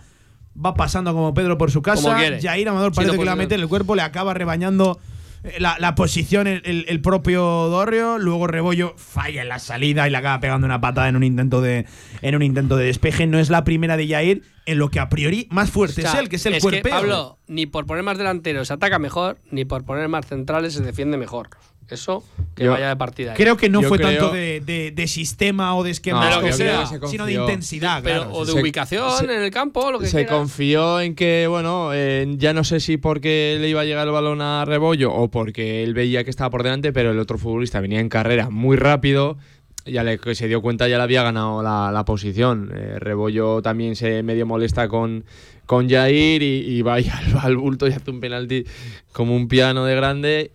Va 0.64 0.74
pasando 0.74 1.12
como 1.14 1.34
Pedro 1.34 1.56
por 1.56 1.70
su 1.70 1.82
casa. 1.82 2.16
Jair 2.42 2.68
Amador 2.68 2.92
parece 2.92 3.16
que 3.16 3.24
la 3.24 3.36
mete 3.36 3.54
en 3.54 3.60
el 3.60 3.68
cuerpo, 3.68 3.94
le 3.94 4.02
acaba 4.02 4.34
rebañando 4.34 4.98
eh, 4.98 5.17
la, 5.58 5.76
la 5.78 5.94
posición 5.94 6.46
el, 6.46 6.62
el- 6.64 6.84
el 6.88 7.00
propio 7.00 7.42
Dorrio. 7.42 8.18
Luego 8.18 8.46
Rebollo 8.46 8.94
falla 8.96 9.42
en 9.42 9.48
la 9.48 9.58
salida 9.58 10.06
y 10.06 10.10
le 10.10 10.16
acaba 10.16 10.40
pegando 10.40 10.66
una 10.66 10.80
patada 10.80 11.08
en 11.08 11.16
un 11.16 11.24
intento 11.24 11.60
de, 11.60 11.86
en 12.22 12.34
un 12.34 12.42
intento 12.42 12.76
de 12.76 12.86
despeje. 12.86 13.26
No 13.26 13.38
es 13.38 13.50
la 13.50 13.64
primera 13.64 13.96
de 13.96 14.08
Jair 14.08 14.42
en 14.66 14.78
lo 14.78 14.90
que 14.90 15.00
a 15.00 15.08
priori 15.08 15.46
más 15.50 15.70
fuerte 15.70 16.00
O 16.00 16.02
sea, 16.02 16.12
es 16.12 16.18
él, 16.18 16.28
que 16.28 16.36
es 16.36 16.46
el 16.46 16.54
que, 16.54 16.60
cuerpeo. 16.60 16.92
Pablo, 16.92 17.38
ni 17.46 17.66
por 17.66 17.86
poner 17.86 18.02
más 18.04 18.18
delanteros 18.18 18.68
se 18.68 18.74
ataca 18.74 18.98
mejor, 18.98 19.38
ni 19.50 19.64
por 19.64 19.84
poner 19.84 20.08
más 20.08 20.26
centrales 20.26 20.74
se 20.74 20.82
defiende 20.82 21.16
mejor. 21.16 21.48
Eso, 21.90 22.22
que 22.54 22.64
Yo 22.64 22.72
vaya 22.72 22.90
de 22.90 22.96
partida. 22.96 23.32
Creo 23.34 23.56
que 23.56 23.68
no 23.70 23.80
Yo 23.80 23.88
fue 23.88 23.96
creo- 23.98 24.10
tanto 24.10 24.32
de, 24.34 24.60
de- 24.60 24.90
de 24.90 25.06
sistema 25.06 25.74
o 25.74 25.82
de 25.84 25.90
esquema, 25.90 26.28
No, 26.40 26.52
sea, 26.52 26.86
sino 27.06 27.24
de 27.24 27.32
intensidad. 27.32 28.02
Pero, 28.02 28.24
claro. 28.24 28.34
o 28.36 28.44
de 28.44 28.52
Se- 28.52 28.60
ubicación 28.60 29.10
se- 29.18 29.24
en 29.24 29.30
el 29.42 29.50
campo, 29.50 29.90
lo 29.90 29.98
que 29.98 30.06
se 30.06 30.26
confió 30.26 31.00
en 31.00 31.14
que, 31.14 31.46
bueno, 31.48 31.90
eh, 31.94 32.26
ya 32.36 32.52
no 32.52 32.62
sé 32.64 32.80
si 32.80 32.98
porque 32.98 33.56
le 33.58 33.68
iba 33.70 33.80
a 33.80 33.84
llegar 33.84 34.06
el 34.06 34.12
balón 34.12 34.42
a 34.42 34.64
Rebollo 34.66 35.12
o 35.14 35.28
porque 35.30 35.82
él 35.82 35.94
veía 35.94 36.24
que 36.24 36.30
estaba 36.30 36.50
por 36.50 36.62
delante, 36.62 36.92
pero 36.92 37.10
el 37.12 37.18
otro 37.18 37.38
futbolista 37.38 37.80
venía 37.80 38.00
en 38.00 38.08
carrera 38.10 38.50
muy 38.50 38.76
rápido. 38.76 39.38
Ya 39.86 40.04
le, 40.04 40.18
que 40.18 40.34
se 40.34 40.48
dio 40.48 40.60
cuenta, 40.60 40.86
ya 40.88 40.98
le 40.98 41.04
había 41.04 41.22
ganado 41.22 41.62
la, 41.62 41.90
la 41.90 42.04
posición. 42.04 42.70
Eh, 42.76 42.98
Rebollo 42.98 43.62
también 43.62 43.96
se 43.96 44.22
medio 44.22 44.44
molesta 44.44 44.86
con, 44.88 45.24
con 45.64 45.88
Jair 45.88 46.42
y, 46.42 46.58
y 46.66 46.82
va 46.82 46.94
ahí 46.94 47.08
al, 47.10 47.38
al 47.38 47.56
bulto 47.56 47.88
y 47.88 47.92
hace 47.92 48.10
un 48.10 48.20
penalti 48.20 48.64
como 49.12 49.34
un 49.34 49.48
piano 49.48 49.86
de 49.86 49.94
grande 49.96 50.50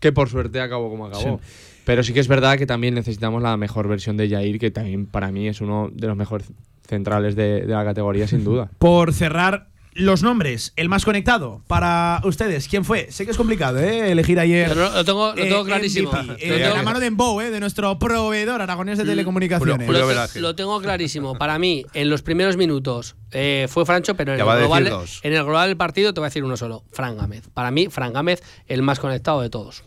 que 0.00 0.12
por 0.12 0.28
suerte 0.28 0.60
acabó 0.60 0.90
como 0.90 1.06
acabó. 1.06 1.40
Pero 1.84 2.02
sí 2.02 2.12
que 2.12 2.20
es 2.20 2.28
verdad 2.28 2.58
que 2.58 2.66
también 2.66 2.94
necesitamos 2.94 3.42
la 3.42 3.56
mejor 3.56 3.86
versión 3.88 4.16
de 4.16 4.28
Jair, 4.28 4.58
que 4.58 4.70
también 4.70 5.06
para 5.06 5.30
mí 5.30 5.46
es 5.46 5.60
uno 5.60 5.88
de 5.92 6.08
los 6.08 6.16
mejores 6.16 6.48
centrales 6.86 7.36
de, 7.36 7.60
de 7.60 7.72
la 7.72 7.84
categoría, 7.84 8.26
sin 8.26 8.44
duda. 8.44 8.70
Por 8.78 9.12
cerrar 9.12 9.68
los 9.96 10.22
nombres, 10.22 10.72
el 10.76 10.88
más 10.88 11.04
conectado 11.04 11.62
para 11.66 12.20
ustedes, 12.24 12.68
¿quién 12.68 12.84
fue? 12.84 13.10
Sé 13.10 13.24
que 13.24 13.30
es 13.30 13.36
complicado, 13.36 13.78
¿eh? 13.78 14.12
Elegir 14.12 14.38
ayer. 14.38 14.68
Pero 14.68 14.90
lo 14.90 15.04
tengo, 15.04 15.34
lo 15.34 15.42
eh, 15.42 15.48
tengo 15.48 15.64
clarísimo. 15.64 16.12
MVP, 16.12 16.26
Lo 16.48 16.54
eh, 16.54 16.58
tengo- 16.62 16.76
la 16.76 16.82
mano 16.82 17.00
de 17.00 17.06
Embo, 17.06 17.40
¿eh? 17.40 17.50
De 17.50 17.60
nuestro 17.60 17.98
proveedor 17.98 18.60
aragonés 18.60 18.98
de 18.98 19.04
telecomunicaciones. 19.04 19.86
Julio 19.86 20.06
lo, 20.36 20.54
tengo 20.54 20.80
clarísimo. 20.80 21.34
Para 21.36 21.58
mí, 21.58 21.86
en 21.94 22.10
los 22.10 22.22
primeros 22.22 22.56
minutos 22.56 23.16
eh, 23.32 23.66
fue 23.70 23.86
Francho, 23.86 24.14
pero 24.14 24.34
en 24.34 24.40
el, 24.40 24.44
global, 24.46 24.92
en 25.22 25.32
el 25.32 25.44
global 25.44 25.68
del 25.68 25.76
partido 25.76 26.12
te 26.12 26.20
voy 26.20 26.26
a 26.26 26.28
decir 26.28 26.44
uno 26.44 26.56
solo: 26.56 26.84
Fran 26.92 27.16
Gámez. 27.16 27.48
Para 27.54 27.70
mí, 27.70 27.88
Fran 27.88 28.12
Gámez, 28.12 28.42
el 28.68 28.82
más 28.82 28.98
conectado 28.98 29.40
de 29.40 29.50
todos. 29.50 29.82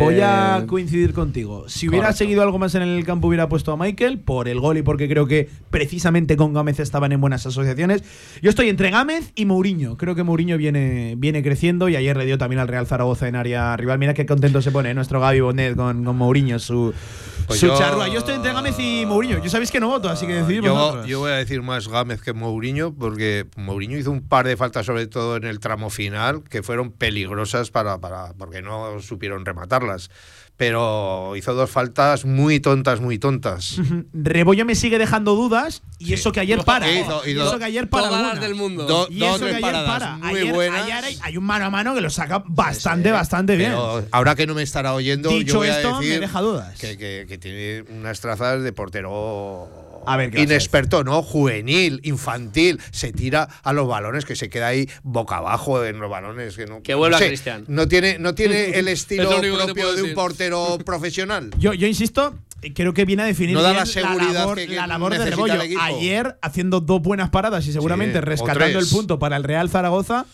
Voy 0.00 0.20
a 0.20 0.58
Eh, 0.62 0.66
coincidir 0.66 1.12
contigo. 1.12 1.68
Si 1.68 1.88
hubiera 1.88 2.06
correcto. 2.06 2.18
seguido 2.18 2.42
algo 2.42 2.58
más 2.58 2.74
en 2.74 2.82
el 2.82 3.04
campo, 3.04 3.28
hubiera 3.28 3.48
puesto 3.48 3.72
a 3.72 3.76
Michael 3.76 4.18
por 4.18 4.48
el 4.48 4.60
gol 4.60 4.78
y 4.78 4.82
porque 4.82 5.08
creo 5.08 5.26
que 5.26 5.48
precisamente 5.70 6.36
con 6.36 6.52
Gámez 6.54 6.80
estaban 6.80 7.12
en 7.12 7.20
buenas 7.20 7.44
asociaciones. 7.46 8.04
Yo 8.42 8.50
estoy 8.50 8.68
entre 8.68 8.90
Gámez 8.90 9.32
y 9.34 9.44
Mourinho. 9.44 9.96
Creo 9.96 10.14
que 10.14 10.22
Mourinho 10.22 10.56
viene, 10.56 11.14
viene 11.18 11.42
creciendo 11.42 11.88
y 11.88 11.96
ayer 11.96 12.16
le 12.16 12.26
dio 12.26 12.38
también 12.38 12.60
al 12.60 12.68
Real 12.68 12.86
Zaragoza 12.86 13.28
en 13.28 13.36
área 13.36 13.76
rival. 13.76 13.98
Mira 13.98 14.14
qué 14.14 14.26
contento 14.26 14.62
se 14.62 14.70
pone 14.70 14.94
nuestro 14.94 15.20
Gaby 15.20 15.40
Bonet 15.40 15.76
con, 15.76 16.04
con 16.04 16.16
Mourinho, 16.16 16.58
su, 16.58 16.94
Pues 17.46 17.58
su 17.60 17.66
yo-. 17.66 18.06
Yo 18.06 18.18
estoy 18.18 18.34
entre 18.36 18.52
Gámez 18.52 18.78
y 18.78 19.04
Mourinho. 19.06 19.42
Yo 19.42 19.50
sabéis 19.50 19.70
que 19.70 19.80
no 19.80 19.88
voto, 19.88 20.08
así 20.08 20.26
que 20.26 20.34
decidid 20.34 20.62
yo, 20.62 21.04
yo 21.06 21.18
voy 21.20 21.30
a 21.32 21.34
decir 21.36 21.62
más 21.62 21.88
Gámez 21.88 22.20
que 22.22 22.32
Mourinho, 22.32 22.94
porque 22.94 23.46
Mourinho 23.56 23.98
hizo 23.98 24.10
un 24.10 24.20
par 24.22 24.46
de 24.46 24.56
faltas, 24.56 24.86
sobre 24.86 25.06
todo 25.06 25.36
en 25.36 25.44
el 25.44 25.58
tramo 25.60 25.90
final, 25.90 26.42
que 26.48 26.62
fueron 26.62 26.92
peligrosas 26.92 27.70
para, 27.70 27.98
para 27.98 28.32
porque 28.34 28.62
no 28.62 29.00
supieron 29.00 29.44
rematarlas. 29.64 30.10
Pero 30.56 31.34
hizo 31.34 31.52
dos 31.52 31.68
faltas 31.68 32.24
muy 32.24 32.60
tontas, 32.60 33.00
muy 33.00 33.18
tontas. 33.18 33.76
Rebollo 34.12 34.64
me 34.64 34.76
sigue 34.76 34.98
dejando 35.00 35.34
dudas 35.34 35.82
y 35.98 36.12
eso 36.12 36.30
que 36.30 36.38
ayer 36.38 36.62
para. 36.64 36.88
Hizo- 36.88 37.22
hizo- 37.26 37.28
y 37.28 37.32
eso 37.32 37.58
que 37.58 37.64
ayer 37.64 37.88
para. 37.90 38.06
Todas 38.08 38.22
las 38.34 38.40
del 38.40 38.54
mundo. 38.54 38.84
Do- 38.86 39.08
Y 39.10 39.24
eso 39.24 39.40
que 39.40 39.46
ayer 39.46 39.60
paradas 39.60 39.90
para. 39.90 40.16
muy 40.18 40.38
ayer, 40.42 40.54
buenas. 40.54 40.82
ayer 40.84 41.04
hay, 41.04 41.18
hay 41.22 41.36
un 41.36 41.42
mano 41.44 41.64
a 41.64 41.70
mano 41.70 41.92
que 41.92 42.00
lo 42.00 42.08
saca 42.08 42.44
bastante, 42.46 43.10
bastante 43.10 43.56
bien. 43.56 43.70
Pero 43.72 44.04
ahora 44.12 44.36
que 44.36 44.46
no 44.46 44.54
me 44.54 44.62
estará 44.62 44.94
oyendo, 44.94 45.30
Dicho 45.30 45.54
yo 45.54 45.58
voy 45.58 45.68
esto, 45.70 45.88
a 45.88 45.98
me 45.98 46.06
decir 46.06 46.20
deja 46.20 46.40
dudas. 46.40 46.78
Que, 46.78 46.96
que- 46.96 47.24
que 47.28 47.36
tiene 47.36 47.82
unas 47.90 48.20
trazas 48.20 48.62
de 48.62 48.72
portero 48.72 49.10
A 50.06 50.16
ver, 50.16 50.30
¿qué 50.30 50.38
vas 50.38 50.42
a 50.42 50.44
inexperto, 50.44 51.04
¿no? 51.04 51.22
Juvenil, 51.22 52.00
infantil. 52.04 52.80
Se 52.90 53.12
tira 53.12 53.48
a 53.62 53.72
los 53.72 53.86
balones, 53.88 54.24
que 54.24 54.36
se 54.36 54.48
queda 54.50 54.68
ahí 54.68 54.88
boca 55.02 55.36
abajo 55.36 55.84
en 55.84 55.98
los 56.00 56.10
balones. 56.10 56.56
Que, 56.56 56.66
no, 56.66 56.82
Que 56.82 56.94
vuelva 56.94 57.16
no 57.18 57.22
sé, 57.22 57.28
Cristian. 57.28 57.64
No 57.68 57.88
tiene, 57.88 58.18
no 58.18 58.34
tiene 58.34 58.70
el 58.78 58.88
Es 58.88 59.00
estilo 59.00 59.30
propio 59.40 59.92
de 59.94 60.02
un 60.02 60.14
portero 60.14 60.78
profesional. 60.84 61.50
Yo, 61.58 61.72
yo 61.74 61.86
insisto, 61.86 62.38
creo 62.74 62.94
que 62.94 63.04
viene 63.04 63.22
a 63.22 63.26
definir 63.26 63.54
No 63.54 63.62
da 63.62 63.72
la 63.72 63.86
seguridad 63.86 64.32
labor, 64.32 64.56
que- 64.58 64.66
que 64.66 64.74
la 64.76 64.86
labor 64.86 65.16
de 65.16 65.24
Rebollo. 65.30 65.60
Ayer 65.80 66.36
haciendo 66.42 66.80
dos 66.80 67.02
buenas 67.02 67.30
paradas 67.30 67.66
y 67.66 67.72
seguramente 67.72 68.18
Sí, 68.18 68.24
rescatando 68.24 68.78
el 68.78 68.86
punto 68.88 69.18
para 69.18 69.36
el 69.36 69.44
Real 69.44 69.68
Zaragoza. 69.70 70.26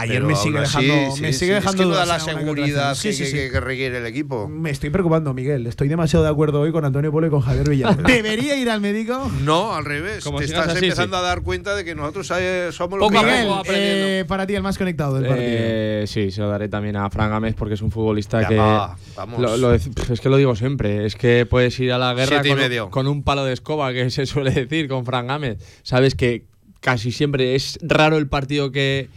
Ayer 0.00 0.22
me 0.22 0.36
sigue 0.36 0.58
así, 0.58 0.84
dejando, 0.86 1.16
sí, 1.16 1.22
me 1.22 1.32
sí, 1.32 1.38
sigue 1.40 1.56
es 1.56 1.62
dejando 1.64 1.82
que 1.82 1.88
no 1.88 1.94
da 1.94 2.04
dudas 2.04 2.08
la 2.08 2.24
que 2.32 2.38
seguridad 2.38 2.88
que, 2.90 2.94
Sí, 2.96 3.12
sí, 3.12 3.24
que- 3.24 3.30
sí. 3.46 3.50
que 3.50 3.60
requiere 3.60 3.98
el 3.98 4.06
equipo. 4.06 4.48
Me 4.48 4.70
estoy 4.70 4.90
preocupando, 4.90 5.34
Miguel. 5.34 5.66
Estoy 5.66 5.88
demasiado 5.88 6.24
de 6.24 6.30
acuerdo 6.30 6.60
hoy 6.60 6.72
con 6.72 6.84
Antonio 6.84 7.10
Polo 7.12 7.26
y 7.26 7.30
con 7.30 7.40
Javier 7.40 7.68
Villar. 7.68 7.96
¿Debería 8.04 8.56
ir 8.56 8.70
al 8.70 8.80
médico? 8.80 9.30
No, 9.42 9.74
al 9.74 9.84
revés. 9.84 10.22
Como 10.24 10.38
Te 10.38 10.44
estás 10.46 10.68
así, 10.68 10.84
empezando 10.84 11.16
sí. 11.16 11.22
a 11.22 11.26
dar 11.26 11.42
cuenta 11.42 11.74
de 11.74 11.84
que 11.84 11.94
nosotros 11.94 12.26
somos 12.74 12.98
los 12.98 13.10
mejores. 13.10 13.44
Miguel, 13.44 13.62
eh, 13.68 14.24
para 14.28 14.46
ti 14.46 14.54
el 14.54 14.62
más 14.62 14.78
conectado 14.78 15.14
del 15.16 15.26
partido. 15.26 15.48
Eh, 15.50 16.04
sí, 16.06 16.30
se 16.30 16.40
lo 16.40 16.48
daré 16.48 16.68
también 16.68 16.96
a 16.96 17.08
Fran 17.10 17.30
Gámez 17.30 17.54
porque 17.56 17.74
es 17.74 17.82
un 17.82 17.90
futbolista 17.90 18.42
Ya 18.42 18.48
que. 18.48 18.56
va, 18.56 18.96
vamos. 19.16 19.40
lo- 19.40 19.56
lo 19.56 19.74
dec- 19.74 19.92
pf, 19.94 20.12
es 20.12 20.20
que 20.20 20.28
lo 20.28 20.36
digo 20.36 20.54
siempre. 20.56 21.06
Es 21.06 21.16
que 21.16 21.46
puedes 21.46 21.78
ir 21.80 21.92
a 21.92 21.98
la 21.98 22.14
guerra 22.14 22.42
con, 22.42 22.56
medio. 22.56 22.90
con 22.90 23.06
un 23.08 23.22
palo 23.22 23.44
de 23.44 23.52
escoba, 23.52 23.92
que 23.92 24.10
se 24.10 24.26
suele 24.26 24.50
decir 24.52 24.88
con 24.88 25.04
Fran 25.04 25.26
Gámez. 25.26 25.58
Sabes 25.82 26.14
que 26.14 26.44
casi 26.80 27.10
siempre 27.10 27.54
es 27.56 27.78
raro 27.82 28.18
el 28.18 28.28
partido 28.28 28.70
que, 28.70 29.08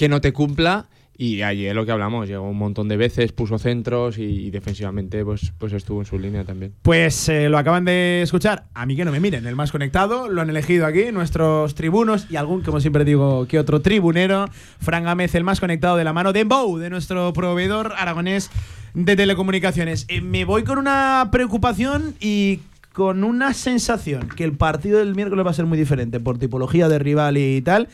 que 0.00 0.08
no 0.08 0.22
te 0.22 0.32
cumpla. 0.32 0.86
Y 1.18 1.42
ayer 1.42 1.76
lo 1.76 1.84
que 1.84 1.92
hablamos, 1.92 2.26
llegó 2.26 2.48
un 2.48 2.56
montón 2.56 2.88
de 2.88 2.96
veces, 2.96 3.32
puso 3.32 3.58
centros 3.58 4.16
y, 4.16 4.50
defensivamente 4.50 5.22
pues, 5.22 5.52
pues 5.58 5.74
estuvo 5.74 6.00
en 6.00 6.06
su 6.06 6.18
línea 6.18 6.42
también. 6.44 6.72
Pues 6.80 7.28
eh, 7.28 7.50
lo 7.50 7.58
acaban 7.58 7.84
de 7.84 8.22
escuchar. 8.22 8.64
A 8.72 8.86
mí 8.86 8.96
que 8.96 9.04
no 9.04 9.12
me 9.12 9.20
miren, 9.20 9.46
el 9.46 9.56
más 9.56 9.70
conectado. 9.70 10.30
Lo 10.30 10.40
han 10.40 10.48
elegido 10.48 10.86
aquí 10.86 11.12
nuestros 11.12 11.74
tribunos 11.74 12.28
y 12.30 12.36
algún, 12.36 12.62
como 12.62 12.80
siempre 12.80 13.04
digo, 13.04 13.46
que 13.46 13.58
otro 13.58 13.82
tribunero. 13.82 14.46
Fran 14.80 15.04
Gámez, 15.04 15.34
el 15.34 15.44
más 15.44 15.60
conectado 15.60 15.98
de 15.98 16.04
la 16.04 16.14
mano 16.14 16.32
de 16.32 16.44
Bow, 16.44 16.78
de 16.78 16.88
nuestro 16.88 17.34
proveedor 17.34 17.92
aragonés 17.98 18.50
de 18.94 19.16
telecomunicaciones. 19.16 20.06
Eh, 20.08 20.22
me 20.22 20.46
voy 20.46 20.64
con 20.64 20.78
una 20.78 21.28
preocupación 21.30 22.14
y 22.20 22.60
con 22.94 23.22
una 23.22 23.52
sensación 23.52 24.30
que 24.34 24.44
el 24.44 24.52
partido 24.52 24.98
del 24.98 25.14
miércoles 25.14 25.44
va 25.44 25.50
a 25.50 25.54
ser 25.54 25.66
muy 25.66 25.76
diferente 25.76 26.20
por 26.20 26.38
tipología 26.38 26.88
de 26.88 26.98
rival 26.98 27.36
y 27.36 27.60
tal. 27.60 27.88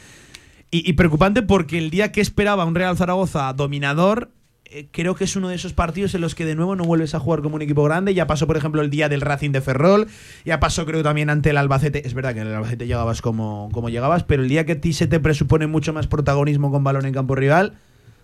Y, 0.71 0.89
y 0.89 0.95
preocupante 0.95 1.43
porque 1.43 1.79
el 1.79 1.91
día 1.91 2.13
que 2.13 2.21
esperaba 2.21 2.65
un 2.65 2.75
Real 2.75 2.97
Zaragoza 2.97 3.53
dominador, 3.53 4.31
eh, 4.69 4.89
creo 4.91 5.15
que 5.15 5.25
es 5.25 5.37
uno 5.37 5.49
de 5.49 5.55
esos 5.55 5.73
partidos 5.73 6.15
en 6.15 6.21
los 6.21 6.35
que 6.35 6.45
de 6.45 6.57
nuevo 6.57 6.75
no 6.75 6.85
vuelves 6.85 7.15
a 7.15 7.21
jugar 7.21 7.41
como 7.41 7.57
un 7.57 7.63
equipo 7.63 7.85
grande. 7.85 8.15
Ya 8.15 8.27
pasó, 8.27 8.47
por 8.47 8.57
ejemplo, 8.57 8.83
el 8.83 8.91
día 8.91 9.09
del 9.09 9.21
Racing 9.21 9.51
de 9.53 9.61
Ferrol, 9.61 10.09
ya 10.45 10.59
pasó, 10.59 10.87
creo, 10.87 11.03
también 11.03 11.31
ante 11.31 11.51
el 11.51 11.57
Albacete. 11.57 12.07
Es 12.07 12.15
verdad 12.15 12.35
que 12.35 12.41
en 12.41 12.49
el 12.49 12.55
Albacete 12.55 12.87
llegabas 12.87 13.23
como, 13.23 13.69
como 13.73 13.89
llegabas, 13.89 14.25
pero 14.25 14.43
el 14.43 14.49
día 14.49 14.67
que 14.67 14.73
a 14.73 14.81
ti 14.81 14.93
se 14.93 15.07
te 15.07 15.21
presupone 15.21 15.67
mucho 15.67 15.93
más 15.93 16.09
protagonismo 16.09 16.73
con 16.73 16.83
balón 16.83 17.07
en 17.07 17.15
campo 17.15 17.37
rival, 17.37 17.75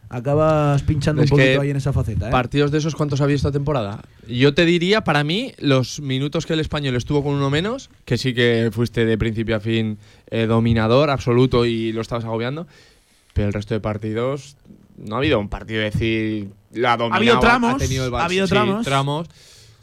acabas 0.09 0.83
pinchando 0.83 1.23
Es 1.23 1.31
un 1.31 1.39
poquito 1.39 1.61
ahí 1.61 1.71
en 1.71 1.77
esa 1.77 1.93
faceta. 1.93 2.29
¿eh? 2.29 2.31
¿Partidos 2.31 2.71
de 2.71 2.79
esos 2.79 2.95
cuántos 2.97 3.21
había 3.21 3.37
esta 3.37 3.53
temporada? 3.53 4.03
Yo 4.29 4.53
te 4.53 4.65
diría, 4.65 5.05
para 5.05 5.23
mí, 5.25 5.53
los 5.59 6.01
minutos 6.01 6.45
que 6.45 6.55
el 6.55 6.61
español 6.61 6.97
estuvo 6.97 7.23
con 7.23 7.35
uno 7.35 7.51
menos, 7.51 7.89
que 8.05 8.19
sí 8.19 8.35
que 8.35 8.71
fuiste 8.73 9.07
de 9.07 9.17
principio 9.17 9.57
a 9.57 9.61
fin 9.61 9.99
eh, 10.33 10.47
dominador 10.47 11.11
absoluto 11.11 11.67
y 11.67 11.93
lo 11.93 12.01
estabas 12.01 12.25
agobiando, 12.25 12.67
pero 13.35 13.49
el 13.49 13.53
resto 13.53 13.75
de 13.75 13.81
partidos 13.81 14.57
no 14.97 15.15
ha 15.15 15.19
habido 15.19 15.39
un 15.39 15.51
partido 15.51 15.81
de 15.81 15.91
decir 15.91 16.49
la 16.73 16.95
ha 16.95 16.97
dominado, 16.97 17.19
habido 17.19 17.41
tramos, 17.41 17.75
ha 17.75 17.77
tenido 17.77 18.07
el 18.07 18.15
ha 18.15 18.25
habido 18.25 18.47
sí, 18.47 18.51
tramos. 18.51 18.83
tramos. 18.83 19.29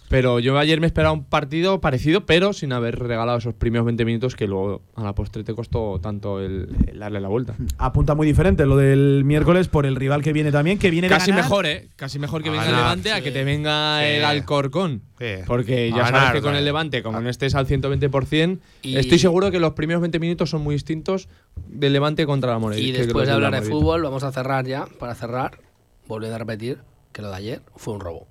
Pero 0.09 0.39
yo 0.39 0.57
ayer 0.57 0.81
me 0.81 0.87
esperaba 0.87 1.13
un 1.13 1.23
partido 1.23 1.81
parecido, 1.81 2.25
pero 2.25 2.51
sin 2.51 2.73
haber 2.73 2.97
regalado 2.97 3.37
esos 3.37 3.53
primeros 3.53 3.85
20 3.85 4.05
minutos 4.05 4.35
que 4.35 4.47
luego 4.47 4.81
a 4.95 5.03
la 5.03 5.13
postre 5.13 5.43
te 5.43 5.53
costó 5.53 5.99
tanto 6.01 6.39
el, 6.41 6.67
el 6.87 6.97
darle 6.99 7.21
la 7.21 7.27
vuelta. 7.27 7.55
Apunta 7.77 8.15
muy 8.15 8.25
diferente 8.25 8.65
lo 8.65 8.75
del 8.75 9.23
miércoles 9.23 9.67
por 9.67 9.85
el 9.85 9.95
rival 9.95 10.23
que 10.23 10.33
viene 10.33 10.51
también, 10.51 10.79
que 10.79 10.89
viene 10.89 11.07
de 11.07 11.13
Casi 11.13 11.29
ganar. 11.29 11.45
mejor, 11.45 11.67
¿eh? 11.67 11.89
Casi 11.95 12.17
mejor 12.17 12.41
que 12.41 12.49
A 12.49 12.51
venga 12.53 12.65
el 12.69 12.75
Levante 12.75 13.11
a 13.13 13.21
que 13.21 13.31
te 13.31 13.43
venga 13.43 13.99
Sí. 14.01 14.05
el 14.15 14.25
Alcorcón. 14.25 15.03
Sí. 15.19 15.25
Porque 15.45 15.91
ya 15.91 16.07
sabes 16.07 16.31
que 16.31 16.41
con 16.41 16.55
el 16.55 16.65
Levante, 16.65 17.03
como 17.03 17.21
no 17.21 17.29
estés 17.29 17.53
al 17.53 17.67
120%, 17.67 18.59
Y- 18.81 18.97
estoy 18.97 19.19
seguro 19.19 19.51
que 19.51 19.59
los 19.59 19.73
primeros 19.73 20.01
20 20.01 20.17
minutos 20.19 20.49
son 20.49 20.61
muy 20.63 20.73
distintos 20.73 21.29
del 21.67 21.93
Levante 21.93 22.25
contra 22.25 22.51
la 22.51 22.57
Morel. 22.57 22.79
Y 22.79 22.91
después 22.93 23.27
de 23.27 23.33
hablar 23.33 23.51
la 23.51 23.61
de 23.61 23.69
fútbol, 23.69 24.01
vamos 24.01 24.23
a 24.23 24.31
cerrar 24.31 24.65
ya. 24.65 24.87
Para 24.97 25.13
cerrar, 25.13 25.59
volviendo 26.07 26.35
a 26.35 26.39
repetir 26.39 26.79
que 27.11 27.21
lo 27.21 27.29
de 27.29 27.35
ayer 27.35 27.61
fue 27.75 27.93
un 27.93 27.99
robo. 27.99 28.27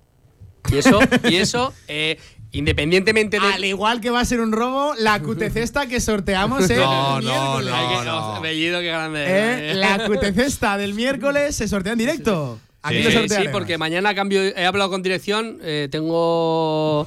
Y 0.73 0.79
eso, 0.79 1.01
y 1.29 1.37
eso 1.37 1.73
eh, 1.89 2.19
independientemente 2.53 3.39
de. 3.41 3.47
Al 3.53 3.65
igual 3.65 4.01
que 4.01 4.11
va 4.11 4.21
a 4.21 4.25
ser 4.25 4.41
un 4.41 4.53
robo, 4.53 4.95
la 4.99 5.21
cutecesta 5.21 5.87
que 5.87 6.01
sorteamos 6.01 6.69
el 6.71 6.79
No, 6.81 7.21
no, 7.21 7.27
miércoles. 7.61 7.71
no, 7.73 8.05
no. 8.05 8.33
oh, 8.37 8.41
Bellido, 8.41 8.81
qué 8.81 8.87
grande. 8.87 9.25
¿Eh? 9.27 9.75
La 9.75 10.07
cutecesta 10.07 10.77
del 10.79 10.95
miércoles 10.95 11.55
se 11.57 11.69
sortea 11.69 11.93
en 11.93 11.99
directo. 11.99 12.59
Aquí 12.81 12.99
Sí, 13.03 13.13
lo 13.13 13.23
Sí, 13.23 13.29
sí, 13.29 13.49
porque 13.53 13.77
mañana 13.77 14.15
cambio. 14.15 14.41
He 14.43 14.65
hablado 14.65 14.89
con 14.91 15.03
dirección. 15.03 15.59
eh, 15.63 15.89
tengo 15.91 17.07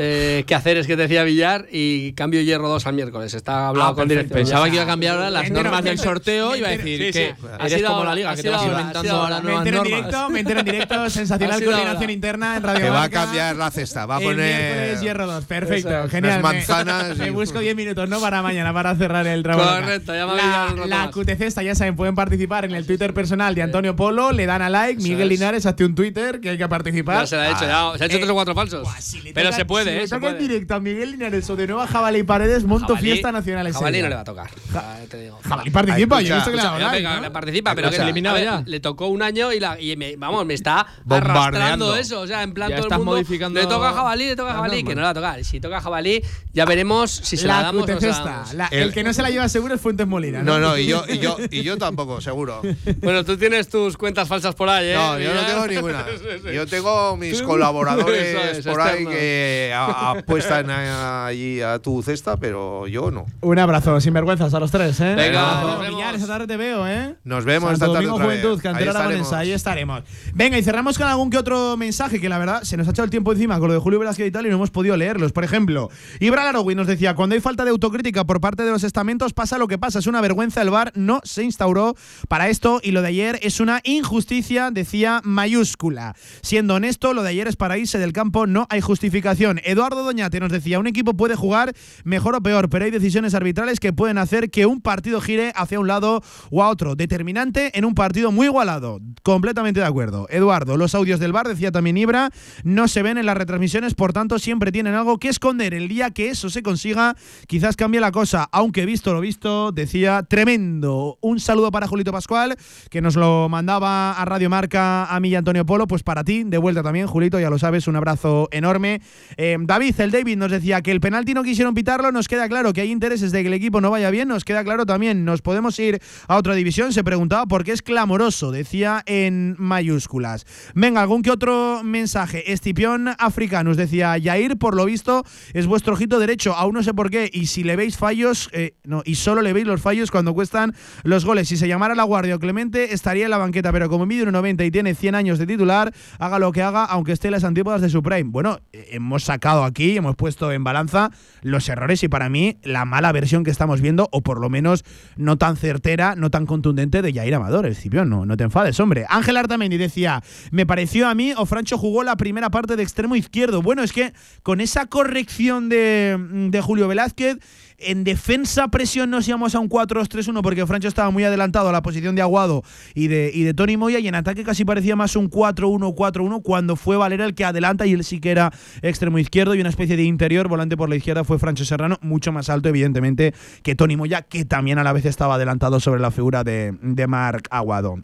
eh, 0.00 0.44
qué 0.46 0.54
hacer 0.54 0.76
es 0.78 0.86
que 0.86 0.96
te 0.96 1.02
decía 1.02 1.24
Villar 1.24 1.66
y 1.72 2.12
cambio 2.12 2.40
hierro 2.42 2.68
2 2.68 2.86
al 2.86 2.94
miércoles. 2.94 3.34
Está 3.34 3.68
hablado 3.68 3.90
Ah, 3.90 3.94
con 3.94 4.08
perfecto. 4.08 4.34
dirección. 4.34 4.38
Pensaba 4.44 4.68
que 4.68 4.74
iba 4.76 4.84
a 4.84 4.86
cambiar 4.86 5.14
ahora 5.16 5.30
las 5.30 5.44
entero, 5.46 5.62
normas 5.64 5.84
del 5.84 5.98
sorteo. 5.98 6.54
Iba 6.56 6.68
a 6.68 6.70
decir 6.72 6.98
Sí, 6.98 7.12
que 7.12 7.34
sí. 7.40 7.46
Eres 7.60 7.72
sido 7.74 7.88
como 7.90 8.04
la 8.04 8.14
liga, 8.14 8.34
que 8.36 8.42
te 8.42 8.50
vas 8.50 8.62
inventando 8.64 9.00
sido 9.02 9.14
ahora 9.16 9.36
ahora. 9.36 9.38
Me 9.38 9.42
nuevas 9.50 9.66
entero 9.66 9.76
en 9.84 9.90
normas. 9.90 10.06
directo, 10.10 10.30
me 10.30 10.40
entero 10.40 10.60
en 10.60 10.66
directo, 10.66 11.10
sensacional 11.10 11.64
coordinación 11.64 12.10
interna 12.10 12.56
en 12.56 12.62
Radio 12.62 12.80
Que 12.80 12.90
va 12.90 13.02
a 13.02 13.08
cambiar 13.10 13.56
la 13.56 13.70
cesta, 13.70 14.06
va 14.06 14.16
a 14.16 14.20
poner 14.20 14.98
hierro 15.00 15.26
2, 15.26 15.44
perfecto, 15.44 15.88
Eso 15.90 16.04
es. 16.04 16.10
genial. 16.10 16.42
Manzanas 16.42 17.16
Me, 17.18 17.26
y- 17.26 17.30
busco 17.30 17.58
10 17.58 17.74
minutos, 17.76 18.08
¿no? 18.08 18.20
Para 18.20 18.42
mañana, 18.42 18.72
para 18.72 18.94
cerrar 18.96 19.26
el 19.26 19.42
trabajo. 19.42 19.80
Correcto, 19.80 20.14
ya 20.14 20.26
me 20.26 20.36
La, 20.36 20.74
la. 20.86 21.10
QTCesta, 21.10 21.62
ya 21.62 21.74
saben, 21.74 21.96
pueden 21.96 22.14
participar 22.14 22.64
en 22.64 22.72
el 22.74 22.86
Twitter 22.86 23.12
personal 23.14 23.54
de 23.54 23.62
Antonio 23.62 23.96
Polo, 23.96 24.32
le 24.32 24.46
dan 24.46 24.62
a 24.62 24.68
like, 24.70 25.02
Miguel 25.02 25.22
es. 25.32 25.38
Linares, 25.38 25.66
hazte 25.66 25.84
un 25.84 25.94
Twitter, 25.94 26.40
que 26.40 26.50
hay 26.50 26.58
que 26.58 26.68
participar. 26.68 27.20
Ya 27.22 27.26
se 27.26 27.36
la 27.36 27.42
ha 27.42 27.50
hecho, 27.50 27.60
ya, 27.66 27.98
se 27.98 28.04
ha 28.04 28.06
hecho 28.06 28.16
tres 28.18 28.30
o 28.30 28.34
cuatro 28.34 28.54
falsos. 28.54 28.88
Pero 29.34 29.52
se 29.52 29.64
puede, 29.64 29.87
si 29.88 29.94
le 29.96 30.02
¿eh? 30.04 30.06
Se 30.08 30.14
toca 30.16 30.28
en 30.28 30.34
puede. 30.36 30.48
directo 30.48 30.74
a 30.74 30.80
Miguel 30.80 31.10
Linares 31.12 31.50
o 31.50 31.56
de 31.56 31.66
nuevo 31.66 31.82
a 31.82 31.86
Jabalí 31.86 32.22
Paredes, 32.22 32.64
monto 32.64 32.94
Jabalí- 32.94 33.00
fiesta 33.00 33.32
nacional 33.32 33.66
ese 33.66 33.78
Jabalí 33.78 33.94
día. 33.96 34.02
no 34.04 34.08
le 34.10 34.14
va 34.14 34.20
a 34.20 34.24
tocar. 34.24 34.50
ya 34.72 34.96
te 35.08 35.20
digo. 35.22 35.38
Jabalí 35.42 35.70
participa, 35.70 36.16
Ay, 36.18 36.26
yo 36.26 36.34
he 36.34 36.36
visto 36.36 36.50
que 36.50 36.56
le 36.56 36.62
escucha, 36.62 37.20
¿no? 37.20 37.32
participa, 37.32 37.74
pero 37.74 37.90
que 37.90 37.96
a 37.98 38.02
eliminado 38.02 38.36
ver, 38.36 38.44
ya. 38.44 38.62
Le 38.66 38.80
tocó 38.80 39.06
un 39.08 39.22
año 39.22 39.52
y, 39.52 39.60
la, 39.60 39.80
y 39.80 39.96
me- 39.96 40.16
vamos, 40.16 40.44
me 40.46 40.54
está 40.54 40.86
Bombardeando. 41.04 41.40
arrastrando 41.40 41.96
eso. 41.96 42.20
O 42.20 42.26
sea, 42.26 42.42
en 42.42 42.52
plan 42.54 42.70
Ya 42.70 42.76
todo 42.76 42.84
el 42.86 42.86
estás 42.88 42.98
mundo. 42.98 43.12
modificando 43.12 43.60
Le 43.60 43.66
toca 43.66 43.90
a 43.90 43.92
jabalí, 43.92 44.26
le 44.26 44.36
toca 44.36 44.50
a 44.50 44.54
jabalí, 44.54 44.82
que 44.84 44.94
no 44.94 45.00
le 45.00 45.04
va 45.04 45.10
a 45.10 45.14
tocar. 45.14 45.44
Si 45.44 45.60
toca 45.60 45.78
a 45.78 45.80
jabalí, 45.80 46.22
ya 46.52 46.64
veremos 46.64 47.10
si 47.10 47.36
se 47.36 47.46
la, 47.46 47.56
La 47.58 47.62
damos 47.64 47.84
o 47.84 47.86
no 47.86 48.00
se 48.00 48.06
la 48.06 48.12
QTCesta, 48.12 48.30
damos. 48.30 48.54
la- 48.54 48.66
el, 48.68 48.82
El- 48.84 48.92
que 48.92 49.02
no 49.04 49.12
se 49.12 49.22
la 49.22 49.30
lleva 49.30 49.48
seguro 49.48 49.74
es 49.74 49.80
Fuentes 49.80 50.06
Molina. 50.06 50.42
No, 50.42 50.58
no, 50.58 50.76
y 50.76 50.86
yo, 50.86 51.04
y 51.08 51.18
yo, 51.18 51.36
y 51.50 51.62
yo 51.62 51.76
tampoco, 51.78 52.20
seguro. 52.20 52.62
Bueno, 53.00 53.24
tú 53.24 53.36
tienes 53.36 53.68
tus 53.68 53.96
cuentas 53.96 54.28
falsas 54.28 54.54
por 54.54 54.68
ahí, 54.68 54.88
¿eh? 54.88 54.94
No, 54.94 55.18
yo 55.18 55.32
no 55.34 55.40
tengo 55.46 55.66
ninguna. 55.66 56.04
Sí, 56.18 56.24
sí. 56.48 56.54
Yo 56.54 56.66
tengo 56.66 57.16
mis 57.16 57.40
colaboradores 57.42 58.56
es, 58.58 58.66
por 58.66 58.80
ahí 58.80 59.06
que 59.06 59.72
apuestan 59.86 60.70
a- 60.70 61.26
allí 61.26 61.60
a 61.60 61.78
tu 61.78 62.02
cesta, 62.02 62.36
pero 62.36 62.86
yo 62.86 63.10
no. 63.10 63.26
Un 63.40 63.58
abrazo, 63.58 64.00
sinvergüenzas 64.00 64.52
a 64.54 64.60
los 64.60 64.70
tres, 64.70 64.98
¿eh? 65.00 65.14
Venga, 65.16 65.60
nos 65.62 65.80
vemos. 65.80 65.96
Villar, 65.96 66.14
esa 66.14 66.26
tarde 66.26 66.46
te 66.46 66.56
veo, 66.56 66.86
¿eh? 66.86 67.14
Nos 67.24 67.44
vemos 67.44 67.70
Santo 67.70 67.84
esta 67.86 67.94
tarde 67.94 68.06
Domingo 68.08 68.24
Juventud, 68.24 68.54
vez. 68.54 68.62
cantera 68.62 68.90
Ahí 68.92 68.96
aragonesa, 68.96 69.38
ahí 69.38 69.52
estaremos. 69.52 70.02
Venga, 70.34 70.58
y 70.58 70.62
cerramos 70.62 70.98
con 70.98 71.06
algún 71.06 71.30
que 71.30 71.38
otro 71.38 71.76
mensaje 71.76 72.20
que 72.20 72.28
la 72.28 72.38
verdad 72.38 72.62
se 72.62 72.76
nos 72.76 72.86
ha 72.88 72.90
echado 72.90 73.04
el 73.04 73.10
tiempo 73.10 73.32
encima 73.32 73.58
con 73.58 73.68
lo 73.68 73.74
de 73.74 73.80
Julio 73.80 73.98
Velázquez 73.98 74.26
y 74.26 74.30
tal 74.30 74.46
y 74.46 74.50
no 74.50 74.56
hemos 74.56 74.70
podido 74.70 74.96
leerlos. 74.96 75.32
Por 75.32 75.44
ejemplo, 75.44 75.90
Ibra 76.20 76.44
Larogui 76.44 76.74
nos 76.74 76.86
decía, 76.86 77.14
cuando 77.14 77.34
hay 77.34 77.40
falta 77.40 77.64
de 77.64 77.70
autocrítica 77.70 78.24
por 78.24 78.40
parte 78.40 78.62
de 78.64 78.70
los 78.70 78.84
estamentos 78.84 79.32
pasa 79.32 79.58
lo 79.58 79.68
que 79.68 79.78
pasa, 79.78 79.98
es 79.98 80.06
una 80.06 80.20
vergüenza, 80.20 80.62
el 80.62 80.70
VAR 80.70 80.92
no 80.94 81.20
se 81.24 81.42
instauró 81.44 81.94
para 82.28 82.48
esto 82.48 82.80
y 82.82 82.90
lo 82.92 83.02
de 83.02 83.08
ayer 83.08 83.38
es 83.42 83.60
una 83.60 83.80
injusticia, 83.84 84.70
decía 84.70 85.20
mayúscula. 85.24 86.14
Siendo 86.42 86.74
honesto, 86.74 87.12
lo 87.14 87.22
de 87.22 87.30
ayer 87.30 87.48
es 87.48 87.56
para 87.56 87.78
irse 87.78 87.98
del 87.98 88.12
campo, 88.12 88.46
no 88.46 88.66
hay 88.70 88.80
justificación. 88.80 89.57
Eduardo 89.64 90.02
Doñate 90.02 90.40
nos 90.40 90.52
decía, 90.52 90.78
un 90.78 90.86
equipo 90.86 91.14
puede 91.14 91.36
jugar 91.36 91.72
mejor 92.04 92.34
o 92.34 92.42
peor, 92.42 92.68
pero 92.68 92.84
hay 92.84 92.90
decisiones 92.90 93.34
arbitrales 93.34 93.80
que 93.80 93.92
pueden 93.92 94.18
hacer 94.18 94.50
que 94.50 94.66
un 94.66 94.80
partido 94.80 95.20
gire 95.20 95.52
hacia 95.54 95.80
un 95.80 95.86
lado 95.86 96.22
o 96.50 96.62
a 96.62 96.68
otro. 96.68 96.94
Determinante 96.94 97.76
en 97.78 97.84
un 97.84 97.94
partido 97.94 98.32
muy 98.32 98.46
igualado. 98.46 99.00
Completamente 99.22 99.80
de 99.80 99.86
acuerdo. 99.86 100.26
Eduardo, 100.30 100.76
los 100.76 100.94
audios 100.94 101.20
del 101.20 101.32
bar, 101.32 101.48
decía 101.48 101.72
también 101.72 101.96
Ibra, 101.96 102.30
no 102.64 102.88
se 102.88 103.02
ven 103.02 103.18
en 103.18 103.26
las 103.26 103.36
retransmisiones, 103.36 103.94
por 103.94 104.12
tanto 104.12 104.38
siempre 104.38 104.72
tienen 104.72 104.94
algo 104.94 105.18
que 105.18 105.28
esconder. 105.28 105.74
El 105.74 105.88
día 105.88 106.10
que 106.10 106.30
eso 106.30 106.50
se 106.50 106.62
consiga, 106.62 107.16
quizás 107.46 107.76
cambie 107.76 108.00
la 108.00 108.12
cosa. 108.12 108.48
Aunque 108.52 108.86
visto 108.86 109.12
lo 109.12 109.20
visto, 109.20 109.72
decía 109.72 110.22
tremendo. 110.22 111.18
Un 111.20 111.40
saludo 111.40 111.70
para 111.70 111.86
Julito 111.86 112.12
Pascual, 112.12 112.56
que 112.90 113.00
nos 113.00 113.16
lo 113.16 113.48
mandaba 113.48 114.12
a 114.12 114.24
Radio 114.24 114.50
Marca 114.50 115.04
a 115.04 115.20
mí 115.20 115.30
y 115.30 115.34
Antonio 115.34 115.64
Polo. 115.64 115.86
Pues 115.86 116.02
para 116.02 116.24
ti, 116.24 116.44
de 116.44 116.58
vuelta 116.58 116.82
también, 116.82 117.06
Julito, 117.06 117.40
ya 117.40 117.50
lo 117.50 117.58
sabes, 117.58 117.88
un 117.88 117.96
abrazo 117.96 118.48
enorme. 118.50 119.00
Eh, 119.36 119.47
David, 119.60 120.00
el 120.00 120.10
David, 120.10 120.36
nos 120.36 120.50
decía 120.50 120.82
que 120.82 120.90
el 120.90 121.00
penalti 121.00 121.34
no 121.34 121.42
quisieron 121.42 121.74
pitarlo. 121.74 122.12
Nos 122.12 122.28
queda 122.28 122.48
claro 122.48 122.72
que 122.72 122.80
hay 122.80 122.90
intereses 122.90 123.32
de 123.32 123.42
que 123.42 123.48
el 123.48 123.54
equipo 123.54 123.80
no 123.80 123.90
vaya 123.90 124.10
bien. 124.10 124.28
Nos 124.28 124.44
queda 124.44 124.64
claro 124.64 124.86
también, 124.86 125.24
nos 125.24 125.42
podemos 125.42 125.78
ir 125.78 126.00
a 126.26 126.36
otra 126.36 126.54
división. 126.54 126.92
Se 126.92 127.04
preguntaba 127.04 127.46
por 127.46 127.64
qué 127.64 127.72
es 127.72 127.82
clamoroso, 127.82 128.50
decía 128.50 129.02
en 129.06 129.56
mayúsculas. 129.58 130.44
Venga, 130.74 131.00
algún 131.00 131.22
que 131.22 131.30
otro 131.30 131.82
mensaje. 131.84 132.52
Estipión 132.52 133.08
africanos, 133.18 133.76
decía 133.76 134.16
Yair, 134.18 134.58
por 134.58 134.74
lo 134.74 134.84
visto, 134.84 135.24
es 135.52 135.66
vuestro 135.66 135.94
ojito 135.94 136.18
derecho. 136.18 136.54
Aún 136.54 136.74
no 136.74 136.82
sé 136.82 136.94
por 136.94 137.10
qué. 137.10 137.30
Y 137.32 137.46
si 137.46 137.64
le 137.64 137.76
veis 137.76 137.96
fallos, 137.96 138.50
eh, 138.52 138.74
no, 138.84 139.02
y 139.04 139.14
solo 139.14 139.42
le 139.42 139.52
veis 139.52 139.66
los 139.66 139.80
fallos 139.80 140.10
cuando 140.10 140.34
cuestan 140.34 140.74
los 141.04 141.24
goles. 141.24 141.48
Si 141.48 141.56
se 141.56 141.68
llamara 141.68 141.94
La 141.94 142.04
Guardia 142.04 142.36
o 142.36 142.38
Clemente, 142.38 142.92
estaría 142.92 143.24
en 143.24 143.30
la 143.30 143.38
banqueta. 143.38 143.72
Pero 143.72 143.88
como 143.88 144.06
mide 144.06 144.26
1,90 144.26 144.66
y 144.66 144.70
tiene 144.70 144.94
100 144.94 145.14
años 145.14 145.38
de 145.38 145.46
titular, 145.46 145.92
haga 146.18 146.38
lo 146.38 146.52
que 146.52 146.62
haga, 146.62 146.84
aunque 146.84 147.12
esté 147.12 147.28
en 147.28 147.32
las 147.32 147.44
antípodas 147.44 147.80
de 147.80 147.88
su 147.88 148.02
prime. 148.02 148.30
Bueno, 148.30 148.60
eh, 148.72 148.88
hemos 148.92 149.24
sacado 149.24 149.37
aquí, 149.42 149.96
hemos 149.96 150.16
puesto 150.16 150.52
en 150.52 150.64
balanza 150.64 151.10
los 151.42 151.68
errores 151.68 152.02
y 152.02 152.08
para 152.08 152.28
mí 152.28 152.58
la 152.62 152.84
mala 152.84 153.12
versión 153.12 153.44
que 153.44 153.50
estamos 153.50 153.80
viendo, 153.80 154.08
o 154.12 154.22
por 154.22 154.40
lo 154.40 154.50
menos 154.50 154.84
no 155.16 155.36
tan 155.38 155.56
certera, 155.56 156.14
no 156.16 156.30
tan 156.30 156.46
contundente 156.46 157.02
de 157.02 157.12
Jair 157.12 157.34
Amador. 157.34 157.66
Escipión, 157.66 158.08
no, 158.08 158.26
no 158.26 158.36
te 158.36 158.44
enfades, 158.44 158.78
hombre. 158.80 159.06
Ángel 159.08 159.36
Artamendi 159.36 159.76
decía, 159.76 160.22
me 160.50 160.66
pareció 160.66 161.08
a 161.08 161.14
mí, 161.14 161.32
o 161.36 161.46
Francho 161.46 161.78
jugó 161.78 162.02
la 162.02 162.16
primera 162.16 162.50
parte 162.50 162.76
de 162.76 162.82
extremo 162.82 163.16
izquierdo. 163.16 163.62
Bueno, 163.62 163.82
es 163.82 163.92
que 163.92 164.12
con 164.42 164.60
esa 164.60 164.86
corrección 164.86 165.68
de, 165.68 166.16
de 166.50 166.60
Julio 166.60 166.88
Velázquez, 166.88 167.38
en 167.78 168.04
defensa 168.04 168.68
presión 168.68 169.10
nos 169.10 169.26
íbamos 169.28 169.54
a 169.54 169.60
un 169.60 169.68
4-2-3-1 169.68 170.42
porque 170.42 170.66
Francho 170.66 170.88
estaba 170.88 171.10
muy 171.10 171.24
adelantado 171.24 171.68
a 171.68 171.72
la 171.72 171.82
posición 171.82 172.14
de 172.16 172.22
Aguado 172.22 172.62
y 172.94 173.06
de, 173.06 173.30
y 173.32 173.44
de 173.44 173.54
Tony 173.54 173.76
Moya 173.76 174.00
y 174.00 174.08
en 174.08 174.14
ataque 174.14 174.44
casi 174.44 174.64
parecía 174.64 174.96
más 174.96 175.14
un 175.16 175.30
4-1-4-1 175.30 176.42
cuando 176.42 176.76
fue 176.76 176.96
Valera 176.96 177.24
el 177.24 177.34
que 177.34 177.44
adelanta 177.44 177.86
y 177.86 177.92
él 177.92 178.04
sí 178.04 178.20
que 178.20 178.30
era 178.30 178.52
extremo 178.82 179.18
izquierdo 179.18 179.54
y 179.54 179.60
una 179.60 179.70
especie 179.70 179.96
de 179.96 180.02
interior 180.02 180.48
volante 180.48 180.76
por 180.76 180.88
la 180.88 180.96
izquierda 180.96 181.24
fue 181.24 181.38
Francho 181.38 181.64
Serrano, 181.64 181.98
mucho 182.02 182.32
más 182.32 182.50
alto 182.50 182.68
evidentemente 182.68 183.32
que 183.62 183.74
Tony 183.74 183.96
Moya 183.96 184.22
que 184.22 184.44
también 184.44 184.78
a 184.78 184.84
la 184.84 184.92
vez 184.92 185.04
estaba 185.04 185.36
adelantado 185.36 185.78
sobre 185.78 186.00
la 186.00 186.10
figura 186.10 186.42
de, 186.42 186.76
de 186.82 187.06
Marc 187.06 187.46
Aguado. 187.50 188.02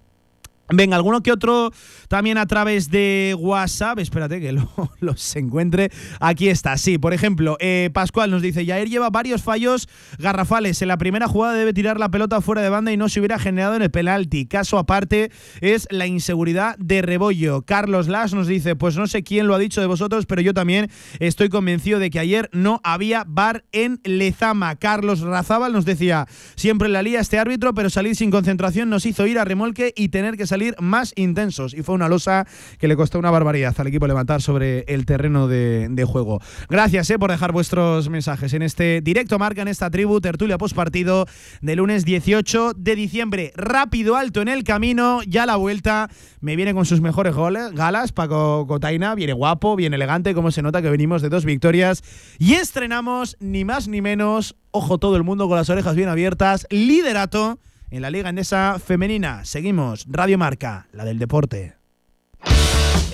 Venga, 0.70 0.96
alguno 0.96 1.22
que 1.22 1.30
otro 1.30 1.70
también 2.08 2.38
a 2.38 2.46
través 2.46 2.90
de 2.90 3.36
WhatsApp. 3.38 3.98
Espérate 3.98 4.40
que 4.40 4.52
lo- 4.52 4.70
los 5.00 5.36
encuentre. 5.36 5.90
Aquí 6.20 6.48
está, 6.48 6.78
sí. 6.78 6.96
Por 6.96 7.12
ejemplo, 7.12 7.58
eh, 7.60 7.90
Pascual 7.92 8.30
nos 8.30 8.40
dice: 8.40 8.64
Jair 8.64 8.88
lleva 8.88 9.10
varios 9.10 9.42
fallos 9.42 9.88
garrafales. 10.18 10.80
En 10.80 10.88
la 10.88 10.96
primera 10.96 11.28
jugada 11.28 11.52
debe 11.52 11.74
tirar 11.74 11.98
la 12.00 12.08
pelota 12.08 12.40
fuera 12.40 12.62
de 12.62 12.70
banda 12.70 12.92
y 12.92 12.96
no 12.96 13.10
se 13.10 13.20
hubiera 13.20 13.38
generado 13.38 13.76
en 13.76 13.82
el 13.82 13.90
penalti. 13.90 14.46
Caso 14.46 14.78
aparte 14.78 15.30
es 15.60 15.86
la 15.90 16.06
inseguridad 16.06 16.76
de 16.78 17.02
Rebollo. 17.02 17.60
Carlos 17.62 18.08
Las 18.08 18.32
nos 18.32 18.46
dice: 18.46 18.74
Pues 18.74 18.96
no 18.96 19.06
sé 19.06 19.22
quién 19.22 19.46
lo 19.46 19.54
ha 19.54 19.58
dicho 19.58 19.82
de 19.82 19.86
vosotros, 19.86 20.24
pero 20.24 20.40
yo 20.40 20.54
también 20.54 20.90
estoy 21.20 21.50
convencido 21.50 21.98
de 21.98 22.08
que 22.08 22.20
ayer 22.20 22.48
no 22.52 22.80
había 22.84 23.24
bar 23.26 23.64
en 23.72 24.00
Lezama. 24.04 24.76
Carlos 24.76 25.20
Razábal 25.20 25.74
nos 25.74 25.84
decía: 25.84 26.26
Siempre 26.56 26.88
la 26.88 27.02
lía 27.02 27.20
este 27.20 27.38
árbitro, 27.38 27.74
pero 27.74 27.90
salir 27.90 28.16
sin 28.16 28.30
concentración 28.30 28.88
nos 28.88 29.04
hizo 29.04 29.26
ir 29.26 29.38
a 29.38 29.44
remolque 29.44 29.92
y 29.94 30.08
tener 30.08 30.38
que 30.38 30.46
salir 30.46 30.53
más 30.80 31.12
intensos. 31.16 31.74
Y 31.74 31.82
fue 31.82 31.94
una 31.94 32.08
losa 32.08 32.46
que 32.78 32.88
le 32.88 32.96
costó 32.96 33.18
una 33.18 33.30
barbaridad 33.30 33.74
al 33.78 33.86
equipo 33.86 34.06
levantar 34.06 34.42
sobre 34.42 34.80
el 34.88 35.06
terreno 35.06 35.48
de, 35.48 36.04
juego. 36.04 36.40
Gracias 36.68 37.08
eh, 37.10 37.18
por 37.18 37.30
dejar 37.30 37.52
vuestros 37.52 38.10
mensajes 38.10 38.52
en 38.52 38.62
este 38.62 39.00
directo 39.00 39.38
marca, 39.38 39.62
en 39.62 39.68
esta 39.68 39.90
tribu, 39.90 40.20
tertulia 40.20 40.58
post 40.58 40.76
partido 40.76 41.26
de 41.62 41.76
lunes 41.76 42.04
18 42.04 42.72
de 42.76 42.94
diciembre. 42.94 43.52
Rápido, 43.56 44.16
alto 44.16 44.42
en 44.42 44.48
el 44.48 44.64
camino, 44.64 45.22
ya 45.22 45.46
la 45.46 45.56
vuelta. 45.56 46.10
Me 46.40 46.56
viene 46.56 46.74
con 46.74 46.84
sus 46.84 47.00
mejores 47.00 47.34
goles, 47.34 47.72
galas. 47.72 48.12
Paco 48.12 48.66
Cotaina, 48.66 49.14
viene 49.14 49.32
guapo, 49.32 49.76
bien 49.76 49.94
elegante, 49.94 50.34
como 50.34 50.50
se 50.50 50.62
nota 50.62 50.82
que 50.82 50.90
venimos 50.90 51.22
de 51.22 51.30
dos 51.30 51.44
victorias. 51.44 52.02
Y 52.38 52.54
estrenamos, 52.54 53.36
ni 53.40 53.64
más 53.64 53.88
ni 53.88 54.02
menos, 54.02 54.56
ojo 54.70 54.98
todo 54.98 55.16
el 55.16 55.22
mundo 55.22 55.48
con 55.48 55.56
las 55.56 55.70
orejas 55.70 55.96
bien 55.96 56.08
abiertas, 56.08 56.66
liderato 56.70 57.58
en 57.90 58.02
la 58.02 58.10
Liga 58.10 58.28
Endesa 58.28 58.78
Femenina. 58.84 59.44
Seguimos, 59.44 60.06
Radio 60.08 60.38
Marca, 60.38 60.88
la 60.92 61.04
del 61.04 61.18
deporte. 61.18 61.74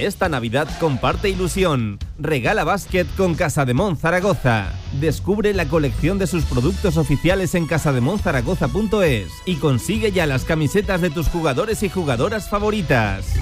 Esta 0.01 0.31
Navidad 0.31 0.67
comparte 0.81 1.29
ilusión. 1.29 1.99
Regala 2.19 2.65
básquet 2.65 3.07
con 3.17 3.35
Casa 3.35 3.67
de 3.67 3.75
Mon 3.75 3.99
Zaragoza. 3.99 4.73
Descubre 4.99 5.53
la 5.53 5.67
colección 5.67 6.19
de 6.19 6.27
sus 6.27 6.47
productos 6.47 6.97
oficiales 6.97 7.55
en 7.55 7.67
casademonzaragoza.es 7.67 9.29
y 9.45 9.57
consigue 9.57 10.11
ya 10.11 10.27
las 10.27 10.45
camisetas 10.45 11.03
de 11.03 11.11
tus 11.11 11.29
jugadores 11.29 11.83
y 11.83 11.91
jugadoras 11.91 12.49
favoritas. 12.49 13.35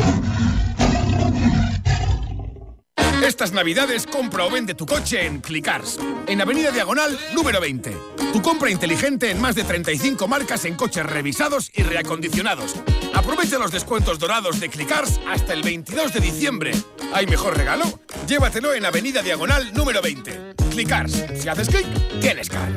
Estas 3.23 3.53
navidades 3.53 4.07
compra 4.07 4.47
o 4.47 4.51
vende 4.51 4.75
tu 4.75 4.87
coche 4.87 5.27
en 5.27 5.41
Clicars, 5.41 5.99
en 6.27 6.41
Avenida 6.41 6.71
Diagonal 6.71 7.19
número 7.35 7.61
20. 7.61 7.97
Tu 8.33 8.43
compra 8.43 8.71
inteligente 8.71 9.31
en 9.31 9.41
más 9.41 9.55
de 9.55 9.65
35 9.65 10.29
marcas 10.29 10.65
en 10.65 10.77
coches 10.77 11.05
revisados 11.05 11.71
y 11.75 11.83
reacondicionados. 11.83 12.77
Aprovecha 13.15 13.59
los 13.59 13.73
descuentos 13.73 14.19
dorados 14.19 14.61
de 14.61 14.69
Clicars 14.69 15.21
hasta 15.29 15.53
el 15.53 15.63
22 15.63 16.13
de 16.13 16.21
diciembre. 16.21 16.73
¿Hay 17.13 17.27
mejor 17.27 17.57
regalo? 17.57 18.01
Llévatelo 18.27 18.73
en 18.75 18.85
Avenida 18.85 19.23
Diagonal 19.23 19.73
número 19.75 20.01
20. 20.01 20.55
Clicars, 20.71 21.25
si 21.35 21.49
haces 21.49 21.69
clic, 21.69 21.87
tienes 22.21 22.49
car. 22.49 22.73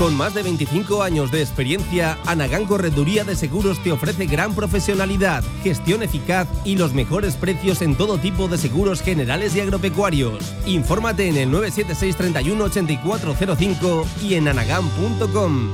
Con 0.00 0.16
más 0.16 0.32
de 0.32 0.42
25 0.42 1.02
años 1.02 1.30
de 1.30 1.42
experiencia, 1.42 2.16
Anagán 2.24 2.64
Correduría 2.64 3.22
de 3.22 3.36
Seguros 3.36 3.82
te 3.82 3.92
ofrece 3.92 4.24
gran 4.24 4.54
profesionalidad, 4.54 5.44
gestión 5.62 6.02
eficaz 6.02 6.48
y 6.64 6.76
los 6.76 6.94
mejores 6.94 7.36
precios 7.36 7.82
en 7.82 7.94
todo 7.94 8.16
tipo 8.16 8.48
de 8.48 8.56
seguros 8.56 9.02
generales 9.02 9.54
y 9.54 9.60
agropecuarios. 9.60 10.54
Infórmate 10.64 11.28
en 11.28 11.36
el 11.36 11.50
976 11.50 12.16
31 12.16 12.64
8405 12.64 14.06
y 14.22 14.36
en 14.36 14.48
anagán.com. 14.48 15.68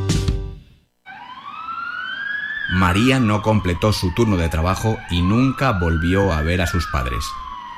María 2.73 3.21
no 3.21 3.43
completó 3.43 3.93
su 3.93 4.13
turno 4.13 4.37
de 4.37 4.49
trabajo 4.49 4.99
y 5.09 5.23
nunca 5.23 5.71
volvió 5.71 6.33
a 6.33 6.43
ver 6.43 6.63
a 6.63 6.67
sus 6.67 6.89
padres. 6.89 7.25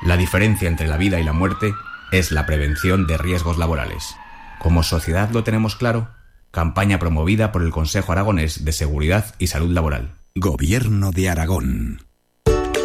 La 0.01 0.17
diferencia 0.17 0.67
entre 0.67 0.87
la 0.87 0.97
vida 0.97 1.19
y 1.19 1.23
la 1.23 1.31
muerte 1.31 1.75
es 2.11 2.31
la 2.31 2.47
prevención 2.47 3.05
de 3.05 3.19
riesgos 3.19 3.59
laborales. 3.59 4.15
Como 4.57 4.81
sociedad 4.81 5.29
lo 5.29 5.43
tenemos 5.43 5.75
claro. 5.75 6.18
Campaña 6.51 6.99
promovida 6.99 7.51
por 7.51 7.61
el 7.61 7.71
Consejo 7.71 8.11
Aragonés 8.11 8.65
de 8.65 8.71
Seguridad 8.71 9.35
y 9.37 9.47
Salud 9.47 9.71
Laboral. 9.71 10.15
Gobierno 10.35 11.11
de 11.11 11.29
Aragón. 11.29 12.09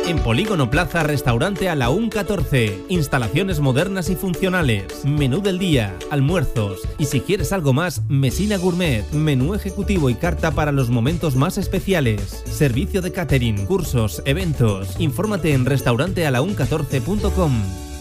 En 0.07 0.19
Polígono 0.19 0.71
Plaza, 0.71 1.03
restaurante 1.03 1.71
a 1.71 1.75
la 1.75 1.89
UN 1.89 2.11
14. 2.11 2.85
Instalaciones 2.91 3.61
modernas 3.61 4.11
y 4.11 4.17
funcionales. 4.17 5.07
Menú 5.07 5.41
del 5.41 5.59
día, 5.59 5.97
almuerzos. 6.11 6.83
Y 6.99 7.07
si 7.07 7.23
quieres 7.23 7.53
algo 7.53 7.73
más, 7.73 8.03
Mesina 8.09 8.59
Gourmet. 8.59 9.11
Menú 9.12 9.55
ejecutivo 9.55 10.11
y 10.11 10.15
carta 10.15 10.51
para 10.51 10.73
los 10.73 10.91
momentos 10.91 11.37
más 11.37 11.57
especiales. 11.57 12.43
Servicio 12.45 13.01
de 13.01 13.12
catering, 13.12 13.65
cursos, 13.65 14.23
eventos. 14.27 15.01
Infórmate 15.01 15.55
en 15.55 15.65
restaurantealaun14.com. 15.65 17.93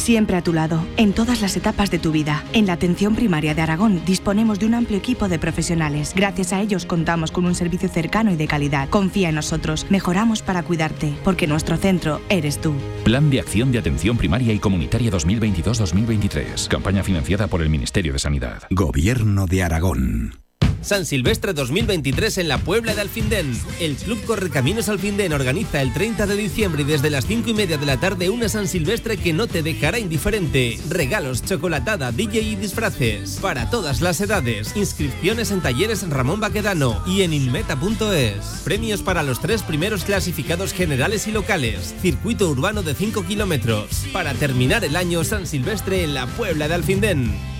Siempre 0.00 0.38
a 0.38 0.42
tu 0.42 0.54
lado, 0.54 0.82
en 0.96 1.12
todas 1.12 1.42
las 1.42 1.58
etapas 1.58 1.90
de 1.90 1.98
tu 1.98 2.10
vida. 2.10 2.42
En 2.54 2.66
la 2.66 2.72
atención 2.72 3.14
primaria 3.14 3.54
de 3.54 3.60
Aragón 3.60 4.00
disponemos 4.06 4.58
de 4.58 4.64
un 4.64 4.72
amplio 4.72 4.96
equipo 4.96 5.28
de 5.28 5.38
profesionales. 5.38 6.14
Gracias 6.16 6.54
a 6.54 6.60
ellos 6.62 6.86
contamos 6.86 7.30
con 7.30 7.44
un 7.44 7.54
servicio 7.54 7.86
cercano 7.90 8.32
y 8.32 8.36
de 8.36 8.48
calidad. 8.48 8.88
Confía 8.88 9.28
en 9.28 9.34
nosotros, 9.34 9.86
mejoramos 9.90 10.40
para 10.40 10.62
cuidarte, 10.62 11.12
porque 11.22 11.46
nuestro 11.46 11.76
centro 11.76 12.22
eres 12.30 12.62
tú. 12.62 12.72
Plan 13.04 13.28
de 13.28 13.40
Acción 13.40 13.72
de 13.72 13.78
Atención 13.78 14.16
Primaria 14.16 14.54
y 14.54 14.58
Comunitaria 14.58 15.10
2022-2023. 15.10 16.68
Campaña 16.68 17.04
financiada 17.04 17.46
por 17.46 17.60
el 17.60 17.68
Ministerio 17.68 18.14
de 18.14 18.20
Sanidad. 18.20 18.62
Gobierno 18.70 19.44
de 19.44 19.62
Aragón. 19.62 20.39
San 20.82 21.04
Silvestre 21.04 21.52
2023 21.52 22.38
en 22.38 22.48
la 22.48 22.58
Puebla 22.58 22.94
de 22.94 23.02
Alfindén. 23.02 23.52
El 23.80 23.96
Club 23.96 24.22
Correcaminos 24.24 24.88
Alfindén 24.88 25.32
organiza 25.32 25.82
el 25.82 25.92
30 25.92 26.26
de 26.26 26.36
diciembre 26.36 26.82
y 26.82 26.84
desde 26.86 27.10
las 27.10 27.26
5 27.26 27.50
y 27.50 27.54
media 27.54 27.76
de 27.76 27.86
la 27.86 28.00
tarde 28.00 28.30
una 28.30 28.48
San 28.48 28.66
Silvestre 28.66 29.16
que 29.16 29.32
no 29.32 29.46
te 29.46 29.62
dejará 29.62 29.98
indiferente. 29.98 30.78
Regalos, 30.88 31.44
chocolatada, 31.44 32.12
DJ 32.12 32.40
y 32.40 32.56
disfraces. 32.56 33.38
Para 33.42 33.68
todas 33.70 34.00
las 34.00 34.20
edades. 34.20 34.74
Inscripciones 34.74 35.50
en 35.50 35.60
talleres 35.60 36.08
Ramón 36.08 36.40
Baquedano 36.40 37.02
y 37.06 37.22
en 37.22 37.34
inmeta.es. 37.34 38.62
Premios 38.64 39.02
para 39.02 39.22
los 39.22 39.40
tres 39.40 39.62
primeros 39.62 40.04
clasificados 40.04 40.72
generales 40.72 41.26
y 41.26 41.32
locales. 41.32 41.94
Circuito 42.00 42.48
urbano 42.48 42.82
de 42.82 42.94
5 42.94 43.24
kilómetros. 43.26 44.06
Para 44.12 44.32
terminar 44.34 44.84
el 44.84 44.96
año 44.96 45.24
San 45.24 45.46
Silvestre 45.46 46.04
en 46.04 46.14
la 46.14 46.26
Puebla 46.26 46.68
de 46.68 46.74
Alfindén. 46.74 47.59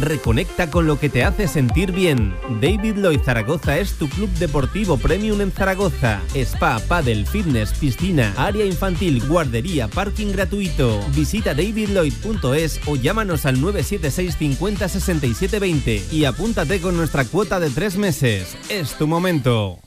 Reconecta 0.00 0.70
con 0.70 0.86
lo 0.86 0.98
que 0.98 1.08
te 1.08 1.24
hace 1.24 1.46
sentir 1.48 1.92
bien. 1.92 2.34
David 2.60 2.96
Lloyd 2.96 3.20
Zaragoza 3.20 3.78
es 3.78 3.92
tu 3.94 4.08
club 4.08 4.30
deportivo 4.38 4.96
premium 4.96 5.40
en 5.40 5.52
Zaragoza. 5.52 6.20
Spa, 6.34 6.80
paddle, 6.88 7.26
fitness, 7.26 7.72
piscina, 7.74 8.32
área 8.36 8.64
infantil, 8.64 9.22
guardería, 9.26 9.88
parking 9.88 10.32
gratuito. 10.32 11.00
Visita 11.14 11.54
davidlloyd.es 11.54 12.80
o 12.86 12.96
llámanos 12.96 13.44
al 13.46 13.60
976 13.60 14.36
50 14.38 14.88
67 14.88 15.58
20 15.58 16.02
y 16.10 16.24
apúntate 16.24 16.80
con 16.80 16.96
nuestra 16.96 17.24
cuota 17.24 17.60
de 17.60 17.70
tres 17.70 17.96
meses. 17.96 18.56
Es 18.68 18.96
tu 18.96 19.06
momento. 19.06 19.78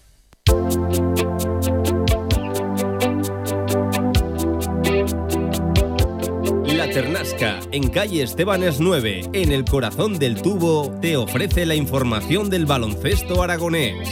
Ternasca, 6.96 7.60
en 7.74 7.90
calle 7.90 8.24
Estebanes 8.24 8.80
9, 8.80 9.32
en 9.34 9.52
el 9.52 9.66
corazón 9.66 10.18
del 10.18 10.42
tubo, 10.42 10.98
te 11.02 11.18
ofrece 11.18 11.66
la 11.66 11.76
información 11.76 12.50
del 12.50 12.66
baloncesto 12.66 13.44
aragonés. 13.44 14.08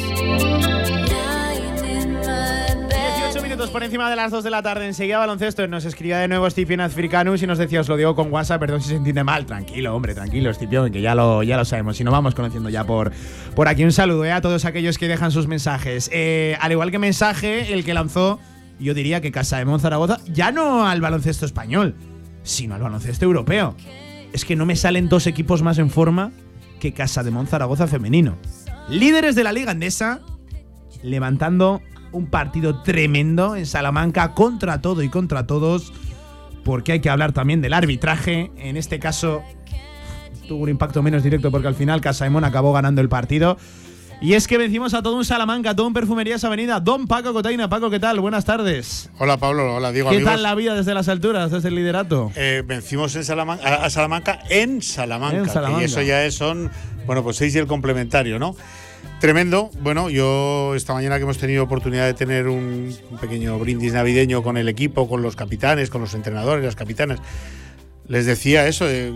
18 3.16 3.42
minutos 3.42 3.70
por 3.70 3.84
encima 3.84 4.10
de 4.10 4.18
las 4.18 4.32
2 4.32 4.44
de 4.44 4.50
la 4.50 4.62
tarde. 4.62 4.86
Enseguida 4.86 5.18
baloncesto. 5.20 5.66
Nos 5.70 5.86
escribía 5.86 6.18
de 6.18 6.28
nuevo 6.28 6.50
Stephen 6.50 6.82
Africanus 6.82 7.42
y 7.42 7.48
nos 7.48 7.58
decía, 7.58 7.80
os 7.80 7.88
lo 7.88 7.96
digo 7.96 8.16
con 8.16 8.30
WhatsApp, 8.34 8.60
perdón 8.60 8.82
si 8.82 8.90
se 8.90 8.96
entiende 8.96 9.24
mal. 9.24 9.46
Tranquilo, 9.46 9.96
hombre, 9.96 10.14
tranquilo, 10.14 10.54
Stephen, 10.54 10.92
que 10.92 11.00
ya 11.00 11.16
lo, 11.16 11.42
ya 11.42 11.56
lo 11.56 11.64
sabemos. 11.64 11.96
Si 11.96 12.04
no 12.04 12.12
vamos 12.12 12.36
conociendo 12.36 12.68
ya 12.68 12.84
por, 12.84 13.14
por 13.56 13.70
aquí. 13.70 13.86
Un 13.86 13.94
saludo 13.94 14.26
eh, 14.26 14.34
a 14.34 14.42
todos 14.42 14.66
aquellos 14.66 14.98
que 14.98 15.08
dejan 15.08 15.32
sus 15.32 15.48
mensajes. 15.48 16.10
Eh, 16.12 16.58
al 16.60 16.74
igual 16.74 16.92
que 16.92 17.00
mensaje, 17.00 17.72
el 17.72 17.86
que 17.86 17.94
lanzó, 17.94 18.42
yo 18.78 18.94
diría 18.94 19.22
que 19.22 19.32
Casa 19.32 19.64
de 19.64 19.80
Zaragoza, 19.80 20.20
ya 20.26 20.52
no 20.52 20.86
al 20.86 21.00
baloncesto 21.00 21.46
español, 21.46 21.96
sino 22.44 22.76
al 22.76 22.82
baloncesto 22.82 23.26
europeo. 23.26 23.76
Es 24.32 24.46
que 24.46 24.56
no 24.56 24.66
me 24.66 24.76
salen 24.76 25.10
dos 25.10 25.28
equipos 25.28 25.62
más 25.62 25.78
en 25.78 25.90
forma 25.90 26.32
que 26.80 26.94
Casa 26.94 27.24
de 27.24 27.32
Zaragoza 27.46 27.88
femenino. 27.88 28.38
Líderes 28.90 29.36
de 29.36 29.44
la 29.44 29.54
Liga 29.54 29.72
Andesa, 29.72 30.20
levantando 31.02 31.82
un 32.12 32.28
partido 32.28 32.82
tremendo 32.84 33.56
en 33.56 33.66
Salamanca 33.66 34.34
contra 34.34 34.82
todo 34.82 35.02
y 35.02 35.10
contra 35.10 35.48
todos, 35.48 35.94
porque 36.64 36.94
hay 36.94 37.00
que 37.00 37.10
hablar 37.10 37.32
también 37.32 37.62
del 37.62 37.74
arbitraje. 37.74 38.52
En 38.58 38.78
este 38.78 39.00
caso, 39.00 39.42
tuvo 40.48 40.64
un 40.64 40.70
impacto 40.70 41.02
menos 41.02 41.24
directo 41.24 41.52
porque 41.52 41.68
al 41.68 41.76
final 41.76 42.02
Casaemón 42.02 42.44
acabó 42.44 42.74
ganando 42.74 43.02
el 43.02 43.10
partido. 43.10 43.58
Y 44.24 44.36
es 44.36 44.48
que 44.48 44.58
vencimos 44.58 44.94
a 44.94 45.04
todo 45.04 45.18
un 45.18 45.26
Salamanca, 45.26 45.72
a 45.72 45.76
todo 45.76 45.86
un 45.86 45.92
Perfumerías 45.92 46.42
Avenida. 46.46 46.80
Don 46.80 47.08
Paco 47.08 47.34
Cotaina. 47.34 47.68
Paco, 47.70 47.90
¿qué 47.90 48.00
tal? 48.00 48.22
Buenas 48.22 48.46
tardes. 48.46 49.10
Hola 49.20 49.36
Pablo, 49.36 49.76
hola 49.76 49.92
Diego. 49.92 50.12
¿Qué 50.12 50.16
amigos. 50.16 50.32
tal 50.32 50.44
la 50.44 50.56
vida 50.56 50.76
desde 50.76 50.94
las 50.94 51.10
alturas, 51.10 51.52
desde 51.52 51.68
el 51.68 51.76
liderato? 51.76 52.32
Eh, 52.38 52.64
vencimos 52.66 53.14
en 53.18 53.26
Salamanca, 53.26 53.68
a 53.68 53.86
a 53.86 53.90
Salamanca 53.90 54.40
en 54.50 54.82
Salamanca. 54.82 55.38
En 55.40 55.50
Salamanca. 55.50 55.82
Y 55.82 55.86
eso 55.86 56.02
ya 56.02 56.24
es, 56.26 56.36
son, 56.36 56.72
bueno, 57.06 57.22
pues 57.22 57.36
seis 57.36 57.54
y 57.56 57.58
el 57.58 57.68
complementario, 57.68 58.40
¿no? 58.40 58.56
Tremendo. 59.20 59.70
Bueno, 59.82 60.10
yo 60.10 60.74
esta 60.74 60.94
mañana 60.94 61.18
que 61.18 61.24
hemos 61.24 61.38
tenido 61.38 61.62
oportunidad 61.66 62.06
de 62.06 62.14
tener 62.14 62.48
un, 62.48 62.96
un 63.12 63.18
pequeño 63.18 63.60
brindis 63.60 63.92
navideño 63.92 64.42
con 64.42 64.56
el 64.56 64.70
equipo, 64.70 65.10
con 65.10 65.22
los 65.22 65.36
capitanes, 65.36 65.90
con 65.90 66.00
los 66.00 66.14
entrenadores, 66.14 66.64
las 66.64 66.78
capitanas, 66.78 67.20
les 68.08 68.26
decía 68.26 68.68
eso. 68.70 68.86
eh, 68.90 69.12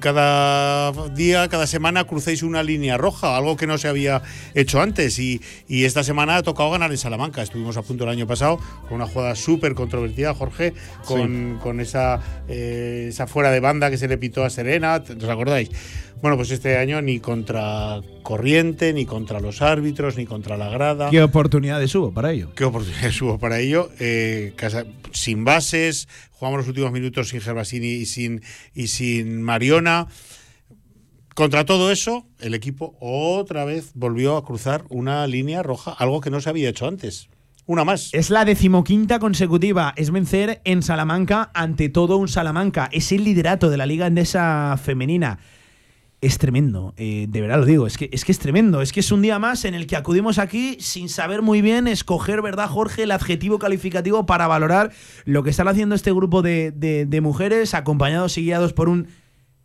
cada 0.00 0.92
día, 1.14 1.48
cada 1.48 1.66
semana 1.66 2.04
crucéis 2.04 2.42
una 2.42 2.62
línea 2.62 2.96
roja, 2.96 3.36
algo 3.36 3.56
que 3.56 3.66
no 3.66 3.78
se 3.78 3.88
había 3.88 4.22
hecho 4.54 4.80
antes. 4.80 5.18
Y, 5.18 5.40
y 5.68 5.84
esta 5.84 6.04
semana 6.04 6.36
ha 6.36 6.42
tocado 6.42 6.70
ganar 6.70 6.90
en 6.90 6.98
Salamanca. 6.98 7.42
Estuvimos 7.42 7.76
a 7.76 7.82
punto 7.82 8.04
el 8.04 8.10
año 8.10 8.26
pasado 8.26 8.58
con 8.88 8.96
una 8.96 9.06
jugada 9.06 9.34
súper 9.34 9.74
controvertida, 9.74 10.34
Jorge, 10.34 10.74
con, 11.04 11.58
con 11.62 11.80
esa, 11.80 12.20
eh, 12.48 13.06
esa 13.08 13.26
fuera 13.26 13.50
de 13.50 13.60
banda 13.60 13.90
que 13.90 13.98
se 13.98 14.08
le 14.08 14.18
pitó 14.18 14.44
a 14.44 14.50
Serena. 14.50 15.02
¿Os 15.04 15.28
acordáis? 15.28 15.70
Bueno, 16.20 16.36
pues 16.36 16.50
este 16.50 16.78
año 16.78 17.02
ni 17.02 17.20
contra 17.20 18.00
corriente, 18.24 18.92
ni 18.92 19.06
contra 19.06 19.38
los 19.38 19.62
árbitros, 19.62 20.16
ni 20.16 20.26
contra 20.26 20.56
la 20.56 20.68
grada. 20.68 21.10
¿Qué 21.10 21.22
oportunidades 21.22 21.94
hubo 21.94 22.12
para 22.12 22.32
ello? 22.32 22.52
¿Qué 22.56 22.64
oportunidades 22.64 23.22
hubo 23.22 23.38
para 23.38 23.60
ello? 23.60 23.90
Eh, 24.00 24.52
casa- 24.56 24.84
sin 25.12 25.44
bases, 25.44 26.08
jugamos 26.32 26.58
los 26.58 26.68
últimos 26.68 26.90
minutos 26.90 27.28
sin 27.28 27.40
Gervasini 27.40 27.86
y 27.86 28.06
sin, 28.06 28.42
y 28.74 28.88
sin 28.88 29.40
Mariona. 29.42 30.08
Contra 31.34 31.64
todo 31.64 31.90
eso, 31.90 32.26
el 32.40 32.54
equipo 32.54 32.96
otra 33.00 33.64
vez 33.64 33.90
volvió 33.94 34.36
a 34.36 34.44
cruzar 34.44 34.84
una 34.88 35.26
línea 35.26 35.62
roja, 35.64 35.92
algo 35.92 36.20
que 36.20 36.30
no 36.30 36.40
se 36.40 36.48
había 36.48 36.68
hecho 36.68 36.86
antes. 36.86 37.28
Una 37.66 37.82
más. 37.84 38.10
Es 38.12 38.30
la 38.30 38.44
decimoquinta 38.44 39.18
consecutiva. 39.18 39.94
Es 39.96 40.10
vencer 40.10 40.60
en 40.64 40.82
Salamanca 40.82 41.50
ante 41.54 41.88
todo 41.88 42.18
un 42.18 42.28
Salamanca. 42.28 42.88
Es 42.92 43.10
el 43.10 43.24
liderato 43.24 43.70
de 43.70 43.78
la 43.78 43.86
Liga 43.86 44.06
Endesa 44.06 44.78
Femenina. 44.80 45.38
Es 46.24 46.38
tremendo, 46.38 46.94
eh, 46.96 47.26
de 47.28 47.40
verdad 47.42 47.58
lo 47.58 47.66
digo, 47.66 47.86
es 47.86 47.98
que, 47.98 48.08
es 48.10 48.24
que 48.24 48.32
es 48.32 48.38
tremendo, 48.38 48.80
es 48.80 48.92
que 48.92 49.00
es 49.00 49.12
un 49.12 49.20
día 49.20 49.38
más 49.38 49.66
en 49.66 49.74
el 49.74 49.86
que 49.86 49.94
acudimos 49.94 50.38
aquí 50.38 50.78
sin 50.80 51.10
saber 51.10 51.42
muy 51.42 51.60
bien 51.60 51.86
escoger, 51.86 52.40
¿verdad, 52.40 52.66
Jorge?, 52.68 53.02
el 53.02 53.10
adjetivo 53.10 53.58
calificativo 53.58 54.24
para 54.24 54.46
valorar 54.46 54.90
lo 55.26 55.42
que 55.42 55.50
están 55.50 55.68
haciendo 55.68 55.94
este 55.94 56.12
grupo 56.12 56.40
de, 56.40 56.70
de- 56.70 57.04
de 57.04 57.20
mujeres, 57.20 57.74
acompañados 57.74 58.38
y 58.38 58.42
guiados 58.44 58.72
por 58.72 58.88
un 58.88 59.08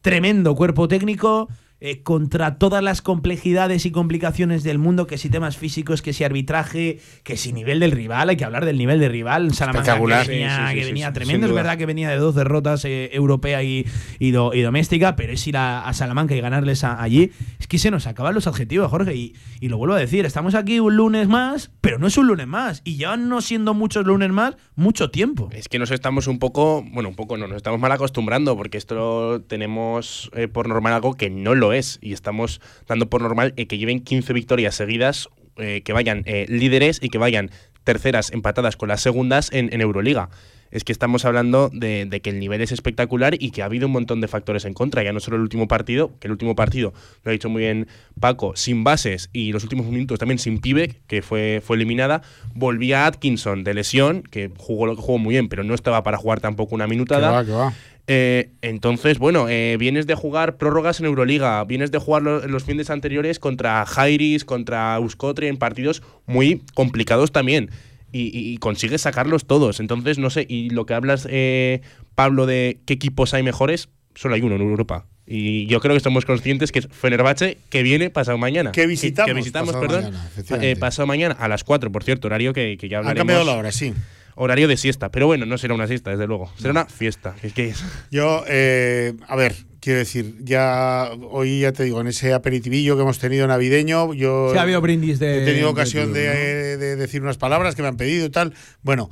tremendo 0.01 0.53
cuerpo 0.55 0.89
técnico 0.89 1.47
eh, 1.81 2.01
contra 2.03 2.57
todas 2.57 2.83
las 2.83 3.01
complejidades 3.01 3.85
y 3.85 3.91
complicaciones 3.91 4.63
del 4.63 4.77
mundo, 4.79 5.07
que 5.07 5.17
si 5.17 5.29
temas 5.29 5.57
físicos, 5.57 6.01
que 6.01 6.13
si 6.13 6.23
arbitraje, 6.23 6.99
que 7.23 7.37
si 7.37 7.53
nivel 7.53 7.79
del 7.79 7.91
rival, 7.91 8.29
hay 8.29 8.37
que 8.37 8.45
hablar 8.45 8.65
del 8.65 8.77
nivel 8.77 8.99
del 8.99 9.11
rival. 9.11 9.53
Salamanca 9.53 9.95
que 9.95 10.01
venía, 10.01 10.23
Sí, 10.25 10.31
sí, 10.31 10.67
sí, 10.69 10.75
que 10.75 10.81
sí, 10.83 10.87
venía 10.91 11.07
sí, 11.07 11.13
tremendo, 11.13 11.47
es 11.47 11.53
verdad 11.53 11.77
que 11.77 11.85
venía 11.85 12.09
de 12.09 12.17
dos 12.17 12.35
derrotas 12.35 12.83
eh, 12.85 13.09
europea 13.13 13.63
y, 13.63 13.85
y, 14.19 14.31
do- 14.31 14.53
y 14.53 14.61
doméstica, 14.61 15.15
pero 15.15 15.33
es 15.33 15.47
ir 15.47 15.57
a, 15.57 15.87
a 15.87 15.93
Salamanca 15.93 16.35
y 16.35 16.41
ganarles 16.41 16.83
a- 16.83 17.01
allí. 17.01 17.31
Es 17.59 17.67
que 17.67 17.77
se 17.77 17.91
nos 17.91 18.07
acaban 18.07 18.33
los 18.35 18.47
adjetivos, 18.47 18.89
Jorge, 18.89 19.15
y, 19.15 19.35
y 19.59 19.69
lo 19.69 19.77
vuelvo 19.77 19.95
a 19.95 19.99
decir, 19.99 20.25
estamos 20.25 20.55
aquí 20.55 20.79
un 20.79 20.95
lunes 20.97 21.27
más, 21.27 21.71
pero 21.81 21.97
no 21.99 22.07
es 22.07 22.17
un 22.17 22.27
lunes 22.27 22.47
más, 22.47 22.81
y 22.83 22.97
ya 22.97 23.15
no 23.17 23.41
siendo 23.41 23.73
muchos 23.73 24.05
lunes 24.05 24.29
más, 24.31 24.55
mucho 24.75 25.11
tiempo. 25.11 25.49
Es 25.51 25.67
que 25.69 25.79
nos 25.79 25.91
estamos 25.91 26.27
un 26.27 26.39
poco, 26.39 26.83
bueno, 26.91 27.09
un 27.09 27.15
poco 27.15 27.37
no, 27.37 27.47
nos 27.47 27.57
estamos 27.57 27.79
mal 27.79 27.91
acostumbrando 27.91 28.55
porque 28.57 28.77
esto 28.77 29.41
tenemos 29.47 30.29
eh, 30.35 30.47
por 30.47 30.67
normal 30.67 30.93
algo 30.93 31.13
que 31.15 31.29
no 31.29 31.55
lo 31.55 31.68
es 31.73 31.99
y 32.01 32.13
estamos 32.13 32.61
dando 32.87 33.09
por 33.09 33.21
normal 33.21 33.53
eh, 33.57 33.67
que 33.67 33.77
lleven 33.77 34.01
15 34.01 34.33
victorias 34.33 34.75
seguidas, 34.75 35.29
eh, 35.57 35.81
que 35.83 35.93
vayan 35.93 36.23
eh, 36.25 36.45
líderes 36.47 36.99
y 37.01 37.09
que 37.09 37.17
vayan 37.17 37.51
terceras 37.83 38.31
empatadas 38.31 38.77
con 38.77 38.89
las 38.89 39.01
segundas 39.01 39.49
en, 39.51 39.81
Euroliga. 39.81 40.29
Es 40.71 40.83
que 40.83 40.91
estamos 40.91 41.25
hablando 41.25 41.71
de, 41.73 42.07
que 42.21 42.29
el 42.29 42.39
nivel 42.39 42.61
es 42.61 42.71
espectacular 42.71 43.33
y 43.39 43.49
que 43.49 43.63
ha 43.63 43.65
habido 43.65 43.87
un 43.87 43.93
montón 43.93 44.21
de 44.21 44.27
factores 44.27 44.65
en 44.65 44.75
contra. 44.75 45.01
Ya 45.01 45.11
no 45.11 45.19
solo 45.19 45.37
el 45.37 45.41
último 45.41 45.67
partido, 45.67 46.11
que 46.19 46.27
el 46.27 46.31
último 46.31 46.55
partido, 46.55 46.93
lo 47.23 47.29
ha 47.29 47.33
dicho 47.33 47.49
muy 47.49 47.63
bien 47.63 47.87
Paco, 48.19 48.55
sin 48.55 48.83
bases 48.83 49.31
y 49.33 49.51
los 49.51 49.63
últimos 49.63 49.87
minutos 49.87 50.19
también 50.19 50.37
sin 50.37 50.59
Pivek, 50.59 51.01
que 51.07 51.23
fue, 51.23 51.63
fue 51.65 51.75
eliminada. 51.75 52.21
Volvía 52.53 53.07
Atkinson 53.07 53.63
de 53.63 53.73
lesión, 53.73 54.21
que 54.21 54.51
jugó 54.55 54.85
lo 54.85 54.95
que 54.95 55.01
jugó 55.01 55.17
muy 55.17 55.33
bien, 55.33 55.49
pero 55.49 55.63
no 55.63 55.73
estaba 55.73 56.03
para 56.03 56.17
jugar 56.17 56.39
tampoco 56.39 56.75
una 56.75 56.85
minutada. 56.85 57.31
Va, 57.31 57.41
va. 57.41 57.73
Eh, 58.11 58.49
entonces, 58.63 59.19
bueno, 59.19 59.47
eh, 59.49 59.77
vienes 59.79 60.07
de 60.07 60.15
jugar 60.15 60.57
prórrogas 60.57 60.99
en 60.99 61.05
Euroliga, 61.05 61.63
vienes 61.65 61.91
de 61.91 61.99
jugar 61.99 62.23
lo- 62.23 62.47
los 62.47 62.63
fines 62.63 62.89
anteriores 62.89 63.37
contra 63.39 63.85
Jairis, 63.85 64.45
contra 64.45 64.95
Euskotri 64.95 65.47
en 65.47 65.57
partidos 65.57 66.01
muy 66.25 66.63
complicados 66.73 67.31
también. 67.31 67.69
Y, 68.11 68.35
y- 68.35 68.53
y 68.53 68.57
consigues 68.57 69.01
sacarlos 69.01 69.45
todos. 69.45 69.79
Entonces, 69.79 70.17
no 70.17 70.31
sé, 70.31 70.45
y 70.49 70.71
lo 70.71 70.87
que 70.87 70.95
hablas, 70.95 71.27
eh, 71.29 71.81
Pablo, 72.15 72.47
de 72.47 72.79
qué 72.87 72.95
equipos 72.95 73.35
hay 73.35 73.43
mejores, 73.43 73.89
solo 74.15 74.33
hay 74.33 74.41
uno 74.41 74.55
en 74.55 74.61
Europa. 74.63 75.05
Y 75.27 75.67
yo 75.67 75.79
creo 75.79 75.93
que 75.93 75.97
estamos 75.97 76.25
conscientes 76.25 76.71
que 76.71 76.79
es 76.79 76.87
Fenerbahce, 76.89 77.59
que 77.69 77.83
viene 77.83 78.09
pasado 78.09 78.39
mañana. 78.39 78.71
Que 78.71 78.87
visitamos 78.87 79.27
Que, 79.29 79.35
visitamos, 79.35 79.73
pasado 79.75 79.87
perdón. 79.87 80.03
mañana, 80.45 80.65
eh, 80.65 80.75
pasado 80.75 81.05
mañana 81.05 81.35
a 81.37 81.47
las 81.47 81.63
4, 81.63 81.91
por 81.91 82.03
cierto, 82.03 82.25
horario 82.27 82.51
que, 82.51 82.77
que 82.79 82.89
ya 82.89 82.97
Han 82.97 83.03
hablaremos. 83.05 83.19
cambiado 83.19 83.43
la 83.45 83.55
hora, 83.59 83.71
sí. 83.71 83.93
Horario 84.41 84.69
de 84.69 84.77
siesta, 84.77 85.09
pero 85.11 85.27
bueno, 85.27 85.45
no 85.45 85.57
será 85.57 85.73
una 85.73 85.85
siesta, 85.85 86.11
desde 86.11 86.25
luego. 86.25 86.49
Será 86.57 86.71
una 86.71 86.85
fiesta. 86.85 87.35
Es 87.43 87.51
que 87.53 87.73
Yo, 88.09 88.45
eh, 88.47 89.13
a 89.27 89.35
ver, 89.35 89.53
quiero 89.81 89.99
decir, 89.99 90.35
ya 90.39 91.09
hoy 91.29 91.59
ya 91.59 91.73
te 91.73 91.83
digo, 91.83 91.99
en 91.99 92.07
ese 92.07 92.33
aperitivillo 92.33 92.95
que 92.95 93.01
hemos 93.01 93.19
tenido 93.19 93.45
navideño, 93.47 94.13
yo 94.13 94.49
Sí, 94.53 94.57
ha 94.57 94.61
habido 94.61 94.79
brindis 94.79 95.19
de- 95.19 95.43
he 95.43 95.45
tenido 95.45 95.69
ocasión 95.69 96.13
de, 96.13 96.77
decir 96.95 97.21
unas 97.21 97.37
palabras 97.37 97.75
que 97.75 97.81
me 97.81 97.89
han 97.89 97.97
pedido 97.97 98.25
y 98.25 98.29
tal. 98.29 98.53
Bueno, 98.81 99.09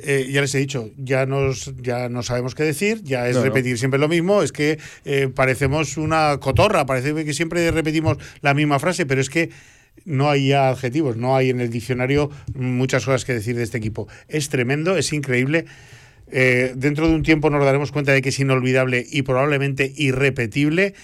eh, 0.00 0.28
ya 0.30 0.42
les 0.42 0.54
he 0.54 0.58
dicho, 0.58 0.90
ya 0.98 1.24
nos 1.24 1.72
ya 1.80 2.08
no 2.10 2.22
sabemos 2.22 2.54
qué 2.54 2.62
decir, 2.64 3.00
ya 3.02 3.26
es 3.26 3.32
Claro. 3.36 3.46
repetir 3.46 3.78
siempre 3.78 3.98
lo 3.98 4.06
mismo, 4.08 4.42
es 4.42 4.52
que 4.52 4.78
eh, 5.06 5.28
parecemos 5.34 5.96
una 5.96 6.36
cotorra, 6.40 6.84
parece 6.84 7.24
que 7.24 7.32
siempre 7.32 7.70
repetimos 7.70 8.18
la 8.42 8.52
misma 8.54 8.78
frase, 8.78 9.06
pero 9.06 9.20
es 9.22 9.30
que 9.30 9.48
no 10.04 10.30
hay 10.30 10.52
adjetivos, 10.52 11.16
no 11.16 11.36
hay 11.36 11.50
en 11.50 11.60
el 11.60 11.70
diccionario 11.70 12.30
muchas 12.54 13.04
cosas 13.04 13.24
que 13.24 13.34
decir 13.34 13.56
de 13.56 13.62
este 13.62 13.78
equipo. 13.78 14.08
Es 14.28 14.48
tremendo, 14.48 14.96
es 14.96 15.12
increíble. 15.12 15.64
Eh, 16.30 16.74
dentro 16.76 17.08
de 17.08 17.14
un 17.14 17.22
tiempo 17.22 17.50
nos 17.50 17.64
daremos 17.64 17.90
cuenta 17.92 18.12
de 18.12 18.22
que 18.22 18.28
es 18.28 18.38
inolvidable 18.38 19.04
y 19.10 19.22
probablemente 19.22 19.92
irrepetible. 19.96 20.94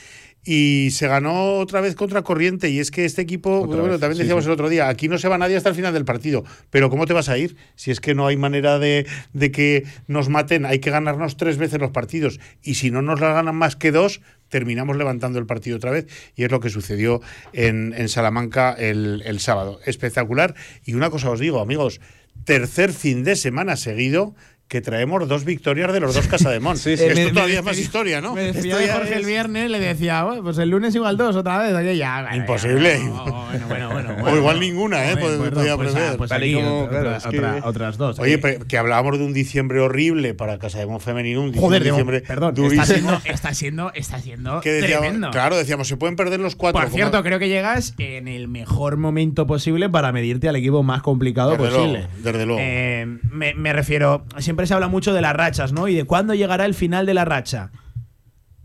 Y 0.44 0.90
se 0.90 1.08
ganó 1.08 1.54
otra 1.54 1.80
vez 1.80 1.94
contra 1.94 2.22
corriente. 2.22 2.68
Y 2.68 2.78
es 2.78 2.90
que 2.90 3.04
este 3.04 3.22
equipo, 3.22 3.60
Otra 3.60 3.76
bueno, 3.76 3.92
vez, 3.92 4.00
también 4.00 4.16
sí, 4.16 4.22
decíamos 4.22 4.44
sí. 4.44 4.48
el 4.48 4.54
otro 4.54 4.68
día, 4.68 4.88
aquí 4.88 5.08
no 5.08 5.16
se 5.18 5.28
va 5.28 5.38
nadie 5.38 5.56
hasta 5.56 5.70
el 5.70 5.74
final 5.74 5.94
del 5.94 6.04
partido. 6.04 6.44
Pero 6.70 6.90
¿cómo 6.90 7.06
te 7.06 7.12
vas 7.14 7.28
a 7.28 7.38
ir? 7.38 7.56
Si 7.76 7.90
es 7.90 8.00
que 8.00 8.14
no 8.14 8.26
hay 8.26 8.36
manera 8.36 8.78
de, 8.78 9.06
de 9.32 9.50
que 9.50 9.84
nos 10.06 10.28
maten, 10.28 10.66
hay 10.66 10.80
que 10.80 10.90
ganarnos 10.90 11.36
tres 11.36 11.56
veces 11.56 11.80
los 11.80 11.90
partidos. 11.90 12.40
Y 12.62 12.74
si 12.74 12.90
no 12.90 13.00
nos 13.00 13.20
la 13.20 13.32
ganan 13.32 13.56
más 13.56 13.76
que 13.76 13.90
dos, 13.90 14.20
terminamos 14.48 14.96
levantando 14.96 15.38
el 15.38 15.46
partido 15.46 15.76
otra 15.76 15.90
vez. 15.90 16.06
Y 16.36 16.44
es 16.44 16.50
lo 16.50 16.60
que 16.60 16.70
sucedió 16.70 17.20
en, 17.52 17.94
en 17.96 18.08
Salamanca 18.08 18.74
el, 18.78 19.22
el 19.24 19.40
sábado. 19.40 19.80
Espectacular. 19.86 20.54
Y 20.84 20.94
una 20.94 21.10
cosa 21.10 21.30
os 21.30 21.40
digo, 21.40 21.60
amigos, 21.60 22.00
tercer 22.44 22.92
fin 22.92 23.24
de 23.24 23.36
semana 23.36 23.76
seguido 23.76 24.34
que 24.68 24.80
traemos 24.80 25.28
dos 25.28 25.44
victorias 25.44 25.92
de 25.92 26.00
los 26.00 26.14
dos 26.14 26.26
Casademón. 26.26 26.76
sí. 26.78 26.92
Esto 26.94 27.04
Eh, 27.06 27.26
me 27.26 27.32
todavía 27.32 27.58
es 27.60 27.64
más 27.64 27.78
historia, 27.78 28.20
¿no? 28.20 28.34
Me 28.34 28.52
decía 28.52 28.72
Esto 28.74 28.78
de 28.78 28.88
Jorge 28.92 29.14
el 29.14 29.20
es- 29.20 29.26
viernes, 29.26 29.70
le 29.70 29.78
decía, 29.78 30.24
"Bueno, 30.24 30.42
pues 30.42 30.58
el 30.58 30.70
lunes 30.70 30.94
igual 30.94 31.16
dos 31.16 31.36
otra 31.36 31.58
vez. 31.58 31.74
Oye, 31.74 31.96
ya, 31.96 32.22
vale, 32.22 32.38
Imposible. 32.38 32.98
ya, 32.98 33.08
bueno, 33.10 33.66
bueno, 33.68 33.88
bueno, 33.92 34.10
o 34.18 34.22
bueno. 34.22 34.36
igual 34.38 34.60
ninguna, 34.60 35.10
¿eh? 35.10 35.16
Pues, 35.16 35.36
podía 35.52 35.76
pues, 35.76 35.92
prever. 35.92 36.10
ah, 36.12 36.14
pues 36.16 36.32
aquí 36.32 36.54
otra- 36.54 37.18
otra- 37.28 37.60
otras 37.64 37.96
dos. 37.98 38.18
Oye, 38.18 38.34
eh. 38.34 38.38
pe- 38.38 38.58
que 38.66 38.78
hablábamos 38.78 39.18
de 39.18 39.24
un 39.26 39.32
diciembre 39.34 39.80
horrible 39.80 40.34
para 40.34 40.58
Casademón 40.58 41.00
Femenino. 41.00 41.42
Un 41.42 41.52
Joder, 41.54 41.82
de- 41.82 41.90
diciembre 41.90 42.20
perdón, 42.22 42.50
está 42.50 42.62
durísimo. 42.62 42.86
siendo, 42.86 43.20
está 43.26 43.54
siendo, 43.54 43.92
está 43.92 44.18
siendo 44.20 44.60
que 44.62 44.72
decíamos- 44.72 45.00
tremendo. 45.02 45.30
Claro, 45.30 45.56
decíamos, 45.56 45.86
se 45.88 45.96
pueden 45.98 46.16
perder 46.16 46.40
los 46.40 46.56
cuatro. 46.56 46.80
Por 46.80 46.88
como- 46.88 46.96
cierto, 46.96 47.22
creo 47.22 47.38
que 47.38 47.48
llegas 47.48 47.94
en 47.98 48.28
el 48.28 48.48
mejor 48.48 48.96
momento 48.96 49.46
posible 49.46 49.88
para 49.90 50.10
medirte 50.10 50.48
al 50.48 50.56
equipo 50.56 50.82
más 50.82 51.02
complicado 51.02 51.50
Desde 51.52 51.64
posible. 51.66 51.98
luego, 51.98 52.08
desde 52.22 52.46
luego. 52.46 52.60
Eh, 52.62 53.18
me, 53.30 53.54
me 53.54 53.72
refiero, 53.74 54.24
siempre 54.38 54.53
se 54.66 54.74
habla 54.74 54.88
mucho 54.88 55.12
de 55.12 55.20
las 55.20 55.34
rachas, 55.34 55.72
¿no? 55.72 55.88
Y 55.88 55.94
de 55.94 56.04
cuándo 56.04 56.34
llegará 56.34 56.64
el 56.64 56.74
final 56.74 57.06
de 57.06 57.14
la 57.14 57.24
racha. 57.24 57.70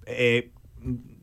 Eh, 0.06 0.52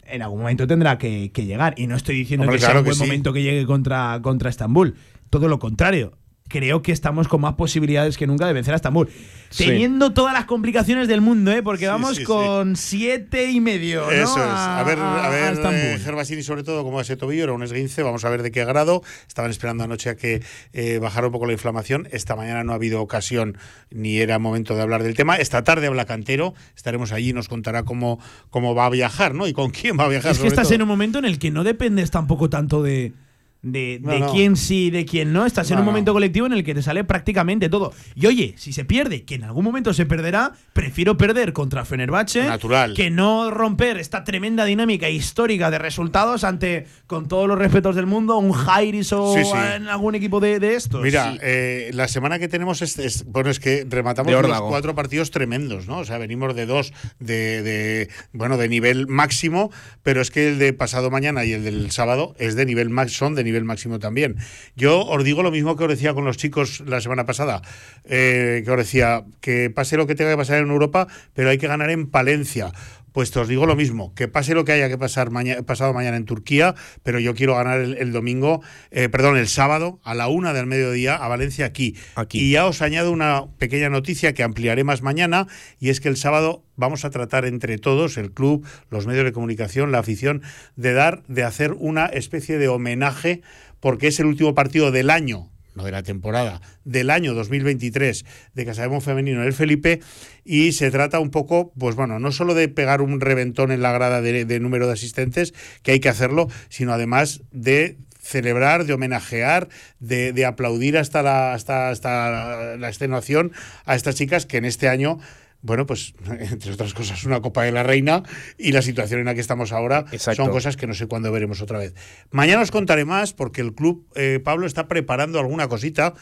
en 0.05 0.23
algún 0.23 0.41
momento 0.41 0.67
tendrá 0.67 0.99
que, 0.99 1.31
que 1.33 1.45
llegar. 1.45 1.75
Y 1.77 1.87
no 1.87 1.97
estoy 1.97 2.17
diciendo 2.17 2.45
Hombre, 2.45 2.59
que 2.59 2.65
sea 2.65 2.75
un 2.75 2.79
que 2.79 2.83
buen 2.85 2.95
sí. 2.97 3.03
momento 3.03 3.33
que 3.33 3.43
llegue 3.43 3.67
contra, 3.67 4.21
contra 4.23 4.51
Estambul. 4.51 4.95
Todo 5.31 5.49
lo 5.49 5.59
contrario. 5.59 6.17
Creo 6.49 6.83
que 6.83 6.93
estamos 6.93 7.29
con 7.29 7.41
más 7.41 7.55
posibilidades 7.55 8.17
que 8.17 8.27
nunca 8.27 8.47
de 8.47 8.53
vencer 8.53 8.73
a 8.73 8.77
Estambul. 8.77 9.09
Sí. 9.51 9.67
Teniendo 9.67 10.13
todas 10.13 10.33
las 10.33 10.45
complicaciones 10.45 11.09
del 11.09 11.21
mundo, 11.21 11.51
¿eh? 11.53 11.63
Porque 11.63 11.87
vamos 11.87 12.17
sí, 12.17 12.25
con 12.25 12.77
siete 12.77 13.51
y 13.51 13.61
medio. 13.61 14.03
¿no? 14.03 14.11
Eso 14.11 14.37
es. 14.37 14.51
A 14.51 14.83
ver, 14.85 14.99
a, 14.99 15.29
ver, 15.29 15.55
Estambul. 15.55 15.81
eh, 15.81 15.99
Gervasini, 16.03 16.43
sobre 16.43 16.63
todo, 16.63 16.85
como 16.85 17.01
ese 17.01 17.17
tobillo, 17.17 17.45
era 17.45 17.53
un 17.53 17.63
esguince. 17.63 18.03
Vamos 18.03 18.25
a 18.25 18.31
ver 18.31 18.43
de 18.43 18.51
qué 18.51 18.65
grado. 18.65 19.03
Estaban 19.27 19.51
esperando 19.51 19.85
anoche 19.85 20.11
a 20.11 20.17
que 20.17 20.43
eh, 20.73 20.99
bajara 20.99 21.27
un 21.27 21.33
poco 21.33 21.47
la 21.47 21.53
inflamación. 21.53 22.09
Esta 22.11 22.37
mañana 22.37 22.65
no 22.65 22.73
ha 22.73 22.77
habido 22.77 23.01
ocasión 23.01 23.59
ni 23.91 24.19
era 24.19 24.39
momento 24.39 24.77
de 24.77 24.83
hablar 24.83 25.03
del 25.03 25.15
tema. 25.15 25.37
Esta 25.37 25.65
tarde 25.65 25.87
habla 25.87 26.05
Cantero. 26.05 26.55
Estaremos 26.77 27.13
allí 27.13 27.31
y 27.31 27.33
nos 27.33 27.49
contará 27.49 27.85
cómo, 27.85 28.21
cómo 28.51 28.75
va 28.75 28.87
a 28.87 28.91
viajar, 28.91 29.35
¿no? 29.35 29.47
Y 29.47 29.53
con 29.53 29.71
quién 29.71 29.99
va 29.99 30.05
a 30.05 30.09
viajar. 30.09 30.33
Es 30.33 30.39
que 30.39 30.47
estás 30.47 30.69
todo. 30.69 30.75
en 30.75 30.83
un 30.83 30.89
momento 30.89 31.19
en 31.19 31.25
el 31.25 31.39
que 31.39 31.51
no 31.51 31.65
dependes 31.65 32.11
tampoco 32.11 32.51
tanto 32.51 32.83
de, 32.83 33.13
de, 33.63 33.99
No, 34.03 34.13
de 34.13 34.21
no. 34.21 34.33
quién 34.33 34.57
sí, 34.57 34.91
de 34.91 35.05
quién 35.05 35.33
no. 35.33 35.45
Estás 35.47 35.71
en 35.71 35.79
un 35.79 35.85
no. 35.85 35.91
momento 35.91 36.13
colectivo 36.13 36.47
en 36.47 36.53
el 36.53 36.63
que 36.65 36.75
te 36.75 36.83
sale 36.83 37.05
prácticamente 37.05 37.69
todo. 37.69 37.93
Y 38.15 38.27
oye, 38.27 38.55
si 38.57 38.73
se 38.73 38.85
pierde, 38.85 39.25
que 39.25 39.35
en 39.37 39.45
algún 39.45 39.65
momento 39.65 39.93
se 39.95 40.07
perderá, 40.07 40.53
prefiero 40.73 41.17
perder 41.17 41.53
contra 41.53 41.85
Fenerbahce 41.85 42.45
Natural. 42.45 42.95
que 42.95 43.11
no 43.11 43.51
romper 43.51 43.97
esta 43.99 44.25
tremenda 44.25 44.65
dinámica 44.65 45.09
histórica 45.09 45.71
de 45.71 45.79
resultados 45.79 46.45
ante, 46.45 46.87
con 47.07 47.29
todos 47.29 47.49
los 47.49 47.59
respetos 47.59 47.97
del 47.97 48.07
mundo, 48.07 48.37
un 48.39 48.53
Jairis 48.53 49.13
o 49.13 49.35
Sí, 49.35 49.45
sí. 49.45 49.51
en 49.77 49.89
algún 49.89 50.15
equipo 50.15 50.41
de, 50.41 50.59
de 50.61 50.75
estos. 50.75 51.03
Mira, 51.03 51.33
Sí. 51.33 51.39
eh, 51.43 51.91
la 51.95 52.09
semana 52.09 52.39
que 52.39 52.49
tenemos 52.49 52.83
es, 52.83 52.99
es- 52.99 53.25
bueno, 53.25 53.51
es 53.51 53.59
que 53.61 53.87
rematamos 53.89 54.33
los 54.33 54.61
cuatro 54.63 54.95
partidos 54.95 55.31
tremendos, 55.31 55.87
¿no? 55.87 55.99
O 55.99 56.05
sea, 56.05 56.19
venimos 56.19 56.55
de 56.55 56.67
dos 56.67 56.93
de, 57.19 57.63
de, 57.63 58.09
bueno, 58.33 58.57
de 58.57 58.69
nivel 58.69 59.07
máximo, 59.07 59.71
pero 60.03 60.21
es 60.21 60.31
que 60.31 60.49
el 60.49 60.59
de 60.59 60.73
pasado 60.73 61.11
mañana 61.11 61.45
y 61.45 61.53
el 61.53 61.65
del 61.65 61.91
sábado 61.91 62.35
es 62.39 62.55
de 62.55 62.65
nivel 62.67 62.91
son 63.09 63.35
de 63.35 63.45
nivel 63.47 63.65
máximo 63.65 63.99
también. 63.99 64.37
Yo 64.77 65.01
os 65.07 65.25
digo 65.25 65.43
lo 65.43 65.51
mismo 65.51 65.77
que 65.77 65.85
os 65.85 65.91
decía 65.91 66.13
con 66.13 66.25
los 66.27 66.37
chicos 66.37 66.83
la 66.85 67.01
semana 67.01 67.25
pasada, 67.25 67.63
eh, 68.05 68.63
que 68.65 68.71
os 68.71 68.77
decía 68.77 69.25
que 69.41 69.71
pase 69.71 69.97
lo 69.97 70.07
que 70.07 70.15
tenga 70.15 70.33
que 70.33 70.37
pasar 70.37 70.59
en 70.59 70.69
Europa, 70.69 71.07
pero 71.33 71.49
hay 71.49 71.59
que 71.59 71.67
ganar 71.67 71.91
en 71.91 72.11
Palencia. 72.11 72.73
Pues 73.17 73.31
te 73.31 73.39
os 73.39 73.49
digo 73.49 73.65
lo 73.65 73.77
mismo, 73.77 74.13
que 74.15 74.29
pase 74.29 74.53
lo 74.53 74.67
que 74.67 74.73
haya 74.73 74.91
que 74.91 74.99
pasar 74.99 75.31
maña- 75.31 75.63
pasado 75.63 75.95
mañana 75.95 76.19
en 76.19 76.27
Turquía, 76.27 76.75
pero 77.03 77.19
yo 77.19 77.35
quiero 77.35 77.55
ganar 77.55 77.81
el, 77.81 77.97
el 77.97 78.13
domingo, 78.13 78.61
eh, 78.91 79.09
perdón, 79.09 79.39
el 79.39 79.49
sábado 79.49 80.01
a 80.05 80.15
la 80.15 80.29
una 80.29 80.53
del 80.53 80.67
mediodía 80.67 81.15
a 81.17 81.27
Valencia 81.27 81.65
aquí. 81.65 81.97
Aquí. 82.15 82.39
Y 82.39 82.51
ya 82.51 82.67
os 82.67 82.83
añado 82.83 83.11
una 83.11 83.47
pequeña 83.57 83.89
noticia 83.89 84.35
que 84.35 84.43
ampliaré 84.43 84.85
más 84.85 85.01
mañana, 85.01 85.47
y 85.81 85.89
es 85.89 86.03
que 86.03 86.11
el 86.11 86.19
sábado 86.19 86.63
vamos 86.77 87.07
a 87.07 87.11
tratar 87.11 87.47
entre 87.47 87.79
todos, 87.79 88.19
el 88.19 88.33
club, 88.33 88.67
los 88.91 89.07
medios 89.07 89.25
de 89.25 89.33
comunicación, 89.33 89.93
la 89.93 90.01
afición, 90.01 90.43
de 90.77 90.93
dar, 90.93 91.23
de 91.27 91.43
hacer 91.45 91.73
una 91.73 92.05
especie 92.05 92.59
de 92.59 92.69
homenaje, 92.69 93.41
porque 93.81 94.09
es 94.09 94.21
el 94.21 94.27
último 94.27 94.55
partido 94.55 94.91
del 94.91 95.09
año 95.09 95.51
no 95.77 95.85
de 95.85 95.93
la 95.93 96.03
temporada, 96.03 96.61
del 96.85 97.11
año 97.11 97.35
2023 97.35 98.25
de 98.55 98.65
Casademón 98.65 99.03
Femenino 99.03 99.43
en 99.43 99.47
el 99.47 99.53
Felipe 99.53 100.01
y 100.45 100.73
se 100.73 100.91
trata 100.91 101.21
un 101.21 101.31
poco, 101.31 101.73
pues 101.79 101.95
bueno, 101.95 102.19
no 102.19 102.33
solo 102.33 102.55
de 102.55 102.69
pegar 102.69 103.03
un 103.03 103.21
reventón 103.21 103.71
en 103.71 103.83
la 103.83 103.93
grada 103.93 104.23
de, 104.23 104.61
número 104.61 104.87
de 104.87 104.95
asistentes, 104.95 105.55
que 105.83 105.93
hay 105.93 106.01
que 106.01 106.09
hacerlo, 106.09 106.49
sino 106.69 106.93
además 106.93 107.43
de 107.53 107.99
celebrar, 108.21 108.87
de 108.87 108.95
homenajear, 108.95 109.69
de, 110.01 110.33
de 110.33 110.47
aplaudir 110.47 110.99
hasta 110.99 111.23
la, 111.23 111.53
hasta, 111.53 111.91
hasta 111.91 112.77
la 112.77 112.89
extenuación 112.89 113.53
a 113.85 113.95
estas 113.95 114.17
chicas 114.17 114.47
que 114.47 114.57
en 114.57 114.65
este 114.65 114.89
año 114.89 115.21
bueno, 115.67 115.85
pues 115.85 116.15
entre 116.41 116.73
otras 116.73 116.95
cosas 116.95 117.25
una 117.25 117.41
Copa 117.41 117.65
de 117.65 117.73
la 117.73 117.83
Reina 117.83 118.23
y 118.57 118.73
la 118.73 118.83
situación 118.83 119.21
en 119.21 119.27
la 119.27 119.35
que 119.35 119.41
estamos 119.41 119.73
ahora 119.73 120.05
Exacto. 120.13 120.45
son 120.45 120.53
cosas 120.53 120.77
que 120.77 120.87
no 120.87 120.95
sé 120.95 121.07
cuándo 121.07 121.31
veremos 121.33 121.61
otra 121.61 121.79
vez. 121.79 121.95
Mañana 122.31 122.63
os 122.63 122.71
contaré 122.71 123.05
más 123.05 123.33
porque 123.33 123.61
el 123.61 123.75
club, 123.75 124.07
eh, 124.15 124.41
Pablo, 124.43 124.67
está 124.67 124.89
preparando 124.89 125.39
alguna 125.41 125.69
cosita, 125.69 126.15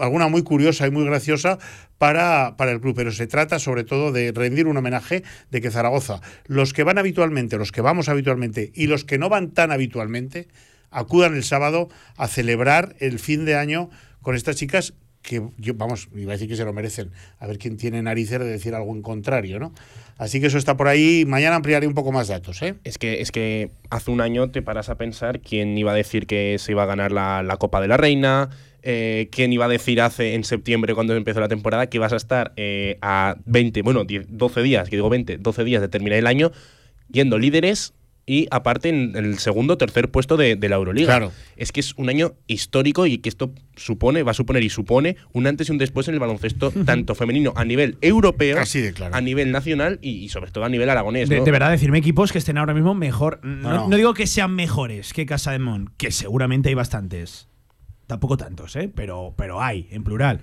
alguna 0.00 0.28
muy 0.28 0.42
curiosa 0.42 0.86
y 0.86 0.90
muy 0.90 1.04
graciosa 1.04 1.58
para, 1.98 2.56
para 2.56 2.70
el 2.70 2.80
club, 2.80 2.94
pero 2.96 3.12
se 3.12 3.26
trata 3.26 3.58
sobre 3.58 3.84
todo 3.84 4.12
de 4.12 4.32
rendir 4.32 4.66
un 4.66 4.76
homenaje 4.76 5.22
de 5.50 5.60
que 5.60 5.70
Zaragoza, 5.70 6.20
los 6.46 6.72
que 6.72 6.84
van 6.84 6.98
habitualmente, 6.98 7.58
los 7.58 7.72
que 7.72 7.80
vamos 7.80 8.08
habitualmente 8.08 8.72
y 8.74 8.86
los 8.86 9.04
que 9.04 9.18
no 9.18 9.28
van 9.28 9.50
tan 9.50 9.72
habitualmente, 9.72 10.48
acudan 10.90 11.34
el 11.34 11.42
sábado 11.42 11.88
a 12.16 12.28
celebrar 12.28 12.94
el 13.00 13.18
fin 13.18 13.44
de 13.44 13.56
año 13.56 13.90
con 14.20 14.36
estas 14.36 14.56
chicas 14.56 14.94
que 15.22 15.42
yo, 15.58 15.74
vamos, 15.74 16.08
iba 16.14 16.32
a 16.32 16.34
decir 16.34 16.48
que 16.48 16.56
se 16.56 16.64
lo 16.64 16.72
merecen. 16.72 17.10
A 17.38 17.46
ver 17.46 17.58
quién 17.58 17.76
tiene 17.76 18.02
narices 18.02 18.38
de 18.40 18.46
decir 18.46 18.74
algo 18.74 18.94
en 18.94 19.02
contrario, 19.02 19.58
¿no? 19.58 19.72
Así 20.18 20.40
que 20.40 20.46
eso 20.46 20.58
está 20.58 20.76
por 20.76 20.88
ahí. 20.88 21.24
Mañana 21.26 21.56
ampliaré 21.56 21.86
un 21.86 21.94
poco 21.94 22.12
más 22.12 22.28
datos, 22.28 22.60
¿eh? 22.62 22.74
Es 22.84 22.98
que, 22.98 23.20
es 23.20 23.32
que 23.32 23.70
hace 23.90 24.10
un 24.10 24.20
año 24.20 24.50
te 24.50 24.62
paras 24.62 24.88
a 24.88 24.96
pensar 24.96 25.40
quién 25.40 25.76
iba 25.78 25.92
a 25.92 25.94
decir 25.94 26.26
que 26.26 26.56
se 26.58 26.72
iba 26.72 26.82
a 26.82 26.86
ganar 26.86 27.12
la, 27.12 27.42
la 27.42 27.56
Copa 27.56 27.80
de 27.80 27.88
la 27.88 27.96
Reina, 27.96 28.50
eh, 28.84 29.28
quién 29.30 29.52
iba 29.52 29.66
a 29.66 29.68
decir 29.68 30.00
hace 30.00 30.34
en 30.34 30.42
septiembre 30.42 30.94
cuando 30.94 31.14
empezó 31.14 31.38
la 31.38 31.48
temporada 31.48 31.86
que 31.88 31.98
ibas 31.98 32.12
a 32.12 32.16
estar 32.16 32.52
eh, 32.56 32.98
a 33.00 33.36
20, 33.46 33.82
bueno, 33.82 34.04
10, 34.04 34.26
12 34.30 34.62
días, 34.62 34.88
que 34.88 34.96
digo 34.96 35.08
20, 35.08 35.38
12 35.38 35.64
días 35.64 35.80
de 35.80 35.88
terminar 35.88 36.18
el 36.18 36.26
año, 36.26 36.50
yendo 37.08 37.38
líderes 37.38 37.94
y 38.26 38.46
aparte 38.50 38.88
en 38.88 39.16
el 39.16 39.38
segundo 39.38 39.74
o 39.74 39.78
tercer 39.78 40.10
puesto 40.10 40.36
de, 40.36 40.56
de 40.56 40.68
la 40.68 40.76
Euroliga. 40.76 41.06
Claro. 41.06 41.32
Es 41.56 41.72
que 41.72 41.80
es 41.80 41.94
un 41.96 42.08
año 42.08 42.34
histórico 42.46 43.06
y 43.06 43.18
que 43.18 43.28
esto 43.28 43.52
supone, 43.76 44.22
va 44.22 44.30
a 44.30 44.34
suponer 44.34 44.62
y 44.62 44.70
supone 44.70 45.16
un 45.32 45.46
antes 45.46 45.68
y 45.68 45.72
un 45.72 45.78
después 45.78 46.08
en 46.08 46.14
el 46.14 46.20
baloncesto, 46.20 46.70
tanto 46.84 47.14
femenino 47.14 47.52
a 47.56 47.64
nivel 47.64 47.98
europeo, 48.00 48.58
Así 48.60 48.80
de 48.80 48.92
claro. 48.92 49.14
a 49.14 49.20
nivel 49.20 49.50
nacional 49.50 49.98
y, 50.02 50.10
y 50.10 50.28
sobre 50.28 50.50
todo 50.50 50.64
a 50.64 50.68
nivel 50.68 50.88
aragonés. 50.88 51.28
De, 51.28 51.38
¿no? 51.38 51.44
de 51.44 51.50
verdad, 51.50 51.70
decirme 51.70 51.98
equipos 51.98 52.32
que 52.32 52.38
estén 52.38 52.58
ahora 52.58 52.74
mismo 52.74 52.94
mejor. 52.94 53.40
No, 53.42 53.70
no. 53.70 53.88
no 53.88 53.96
digo 53.96 54.14
que 54.14 54.26
sean 54.26 54.54
mejores 54.54 55.12
que 55.12 55.26
Casa 55.26 55.52
de 55.52 55.58
Mon, 55.58 55.92
que 55.96 56.12
seguramente 56.12 56.68
hay 56.68 56.74
bastantes. 56.74 57.48
Tampoco 58.06 58.36
tantos, 58.36 58.76
¿eh? 58.76 58.90
Pero, 58.94 59.34
pero 59.36 59.62
hay, 59.62 59.88
en 59.90 60.04
plural. 60.04 60.42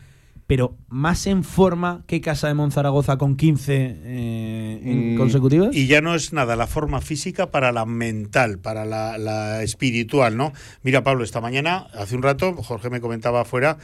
Pero 0.50 0.76
más 0.88 1.28
en 1.28 1.44
forma 1.44 2.04
que 2.08 2.22
Casa 2.22 2.48
de 2.48 2.56
Mon 2.56 2.72
Zaragoza 2.72 3.20
con 3.20 3.38
15 3.38 3.76
eh, 3.76 4.82
en 4.84 5.14
Mm, 5.14 5.16
consecutivas. 5.16 5.76
Y 5.76 5.86
ya 5.86 6.02
no 6.02 6.16
es 6.16 6.34
nada 6.34 6.56
la 6.56 6.66
forma 6.66 7.02
física 7.02 7.52
para 7.52 7.72
la 7.72 7.86
mental, 7.86 8.58
para 8.58 8.84
la, 8.84 9.20
la 9.20 9.62
espiritual, 9.62 10.38
¿no? 10.38 10.52
Mira, 10.82 11.04
Pablo, 11.04 11.24
esta 11.24 11.40
mañana, 11.40 11.86
hace 11.94 12.16
un 12.16 12.24
rato, 12.24 12.56
Jorge 12.56 12.90
me 12.90 13.00
comentaba 13.00 13.42
afuera 13.42 13.78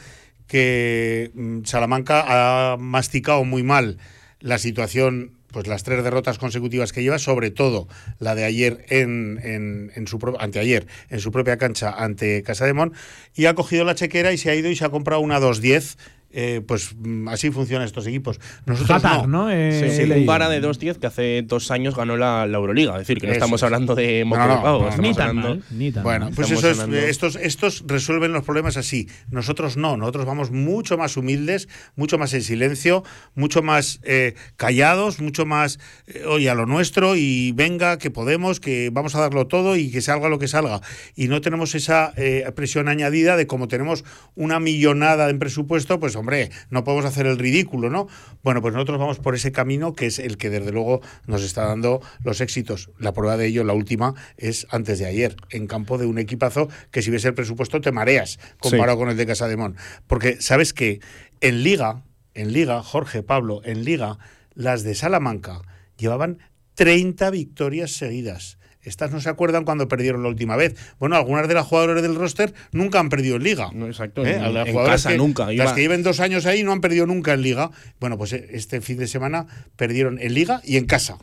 que 0.48 1.30
mm, 1.34 1.62
Salamanca 1.66 2.72
ha 2.72 2.76
masticado 2.78 3.44
muy 3.44 3.62
mal 3.62 3.98
la 4.40 4.58
situación, 4.58 5.36
pues 5.52 5.68
las 5.68 5.84
tres 5.84 6.02
derrotas 6.02 6.38
consecutivas 6.38 6.92
que 6.92 7.04
lleva, 7.04 7.20
sobre 7.20 7.52
todo 7.52 7.86
la 8.18 8.34
de 8.34 8.42
ayer 8.42 8.84
en, 8.88 9.38
en, 9.40 9.92
en 9.94 10.08
su 10.08 10.18
anteayer 10.40 10.88
en 11.10 11.20
su 11.20 11.30
propia 11.30 11.58
cancha 11.58 11.92
ante 11.96 12.42
Casademón, 12.42 12.92
y 13.36 13.46
ha 13.46 13.54
cogido 13.54 13.84
la 13.84 13.94
chequera 13.94 14.32
y 14.32 14.38
se 14.38 14.50
ha 14.50 14.56
ido 14.56 14.68
y 14.68 14.74
se 14.74 14.84
ha 14.84 14.90
comprado 14.90 15.20
una 15.20 15.38
2-10. 15.38 15.96
Eh, 16.38 16.60
pues 16.60 16.94
mm, 16.98 17.28
así 17.28 17.50
funcionan 17.50 17.86
estos 17.86 18.06
equipos. 18.06 18.38
Nosotros 18.66 19.00
Qatar, 19.02 19.26
no. 19.26 19.44
¿no? 19.46 19.50
Eh, 19.50 19.90
Sí, 19.96 20.02
un. 20.12 20.26
Vara 20.26 20.50
de 20.50 20.60
2-10 20.60 20.96
que 20.98 21.06
hace 21.06 21.40
dos 21.42 21.70
años 21.70 21.96
ganó 21.96 22.18
la, 22.18 22.46
la 22.46 22.58
Euroliga. 22.58 22.92
Es 22.92 22.98
decir, 23.00 23.18
que 23.20 23.26
no 23.26 23.32
Eso 23.32 23.38
estamos 23.38 23.60
es. 23.60 23.62
hablando 23.64 23.94
de 23.94 24.22
moco 24.26 24.46
No, 24.46 24.80
no, 24.90 24.96
Ni 24.98 25.14
tan 25.14 25.28
hablando- 25.30 25.48
mal, 25.48 25.62
ni 25.70 25.92
tan 25.92 26.02
Bueno, 26.02 26.30
pues 26.36 26.50
eso 26.50 26.68
es, 26.68 26.78
hablando- 26.78 26.98
estos, 26.98 27.36
estos 27.36 27.84
resuelven 27.86 28.32
los 28.34 28.44
problemas 28.44 28.76
así. 28.76 29.08
Nosotros 29.30 29.78
no, 29.78 29.96
nosotros 29.96 30.26
vamos 30.26 30.50
mucho 30.50 30.98
más 30.98 31.16
humildes, 31.16 31.68
mucho 31.94 32.18
más 32.18 32.34
en 32.34 32.42
silencio, 32.42 33.02
mucho 33.34 33.62
más 33.62 34.00
eh, 34.02 34.34
callados, 34.56 35.20
mucho 35.22 35.46
más, 35.46 35.78
eh, 36.06 36.24
oye, 36.26 36.50
a 36.50 36.54
lo 36.54 36.66
nuestro 36.66 37.16
y 37.16 37.52
venga, 37.52 37.96
que 37.96 38.10
podemos, 38.10 38.60
que 38.60 38.90
vamos 38.92 39.14
a 39.14 39.20
darlo 39.20 39.46
todo 39.46 39.76
y 39.76 39.90
que 39.90 40.02
salga 40.02 40.28
lo 40.28 40.38
que 40.38 40.48
salga. 40.48 40.82
Y 41.14 41.28
no 41.28 41.40
tenemos 41.40 41.74
esa 41.74 42.12
eh, 42.16 42.44
presión 42.54 42.88
añadida 42.88 43.36
de 43.36 43.46
como 43.46 43.68
tenemos 43.68 44.04
una 44.34 44.60
millonada 44.60 45.30
en 45.30 45.38
presupuesto, 45.38 45.98
pues 45.98 46.14
hombre, 46.26 46.50
no 46.70 46.82
podemos 46.82 47.04
hacer 47.04 47.26
el 47.26 47.38
ridículo, 47.38 47.88
¿no? 47.88 48.08
Bueno, 48.42 48.60
pues 48.60 48.74
nosotros 48.74 48.98
vamos 48.98 49.20
por 49.20 49.36
ese 49.36 49.52
camino 49.52 49.94
que 49.94 50.06
es 50.06 50.18
el 50.18 50.36
que 50.38 50.50
desde 50.50 50.72
luego 50.72 51.00
nos 51.26 51.42
está 51.42 51.66
dando 51.66 52.02
los 52.24 52.40
éxitos. 52.40 52.90
La 52.98 53.12
prueba 53.12 53.36
de 53.36 53.46
ello, 53.46 53.62
la 53.62 53.74
última, 53.74 54.14
es 54.36 54.66
antes 54.70 54.98
de 54.98 55.06
ayer, 55.06 55.36
en 55.50 55.68
campo 55.68 55.98
de 55.98 56.06
un 56.06 56.18
equipazo 56.18 56.68
que 56.90 57.00
si 57.00 57.10
ves 57.12 57.24
el 57.24 57.34
presupuesto 57.34 57.80
te 57.80 57.92
mareas 57.92 58.40
comparado 58.58 58.98
con 58.98 59.08
el 59.08 59.16
de 59.16 59.26
Casademón. 59.26 59.76
Porque 60.08 60.40
sabes 60.40 60.72
que 60.72 61.00
en 61.40 61.62
Liga, 61.62 62.02
en 62.34 62.52
Liga, 62.52 62.82
Jorge, 62.82 63.22
Pablo, 63.22 63.60
en 63.64 63.84
Liga, 63.84 64.18
las 64.54 64.82
de 64.82 64.96
Salamanca 64.96 65.62
llevaban 65.96 66.38
30 66.74 67.30
victorias 67.30 67.92
seguidas. 67.92 68.55
Estas 68.86 69.10
no 69.10 69.20
se 69.20 69.28
acuerdan 69.28 69.64
cuando 69.64 69.88
perdieron 69.88 70.22
la 70.22 70.28
última 70.30 70.56
vez. 70.56 70.74
Bueno, 70.98 71.16
algunas 71.16 71.46
de 71.48 71.54
las 71.54 71.66
jugadoras 71.66 72.00
del 72.02 72.14
roster 72.14 72.54
nunca 72.72 72.98
han 73.00 73.08
perdido 73.10 73.36
en 73.36 73.42
liga. 73.42 73.70
No, 73.74 73.86
exacto, 73.86 74.24
¿Eh? 74.24 74.34
en- 74.36 74.54
las 74.54 74.66
en 74.66 74.72
jugadoras 74.72 75.02
casa 75.02 75.10
que- 75.10 75.18
nunca, 75.18 75.52
Las 75.52 75.72
que 75.74 75.80
lleven 75.82 76.02
dos 76.02 76.20
años 76.20 76.46
ahí 76.46 76.62
no 76.62 76.72
han 76.72 76.80
perdido 76.80 77.04
nunca 77.06 77.34
en 77.34 77.42
liga. 77.42 77.70
Bueno, 78.00 78.16
pues 78.16 78.32
eh, 78.32 78.46
este 78.52 78.80
fin 78.80 78.96
de 78.96 79.06
semana 79.08 79.46
perdieron 79.76 80.18
en 80.20 80.32
liga 80.34 80.60
y 80.64 80.76
en 80.76 80.86
casa. 80.86 81.18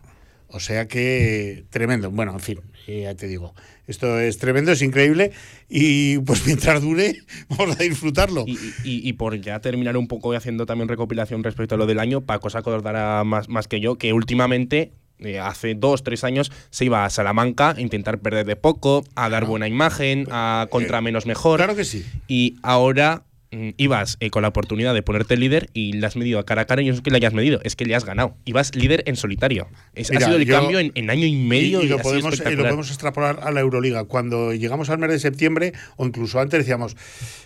O 0.47 0.59
sea 0.59 0.87
que 0.87 1.63
tremendo. 1.71 2.11
Bueno, 2.11 2.33
en 2.33 2.39
fin, 2.39 2.59
eh, 2.87 3.01
ya 3.03 3.15
te 3.15 3.27
digo. 3.27 3.55
Esto 3.87 4.19
es 4.19 4.37
tremendo, 4.37 4.71
es 4.71 4.81
increíble. 4.83 5.31
Y 5.67 6.19
pues 6.19 6.45
mientras 6.45 6.81
dure, 6.81 7.15
vamos 7.49 7.79
a 7.79 7.83
disfrutarlo. 7.83 8.43
Y, 8.45 8.53
y- 8.83 9.07
y 9.09 9.13
por 9.13 9.35
ya 9.41 9.59
terminar 9.61 9.97
un 9.97 10.07
poco 10.07 10.31
y 10.33 10.37
haciendo 10.37 10.65
también 10.65 10.87
recopilación 10.89 11.43
respecto 11.43 11.75
a 11.75 11.77
lo 11.77 11.85
del 11.87 11.99
año, 11.99 12.21
Paco 12.21 12.49
se 12.51 12.57
acordará 12.59 13.23
más, 13.23 13.49
más 13.49 13.67
que 13.67 13.79
yo 13.79 13.97
que 13.97 14.13
últimamente, 14.13 14.91
eh, 15.25 15.39
hace 15.39 15.75
dos, 15.75 16.03
tres 16.03 16.23
años, 16.23 16.51
se 16.69 16.85
iba 16.85 17.05
a 17.05 17.09
Salamanca 17.09 17.71
a 17.71 17.81
intentar 17.81 18.19
perder 18.19 18.45
de 18.45 18.55
poco, 18.55 19.03
a 19.15 19.29
dar 19.29 19.45
buena 19.45 19.67
imagen, 19.67 20.27
a 20.31 20.67
contra 20.69 21.01
menos 21.01 21.25
mejor. 21.25 21.57
Claro 21.57 21.75
que 21.75 21.85
sí. 21.85 22.05
Y 22.27 22.55
ahora 22.61 23.23
ibas 23.77 24.17
eh, 24.19 24.29
con 24.29 24.41
la 24.41 24.47
oportunidad 24.49 24.93
de 24.93 25.01
ponerte 25.03 25.37
líder 25.37 25.69
y 25.73 25.93
le 25.93 26.05
has 26.07 26.15
medido 26.15 26.39
a 26.39 26.45
cara 26.45 26.63
a 26.63 26.65
cara 26.65 26.81
y 26.81 26.87
no 26.87 26.93
es 26.93 27.01
que 27.01 27.09
le 27.11 27.17
hayas 27.17 27.33
medido, 27.33 27.59
es 27.63 27.75
que 27.75 27.85
le 27.85 27.95
has 27.95 28.05
ganado. 28.05 28.35
Ibas 28.45 28.75
líder 28.75 29.03
en 29.07 29.15
solitario. 29.15 29.67
Es, 29.95 30.11
ha 30.11 30.19
sido 30.19 30.37
el 30.37 30.45
yo- 30.45 30.55
cambio 30.59 30.79
en, 30.79 30.91
en 30.95 31.09
año 31.09 31.25
y 31.25 31.35
medio. 31.35 31.81
Y, 31.81 31.85
y 31.85 31.89
lo, 31.89 31.95
ha 31.95 31.97
sido 31.99 32.03
podemos, 32.03 32.21
y 32.21 32.27
lo 32.29 32.33
espectacular. 32.33 32.65
podemos 32.71 32.89
extrapolar 32.89 33.39
a 33.43 33.51
la 33.51 33.59
Euroliga. 33.61 34.03
Cuando 34.05 34.53
llegamos 34.53 34.89
al 34.89 34.97
mes 34.99 35.09
de 35.11 35.19
septiembre, 35.19 35.73
o 35.97 36.05
incluso 36.05 36.39
antes, 36.39 36.59
decíamos, 36.59 36.95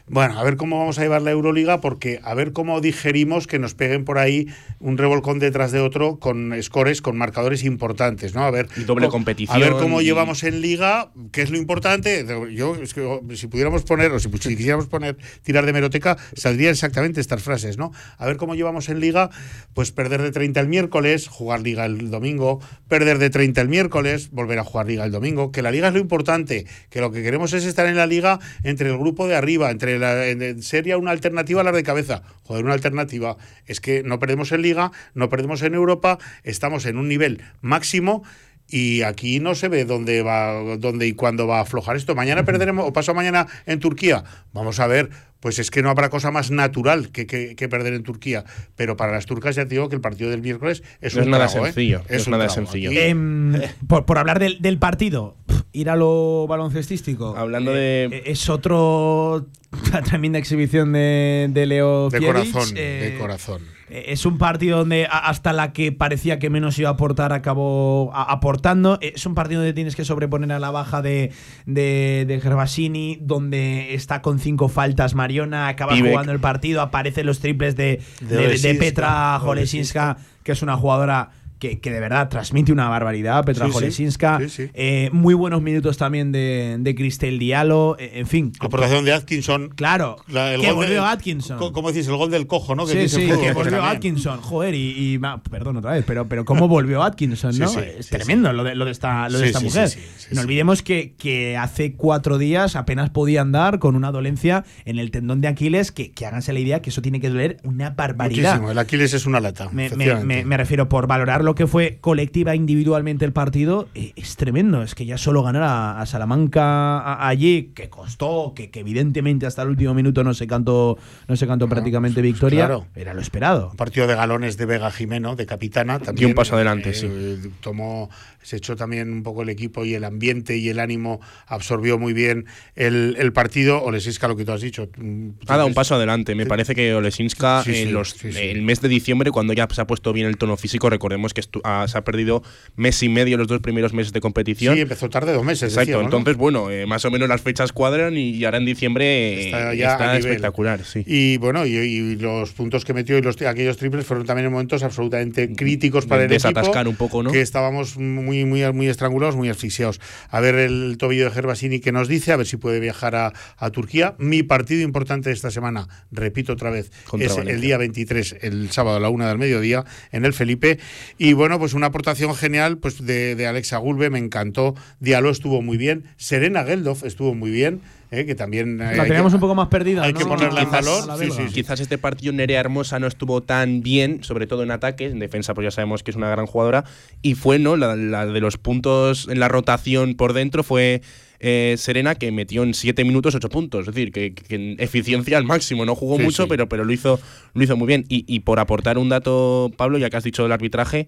bueno, 0.08 0.40
a 0.40 0.44
ver 0.44 0.56
cómo 0.58 0.80
vamos 0.80 1.00
a 1.00 1.02
llevar 1.02 1.22
la 1.22 1.32
Euroliga, 1.32 1.82
porque 1.82 2.20
a 2.24 2.34
ver 2.34 2.54
cómo 2.54 2.80
digerimos 2.82 3.48
que 3.48 3.60
nos 3.60 3.74
peguen 3.76 4.06
por 4.06 4.18
ahí 4.18 4.48
un 4.80 4.98
revolcón 4.98 5.40
detrás 5.40 5.72
de 5.72 5.80
otro 5.80 6.20
con 6.20 6.54
scores, 6.62 7.02
con 7.02 7.18
marcadores 7.18 7.64
importantes, 7.64 8.34
¿no? 8.34 8.44
A 8.44 8.52
ver, 8.52 8.68
Y 8.78 8.84
doble 8.84 9.08
co- 9.08 9.12
competición 9.12 9.56
A 9.56 9.60
ver 9.60 9.74
cómo 9.74 10.02
y- 10.02 10.06
llevamos 10.06 10.44
en 10.44 10.62
Liga, 10.62 11.12
qué 11.32 11.42
es 11.42 11.50
lo 11.50 11.58
importante. 11.58 12.26
Yo, 12.54 12.76
es 12.82 12.94
que, 12.94 13.02
oh, 13.02 13.22
si 13.36 13.48
pudiéramos 13.48 13.84
poner, 13.84 14.12
o 14.12 14.20
si, 14.20 14.30
si 14.40 14.56
quisiéramos 14.56 14.88
poner, 14.88 15.18
tirar 15.44 15.66
de 15.66 15.74
meroteca, 15.98 16.18
saldrían 16.36 16.72
exactamente 16.72 17.20
estas 17.22 17.42
frases, 17.44 17.78
¿no? 17.78 17.92
A 18.18 18.26
ver 18.26 18.38
cómo 18.38 18.56
llevamos 18.56 18.90
en 18.90 19.00
Liga, 19.00 19.30
pues 19.74 19.92
perder 19.92 20.22
de 20.22 20.32
30 20.32 20.60
el 20.60 20.68
miércoles, 20.68 21.28
jugar 21.28 21.62
Liga 21.62 21.86
el 21.86 22.10
domingo, 22.12 22.60
perder 22.88 23.18
de 23.18 23.30
30 23.30 23.62
el 23.62 23.70
miércoles, 23.70 24.30
volver 24.32 24.60
a 24.60 24.64
jugar 24.64 24.88
Liga 24.88 25.06
el 25.06 25.12
domingo, 25.12 25.52
que 25.52 25.62
la 25.62 25.72
Liga 25.72 25.88
es 25.88 25.94
lo 25.94 26.00
importante, 26.00 26.66
que 26.90 27.02
lo 27.02 27.12
que 27.12 27.24
queremos 27.24 27.54
es 27.54 27.66
estar 27.66 27.88
en 27.88 27.96
la 27.96 28.06
Liga 28.08 28.40
entre 28.64 28.90
el 28.90 28.98
grupo 28.98 29.28
de 29.28 29.36
arriba, 29.36 29.72
entre 29.72 30.00
la 30.00 30.28
en- 30.28 30.62
sería 30.62 30.98
una 30.98 31.12
alternativa 31.12 31.62
a 31.62 31.64
la 31.64 31.72
de 31.72 31.84
cabeza. 31.84 32.22
Joder, 32.44 32.64
una 32.66 32.74
alternativa 32.74 33.38
es 33.66 33.80
que 33.82 34.04
no 34.04 34.20
perdemos 34.20 34.52
en 34.52 34.62
Liga, 34.62 34.92
no 35.14 35.30
perdemos 35.30 35.62
en 35.62 35.74
Europa, 35.74 36.18
estamos 36.44 36.86
en 36.86 36.98
un 36.98 37.08
nivel 37.08 37.42
máximo. 37.62 38.24
Y 38.70 39.04
aquí 39.04 39.40
no 39.40 39.56
se 39.56 39.70
ve 39.70 39.86
dónde 39.86 40.22
va, 40.24 40.52
dónde 40.78 41.08
y 41.08 41.14
cuándo 41.14 41.48
va 41.48 41.60
a 41.60 41.62
aflojar 41.62 41.96
esto. 41.96 42.16
Mañana 42.16 42.44
perderemos, 42.44 42.86
o 42.86 42.92
paso 42.92 43.14
mañana 43.14 43.48
en 43.66 43.80
Turquía. 43.80 44.26
Vamos 44.52 44.82
a 44.82 44.88
ver, 44.88 45.10
pues 45.40 45.60
es 45.60 45.70
que 45.72 45.82
no 45.82 45.90
habrá 45.90 46.10
cosa 46.10 46.32
más 46.32 46.52
natural 46.52 47.10
que, 47.12 47.26
que- 47.28 47.56
que 47.56 47.70
perder 47.70 47.94
en 47.94 48.04
Turquía. 48.04 48.44
Pero 48.76 48.98
para 48.98 49.12
las 49.12 49.26
turcas 49.26 49.56
ya 49.56 49.64
te 49.66 49.76
digo 49.76 49.90
que 49.90 49.96
el 49.96 50.02
partido 50.02 50.30
del 50.30 50.42
miércoles 50.42 50.84
es 51.02 51.16
No 51.16 51.22
un 51.22 51.28
es 51.28 51.32
nada 51.32 51.48
trago, 51.48 51.66
¿eh? 51.66 51.70
sencillo, 51.74 52.02
no 52.10 52.16
es 52.16 52.28
un 52.28 52.32
nada 52.32 52.48
trago. 52.48 52.56
sencillo. 52.68 52.92
Em, 52.92 53.54
por, 53.88 54.06
por 54.06 54.18
hablar 54.18 54.40
del, 54.40 54.62
del 54.62 54.78
partido, 54.80 55.36
ir 55.74 55.90
a 55.90 55.96
lo 55.96 56.46
baloncestístico. 56.48 57.36
Hablando 57.38 57.72
eh, 57.76 58.08
de- 58.10 58.24
Es 58.26 58.50
otro. 58.50 59.48
Una 59.90 60.02
tremenda 60.04 60.40
exhibición 60.40 60.94
de, 60.94 61.50
de 61.52 61.66
Leo 61.66 62.10
de 62.10 62.26
corazón, 62.26 62.70
eh, 62.78 63.12
de 63.14 63.20
corazón. 63.20 63.62
eh, 63.90 64.06
Es 64.08 64.26
un 64.26 64.38
partido 64.38 64.78
donde 64.78 65.08
hasta 65.12 65.52
la 65.52 65.74
que 65.74 65.92
parecía 65.92 66.40
que 66.40 66.50
menos 66.50 66.80
iba 66.80 66.88
a 66.88 66.94
aportar 66.94 67.34
acabó 67.34 68.10
a- 68.14 68.32
aportando. 68.32 68.98
Eh, 69.02 69.12
Es 69.16 69.26
un 69.26 69.36
partido 69.36 69.60
donde 69.60 69.74
tienes 69.74 69.98
que 69.98 70.06
sobreponer 70.06 70.54
a 70.54 70.60
la 70.60 70.72
baja 70.72 71.02
de, 71.02 71.32
de, 71.66 72.24
de 72.26 72.40
Gervasini, 72.40 73.18
donde 73.22 73.94
está 73.94 74.22
con 74.22 74.40
cinco 74.40 74.70
faltas 74.70 75.16
Mariona, 75.28 75.68
acaba 75.68 75.94
Pivek. 75.94 76.12
jugando 76.12 76.32
el 76.32 76.40
partido, 76.40 76.82
aparecen 76.82 77.26
los 77.26 77.40
triples 77.40 77.76
de, 77.76 78.02
De 78.22 78.58
de-. 78.58 78.76
Petra 78.76 79.38
Jolesinska, 79.40 80.18
que 80.44 80.54
es 80.54 80.62
una 80.62 80.78
jugadora 80.78 81.32
que, 81.60 81.80
que 81.80 81.92
de 81.92 82.00
verdad 82.00 82.30
transmite 82.30 82.72
una 82.72 82.90
barbaridad, 82.90 83.44
Petra 83.46 83.66
Sí. 83.68 83.72
Jolesinska. 83.72 84.40
Sí, 84.42 84.50
sí. 84.50 84.70
Eh, 84.74 85.10
muy 85.12 85.34
buenos 85.34 85.62
minutos 85.62 85.98
también 85.98 86.32
de, 86.32 86.78
de 86.80 86.96
Cristel 86.96 87.40
Diallo. 87.40 87.98
eh, 88.00 88.12
en 88.16 88.28
fin. 88.28 88.52
Aportación 88.60 89.06
de 89.06 89.14
Atkinson. 89.14 89.70
Claro. 89.70 90.18
La- 90.28 90.54
el 90.54 90.62
que 90.62 90.68
gol 90.72 90.82
de- 90.82 90.86
volvió 90.88 91.06
Atkinson. 91.06 91.58
¿Cómo 91.72 91.92
decís? 91.92 92.08
El 92.08 92.16
gol 92.16 92.32
del 92.32 92.48
cojo, 92.48 92.76
¿no? 92.76 92.86
Que 92.86 93.08
sí, 93.08 93.16
sí, 93.22 93.28
que 93.28 93.54
pues 93.54 93.54
volvió. 93.54 93.84
Atkinson, 93.84 94.40
joder, 94.42 94.74
y, 94.76 95.20
perdón 95.50 95.78
otra 95.78 95.92
vez, 95.92 96.04
pero, 96.06 96.28
pero 96.28 96.46
cómo 96.46 96.68
volvió 96.68 97.04
Atkinson, 97.04 97.58
¿no? 97.58 97.70
es 97.80 98.10
tremendo 98.10 98.52
Lo, 98.54 98.64
de, 98.64 98.76
lo 98.76 98.86
de 98.86 98.92
esta, 98.92 99.30
lo 99.30 99.40
de 99.40 99.48
esta 99.48 99.60
mujer. 99.60 99.90
no 100.32 100.42
olvidemos 100.42 100.82
que, 100.82 101.14
que 101.18 101.58
hace 101.58 101.94
cuatro 101.96 102.38
días 102.38 102.76
apenas 102.76 103.10
podía 103.10 103.42
andar 103.42 103.80
con 103.80 103.96
una 103.96 104.12
dolencia 104.12 104.64
en 104.86 105.00
el 105.00 105.12
tendón 105.12 105.42
de 105.42 105.48
Aquiles, 105.48 105.92
que, 105.92 106.12
que 106.12 106.26
háganse 106.26 106.54
la 106.54 106.60
idea 106.60 106.82
que 106.82 106.90
eso 106.90 107.02
tiene 107.02 107.20
que 107.20 107.30
doler 107.30 107.58
una 107.64 107.90
barbaridad. 107.92 108.52
Muchísimo. 108.54 108.72
El 108.72 108.78
Aquiles 108.78 109.14
es 109.14 109.26
una 109.26 109.40
lata. 109.40 109.70
Me, 109.72 109.90
me- 109.92 110.16
me- 110.24 110.46
me 110.46 110.58
refiero 110.58 110.88
por 110.90 111.08
valorar 111.08 111.44
lo 111.48 111.56
que 111.56 111.66
fue 111.66 111.98
colectiva 112.02 112.54
individualmente 112.56 113.24
el 113.26 113.32
partido, 113.32 113.88
eh, 113.96 114.12
es 114.18 114.36
tremendo. 114.36 114.84
Es 114.84 114.94
que 114.96 115.06
ya 115.06 115.18
solo 115.18 115.42
ganar 115.44 115.64
a, 115.64 116.02
a 116.02 116.06
Salamanca 116.06 117.00
a- 117.00 117.28
allí, 117.28 117.72
que 117.74 117.90
costó, 117.90 118.52
que, 118.54 118.70
que 118.70 118.82
evidentemente 118.82 119.46
hasta 119.46 119.62
el 119.62 119.70
último 119.70 119.94
minuto 119.94 120.24
no 120.24 120.34
se 120.34 120.46
cantó, 120.46 120.98
no 121.28 121.36
se 121.38 121.48
cantó 121.48 121.70
prácticamente 121.70 122.22
victoria, 122.22 122.66
claro. 122.68 122.86
era 122.96 123.14
lo 123.14 123.22
esperado. 123.22 123.70
Un 123.72 123.78
partido 123.78 124.08
de 124.08 124.16
galones 124.16 124.58
de 124.58 124.66
Vega 124.66 124.92
Jimeno, 124.92 125.36
de 125.38 125.46
capitana. 125.46 126.00
También, 126.00 126.30
un 126.30 126.36
paso 126.36 126.56
adelante, 126.56 126.90
eh, 126.90 126.94
sí. 127.42 127.50
Tomó, 127.62 128.10
se 128.42 128.58
echó 128.58 128.76
también 128.76 129.12
un 129.12 129.24
poco 129.24 129.42
el 129.44 129.50
equipo 129.50 129.84
y 129.86 129.94
el 129.94 130.04
ambiente 130.04 130.56
y 130.58 130.70
el 130.70 130.80
ánimo 130.80 131.20
absorbió 131.48 131.98
muy 131.98 132.14
bien 132.14 132.46
el, 132.76 133.16
el 133.20 133.34
partido. 133.34 133.84
Olesiska, 133.84 134.28
lo 134.28 134.36
que 134.36 134.46
tú 134.46 134.52
has 134.54 134.62
dicho. 134.62 134.90
mm, 134.98 135.30
Ha 135.48 135.58
dado 135.58 135.68
un 135.68 135.74
paso 135.74 135.96
adelante. 135.96 136.36
Me 136.36 136.46
parece 136.46 136.74
que 136.76 136.94
Olesinska, 136.94 137.64
Sí, 137.64 137.74
sí, 137.74 137.82
en 137.84 137.94
los, 137.94 138.12
sí, 138.12 138.30
el 138.36 138.62
mes 138.62 138.82
de 138.82 138.88
diciembre, 138.90 139.32
cuando 139.32 139.54
ya 139.54 139.68
se 139.72 139.82
ha 139.82 139.88
puesto 139.88 140.14
bien 140.14 140.28
el 140.28 140.38
tono 140.38 140.56
físico, 140.58 140.90
recordemos 140.90 141.34
que 141.34 141.42
estu- 141.42 141.62
ah, 141.64 141.86
se 141.88 141.98
ha 141.98 142.04
perdido 142.04 142.44
mes 142.76 143.02
y 143.04 143.10
medio 143.10 143.38
los 143.38 143.48
dos 143.48 143.60
primeros 143.62 143.94
meses 143.94 144.14
de 144.14 144.22
competición. 144.22 144.76
Sí, 144.76 144.82
empezó 144.82 145.10
tarde, 145.10 145.34
dos 145.34 145.44
meses. 145.44 145.64
Exacto, 145.74 145.80
decíamos, 145.92 146.12
¿no? 146.12 146.18
entonces, 146.18 146.38
bueno, 146.38 146.70
eh, 146.72 146.86
más 146.86 147.04
o 147.06 147.12
menos 147.12 147.28
las 147.28 147.42
fechas 147.42 147.72
cuadran 147.72 148.16
y, 148.18 148.44
ahora 148.46 148.58
en 148.58 148.66
diciembre 148.66 149.06
eh, 149.06 149.46
Está 149.48 149.74
está, 149.74 149.76
ya 149.76 149.98
nivel. 150.14 150.18
espectacular. 150.32 150.84
Sí. 150.86 151.04
Y 151.06 151.38
bueno, 151.38 151.66
y, 151.66 151.76
y 151.76 152.16
los 152.16 152.52
puntos 152.54 152.86
que 152.86 152.94
metió 152.94 153.18
y 153.18 153.22
los, 153.22 153.42
aquellos 153.42 153.78
triples 153.78 154.06
fueron 154.06 154.26
también 154.26 154.46
en 154.48 154.52
momentos 154.54 154.84
absolutamente 154.84 155.52
críticos 155.54 156.06
para 156.06 156.24
el 156.24 156.30
Desatascar 156.30 156.88
equipo. 156.88 156.90
un 156.92 156.96
poco, 156.96 157.24
¿no? 157.24 157.32
Que 157.32 157.42
estábamos 157.42 157.98
muy, 158.28 158.44
muy, 158.44 158.62
muy 158.74 158.88
estrangulados, 158.90 159.38
muy 159.38 159.48
asfixiados. 159.48 160.02
A 160.30 160.42
ver 160.42 160.56
el 160.56 160.98
tobillo 160.98 161.24
de 161.26 161.32
Gervasini 161.32 161.80
que 161.80 161.94
nos 161.94 162.10
dice, 162.10 162.34
a 162.34 162.36
ver 162.36 162.46
si 162.46 162.58
puede 162.58 162.82
viajar 162.82 163.16
a, 163.16 163.34
a 163.58 163.70
Turquía. 163.72 164.16
Mi 164.20 164.44
partido 164.44 164.82
importante 164.82 165.30
de 165.30 165.34
esta 165.34 165.50
semana, 165.50 165.88
repito 166.12 166.54
otra 166.54 166.70
vez, 166.70 166.92
Contra 167.06 167.26
es 167.26 167.32
Valencia. 167.32 167.56
el 167.56 167.62
día 167.62 167.78
23, 167.78 168.36
el 168.42 168.70
sábado 168.72 168.98
a 168.98 169.00
la 169.00 169.10
una 169.10 169.30
del 169.30 169.38
mediodía, 169.38 169.86
en 170.12 170.26
el 170.26 170.34
Felipe. 170.34 170.78
Y 171.18 171.32
bueno, 171.32 171.58
pues 171.58 171.74
una 171.74 171.88
aportación 171.88 172.36
genial 172.36 172.78
pues 172.80 173.06
de, 173.06 173.36
de 173.36 173.48
Alexa 173.48 173.78
Gulbe, 173.78 174.10
me 174.10 174.20
encantó. 174.20 174.76
Diallo 175.00 175.30
estuvo 175.30 175.62
muy 175.62 175.78
bien. 175.78 176.04
Serena 176.18 176.66
Geldof 176.66 177.04
estuvo 177.06 177.34
muy 177.34 177.52
bien, 177.52 177.82
eh, 178.12 178.26
que 178.26 178.36
también. 178.36 178.78
La 178.78 178.90
hay 178.90 179.00
teníamos 179.02 179.32
que- 179.32 179.36
un 179.36 179.42
poco 179.42 179.56
más 179.56 179.68
perdida. 179.68 180.04
hay 180.04 180.14
¿no? 180.14 180.20
que 180.20 180.26
ponerla 180.26 180.62
en 180.62 180.68
Quizás- 180.70 180.86
valor. 180.86 181.20
Sí, 181.20 181.32
sí, 181.32 181.42
sí. 181.48 181.54
Quizás 181.54 181.80
este 181.80 181.98
partido 181.98 182.34
Nerea 182.34 182.60
Hermosa 182.60 183.00
no 183.00 183.08
estuvo 183.08 183.42
tan 183.44 183.82
bien, 183.82 184.24
sobre 184.24 184.48
todo 184.48 184.64
en 184.64 184.72
ataques, 184.72 185.12
en 185.12 185.20
defensa 185.20 185.54
pues 185.54 185.66
ya 185.66 185.72
sabemos 185.72 186.04
que 186.04 186.12
es 186.12 186.18
una 186.18 186.30
gran 186.30 186.46
jugadora, 186.46 186.84
y 187.22 187.36
fue, 187.36 187.60
¿no? 187.60 187.76
La, 187.76 187.96
la 187.96 188.26
de 188.26 188.40
los 188.40 188.58
puntos 188.58 189.28
en 189.30 189.40
la 189.40 189.48
rotación 189.48 190.16
por 190.16 190.34
dentro 190.34 190.64
fue 190.64 191.02
eh, 191.40 191.76
Serena 191.78 192.16
que 192.16 192.32
metió 192.32 192.64
en 192.64 192.74
7 192.74 193.04
minutos 193.04 193.36
8 193.36 193.50
puntos, 193.50 193.82
es 193.88 193.94
decir, 193.94 194.12
que, 194.12 194.34
que 194.34 194.56
en 194.56 194.76
eficiencia 194.80 195.38
al 195.38 195.44
máximo, 195.44 195.86
no 195.86 195.94
jugó 195.94 196.18
Sí, 196.18 196.24
mucho, 196.24 196.44
sí. 196.44 196.50
pero, 196.50 196.68
pero 196.68 196.84
lo, 196.84 196.92
hizo, 196.92 197.20
lo 197.54 197.64
hizo 197.64 197.78
muy 197.78 197.86
bien. 197.88 198.06
Y, 198.10 198.26
y 198.28 198.40
por 198.40 198.60
aportar 198.60 198.98
un 198.98 199.10
dato, 199.10 199.70
Pablo, 199.78 200.00
ya 200.00 200.10
que 200.10 200.18
has 200.18 200.24
dicho 200.24 200.42
del 200.42 200.52
arbitraje, 200.52 201.08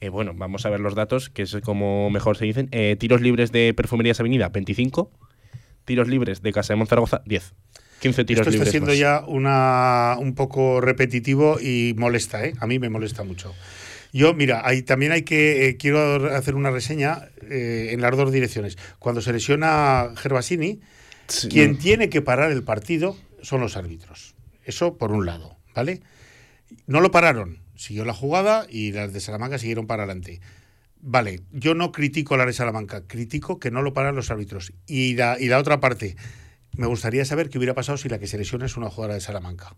eh, 0.00 0.08
bueno, 0.10 0.32
vamos 0.36 0.66
a 0.66 0.70
ver 0.70 0.80
los 0.80 0.94
datos, 0.94 1.30
que 1.30 1.42
es 1.42 1.56
como 1.64 2.10
mejor 2.10 2.36
se 2.36 2.44
dicen. 2.44 2.68
Eh, 2.72 2.96
tiros 2.98 3.22
libres 3.22 3.50
de 3.52 3.72
Perfumerías 3.72 4.20
Avenida, 4.20 4.50
25. 4.50 5.10
Tiros 5.84 6.08
libres 6.08 6.42
de 6.42 6.52
Casa 6.52 6.72
de 6.72 6.76
Monzaragoza, 6.78 7.22
10. 7.26 7.54
15 8.00 8.24
tiros 8.24 8.40
Esto 8.40 8.50
está 8.50 8.52
libres. 8.64 8.70
siendo 8.70 8.88
más. 8.90 8.98
ya 8.98 9.24
una, 9.26 10.16
un 10.18 10.34
poco 10.34 10.80
repetitivo 10.80 11.58
y 11.60 11.94
molesta, 11.96 12.44
¿eh? 12.44 12.54
A 12.58 12.66
mí 12.66 12.78
me 12.78 12.88
molesta 12.88 13.22
mucho. 13.24 13.54
Yo, 14.12 14.34
mira, 14.34 14.60
hay, 14.64 14.82
también 14.82 15.12
hay 15.12 15.22
que, 15.22 15.68
eh, 15.68 15.76
quiero 15.76 16.34
hacer 16.34 16.54
una 16.54 16.70
reseña 16.70 17.28
eh, 17.48 17.90
en 17.92 18.00
las 18.00 18.16
dos 18.16 18.30
direcciones. 18.32 18.76
Cuando 18.98 19.20
se 19.22 19.32
lesiona 19.32 20.10
Gervasini, 20.16 20.80
Sí. 21.28 21.48
quien 21.48 21.78
tiene 21.78 22.10
que 22.10 22.20
parar 22.20 22.50
el 22.50 22.62
partido 22.64 23.16
son 23.40 23.60
los 23.60 23.76
árbitros. 23.76 24.34
Eso 24.64 24.98
por 24.98 25.12
un 25.12 25.24
lado, 25.24 25.56
¿vale? 25.74 26.00
No 26.86 27.00
lo 27.00 27.10
pararon, 27.10 27.62
siguió 27.76 28.04
la 28.04 28.12
jugada 28.12 28.66
y 28.68 28.92
las 28.92 29.12
de 29.12 29.20
Salamanca 29.20 29.58
siguieron 29.58 29.86
para 29.86 30.02
adelante. 30.02 30.40
Vale, 31.04 31.40
yo 31.50 31.74
no 31.74 31.90
critico 31.90 32.36
la 32.36 32.46
de 32.46 32.52
Salamanca, 32.52 33.02
critico 33.08 33.58
que 33.58 33.72
no 33.72 33.82
lo 33.82 33.92
paran 33.92 34.14
los 34.14 34.30
árbitros. 34.30 34.72
Y 34.86 35.14
la, 35.16 35.36
y 35.38 35.48
la 35.48 35.58
otra 35.58 35.80
parte, 35.80 36.16
me 36.76 36.86
gustaría 36.86 37.24
saber 37.24 37.50
qué 37.50 37.58
hubiera 37.58 37.74
pasado 37.74 37.98
si 37.98 38.08
la 38.08 38.20
que 38.20 38.28
se 38.28 38.38
lesiona 38.38 38.66
es 38.66 38.76
una 38.76 38.88
jugadora 38.88 39.14
de 39.14 39.20
Salamanca. 39.20 39.74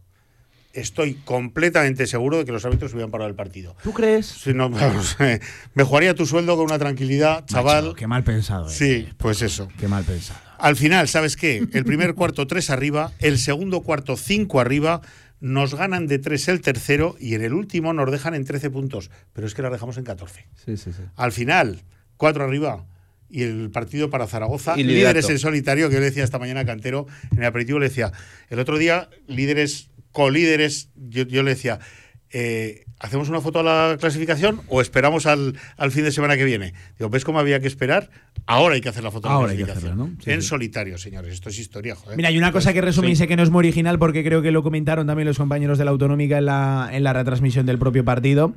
Estoy 0.74 1.14
completamente 1.14 2.06
seguro 2.06 2.36
de 2.38 2.44
que 2.44 2.52
los 2.52 2.64
árbitros 2.64 2.92
hubieran 2.92 3.10
parado 3.10 3.30
el 3.30 3.36
partido. 3.36 3.74
¿Tú 3.82 3.92
crees? 3.92 4.26
Si 4.26 4.52
no, 4.52 4.70
eh, 5.20 5.40
me 5.74 5.84
jugaría 5.84 6.14
tu 6.14 6.26
sueldo 6.26 6.56
con 6.56 6.66
una 6.66 6.78
tranquilidad, 6.78 7.46
chaval. 7.46 7.84
Macho, 7.84 7.94
qué 7.96 8.06
mal 8.06 8.22
pensado. 8.24 8.68
eh. 8.68 8.72
Sí, 8.72 9.08
pues 9.16 9.40
eso. 9.40 9.68
Qué 9.78 9.88
mal 9.88 10.04
pensado. 10.04 10.40
Al 10.58 10.76
final, 10.76 11.08
¿sabes 11.08 11.36
qué? 11.36 11.66
El 11.72 11.84
primer 11.84 12.14
cuarto, 12.14 12.46
tres 12.46 12.70
arriba, 12.70 13.12
el 13.20 13.38
segundo 13.38 13.80
cuarto, 13.82 14.16
cinco 14.16 14.60
arriba, 14.60 15.00
nos 15.44 15.74
ganan 15.74 16.06
de 16.06 16.18
tres 16.18 16.48
el 16.48 16.62
tercero 16.62 17.16
y 17.20 17.34
en 17.34 17.42
el 17.42 17.52
último 17.52 17.92
nos 17.92 18.10
dejan 18.10 18.32
en 18.32 18.46
13 18.46 18.70
puntos, 18.70 19.10
pero 19.34 19.46
es 19.46 19.52
que 19.52 19.60
la 19.60 19.68
dejamos 19.68 19.98
en 19.98 20.04
14. 20.04 20.46
Sí, 20.64 20.78
sí, 20.78 20.90
sí. 20.90 21.02
Al 21.16 21.32
final, 21.32 21.82
cuatro 22.16 22.44
arriba 22.44 22.86
y 23.28 23.42
el 23.42 23.70
partido 23.70 24.08
para 24.08 24.26
Zaragoza, 24.26 24.72
Y 24.78 24.84
líderes 24.84 25.28
en 25.28 25.38
solitario, 25.38 25.90
que 25.90 25.96
yo 25.96 26.00
le 26.00 26.06
decía 26.06 26.24
esta 26.24 26.38
mañana 26.38 26.60
a 26.60 26.64
Cantero, 26.64 27.06
en 27.30 27.40
el 27.40 27.44
aperitivo 27.44 27.78
le 27.78 27.90
decía, 27.90 28.10
el 28.48 28.58
otro 28.58 28.78
día, 28.78 29.10
líderes, 29.26 29.90
colíderes, 30.12 30.88
yo, 30.94 31.24
yo 31.24 31.42
le 31.42 31.50
decía, 31.50 31.78
eh, 32.36 32.84
¿hacemos 32.98 33.28
una 33.28 33.40
foto 33.40 33.60
a 33.60 33.62
la 33.62 33.96
clasificación 33.98 34.60
o 34.68 34.80
esperamos 34.80 35.24
al, 35.26 35.56
al 35.76 35.92
fin 35.92 36.02
de 36.04 36.10
semana 36.10 36.36
que 36.36 36.44
viene? 36.44 36.74
Digo, 36.98 37.08
¿ves 37.08 37.24
cómo 37.24 37.38
había 37.38 37.60
que 37.60 37.68
esperar? 37.68 38.10
Ahora 38.44 38.74
hay 38.74 38.80
que 38.80 38.88
hacer 38.88 39.04
la 39.04 39.12
foto 39.12 39.28
a 39.30 39.34
la 39.34 39.38
clasificación. 39.46 39.76
hacerla, 39.92 39.94
¿no? 39.94 40.10
Sí, 40.22 40.30
en 40.32 40.42
sí. 40.42 40.48
solitario, 40.48 40.98
señores. 40.98 41.32
Esto 41.32 41.48
es 41.48 41.58
historia, 41.60 41.94
joder. 41.94 42.16
Mira, 42.16 42.28
hay 42.30 42.36
una 42.36 42.50
cosa 42.52 42.72
que 42.72 42.80
resume 42.80 43.08
y 43.08 43.10
Sí. 43.14 43.20
sé 43.20 43.28
que 43.28 43.36
no 43.36 43.42
es 43.44 43.50
muy 43.50 43.60
original 43.60 43.98
porque 44.00 44.24
creo 44.24 44.42
que 44.42 44.50
lo 44.50 44.62
comentaron 44.64 45.06
también 45.06 45.28
los 45.28 45.38
compañeros 45.38 45.78
de 45.78 45.84
la 45.84 45.92
Autonómica 45.92 46.38
en 46.38 46.46
la, 46.46 46.90
en 46.92 47.04
la 47.04 47.12
retransmisión 47.12 47.66
del 47.66 47.78
propio 47.78 48.04
partido. 48.04 48.54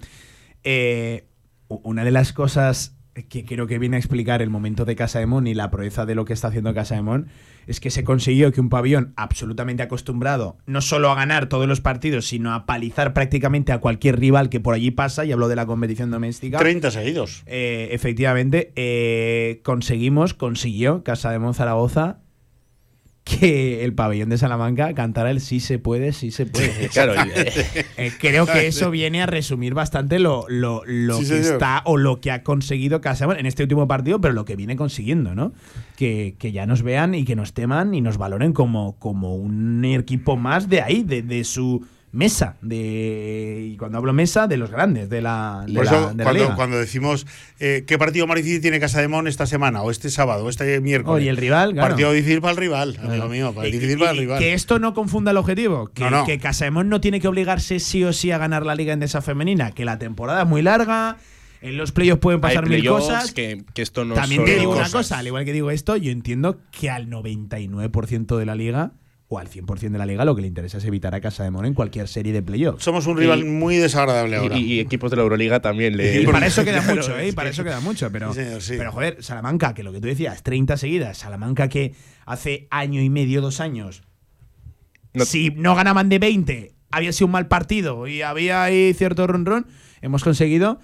Eh, 0.63 1.25
una 1.67 2.03
de 2.03 2.11
las 2.11 2.33
cosas 2.33 2.96
que 3.25 3.45
creo 3.45 3.67
que 3.67 3.79
viene 3.79 3.97
a 3.97 3.99
explicar 3.99 4.41
el 4.41 4.49
momento 4.49 4.85
de 4.85 4.95
Casa 4.95 5.19
de 5.19 5.25
Mon 5.25 5.47
y 5.47 5.53
la 5.53 5.71
proeza 5.71 6.05
de 6.05 6.15
lo 6.15 6.25
que 6.25 6.33
está 6.33 6.49
haciendo 6.49 6.73
Casa 6.73 6.95
de 6.95 7.01
Mon 7.01 7.27
es 7.65 7.79
que 7.79 7.89
se 7.89 8.03
consiguió 8.03 8.51
que 8.51 8.61
un 8.61 8.69
pabellón 8.69 9.13
absolutamente 9.15 9.83
acostumbrado 9.83 10.57
no 10.65 10.81
solo 10.81 11.11
a 11.11 11.15
ganar 11.15 11.47
todos 11.49 11.67
los 11.67 11.81
partidos, 11.81 12.27
sino 12.27 12.53
a 12.53 12.65
palizar 12.65 13.13
prácticamente 13.13 13.71
a 13.71 13.79
cualquier 13.79 14.19
rival 14.19 14.49
que 14.49 14.59
por 14.59 14.73
allí 14.73 14.91
pasa, 14.91 15.25
y 15.25 15.31
hablo 15.31 15.47
de 15.47 15.55
la 15.55 15.65
competición 15.65 16.11
doméstica. 16.11 16.57
30 16.57 16.91
seguidos. 16.91 17.43
Eh, 17.45 17.89
efectivamente, 17.91 18.71
eh, 18.75 19.61
conseguimos, 19.63 20.33
consiguió 20.33 21.03
Casa 21.03 21.31
de 21.31 21.39
Monzaragoza 21.39 22.19
que 23.27 23.83
el 23.83 23.93
pabellón 23.93 24.29
de 24.29 24.37
Salamanca 24.37 24.93
cantara 24.93 25.31
el 25.31 25.41
sí 25.41 25.59
se 25.59 25.79
puede, 25.79 26.13
sí 26.13 26.31
se 26.31 26.45
puede. 26.45 26.87
Claro, 26.93 27.13
Eh, 27.97 28.11
creo 28.19 28.45
que 28.45 28.67
eso 28.67 28.91
viene 28.91 29.21
a 29.21 29.25
resumir 29.25 29.73
bastante 29.73 30.19
lo, 30.19 30.45
lo, 30.49 30.83
lo 30.85 31.15
Sí, 31.17 31.21
que 31.21 31.27
señor. 31.41 31.53
está 31.53 31.81
o 31.85 31.97
lo 31.97 32.21
que 32.21 32.31
ha 32.31 32.43
conseguido 32.43 33.01
Casa 33.01 33.25
bueno, 33.25 33.39
en 33.39 33.45
este 33.47 33.63
último 33.63 33.87
partido, 33.87 34.21
pero 34.21 34.33
lo 34.33 34.45
que 34.45 34.55
viene 34.55 34.75
consiguiendo, 34.75 35.33
¿no? 35.35 35.51
Que, 35.95 36.35
que 36.37 36.51
ya 36.51 36.65
nos 36.65 36.83
vean 36.83 37.15
y 37.15 37.25
que 37.25 37.35
nos 37.35 37.53
teman 37.53 37.93
y 37.93 38.01
nos 38.01 38.17
valoren 38.17 38.53
como, 38.53 38.95
como 38.99 39.35
un 39.35 39.83
equipo 39.85 40.37
más 40.37 40.69
de 40.69 40.81
ahí, 40.81 41.03
de, 41.03 41.21
de 41.23 41.43
su 41.43 41.85
mesa. 42.17 42.57
De, 42.61 43.69
y 43.73 43.77
cuando 43.77 43.97
hablo 43.97 44.11
mesa, 44.11 44.47
de 44.47 44.57
los 44.57 44.69
grandes, 44.71 45.09
de 45.09 45.21
la, 45.21 45.63
de 45.67 45.73
Por 45.73 45.85
la- 45.85 45.91
eso, 45.91 46.09
de 46.09 46.15
la 46.15 46.23
cuando, 46.23 46.43
liga. 46.43 46.55
cuando 46.55 46.77
decimos 46.77 47.25
eh, 47.59 47.83
qué 47.87 47.97
partido 47.97 48.27
más 48.27 48.37
difícil 48.37 48.59
tiene 48.61 48.79
Casa 48.79 48.99
de 48.99 49.07
Mon 49.07 49.27
esta 49.27 49.45
semana, 49.45 49.81
o 49.81 49.91
este 49.91 50.09
sábado, 50.09 50.43
o 50.45 50.49
este 50.49 50.81
miércoles. 50.81 51.21
Oh, 51.21 51.25
y 51.25 51.29
el 51.29 51.37
rival, 51.37 51.73
claro. 51.73 51.89
Partido 51.89 52.11
difícil 52.11 52.41
para 52.41 52.51
el 52.51 52.57
rival, 52.57 52.97
amigo 53.03 53.29
mío. 53.29 53.53
para- 53.53 53.67
Y- 53.67 53.71
difícil 53.71 53.97
y- 53.97 53.99
para 53.99 54.11
el 54.11 54.17
rival. 54.17 54.39
Que 54.39 54.53
esto 54.53 54.79
no 54.79 54.93
confunda 54.93 55.31
el 55.31 55.37
objetivo. 55.37 55.87
Que, 55.93 56.03
No, 56.03 56.09
no. 56.09 56.25
que 56.25 56.39
no 56.85 57.01
tiene 57.01 57.19
que 57.21 57.27
obligarse 57.27 57.79
sí 57.79 58.03
o 58.03 58.11
sí 58.13 58.31
a 58.31 58.37
ganar 58.37 58.65
la 58.65 58.75
liga 58.75 58.93
endesa 58.93 59.21
femenina. 59.21 59.71
Que 59.71 59.85
la 59.85 59.97
temporada 59.99 60.41
es 60.41 60.47
muy 60.47 60.61
larga. 60.61 61.17
En 61.61 61.75
los 61.77 61.91
playoffs 61.91 62.19
pueden 62.21 62.37
Hay 62.37 62.41
pasar 62.55 62.69
mil 62.69 62.87
cosas. 62.87 63.31
que, 63.33 63.63
que 63.73 63.81
esto 63.81 64.05
no 64.05 64.13
También 64.13 64.45
te 64.45 64.57
digo 64.59 64.75
una 64.75 64.89
cosa, 64.91 65.17
al 65.17 65.25
igual 65.27 65.43
que 65.43 65.53
digo 65.53 65.71
esto, 65.71 65.97
yo 65.97 66.11
entiendo 66.11 66.59
que 66.71 66.89
al 66.91 67.09
99% 67.09 68.37
de 68.37 68.45
la 68.45 68.53
liga 68.55 68.91
o 69.29 69.39
al 69.39 69.49
100% 69.49 69.91
de 69.91 69.97
la 69.97 70.05
liga 70.05 70.23
lo 70.23 70.35
que 70.35 70.41
le 70.41 70.47
interesa 70.47 70.77
es 70.77 70.85
evitar 70.85 71.13
a 71.13 71.19
Casa 71.19 71.43
de 71.43 71.51
Mon 71.51 71.65
en 71.65 71.73
cualquier 71.73 72.07
serie 72.07 72.31
de 72.31 72.41
playoffs. 72.41 72.81
Somos 72.83 73.07
un 73.07 73.17
rival 73.17 73.39
Y- 73.41 73.43
muy 73.43 73.75
desagradable 73.75 74.37
ahora. 74.37 74.57
Y, 74.57 74.75
y 74.75 74.79
equipos 74.79 75.11
de 75.11 75.17
la 75.17 75.23
Euroliga 75.23 75.59
también 75.59 75.97
le. 75.97 76.21
Y 76.21 76.25
para 76.25 76.47
eso 76.47 76.63
queda 76.63 76.81
mucho, 76.95 77.17
¿eh? 77.17 77.27
Y 77.29 77.31
para 77.33 77.49
eso 77.49 77.63
queda 77.63 77.79
mucho. 77.81 78.09
Pero, 78.11 78.33
Sí, 78.33 78.43
señor, 78.43 78.61
sí. 78.61 78.75
pero 78.77 78.91
joder, 78.93 79.21
Salamanca, 79.21 79.73
que 79.73 79.83
lo 79.83 79.91
que 79.91 79.99
tú 79.99 80.07
decías, 80.07 80.43
30 80.43 80.77
seguidas. 80.77 81.17
Salamanca 81.17 81.67
que 81.67 81.93
hace 82.25 82.67
año 82.71 83.01
y 83.01 83.09
medio, 83.09 83.41
dos 83.41 83.59
años, 83.59 84.03
No- 85.13 85.25
si 85.25 85.49
no 85.49 85.75
ganaban 85.75 86.07
de 86.09 86.19
20, 86.19 86.75
había 86.91 87.11
sido 87.11 87.25
un 87.25 87.31
mal 87.33 87.47
partido 87.49 88.07
y 88.07 88.21
había 88.21 88.63
ahí 88.63 88.93
cierto 88.93 89.27
run, 89.27 89.65
hemos 90.01 90.23
conseguido 90.23 90.79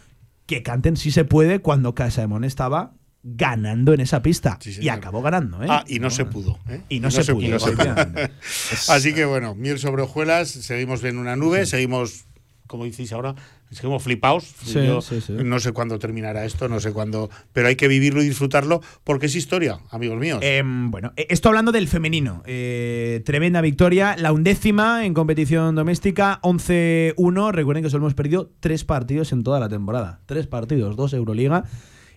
que 0.47 0.63
canten 0.63 0.97
si 0.97 1.11
se 1.11 1.23
puede 1.23 1.59
cuando 1.59 1.95
Casaemón 1.95 2.43
estaba 2.43 2.93
ganando 3.23 3.93
en 3.93 4.01
esa 4.01 4.21
pista. 4.21 4.59
y 4.65 4.89
acabó 4.89 5.21
ganando, 5.21 5.63
¿eh? 5.63 5.67
Ah, 5.69 5.83
y 5.87 5.99
no 5.99 6.09
se 6.09 6.25
pudo. 6.25 6.59
¿eh? 6.67 6.81
Y 6.89 6.99
no 6.99 7.09
se 7.09 7.23
pudo. 7.33 7.55
Así 8.89 9.13
que 9.13 9.25
bueno, 9.25 9.55
miel 9.55 9.79
sobre 9.79 10.03
hojuelas, 10.03 10.49
seguimos 10.49 11.03
en 11.05 11.17
una 11.17 11.37
nube, 11.37 11.65
seguimos, 11.65 12.25
como 12.67 12.83
decís 12.83 13.13
ahora, 13.13 13.33
seguimos. 13.71 14.03
Sí, 14.03 14.73
Yo 14.73 15.01
sí. 15.01 15.21
No 15.29 15.59
sé 15.61 15.71
cuándo 15.71 15.99
terminará 15.99 16.43
esto, 16.43 16.67
no 16.67 16.81
sé 16.81 16.91
cuándo, 16.91 17.29
pero 17.53 17.69
hay 17.69 17.77
que 17.77 17.87
vivirlo 17.87 18.21
y 18.21 18.27
disfrutarlo 18.27 18.81
porque 19.05 19.27
es 19.27 19.35
historia, 19.35 19.79
amigos 19.89 20.19
míos. 20.19 20.39
Em, 20.41 20.91
bueno, 20.91 21.13
eh, 21.15 21.27
esto 21.29 21.47
hablando 21.47 21.71
del 21.71 21.87
femenino. 21.87 22.43
Eh, 22.45 23.21
tremenda 23.25 23.61
victoria, 23.61 24.17
la 24.17 24.33
undécima 24.33 25.05
en 25.05 25.13
competición 25.13 25.75
doméstica, 25.75 26.41
11-1. 26.43 27.53
Recuerden 27.53 27.85
que 27.85 27.89
solo 27.89 28.03
hemos 28.03 28.15
perdido 28.15 28.51
tres 28.59 28.83
partidos 28.83 29.31
en 29.31 29.43
toda 29.43 29.61
la 29.61 29.69
temporada. 29.69 30.19
Tres 30.25 30.45
partidos, 30.45 30.97
dos 30.97 31.13
Euroliga 31.13 31.63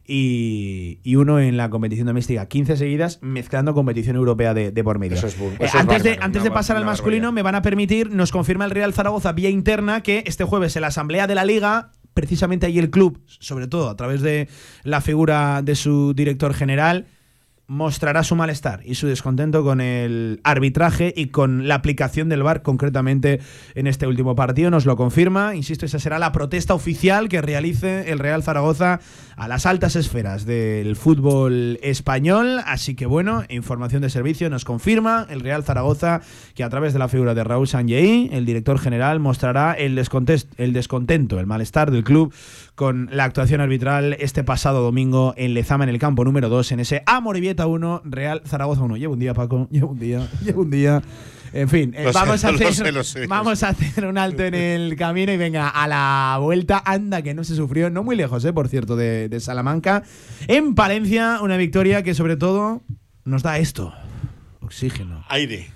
y, 0.07 1.01
y 1.03 1.16
uno 1.16 1.41
en 1.41 1.57
la 1.57 1.70
competición 1.70 2.07
doméstica. 2.07 2.47
15 2.47 2.77
seguidas, 2.77 3.19
mezclando 3.23 3.74
competición 3.74 4.16
europea 4.16 4.55
de, 4.55 4.70
de 4.70 4.85
por 4.85 4.99
medio. 4.99 5.16
Eso 5.16 5.27
es 5.27 5.37
Eh, 5.39 5.57
eso 5.61 5.65
es 5.65 5.74
antes 5.74 6.03
de, 6.03 6.19
antes 6.20 6.43
de 6.43 6.51
pasar 6.51 6.77
al 6.77 6.85
masculino, 6.85 7.33
me 7.33 7.43
van 7.43 7.55
a 7.55 7.62
permitir, 7.62 8.11
nos 8.11 8.33
confirma 8.33 8.65
el 8.65 8.70
Real 8.70 8.93
Zaragoza 8.93 9.33
vía 9.33 9.51
interna 9.51 10.03
que 10.03 10.24
este 10.27 10.45
jueves 10.45 10.77
en 10.77 10.83
la 10.83 10.89
asamblea 10.89 11.27
de 11.27 11.35
la 11.35 11.45
liga, 11.45 11.91
precisamente 12.15 12.66
ahí 12.66 12.78
el 12.78 12.91
club, 12.91 13.20
sobre 13.27 13.66
todo 13.66 13.91
a 13.91 13.97
través 13.97 14.23
de 14.23 14.49
la 14.85 15.01
figura 15.01 15.62
de 15.62 15.74
su 15.74 16.15
director 16.15 16.55
general, 16.55 17.07
mostrará 17.69 18.23
su 18.23 18.37
malestar 18.37 18.81
y 18.85 18.95
su 18.95 19.09
descontento 19.09 19.65
con 19.65 19.81
el 19.81 20.41
arbitraje 20.45 21.12
y 21.16 21.27
con 21.27 21.66
la 21.66 21.74
aplicación 21.74 22.28
del 22.28 22.43
VAR 22.43 22.62
concretamente 22.62 23.41
en 23.74 23.87
este 23.87 24.07
último 24.07 24.35
partido. 24.37 24.70
Nos 24.70 24.87
lo 24.87 24.97
confirma. 24.97 25.55
Insisto, 25.55 25.85
esa 25.85 25.99
será 25.99 26.19
la 26.19 26.33
protesta 26.33 26.74
oficial 26.74 27.28
que 27.28 27.43
realice 27.43 28.11
el 28.11 28.19
Real 28.19 28.43
Zaragoza 28.43 29.01
a 29.37 29.49
las 29.49 29.67
altas 29.67 29.97
esferas 29.97 30.47
del 30.47 30.97
fútbol 30.97 31.79
español. 31.83 32.61
Así 32.65 32.95
que 32.95 33.07
bueno, 33.07 33.45
información 33.49 34.03
de 34.03 34.11
servicio 34.11 34.49
nos 34.51 34.65
confirma 34.65 35.27
el 35.29 35.41
Real 35.41 35.63
Zaragoza 35.63 36.23
que 36.55 36.65
a 36.65 36.71
través 36.71 36.95
de 36.95 36.99
la 36.99 37.09
figura 37.09 37.35
de 37.35 37.45
Raúl 37.45 37.69
Sanjei, 37.69 38.31
el 38.33 38.47
director 38.47 38.79
general, 38.79 39.21
mostrará 39.21 39.75
el, 39.75 39.95
descontento, 39.95 41.39
el 41.39 41.47
malestar 41.47 41.91
del 41.91 42.03
club 42.03 42.33
con 42.75 43.09
la 43.13 43.25
actuación 43.25 43.61
arbitral 43.61 44.17
este 44.19 44.43
pasado 44.43 44.83
domingo 44.83 45.35
en 45.37 45.55
Lezama 45.55 45.85
en 45.85 45.91
el 45.91 45.99
campo 45.99 46.25
número 46.25 46.49
2 46.49 46.73
en 46.73 46.81
ese 46.81 47.03
Amoribieta 47.07 47.67
1, 47.67 48.03
Real 48.05 48.43
Zaragoza 48.47 48.83
1. 48.83 48.97
Llevo 48.97 49.13
un 49.13 49.21
día, 49.21 49.35
Paco, 49.35 49.69
llevo 49.71 49.93
un 49.93 49.99
día, 49.99 50.29
llevo 50.43 50.63
un 50.63 50.71
día. 50.71 51.03
En 51.52 51.68
fin, 51.68 51.94
eh, 51.97 52.05
sé, 52.06 52.12
vamos, 52.12 52.44
a 52.44 52.48
hacer, 52.51 52.74
sé, 52.74 52.93
lo 52.93 53.05
sé. 53.05 53.27
vamos 53.27 53.62
a 53.62 53.68
hacer 53.70 54.05
un 54.06 54.18
alto 54.18 54.43
en 54.44 54.55
el 54.55 54.97
camino 54.97 55.32
y 55.32 55.36
venga, 55.36 55.68
a 55.68 55.86
la 55.89 56.39
vuelta, 56.40 56.82
anda 56.85 57.23
que 57.23 57.35
no 57.35 57.44
se 57.44 57.55
sufrió, 57.56 57.90
no 57.90 58.02
muy 58.05 58.16
lejos, 58.16 58.44
eh, 58.44 58.52
por 58.52 58.68
cierto, 58.68 58.97
de, 58.97 59.28
de 59.28 59.40
Salamanca. 59.40 60.02
En 60.48 60.74
Palencia, 60.74 61.39
una 61.43 61.56
victoria 61.56 62.02
que 62.02 62.14
sobre 62.14 62.36
todo 62.36 62.82
nos 63.24 63.43
da 63.43 63.59
esto, 63.59 63.93
oxígeno. 64.60 65.24
Aire. 65.28 65.70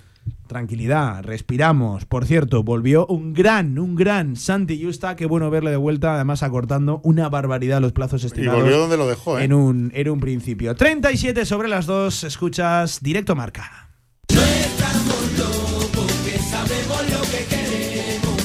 Tranquilidad, 0.47 1.23
respiramos. 1.23 2.03
Por 2.05 2.25
cierto, 2.25 2.61
volvió 2.61 3.07
un 3.07 3.33
gran, 3.33 3.79
un 3.79 3.95
gran 3.95 4.35
Santi 4.35 4.83
Justa. 4.83 5.15
Qué 5.15 5.25
bueno 5.25 5.49
verle 5.49 5.71
de 5.71 5.77
vuelta, 5.77 6.15
además 6.15 6.43
acortando 6.43 6.99
una 7.05 7.29
barbaridad 7.29 7.79
los 7.79 7.93
plazos 7.93 8.23
Y 8.23 8.27
estimados. 8.27 8.61
volvió 8.61 8.77
donde 8.77 8.97
lo 8.97 9.07
dejó, 9.07 9.39
¿eh? 9.39 9.45
En 9.45 9.53
un, 9.53 9.91
en 9.95 10.09
un 10.09 10.19
principio. 10.19 10.75
37 10.75 11.45
sobre 11.45 11.69
las 11.69 11.85
2, 11.85 12.25
escuchas 12.25 13.01
directo 13.01 13.33
marca. 13.33 13.87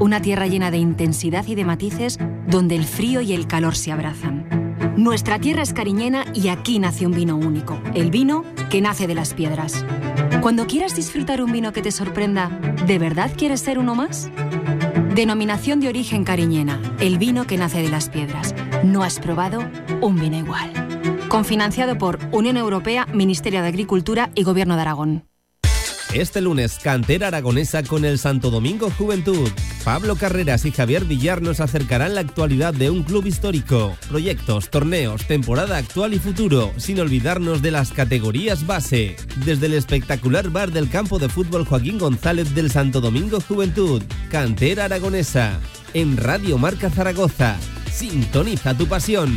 una 0.00 0.20
tierra 0.20 0.46
llena 0.46 0.70
de 0.70 0.78
intensidad 0.78 1.46
y 1.46 1.54
de 1.54 1.64
matices 1.64 2.18
donde 2.46 2.76
el 2.76 2.84
frío 2.84 3.20
y 3.20 3.32
el 3.32 3.46
calor 3.46 3.76
se 3.76 3.92
abrazan. 3.92 4.46
Nuestra 4.96 5.38
tierra 5.38 5.62
es 5.62 5.72
cariñena 5.72 6.24
y 6.34 6.48
aquí 6.48 6.78
nace 6.78 7.06
un 7.06 7.12
vino 7.12 7.36
único, 7.36 7.80
el 7.94 8.10
vino 8.10 8.44
que 8.70 8.80
nace 8.80 9.06
de 9.06 9.14
las 9.14 9.34
piedras. 9.34 9.84
Cuando 10.40 10.66
quieras 10.66 10.94
disfrutar 10.94 11.42
un 11.42 11.52
vino 11.52 11.72
que 11.72 11.82
te 11.82 11.90
sorprenda, 11.90 12.48
¿de 12.86 12.98
verdad 12.98 13.32
quieres 13.36 13.60
ser 13.60 13.78
uno 13.78 13.94
más? 13.94 14.30
Denominación 15.14 15.80
de 15.80 15.88
origen 15.88 16.24
cariñena, 16.24 16.80
el 17.00 17.18
vino 17.18 17.46
que 17.46 17.56
nace 17.56 17.82
de 17.82 17.88
las 17.88 18.08
piedras. 18.08 18.54
No 18.84 19.02
has 19.02 19.18
probado 19.18 19.64
un 20.00 20.16
vino 20.16 20.36
igual. 20.36 20.72
Confinanciado 21.28 21.98
por 21.98 22.18
Unión 22.30 22.56
Europea, 22.56 23.06
Ministerio 23.12 23.62
de 23.62 23.68
Agricultura 23.68 24.30
y 24.34 24.44
Gobierno 24.44 24.76
de 24.76 24.82
Aragón. 24.82 25.33
Este 26.14 26.40
lunes, 26.40 26.78
cantera 26.80 27.26
aragonesa 27.26 27.82
con 27.82 28.04
el 28.04 28.20
Santo 28.20 28.52
Domingo 28.52 28.88
Juventud. 28.88 29.50
Pablo 29.82 30.14
Carreras 30.14 30.64
y 30.64 30.70
Javier 30.70 31.04
Villar 31.06 31.42
nos 31.42 31.58
acercarán 31.58 32.14
la 32.14 32.20
actualidad 32.20 32.72
de 32.72 32.88
un 32.88 33.02
club 33.02 33.26
histórico, 33.26 33.96
proyectos, 34.08 34.70
torneos, 34.70 35.26
temporada 35.26 35.76
actual 35.76 36.14
y 36.14 36.20
futuro, 36.20 36.72
sin 36.76 37.00
olvidarnos 37.00 37.62
de 37.62 37.72
las 37.72 37.90
categorías 37.90 38.64
base. 38.64 39.16
Desde 39.44 39.66
el 39.66 39.74
espectacular 39.74 40.50
bar 40.50 40.70
del 40.70 40.88
campo 40.88 41.18
de 41.18 41.28
fútbol 41.28 41.64
Joaquín 41.64 41.98
González 41.98 42.54
del 42.54 42.70
Santo 42.70 43.00
Domingo 43.00 43.40
Juventud, 43.40 44.00
cantera 44.30 44.84
aragonesa. 44.84 45.58
En 45.94 46.16
Radio 46.16 46.58
Marca 46.58 46.90
Zaragoza. 46.90 47.56
Sintoniza 47.92 48.74
tu 48.78 48.86
pasión. 48.86 49.36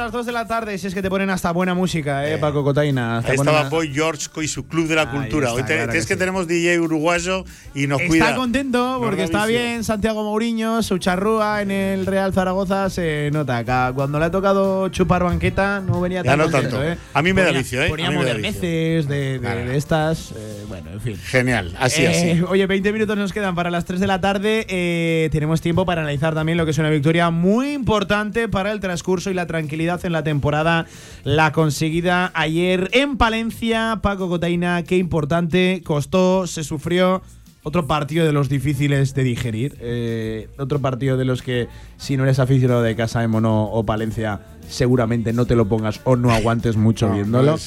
Las 0.00 0.12
2 0.12 0.26
de 0.26 0.32
la 0.32 0.46
tarde. 0.46 0.76
Si 0.78 0.86
es 0.86 0.94
que 0.94 1.02
te 1.02 1.08
ponen 1.10 1.30
hasta 1.30 1.50
buena 1.52 1.74
música, 1.74 2.28
¿eh, 2.28 2.38
Paco 2.38 2.64
Cotaina? 2.64 3.18
Ahí 3.18 3.34
estaba 3.34 3.68
Boy 3.68 3.92
George 3.92 4.28
y 4.42 4.48
su 4.48 4.66
Club 4.66 4.88
de 4.88 4.94
la 4.96 5.02
Ahí 5.02 5.08
Cultura. 5.08 5.48
está, 5.48 5.56
Hoy 5.60 5.62
te- 5.66 5.74
claro 5.76 5.92
es 5.92 6.06
que 6.06 6.14
que 6.14 6.16
tenemos 6.18 6.48
DJ 6.48 6.80
uruguayo 6.80 7.44
y 7.74 7.86
nos 7.86 8.00
cuida. 8.02 8.24
Está 8.26 8.36
contento 8.36 8.98
porque 9.02 9.22
está 9.24 9.46
bien 9.46 9.84
Santiago 9.84 10.22
Mourinho, 10.24 10.82
su 10.82 10.98
charrúa 10.98 11.62
en 11.62 11.70
el 11.70 12.06
Real 12.06 12.32
Zaragoza 12.32 12.90
se 12.90 13.30
nota 13.32 13.58
acá. 13.58 13.92
Cuando 13.94 14.18
le 14.18 14.24
ha 14.26 14.30
tocado 14.30 14.88
chupar 14.88 15.22
banqueta 15.24 15.80
no 15.80 16.00
venía 16.00 16.22
Ya 16.22 16.30
tan 16.32 16.38
no 16.38 16.44
contento, 16.50 16.76
tanto. 16.78 16.92
¿eh? 16.92 16.98
A 17.14 17.22
mí 17.22 17.32
me 17.32 17.42
da 17.42 17.50
vicio, 17.52 17.82
¿eh? 17.82 17.88
Ponía 17.88 18.06
A 18.06 18.10
mí 18.10 18.16
me 18.16 18.24
da 18.24 18.30
moderneces 18.32 19.08
de, 19.08 19.38
de- 19.38 19.64
de 19.64 19.76
estas. 19.76 20.32
eh, 20.36 20.64
bueno, 20.68 20.90
en 20.92 21.00
fin. 21.00 21.16
Genial, 21.16 21.74
así, 21.78 22.02
Eh, 22.02 22.08
así. 22.08 22.42
Oye, 22.48 22.66
20 22.66 22.92
minutos 22.92 23.16
nos 23.16 23.32
quedan 23.32 23.54
para 23.54 23.70
las 23.70 23.84
3 23.84 24.00
de 24.00 24.06
la 24.06 24.20
tarde. 24.20 24.66
Eh, 24.68 25.28
tenemos 25.32 25.60
tiempo 25.60 25.84
para 25.84 26.02
analizar 26.02 26.34
también 26.34 26.56
lo 26.58 26.64
que 26.64 26.70
es 26.70 26.78
una 26.78 26.90
victoria 26.90 27.30
muy 27.30 27.72
importante 27.72 28.48
para 28.48 28.72
el 28.72 28.80
transcurso 28.80 29.30
y 29.30 29.34
la 29.34 29.46
tranquilidad 29.46 29.89
en 30.04 30.12
la 30.12 30.22
temporada. 30.22 30.86
La 31.24 31.52
conseguida 31.52 32.30
ayer 32.34 32.88
en 32.92 33.16
Palencia. 33.16 33.98
Paco 34.02 34.28
Cotaina, 34.28 34.82
qué 34.84 34.96
importante. 34.96 35.82
Costó, 35.84 36.46
se 36.46 36.64
sufrió. 36.64 37.22
Otro 37.62 37.86
partido 37.86 38.24
de 38.24 38.32
los 38.32 38.48
difíciles 38.48 39.12
de 39.14 39.22
digerir. 39.22 39.76
Eh, 39.80 40.48
otro 40.58 40.80
partido 40.80 41.18
de 41.18 41.26
los 41.26 41.42
que, 41.42 41.68
si 41.98 42.16
no 42.16 42.22
eres 42.22 42.38
aficionado 42.38 42.80
de 42.82 42.96
Casa 42.96 43.20
de 43.20 43.28
Mono 43.28 43.64
o 43.64 43.84
Palencia, 43.84 44.40
seguramente 44.66 45.34
no 45.34 45.44
te 45.44 45.56
lo 45.56 45.68
pongas 45.68 46.00
o 46.04 46.16
no 46.16 46.30
aguantes 46.32 46.76
mucho 46.76 47.08
No, 47.08 47.14
viéndolo. 47.14 47.58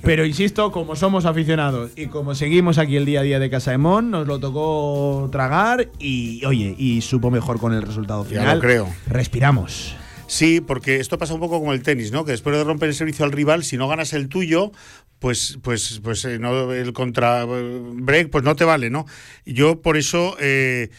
Pero 0.00 0.24
insisto, 0.24 0.70
como 0.72 0.96
somos 0.96 1.24
aficionados 1.26 1.90
y 1.96 2.06
como 2.06 2.34
seguimos 2.34 2.76
aquí 2.78 2.96
el 2.96 3.04
día 3.06 3.20
a 3.20 3.22
día 3.22 3.38
de 3.38 3.48
Casa 3.50 3.70
de 3.70 3.78
Mon, 3.78 4.10
nos 4.10 4.26
lo 4.26 4.38
tocó 4.38 5.28
tragar 5.32 5.88
y, 5.98 6.42
oye, 6.44 6.74
y 6.78 7.00
supo 7.02 7.30
mejor 7.30 7.58
con 7.58 7.72
el 7.74 7.82
resultado 7.82 8.22
Ya 8.24 8.28
final. 8.40 8.56
lo 8.58 8.62
creo. 8.62 8.88
Respiramos. 9.06 9.94
Sí, 10.26 10.60
porque 10.60 11.00
esto 11.00 11.18
pasa 11.18 11.34
un 11.34 11.40
poco 11.40 11.60
como 11.60 11.72
el 11.72 11.82
tenis, 11.82 12.10
¿no? 12.10 12.24
Que 12.24 12.32
después 12.32 12.56
de 12.56 12.64
romper 12.64 12.88
el 12.88 12.94
servicio 12.94 13.24
al 13.24 13.32
rival, 13.32 13.64
si 13.64 13.76
no 13.76 13.88
ganas 13.88 14.12
el 14.12 14.28
tuyo, 14.28 14.72
pues, 15.18 15.58
pues, 15.62 16.00
pues 16.02 16.24
eh, 16.24 16.38
no, 16.38 16.72
el 16.72 16.92
contra 16.92 17.44
break, 17.44 18.30
pues 18.30 18.44
no 18.44 18.56
te 18.56 18.64
vale, 18.64 18.90
¿no? 18.90 19.06
Yo 19.44 19.80
por 19.80 19.96
eso 19.96 20.36
eh, 20.40 20.90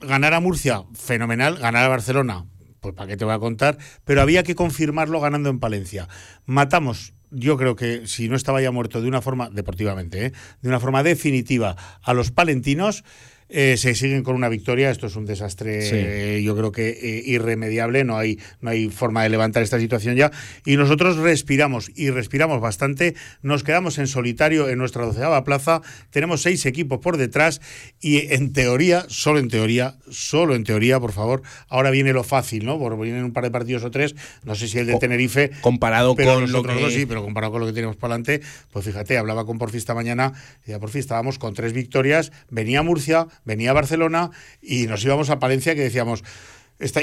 ganar 0.00 0.34
a 0.34 0.40
Murcia, 0.40 0.84
fenomenal, 0.94 1.56
ganar 1.58 1.84
a 1.84 1.88
Barcelona, 1.88 2.46
pues 2.80 2.94
para 2.94 3.08
qué 3.08 3.16
te 3.16 3.24
voy 3.24 3.34
a 3.34 3.38
contar, 3.38 3.78
pero 4.04 4.22
había 4.22 4.42
que 4.42 4.54
confirmarlo 4.54 5.20
ganando 5.20 5.48
en 5.50 5.60
Palencia. 5.60 6.08
Matamos. 6.46 7.14
Yo 7.32 7.56
creo 7.56 7.76
que 7.76 8.08
si 8.08 8.28
no 8.28 8.34
estaba 8.34 8.60
ya 8.60 8.72
muerto 8.72 9.00
de 9.00 9.06
una 9.06 9.22
forma, 9.22 9.50
deportivamente, 9.50 10.26
¿eh? 10.26 10.32
de 10.62 10.68
una 10.68 10.80
forma 10.80 11.04
definitiva 11.04 11.76
a 12.02 12.12
los 12.12 12.32
palentinos, 12.32 13.04
eh, 13.50 13.76
se 13.76 13.94
siguen 13.94 14.22
con 14.22 14.34
una 14.36 14.48
victoria. 14.48 14.90
Esto 14.90 15.06
es 15.08 15.16
un 15.16 15.26
desastre, 15.26 15.82
Sí. 15.82 15.90
eh, 15.96 16.42
yo 16.44 16.56
creo 16.56 16.72
que 16.72 16.88
eh, 16.90 17.22
irremediable. 17.26 18.04
No 18.04 18.16
hay, 18.16 18.38
no 18.60 18.70
hay 18.70 18.88
forma 18.88 19.22
de 19.22 19.28
levantar 19.28 19.62
esta 19.62 19.78
situación 19.78 20.16
ya. 20.16 20.30
Y 20.64 20.76
nosotros 20.76 21.16
respiramos 21.16 21.90
y 21.94 22.10
respiramos 22.10 22.60
bastante. 22.60 23.14
Nos 23.42 23.64
quedamos 23.64 23.98
en 23.98 24.06
solitario 24.06 24.68
en 24.68 24.78
nuestra 24.78 25.04
doceava 25.04 25.44
plaza. 25.44 25.82
Tenemos 26.10 26.42
seis 26.42 26.64
equipos 26.66 27.00
por 27.00 27.16
detrás 27.16 27.60
y 28.00 28.32
en 28.32 28.52
teoría, 28.52 29.04
solo 29.08 29.38
en 29.38 29.48
teoría, 29.48 29.96
solo 30.10 30.54
en 30.54 30.64
teoría, 30.64 31.00
por 31.00 31.12
favor. 31.12 31.42
Ahora 31.68 31.90
viene 31.90 32.12
lo 32.12 32.24
fácil, 32.24 32.64
¿no? 32.64 32.78
Porque 32.78 33.02
vienen 33.02 33.24
un 33.24 33.32
par 33.32 33.44
de 33.44 33.50
partidos 33.50 33.84
o 33.84 33.90
tres. 33.90 34.14
No 34.44 34.54
sé 34.54 34.68
si 34.68 34.78
el 34.78 34.86
de 34.86 34.98
Tenerife. 34.98 35.50
comparado 35.60 36.14
con 36.16 36.50
lo 36.52 36.62
que- 36.62 36.74
dos 36.80 36.92
sí, 36.92 37.06
pero 37.06 37.22
comparado 37.22 37.52
con 37.52 37.60
lo 37.60 37.66
que 37.66 37.72
tenemos 37.72 37.96
para 37.96 38.14
adelante, 38.14 38.40
pues 38.72 38.84
fíjate, 38.84 39.18
hablaba 39.18 39.44
con 39.44 39.58
Porfi 39.58 39.76
esta 39.78 39.94
mañana, 39.94 40.32
y 40.66 40.72
a 40.72 40.78
Porfi 40.78 40.98
estábamos 40.98 41.38
con 41.38 41.54
tres 41.54 41.72
victorias, 41.72 42.32
venía 42.50 42.82
Murcia, 42.82 43.26
venía 43.44 43.72
Barcelona 43.72 44.30
y 44.60 44.86
nos 44.86 45.04
íbamos 45.04 45.30
a 45.30 45.38
Palencia 45.38 45.74
que 45.74 45.82
decíamos, 45.82 46.24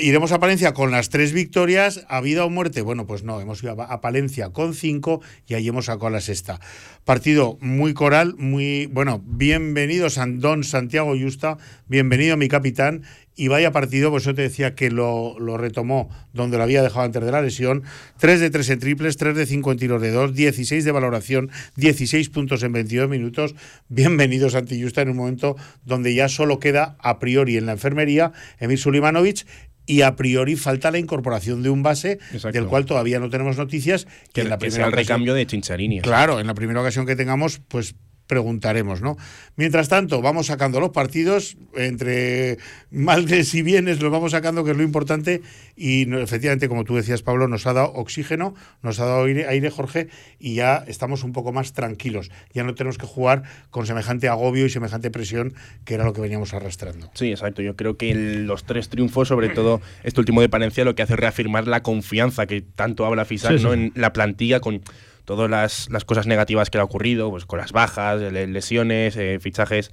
iremos 0.02 0.32
a 0.32 0.40
Palencia 0.40 0.74
con 0.74 0.92
las 0.92 1.10
tres 1.10 1.34
victorias, 1.34 2.06
¿a 2.10 2.22
vida 2.22 2.46
o 2.46 2.50
muerte? 2.50 2.82
Bueno, 2.82 3.06
pues 3.06 3.24
no, 3.24 3.40
hemos 3.40 3.62
ido 3.62 3.80
a, 3.82 3.86
a 3.86 4.02
Palencia 4.02 4.50
con 4.50 4.74
cinco 4.74 5.22
y 5.46 5.54
ahí 5.54 5.68
hemos 5.68 5.86
sacado 5.86 6.10
la 6.10 6.22
sexta. 6.22 6.60
Partido 7.08 7.58
muy 7.62 7.94
coral, 7.94 8.36
muy, 8.38 8.88
bueno, 8.88 9.24
bienvenido 9.26 10.10
San 10.10 10.42
Don 10.42 10.66
Santiago 10.66 11.16
Yusta, 11.16 11.58
bienvenido 11.88 12.36
mi 12.36 12.50
capitán. 12.50 13.04
Y 13.40 13.50
vaya 13.50 13.72
partido, 13.72 14.10
pues 14.10 14.24
yo 14.24 14.34
te 14.34 14.42
decía 14.42 14.74
que 14.74 14.90
lo, 14.90 15.40
lo 15.40 15.58
retomó 15.58 16.10
donde 16.34 16.58
lo 16.58 16.64
había 16.64 16.82
dejado 16.82 17.06
antes 17.06 17.24
de 17.24 17.32
la 17.32 17.42
lesión. 17.42 17.84
3 18.18 18.40
de 18.40 18.50
3 18.50 18.70
en 18.72 18.80
triples, 18.80 19.16
3 19.16 19.36
de 19.36 19.46
5 19.46 19.72
en 19.72 19.78
tiros 19.78 20.02
de 20.02 20.12
2, 20.12 20.34
16 20.34 20.84
de 20.84 20.92
valoración, 20.92 21.52
16 21.76 22.30
puntos 22.30 22.64
en 22.64 22.74
22 22.74 23.08
minutos. 23.08 23.56
Bienvenido 23.90 24.50
Santi 24.50 24.82
Justa 24.82 25.04
en 25.04 25.12
un 25.12 25.18
momento 25.18 25.56
donde 25.86 26.16
ya 26.16 26.28
solo 26.28 26.60
queda 26.60 26.98
a 27.00 27.20
priori 27.20 27.58
en 27.58 27.68
la 27.68 27.74
enfermería 27.74 28.34
Emir 28.60 28.80
Sulimanovic 28.80 29.46
y 29.88 30.02
a 30.04 30.16
priori 30.16 30.56
falta 30.56 30.92
la 30.92 31.00
incorporación 31.00 31.64
de 31.64 31.72
un 31.72 31.82
base 31.82 32.20
Exacto. 32.32 32.52
del 32.60 32.68
cual 32.68 32.86
todavía 32.86 33.20
no 33.20 33.30
tenemos 33.32 33.58
noticias. 33.58 34.06
Que, 34.34 34.42
en 34.42 34.50
la 34.50 34.60
primera 34.60 34.76
sea 34.76 34.86
el 34.86 34.90
ocasión- 34.94 35.08
recambio 35.08 35.34
de 35.34 35.48
Chincharini. 35.48 36.02
Claro, 36.02 36.40
en 36.40 36.46
la 36.46 36.54
primera 36.54 36.82
ocasión 36.82 37.06
que 37.08 37.16
tengamos, 37.16 37.60
pues 37.68 37.96
preguntaremos, 38.28 39.02
¿no? 39.02 39.18
Mientras 39.56 39.90
tanto, 39.90 40.22
vamos 40.22 40.48
sacando 40.48 40.80
los 40.80 40.91
partidos, 40.91 41.58
entre 41.76 42.58
males 42.91 43.54
y 43.56 43.62
bienes 43.62 44.02
los 44.02 44.12
vamos 44.12 44.32
sacando, 44.32 44.64
que 44.64 44.72
es 44.72 44.78
lo 44.78 44.84
importante, 44.84 45.41
y 45.76 46.14
efectivamente, 46.16 46.68
como 46.70 46.84
tú 46.84 46.95
decías, 46.95 47.22
Pablo, 47.24 47.48
nos 47.48 47.66
ha 47.68 47.74
dado 47.74 47.94
oxígeno, 47.94 48.54
nos 48.84 48.99
ha 48.99 49.06
dado 49.06 49.24
aire, 49.24 49.48
aire, 49.48 49.70
Jorge, 49.70 50.10
y 50.40 50.56
ya 50.56 50.84
estamos 50.88 51.24
un 51.24 51.32
poco 51.34 51.52
más 51.54 51.74
tranquilos. 51.74 52.30
Ya 52.54 52.64
no 52.64 52.76
tenemos 52.76 52.98
que 52.98 53.06
jugar 53.08 53.44
con 53.70 53.86
semejante 53.88 54.28
agobio 54.28 54.66
y 54.66 54.70
semejante 54.70 55.10
presión, 55.10 55.54
que 55.86 55.94
era 55.95 56.04
lo 56.04 56.14
que 56.14 56.22
veníamos 56.22 56.54
arrastrando. 56.54 57.10
Sí, 57.14 57.32
exacto. 57.32 57.62
Yo 57.62 57.76
creo 57.76 57.98
que 57.98 58.12
el- 58.12 58.45
los 58.45 58.66
tres 58.66 58.90
triunfos, 58.90 59.28
sobre 59.30 59.49
todo 59.49 59.82
este 60.04 60.20
último 60.20 60.41
de 60.41 60.49
Palencia, 60.49 60.84
lo 60.86 60.95
que 60.95 61.02
hace 61.04 61.14
es 61.14 61.20
reafirmar 61.20 61.68
la 61.68 61.82
confianza 61.84 62.45
que 62.45 62.62
tanto 62.62 63.06
habla 63.06 63.26
Fisac 63.26 63.58
Sí, 63.58 63.64
¿no? 63.64 63.74
en 63.74 63.91
la 63.95 64.12
plantilla 64.14 64.60
con 64.60 64.82
todas 65.28 65.49
las, 65.52 65.90
las 65.91 66.06
cosas 66.06 66.26
negativas 66.26 66.70
que 66.72 66.78
le 66.78 66.82
ha 66.82 66.86
ocurrido, 66.86 67.30
pues 67.30 67.45
con 67.45 67.60
las 67.60 67.74
bajas, 67.74 68.20
le- 68.22 68.48
lesiones, 68.48 69.16
eh, 69.18 69.38
fichajes. 69.41 69.91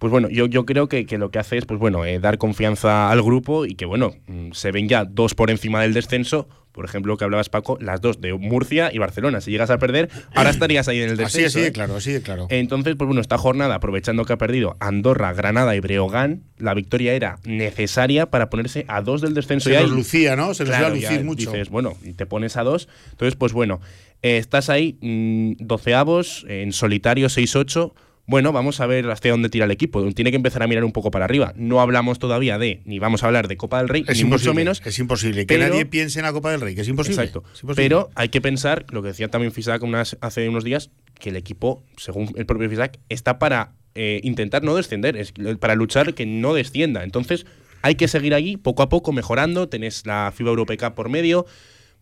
Pues 0.00 0.10
bueno, 0.10 0.28
yo, 0.28 0.46
yo 0.46 0.66
creo 0.66 0.88
que, 0.88 1.06
que 1.06 1.16
lo 1.16 1.30
que 1.30 1.38
hace 1.38 1.56
es 1.56 1.64
pues 1.64 1.78
bueno, 1.78 2.04
eh, 2.04 2.18
dar 2.18 2.36
confianza 2.36 3.10
al 3.10 3.22
grupo 3.22 3.64
y 3.64 3.76
que 3.76 3.86
bueno, 3.86 4.12
mm, 4.26 4.50
se 4.50 4.72
ven 4.72 4.88
ya 4.88 5.04
dos 5.04 5.34
por 5.34 5.50
encima 5.50 5.80
del 5.80 5.94
descenso. 5.94 6.48
Por 6.72 6.84
ejemplo, 6.84 7.16
que 7.16 7.22
hablabas 7.22 7.48
Paco, 7.50 7.78
las 7.80 8.00
dos 8.00 8.20
de 8.20 8.34
Murcia 8.34 8.90
y 8.92 8.98
Barcelona. 8.98 9.40
Si 9.40 9.52
llegas 9.52 9.70
a 9.70 9.78
perder, 9.78 10.10
ahora 10.34 10.50
estarías 10.50 10.88
ahí 10.88 10.98
en 11.02 11.10
el 11.10 11.12
Así, 11.24 11.38
descenso. 11.38 11.46
así 11.46 11.60
de 11.60 11.66
¿eh? 11.68 11.72
claro, 11.72 11.94
así 11.94 12.20
claro. 12.20 12.46
Entonces, 12.50 12.96
pues 12.96 13.06
bueno, 13.06 13.20
esta 13.20 13.38
jornada, 13.38 13.76
aprovechando 13.76 14.24
que 14.24 14.32
ha 14.32 14.38
perdido 14.38 14.76
Andorra, 14.80 15.32
Granada 15.34 15.76
y 15.76 15.80
Breogán, 15.80 16.42
la 16.58 16.74
victoria 16.74 17.14
era 17.14 17.38
necesaria 17.44 18.26
para 18.26 18.50
ponerse 18.50 18.84
a 18.88 19.02
dos 19.02 19.20
del 19.20 19.34
descenso. 19.34 19.70
Se 19.70 19.76
ahí- 19.76 19.88
lucía, 19.88 20.34
¿no? 20.34 20.52
Se 20.52 20.64
nos 20.64 20.70
iba 20.70 20.76
a 20.78 20.80
Claro, 20.80 20.94
lucir 20.96 21.18
ya 21.18 21.24
mucho. 21.24 21.52
Dices, 21.52 21.68
bueno, 21.70 21.92
te 22.16 22.26
pones 22.26 22.56
a 22.56 22.64
dos. 22.64 22.88
Entonces, 23.12 23.36
pues 23.36 23.52
bueno, 23.52 23.80
eh, 24.24 24.38
estás 24.38 24.70
ahí, 24.70 24.96
mm, 25.02 25.66
doceavos, 25.66 26.46
en 26.48 26.72
solitario, 26.72 27.28
6-8. 27.28 27.92
Bueno, 28.26 28.52
vamos 28.52 28.80
a 28.80 28.86
ver 28.86 29.10
hasta 29.10 29.28
dónde 29.28 29.50
tira 29.50 29.66
el 29.66 29.70
equipo. 29.70 30.02
Tiene 30.14 30.30
que 30.30 30.36
empezar 30.36 30.62
a 30.62 30.66
mirar 30.66 30.82
un 30.84 30.92
poco 30.92 31.10
para 31.10 31.26
arriba. 31.26 31.52
No 31.56 31.82
hablamos 31.82 32.18
todavía 32.18 32.56
de, 32.56 32.80
ni 32.86 32.98
vamos 32.98 33.22
a 33.22 33.26
hablar 33.26 33.48
de 33.48 33.58
Copa 33.58 33.76
del 33.80 33.90
Rey, 33.90 34.02
Es 34.08 34.16
ni 34.16 34.24
mucho 34.24 34.54
menos. 34.54 34.80
es 34.82 34.98
imposible. 34.98 35.44
Que 35.44 35.58
nadie 35.58 35.84
piense 35.84 36.20
en 36.20 36.24
la 36.24 36.32
Copa 36.32 36.50
del 36.50 36.62
Rey, 36.62 36.74
que 36.74 36.80
es 36.80 36.88
imposible. 36.88 37.22
Exacto. 37.22 37.44
Es 37.52 37.62
imposible. 37.62 37.84
Pero 37.84 38.08
hay 38.14 38.30
que 38.30 38.40
pensar, 38.40 38.86
lo 38.88 39.02
que 39.02 39.08
decía 39.08 39.28
también 39.28 39.52
Fisac 39.52 39.82
unas, 39.82 40.16
hace 40.22 40.48
unos 40.48 40.64
días, 40.64 40.90
que 41.20 41.28
el 41.28 41.36
equipo, 41.36 41.84
según 41.98 42.32
el 42.36 42.46
propio 42.46 42.70
Fisac, 42.70 42.98
está 43.10 43.38
para 43.38 43.74
eh, 43.94 44.22
intentar 44.24 44.62
no 44.62 44.74
descender, 44.74 45.18
es 45.18 45.34
para 45.60 45.74
luchar 45.74 46.14
que 46.14 46.24
no 46.24 46.54
descienda. 46.54 47.04
Entonces, 47.04 47.44
hay 47.82 47.96
que 47.96 48.08
seguir 48.08 48.32
allí, 48.32 48.56
poco 48.56 48.82
a 48.82 48.88
poco, 48.88 49.12
mejorando. 49.12 49.68
Tenés 49.68 50.06
la 50.06 50.32
FIBA 50.34 50.48
Europeca 50.48 50.94
por 50.94 51.10
medio. 51.10 51.44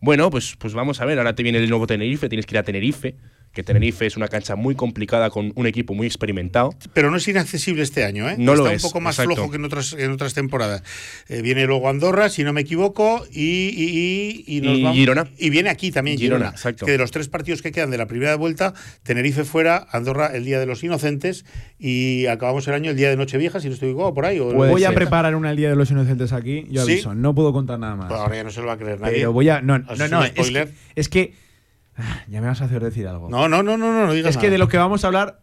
Bueno, 0.03 0.29
pues, 0.29 0.57
pues 0.57 0.73
vamos 0.73 0.99
a 0.99 1.05
ver. 1.05 1.17
Ahora 1.17 1.33
te 1.33 1.43
viene 1.43 1.59
el 1.59 1.69
nuevo 1.69 1.87
Tenerife, 1.87 2.27
tienes 2.27 2.45
que 2.45 2.55
ir 2.55 2.59
a 2.59 2.63
Tenerife. 2.63 3.15
Que 3.53 3.61
Tenerife 3.61 4.07
es 4.07 4.17
una 4.17 4.27
cancha 4.29 4.55
muy 4.55 4.73
complicada 4.73 5.29
con 5.29 5.51
un 5.55 5.67
equipo 5.67 5.93
muy 5.93 6.07
experimentado. 6.07 6.73
Pero 6.93 7.11
no 7.11 7.17
es 7.17 7.27
inaccesible 7.27 7.83
este 7.83 8.03
año, 8.03 8.27
¿eh? 8.27 8.35
No 8.39 8.55
lo 8.55 8.63
Está 8.63 8.73
es, 8.75 8.83
un 8.83 8.89
poco 8.89 8.99
más 8.99 9.15
exacto. 9.19 9.35
flojo 9.35 9.51
que 9.51 9.57
en 9.57 9.65
otras, 9.65 9.93
en 9.93 10.09
otras 10.11 10.33
temporadas. 10.33 10.81
Eh, 11.29 11.43
viene 11.43 11.67
luego 11.67 11.87
Andorra, 11.87 12.29
si 12.29 12.43
no 12.43 12.51
me 12.51 12.61
equivoco, 12.61 13.23
y, 13.31 13.69
y, 13.69 14.43
y, 14.47 14.57
y 14.57 14.61
nos 14.61 14.77
Y 14.79 14.81
vamos- 14.83 14.97
Girona. 14.97 15.27
Y 15.37 15.51
viene 15.51 15.69
aquí 15.69 15.91
también 15.91 16.17
Girona, 16.17 16.45
Girona. 16.45 16.55
exacto. 16.55 16.85
Que 16.87 16.93
de 16.93 16.97
los 16.97 17.11
tres 17.11 17.27
partidos 17.29 17.61
que 17.61 17.71
quedan 17.71 17.91
de 17.91 17.99
la 17.99 18.07
primera 18.07 18.35
vuelta, 18.37 18.73
Tenerife 19.03 19.43
fuera, 19.43 19.85
Andorra 19.91 20.31
el 20.33 20.45
día 20.45 20.59
de 20.59 20.65
los 20.65 20.83
inocentes, 20.83 21.45
y 21.77 22.25
acabamos 22.25 22.67
el 22.67 22.73
año 22.73 22.89
el 22.89 22.97
día 22.97 23.09
de 23.11 23.17
Nochevieja, 23.17 23.59
si 23.59 23.67
no 23.67 23.75
estoy 23.75 23.89
equivocado, 23.89 24.15
por 24.15 24.25
ahí. 24.25 24.39
o- 24.39 24.51
Voy 24.51 24.83
a 24.83 24.93
preparar 24.93 25.35
una 25.35 25.51
el 25.51 25.57
Día 25.57 25.69
de 25.69 25.75
los 25.75 25.91
Inocentes 25.91 26.33
aquí. 26.33 26.65
Yo 26.71 26.83
¿Sí? 26.85 26.93
aviso, 26.93 27.13
no 27.13 27.35
puedo 27.35 27.53
contar 27.53 27.77
nada 27.77 27.95
más. 27.95 28.07
Pues 28.07 28.19
ahora 28.19 28.35
ya 28.35 28.43
no 28.45 28.49
se 28.49 28.61
lo 28.61 28.65
va 28.67 28.73
a 28.73 28.77
creer 28.77 28.99
nadie. 28.99 29.17
Pero 29.17 29.31
voy 29.31 29.47
a. 29.49 29.61
No, 29.61 29.75
¿Has 29.75 29.99
no, 29.99 30.07
no. 30.07 30.19
un 30.21 30.25
Es 30.25 30.49
que, 30.49 30.69
es 30.95 31.09
que- 31.09 31.33
Ya 32.27 32.41
me 32.41 32.47
vas 32.47 32.61
a 32.61 32.65
hacer 32.65 32.83
decir 32.83 33.07
algo. 33.07 33.29
No, 33.29 33.47
no, 33.47 33.61
no, 33.63 33.77
no, 33.77 33.91
no, 33.93 34.07
no 34.07 34.13
digas 34.13 34.31
Es 34.35 34.37
que 34.41 34.49
de 34.49 34.57
lo 34.57 34.67
que 34.67 34.77
vamos 34.77 35.03
a 35.03 35.07
hablar. 35.07 35.39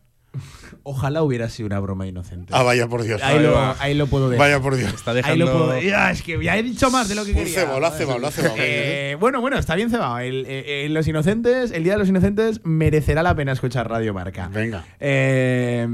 Ojalá 0.85 1.23
hubiera 1.25 1.49
sido 1.49 1.67
una 1.67 1.81
broma 1.81 2.07
inocente. 2.07 2.53
Ah, 2.55 2.63
vaya 2.63 2.87
por 2.87 3.03
Dios. 3.03 3.21
Ahí, 3.23 3.39
Ahí 3.39 3.43
lo, 3.43 3.53
va. 3.53 3.77
ahí 3.81 3.95
lo 3.95 4.07
puedo 4.07 4.31
dejar. 4.31 4.47
Vaya 4.47 4.63
por 4.63 4.77
Dios. 4.77 4.95
Está 4.95 5.11
Ahí 5.11 5.17
dejando. 5.17 5.45
lo 5.47 5.53
puedo 5.53 5.81
Ya, 5.81 6.11
es 6.13 6.23
que 6.23 6.43
ya 6.43 6.57
he 6.57 6.63
dicho 6.63 6.89
más 6.91 7.09
de 7.09 7.17
lo 7.17 7.25
que 7.25 7.33
Un 7.33 7.39
quería. 7.39 7.61
cebado, 7.61 7.81
lo 7.81 7.87
ha 7.87 7.91
cebado, 7.91 8.19
lo 8.21 8.27
ha 8.29 8.31
cebado. 8.31 8.55
Eh, 8.59 9.17
bueno, 9.19 9.41
bueno, 9.41 9.59
está 9.59 9.75
bien 9.75 9.91
cebado. 9.91 10.19
El, 10.21 10.47
eh, 10.47 10.85
eh, 10.85 10.89
los 10.89 11.07
Inocentes, 11.09 11.73
el 11.73 11.83
Día 11.83 11.95
de 11.95 11.99
los 11.99 12.09
Inocentes 12.09 12.61
merecerá 12.65 13.23
la 13.25 13.35
pena 13.35 13.53
escuchar 13.53 13.89
Radio 13.91 14.15
Marca. 14.15 14.49
Venga. 14.53 14.85
Eh, 15.01 15.87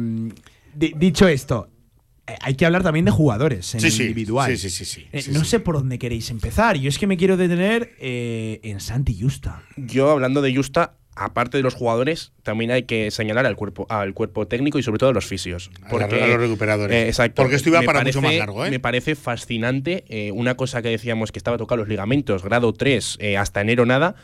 di- 0.74 0.92
dicho 0.96 1.26
esto, 1.28 1.68
hay 2.40 2.54
que 2.54 2.66
hablar 2.66 2.82
también 2.82 3.04
de 3.04 3.10
jugadores 3.10 3.74
en 3.74 3.80
Sí, 3.80 3.86
el 3.88 4.08
individual. 4.08 4.50
sí, 4.56 4.68
sí, 4.68 4.70
sí, 4.70 4.84
sí, 4.84 5.06
Eh, 5.12 5.22
sí, 5.22 5.30
no 5.32 5.40
sí. 5.40 5.46
sé 5.50 5.60
por 5.60 5.76
dónde 5.76 5.98
queréis 5.98 6.30
empezar. 6.30 6.76
Yo 6.76 6.88
es 6.88 6.98
que 6.98 7.06
me 7.06 7.16
quiero 7.16 7.36
detener 7.36 7.92
eh, 8.00 8.60
en 8.62 8.80
Santi 8.80 9.18
Justa. 9.20 9.62
Yo 9.76 10.10
hablando 10.10 10.42
de 10.42 10.54
Justa, 10.54 10.94
aparte 11.14 11.56
de 11.56 11.62
los 11.62 11.74
jugadores, 11.74 12.32
también 12.42 12.70
hay 12.72 12.82
que 12.82 13.10
señalar 13.10 13.46
al 13.46 13.56
cuerpo, 13.56 13.86
al 13.88 14.12
cuerpo 14.12 14.46
técnico 14.46 14.78
y 14.78 14.82
sobre 14.82 14.98
todo 14.98 15.10
a 15.10 15.12
los 15.14 15.24
fisios. 15.24 15.70
A 15.84 15.92
los 15.96 16.40
recuperadores. 16.40 16.94
Eh, 16.94 17.06
exacto. 17.08 17.42
Porque 17.42 17.56
esto 17.56 17.70
iba 17.70 17.80
para 17.82 18.02
mucho 18.04 18.20
más 18.20 18.34
largo, 18.34 18.66
¿eh? 18.66 18.70
Me 18.70 18.80
parece 18.80 19.14
fascinante 19.14 20.04
eh, 20.08 20.30
una 20.32 20.56
cosa 20.56 20.82
que 20.82 20.88
decíamos 20.90 21.32
que 21.32 21.38
estaba 21.38 21.56
tocado 21.56 21.78
los 21.78 21.88
ligamentos, 21.88 22.42
grado 22.42 22.72
3, 22.74 23.16
eh, 23.20 23.36
hasta 23.38 23.60
enero 23.62 23.86
nada, 23.86 24.14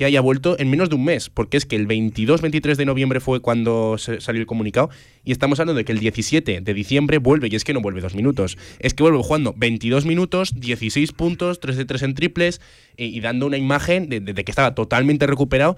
que 0.00 0.06
haya 0.06 0.22
vuelto 0.22 0.58
en 0.58 0.70
menos 0.70 0.88
de 0.88 0.94
un 0.94 1.04
mes, 1.04 1.28
porque 1.28 1.58
es 1.58 1.66
que 1.66 1.76
el 1.76 1.86
22-23 1.86 2.76
de 2.76 2.86
noviembre 2.86 3.20
fue 3.20 3.40
cuando 3.40 3.98
salió 3.98 4.40
el 4.40 4.46
comunicado 4.46 4.88
y 5.26 5.30
estamos 5.30 5.60
hablando 5.60 5.76
de 5.76 5.84
que 5.84 5.92
el 5.92 5.98
17 5.98 6.62
de 6.62 6.74
diciembre 6.74 7.18
vuelve 7.18 7.48
y 7.50 7.54
es 7.54 7.64
que 7.64 7.74
no 7.74 7.82
vuelve 7.82 8.00
dos 8.00 8.14
minutos, 8.14 8.56
es 8.78 8.94
que 8.94 9.02
vuelve 9.02 9.22
jugando 9.22 9.52
22 9.58 10.06
minutos, 10.06 10.58
16 10.58 11.12
puntos, 11.12 11.60
3 11.60 11.76
de 11.76 11.84
3 11.84 12.02
en 12.04 12.14
triples 12.14 12.62
eh, 12.96 13.04
y 13.04 13.20
dando 13.20 13.44
una 13.44 13.58
imagen 13.58 14.08
de 14.08 14.22
que 14.32 14.50
estaba 14.50 14.74
totalmente 14.74 15.26
recuperado 15.26 15.76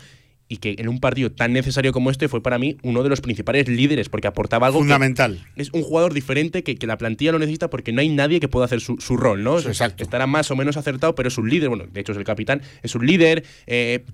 y 0.52 0.58
que 0.58 0.74
en 0.78 0.88
un 0.88 1.00
partido 1.00 1.32
tan 1.32 1.54
necesario 1.54 1.92
como 1.92 2.10
este 2.10 2.28
fue 2.28 2.42
para 2.42 2.58
mí 2.58 2.76
uno 2.82 3.02
de 3.02 3.08
los 3.08 3.22
principales 3.22 3.68
líderes 3.68 4.10
porque 4.10 4.28
aportaba 4.28 4.66
algo 4.66 4.80
que- 4.80 4.84
Fundamental. 4.84 5.38
es 5.56 5.70
un 5.72 5.82
jugador 5.82 6.12
diferente 6.12 6.62
que, 6.62 6.76
que 6.76 6.86
la 6.86 6.98
plantilla 6.98 7.32
lo 7.32 7.38
necesita 7.38 7.70
porque 7.70 7.90
no 7.92 8.02
hay 8.02 8.10
nadie 8.10 8.38
que 8.38 8.48
pueda 8.48 8.66
hacer 8.66 8.80
su, 8.82 8.96
su 8.98 9.16
rol, 9.16 9.42
¿no? 9.42 9.58
Exacto. 9.58 10.02
Estará 10.02 10.26
más 10.26 10.50
o 10.50 10.56
menos 10.56 10.76
acertado, 10.76 11.14
pero 11.14 11.28
es 11.28 11.38
un 11.38 11.48
líder. 11.48 11.70
Bueno, 11.70 11.84
de 11.90 12.00
hecho 12.00 12.12
es 12.12 12.18
el 12.18 12.24
capitán. 12.24 12.60
Es 12.82 12.94
un 12.94 13.06
líder, 13.06 13.44
eh, 13.66 14.04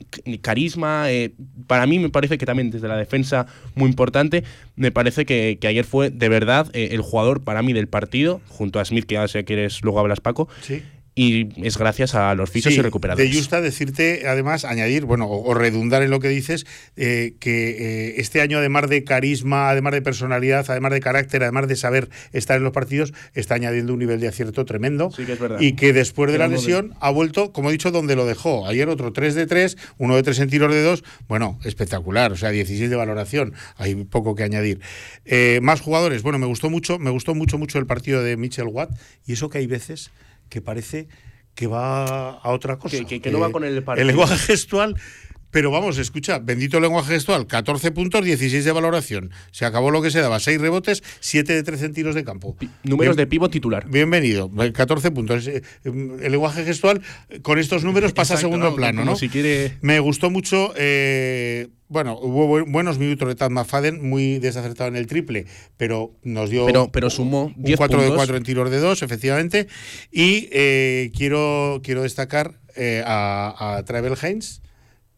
carisma. 0.42 1.10
eh, 1.10 1.32
para 1.66 1.86
mí 1.86 1.98
me 1.98 2.08
parece 2.08 2.38
que 2.38 2.46
también 2.46 2.70
desde 2.70 2.88
la 2.88 2.96
defensa 2.96 3.46
muy 3.74 3.88
importante. 3.88 4.44
Me 4.76 4.90
parece 4.92 5.26
que, 5.26 5.58
que 5.60 5.66
ayer 5.66 5.84
fue 5.84 6.10
de 6.10 6.28
verdad 6.28 6.70
eh, 6.72 6.90
el 6.92 7.00
jugador 7.00 7.42
para 7.42 7.62
mí 7.62 7.72
del 7.72 7.88
partido, 7.88 8.40
junto 8.48 8.80
a 8.80 8.84
Smith, 8.84 9.04
que 9.06 9.14
ya 9.14 9.26
sé 9.28 9.44
que 9.44 9.54
eres, 9.54 9.82
luego 9.82 9.98
hablas 10.00 10.20
Paco. 10.20 10.48
Sí. 10.60 10.82
Y 11.18 11.48
es 11.66 11.76
gracias 11.76 12.14
a 12.14 12.32
los 12.36 12.48
fisios 12.48 12.74
Sí, 12.74 12.78
y 12.78 12.82
recuperadores. 12.84 13.28
De 13.28 13.36
justa 13.36 13.60
decirte, 13.60 14.28
además, 14.28 14.64
añadir, 14.64 15.04
bueno, 15.04 15.26
o, 15.26 15.50
o 15.50 15.52
redundar 15.52 16.00
en 16.04 16.10
lo 16.10 16.20
que 16.20 16.28
dices, 16.28 16.64
eh, 16.96 17.34
que 17.40 17.70
eh, 17.70 18.14
este 18.18 18.40
año, 18.40 18.58
además 18.58 18.88
de 18.88 19.02
carisma, 19.02 19.68
además 19.68 19.94
de 19.94 20.02
personalidad, 20.02 20.64
además 20.68 20.92
de 20.92 21.00
carácter, 21.00 21.42
además 21.42 21.66
de 21.66 21.74
saber 21.74 22.08
estar 22.32 22.56
en 22.58 22.62
los 22.62 22.72
partidos, 22.72 23.12
está 23.34 23.56
añadiendo 23.56 23.94
un 23.94 23.98
nivel 23.98 24.20
de 24.20 24.28
acierto 24.28 24.64
tremendo. 24.64 25.10
Sí 25.10 25.24
que 25.26 25.32
es 25.32 25.40
verdad. 25.40 25.60
Y 25.60 25.72
que 25.72 25.92
después 25.92 26.30
de 26.30 26.38
la 26.38 26.46
lesión 26.46 26.94
ha 27.00 27.10
vuelto, 27.10 27.52
como 27.52 27.70
he 27.70 27.72
dicho, 27.72 27.90
donde 27.90 28.14
lo 28.14 28.24
dejó. 28.24 28.68
Ayer 28.68 28.88
otro 28.88 29.12
3 29.12 29.34
de 29.34 29.48
3, 29.48 29.76
uno 29.96 30.14
de 30.14 30.22
3 30.22 30.38
en 30.38 30.50
tiros 30.50 30.72
de 30.72 30.84
2. 30.84 31.02
Bueno, 31.26 31.58
espectacular. 31.64 32.30
O 32.30 32.36
sea, 32.36 32.50
16 32.50 32.90
de 32.90 32.94
valoración. 32.94 33.54
Hay 33.76 33.96
poco 34.04 34.36
que 34.36 34.44
añadir. 34.44 34.78
Eh, 35.24 35.58
más 35.64 35.80
jugadores. 35.80 36.22
Bueno, 36.22 36.38
me 36.38 36.46
gustó 36.46 36.70
mucho, 36.70 37.00
me 37.00 37.10
gustó 37.10 37.34
mucho, 37.34 37.58
mucho 37.58 37.80
el 37.80 37.86
partido 37.86 38.22
de 38.22 38.36
Mitchell 38.36 38.68
Watt. 38.68 38.90
Y 39.26 39.32
eso 39.32 39.48
que 39.50 39.58
hay 39.58 39.66
veces 39.66 40.12
que 40.48 40.60
parece 40.60 41.08
que 41.54 41.66
va 41.66 42.30
a 42.30 42.50
otra 42.50 42.78
cosa. 42.78 42.96
Que- 42.96 43.04
que- 43.06 43.20
que 43.20 43.30
no 43.30 43.40
va 43.40 43.50
con 43.52 43.64
el. 43.64 43.84
El 43.96 44.06
lenguaje 44.06 44.36
gestual. 44.36 44.96
Pero 45.50 45.70
vamos, 45.70 45.96
escucha, 45.96 46.38
bendito 46.40 46.78
lenguaje 46.78 47.14
gestual, 47.14 47.46
14 47.46 47.90
puntos, 47.92 48.22
16 48.24 48.64
de 48.66 48.72
valoración. 48.72 49.30
Se 49.50 49.64
acabó 49.64 49.90
lo 49.90 50.02
que 50.02 50.10
se 50.10 50.20
daba, 50.20 50.40
6 50.40 50.60
rebotes, 50.60 51.02
7 51.20 51.54
de 51.54 51.62
13 51.62 51.86
en 51.86 51.92
tiros 51.94 52.14
de 52.14 52.22
campo. 52.24 52.54
Números 52.84 53.16
Bien- 53.16 53.24
de 53.24 53.26
pivot 53.30 53.50
titular. 53.50 53.88
Bienvenido, 53.88 54.50
14 54.74 55.10
puntos. 55.10 55.46
Eh, 55.48 55.62
El 55.84 56.32
lenguaje 56.32 56.64
gestual 56.64 57.00
eh, 57.30 57.40
con 57.40 57.58
estos 57.58 57.82
números 57.82 58.12
pasa 58.12 58.34
a 58.34 58.36
Exacto, 58.36 58.48
segundo 58.54 58.70
¿no? 58.70 58.76
plano, 58.76 59.04
¿no? 59.04 59.16
si 59.16 59.28
quiere- 59.30 59.78
Me 59.80 60.00
gustó 60.00 60.28
mucho, 60.28 60.74
eh, 60.76 61.68
bueno, 61.88 62.18
hubo 62.20 62.58
bu- 62.60 62.70
buenos 62.70 62.98
minutos 62.98 63.26
de 63.28 63.34
Tad 63.34 63.50
McFadden, 63.50 64.06
muy 64.06 64.38
desacertado 64.40 64.88
en 64.90 64.96
el 64.96 65.06
triple, 65.06 65.46
pero 65.78 66.12
nos 66.24 66.50
dio 66.50 66.66
Pero- 66.66 66.90
pero 66.92 67.08
sumó 67.08 67.46
un 67.46 67.54
10 67.56 67.78
4 67.78 67.98
de 68.00 68.08
puntos. 68.08 68.18
4 68.18 68.36
en 68.36 68.42
tiros 68.42 68.70
de 68.70 68.78
2, 68.80 69.02
efectivamente. 69.02 69.66
Y 70.12 70.48
eh, 70.52 71.10
quiero, 71.16 71.80
quiero 71.82 72.02
destacar 72.02 72.60
eh, 72.76 73.02
a, 73.06 73.76
a 73.78 73.82
Travel 73.84 74.14
Haynes, 74.20 74.60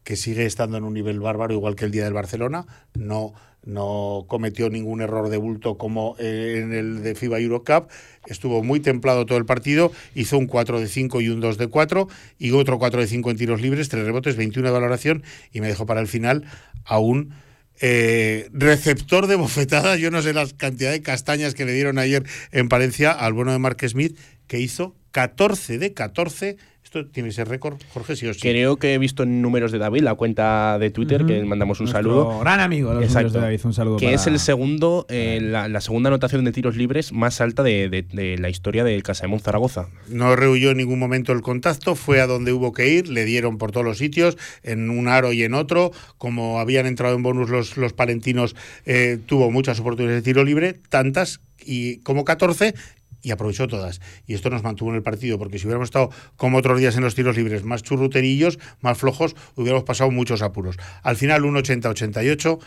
que 0.03 0.15
sigue 0.15 0.45
estando 0.45 0.77
en 0.77 0.83
un 0.83 0.93
nivel 0.93 1.19
bárbaro, 1.19 1.53
igual 1.53 1.75
que 1.75 1.85
el 1.85 1.91
día 1.91 2.03
del 2.03 2.13
Barcelona. 2.13 2.65
No, 2.95 3.33
no 3.63 4.25
cometió 4.27 4.69
ningún 4.69 5.01
error 5.01 5.29
de 5.29 5.37
bulto 5.37 5.77
como 5.77 6.15
eh, 6.17 6.61
en 6.63 6.73
el 6.73 7.03
de 7.03 7.15
FIBA 7.15 7.39
Eurocup. 7.39 7.89
Estuvo 8.25 8.63
muy 8.63 8.79
templado 8.79 9.25
todo 9.25 9.37
el 9.37 9.45
partido. 9.45 9.91
Hizo 10.15 10.37
un 10.37 10.47
4 10.47 10.79
de 10.79 10.87
5 10.87 11.21
y 11.21 11.29
un 11.29 11.39
2 11.39 11.57
de 11.57 11.67
4. 11.67 12.07
Y 12.39 12.51
otro 12.51 12.79
4 12.79 13.01
de 13.01 13.07
5 13.07 13.31
en 13.31 13.37
tiros 13.37 13.61
libres, 13.61 13.89
3 13.89 14.05
rebotes, 14.05 14.35
21 14.35 14.67
de 14.67 14.73
valoración. 14.73 15.23
Y 15.51 15.61
me 15.61 15.67
dejó 15.67 15.85
para 15.85 16.01
el 16.01 16.07
final 16.07 16.45
a 16.85 16.99
un 16.99 17.33
eh, 17.79 18.49
receptor 18.53 19.27
de 19.27 19.35
bofetadas. 19.35 19.99
Yo 19.99 20.11
no 20.11 20.21
sé 20.21 20.33
la 20.33 20.47
cantidad 20.57 20.91
de 20.91 21.01
castañas 21.01 21.53
que 21.53 21.65
le 21.65 21.73
dieron 21.73 21.99
ayer 21.99 22.23
en 22.51 22.69
Palencia 22.69 23.11
al 23.11 23.33
bueno 23.33 23.51
de 23.51 23.59
Mark 23.59 23.77
Smith, 23.87 24.17
que 24.47 24.59
hizo 24.59 24.95
14 25.11 25.77
de 25.77 25.93
14. 25.93 26.57
Esto 26.93 27.05
tiene 27.05 27.29
ese 27.29 27.45
récord, 27.45 27.77
Jorge, 27.93 28.17
sí 28.17 28.27
o 28.27 28.33
sí. 28.33 28.41
Creo 28.41 28.75
que 28.75 28.93
he 28.93 28.97
visto 28.97 29.23
en 29.23 29.41
números 29.41 29.71
de 29.71 29.77
David, 29.77 30.01
la 30.01 30.13
cuenta 30.15 30.77
de 30.77 30.89
Twitter, 30.91 31.25
que 31.25 31.41
mandamos 31.45 31.79
un 31.79 31.85
Nuestro 31.85 32.03
saludo. 32.03 32.39
gran 32.41 32.59
amigo, 32.59 32.93
los 32.93 33.07
números 33.07 33.31
de 33.31 33.39
David, 33.39 33.61
un 33.63 33.73
saludo 33.73 33.95
Que 33.95 34.07
para- 34.07 34.15
es 34.17 34.27
el 34.27 34.37
segundo, 34.39 35.05
eh, 35.07 35.39
la, 35.41 35.69
la 35.69 35.79
segunda 35.79 36.09
anotación 36.09 36.43
de 36.43 36.51
tiros 36.51 36.75
libres 36.75 37.13
más 37.13 37.39
alta 37.39 37.63
de, 37.63 37.87
de- 37.87 38.01
de 38.01 38.37
la 38.37 38.49
historia 38.49 38.83
del 38.83 39.03
Casaemón 39.03 39.39
Zaragoza. 39.39 39.87
No 40.09 40.35
rehuyó 40.35 40.71
en 40.71 40.77
ningún 40.79 40.99
momento 40.99 41.31
el 41.31 41.41
contacto, 41.41 41.95
fue 41.95 42.19
a 42.19 42.27
donde 42.27 42.51
hubo 42.51 42.73
que 42.73 42.89
ir, 42.89 43.07
le 43.07 43.23
dieron 43.23 43.57
por 43.57 43.71
todos 43.71 43.85
los 43.85 43.97
sitios, 43.97 44.37
en 44.61 44.89
un 44.89 45.07
aro 45.07 45.31
y 45.31 45.43
en 45.43 45.53
otro. 45.53 45.93
Como 46.17 46.59
habían 46.59 46.87
entrado 46.87 47.15
en 47.15 47.23
bonus 47.23 47.49
los, 47.49 47.77
los 47.77 47.93
palentinos, 47.93 48.53
eh, 48.85 49.17
tuvo 49.27 49.49
muchas 49.49 49.79
oportunidades 49.79 50.25
de 50.25 50.29
tiro 50.29 50.43
libre, 50.43 50.73
tantas 50.89 51.39
y 51.65 51.99
como 51.99 52.25
14 52.25 52.73
y 53.21 53.31
aprovechó 53.31 53.67
todas. 53.67 54.01
Y 54.25 54.33
esto 54.33 54.49
nos 54.49 54.63
mantuvo 54.63 54.89
en 54.89 54.97
el 54.97 55.03
partido, 55.03 55.37
porque 55.37 55.59
si 55.59 55.65
hubiéramos 55.65 55.87
estado 55.87 56.09
como 56.37 56.57
otros 56.57 56.79
días 56.79 56.95
en 56.95 57.03
los 57.03 57.15
tiros 57.15 57.37
libres, 57.37 57.63
más 57.63 57.83
churruterillos, 57.83 58.59
más 58.81 58.97
flojos, 58.97 59.35
hubiéramos 59.55 59.83
pasado 59.83 60.11
muchos 60.11 60.41
apuros. 60.41 60.77
Al 61.03 61.15
final, 61.15 61.45
un 61.45 61.55
80-88 61.55 62.59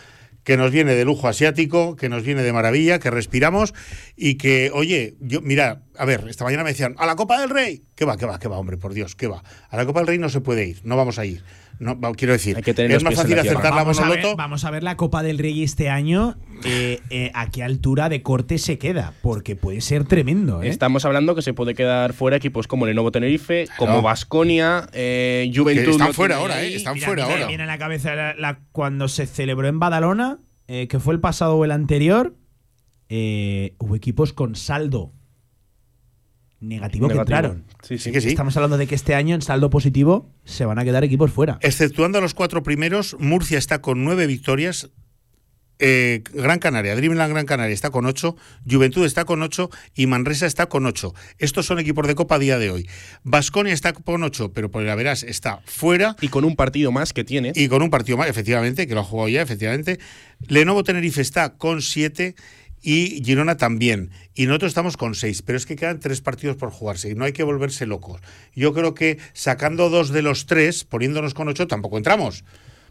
que 0.44 0.56
nos 0.56 0.70
viene 0.70 0.94
de 0.94 1.04
lujo 1.04 1.26
asiático, 1.26 1.96
que 1.96 2.08
nos 2.08 2.22
viene 2.22 2.42
de 2.42 2.52
maravilla, 2.52 2.98
que 2.98 3.10
respiramos 3.10 3.74
y 4.14 4.34
que, 4.34 4.70
oye, 4.72 5.16
yo, 5.20 5.40
mira, 5.40 5.82
a 5.96 6.04
ver, 6.04 6.26
esta 6.28 6.44
mañana 6.44 6.62
me 6.62 6.70
decían, 6.70 6.94
a 6.98 7.06
la 7.06 7.16
Copa 7.16 7.40
del 7.40 7.50
Rey. 7.50 7.82
¿Qué 7.94 8.04
va, 8.04 8.16
qué 8.18 8.26
va, 8.26 8.38
qué 8.38 8.46
va, 8.46 8.58
hombre, 8.58 8.76
por 8.76 8.92
Dios, 8.92 9.16
qué 9.16 9.26
va? 9.26 9.42
A 9.70 9.76
la 9.76 9.86
Copa 9.86 10.00
del 10.00 10.08
Rey 10.08 10.18
no 10.18 10.28
se 10.28 10.40
puede 10.40 10.66
ir, 10.66 10.80
no 10.84 10.96
vamos 10.96 11.18
a 11.18 11.24
ir. 11.24 11.42
No, 11.84 12.12
quiero 12.14 12.32
decir, 12.32 12.56
tener 12.62 12.90
es 12.92 13.02
más 13.04 13.14
fácil 13.14 13.38
acertar 13.38 13.64
la 13.64 13.70
vamos, 13.82 13.98
a 14.00 14.08
ver, 14.08 14.18
monoloto. 14.18 14.36
vamos 14.36 14.64
a 14.64 14.70
ver 14.70 14.82
la 14.82 14.96
Copa 14.96 15.22
del 15.22 15.38
Rey 15.38 15.62
este 15.62 15.90
año. 15.90 16.36
eh, 16.64 17.00
eh, 17.10 17.30
¿A 17.34 17.50
qué 17.50 17.62
altura 17.62 18.08
de 18.08 18.22
corte 18.22 18.58
se 18.58 18.78
queda? 18.78 19.12
Porque 19.22 19.54
puede 19.56 19.80
ser 19.80 20.04
tremendo. 20.04 20.62
¿eh? 20.62 20.68
Estamos 20.68 21.04
hablando 21.04 21.34
que 21.34 21.42
se 21.42 21.52
puede 21.52 21.74
quedar 21.74 22.12
fuera 22.14 22.36
equipos 22.38 22.66
como 22.66 22.86
Lenovo 22.86 23.12
Tenerife, 23.12 23.66
como 23.76 24.00
Vasconia, 24.02 24.88
eh, 24.92 25.50
Juventud. 25.54 25.90
están 25.92 26.06
no 26.08 26.12
fuera 26.14 26.36
ahora, 26.36 26.56
ahí. 26.56 26.72
¿eh? 26.72 26.76
Están 26.76 26.94
Mira, 26.94 27.06
fuera 27.06 27.26
me 27.26 27.32
ahora. 27.34 27.46
viene 27.48 27.62
a 27.64 27.66
la 27.66 27.78
cabeza 27.78 28.14
la- 28.14 28.34
la- 28.34 28.60
cuando 28.72 29.08
se 29.08 29.26
celebró 29.26 29.68
en 29.68 29.78
Badalona, 29.78 30.38
eh, 30.66 30.88
que 30.88 30.98
fue 31.00 31.12
el 31.14 31.20
pasado 31.20 31.56
o 31.56 31.64
el 31.66 31.70
anterior, 31.72 32.34
eh, 33.08 33.74
hubo 33.78 33.94
equipos 33.96 34.32
con 34.32 34.54
saldo 34.56 35.12
negativo, 36.60 37.08
que 37.08 37.14
entraron. 37.14 37.64
Sí, 37.82 37.98
sí. 37.98 38.10
que 38.12 38.20
sí. 38.20 38.28
Estamos 38.28 38.56
hablando 38.56 38.78
de 38.78 38.86
que 38.86 38.94
este 38.94 39.14
año 39.14 39.34
en 39.34 39.42
saldo 39.42 39.70
positivo 39.70 40.30
se 40.44 40.64
van 40.64 40.78
a 40.78 40.84
quedar 40.84 41.04
equipos 41.04 41.30
fuera. 41.30 41.58
Exceptuando 41.60 42.18
a 42.18 42.20
los 42.20 42.34
cuatro 42.34 42.62
primeros, 42.62 43.16
Murcia 43.18 43.58
está 43.58 43.80
con 43.80 44.04
nueve 44.04 44.26
victorias. 44.26 44.90
eh, 45.80 46.22
Gran 46.32 46.60
Canaria, 46.60 46.94
Dreamland 46.94 47.32
Gran 47.32 47.46
Canaria 47.46 47.74
está 47.74 47.90
con 47.90 48.06
ocho, 48.06 48.36
Juventud 48.68 49.04
está 49.04 49.24
con 49.24 49.42
ocho 49.42 49.70
y 49.94 50.06
Manresa 50.06 50.46
está 50.46 50.66
con 50.66 50.86
ocho. 50.86 51.14
Estos 51.38 51.66
son 51.66 51.78
equipos 51.80 52.06
de 52.06 52.14
Copa 52.14 52.36
a 52.36 52.38
día 52.38 52.58
de 52.58 52.70
hoy. 52.70 52.88
Vasconia 53.24 53.72
está 53.72 53.92
con 53.92 54.22
ocho, 54.22 54.52
pero 54.52 54.70
por 54.70 54.82
la 54.84 54.94
verás 54.94 55.24
está 55.24 55.60
fuera. 55.66 56.16
Y 56.20 56.28
con 56.28 56.44
un 56.44 56.54
partido 56.56 56.92
más 56.92 57.12
que 57.12 57.24
tiene. 57.24 57.52
Y 57.54 57.68
con 57.68 57.82
un 57.82 57.90
partido 57.90 58.16
más, 58.16 58.28
efectivamente, 58.28 58.86
que 58.86 58.94
lo 58.94 59.00
ha 59.00 59.04
jugado 59.04 59.28
ya, 59.28 59.42
efectivamente. 59.42 59.98
Lenovo 60.46 60.84
Tenerife 60.84 61.20
está 61.20 61.56
con 61.56 61.82
siete 61.82 62.36
y 62.84 63.22
Girona 63.24 63.56
también. 63.56 64.10
Y 64.34 64.46
nosotros 64.46 64.70
estamos 64.70 64.96
con 64.96 65.14
seis, 65.14 65.42
pero 65.42 65.56
es 65.56 65.64
que 65.66 65.74
quedan 65.74 65.98
tres 66.00 66.20
partidos 66.20 66.56
por 66.56 66.70
jugarse 66.70 67.10
y 67.10 67.14
no 67.14 67.24
hay 67.24 67.32
que 67.32 67.42
volverse 67.42 67.86
locos. 67.86 68.20
Yo 68.54 68.72
creo 68.74 68.94
que 68.94 69.18
sacando 69.32 69.88
dos 69.88 70.10
de 70.10 70.22
los 70.22 70.46
tres, 70.46 70.84
poniéndonos 70.84 71.32
con 71.34 71.48
ocho, 71.48 71.66
tampoco 71.66 71.96
entramos. 71.96 72.44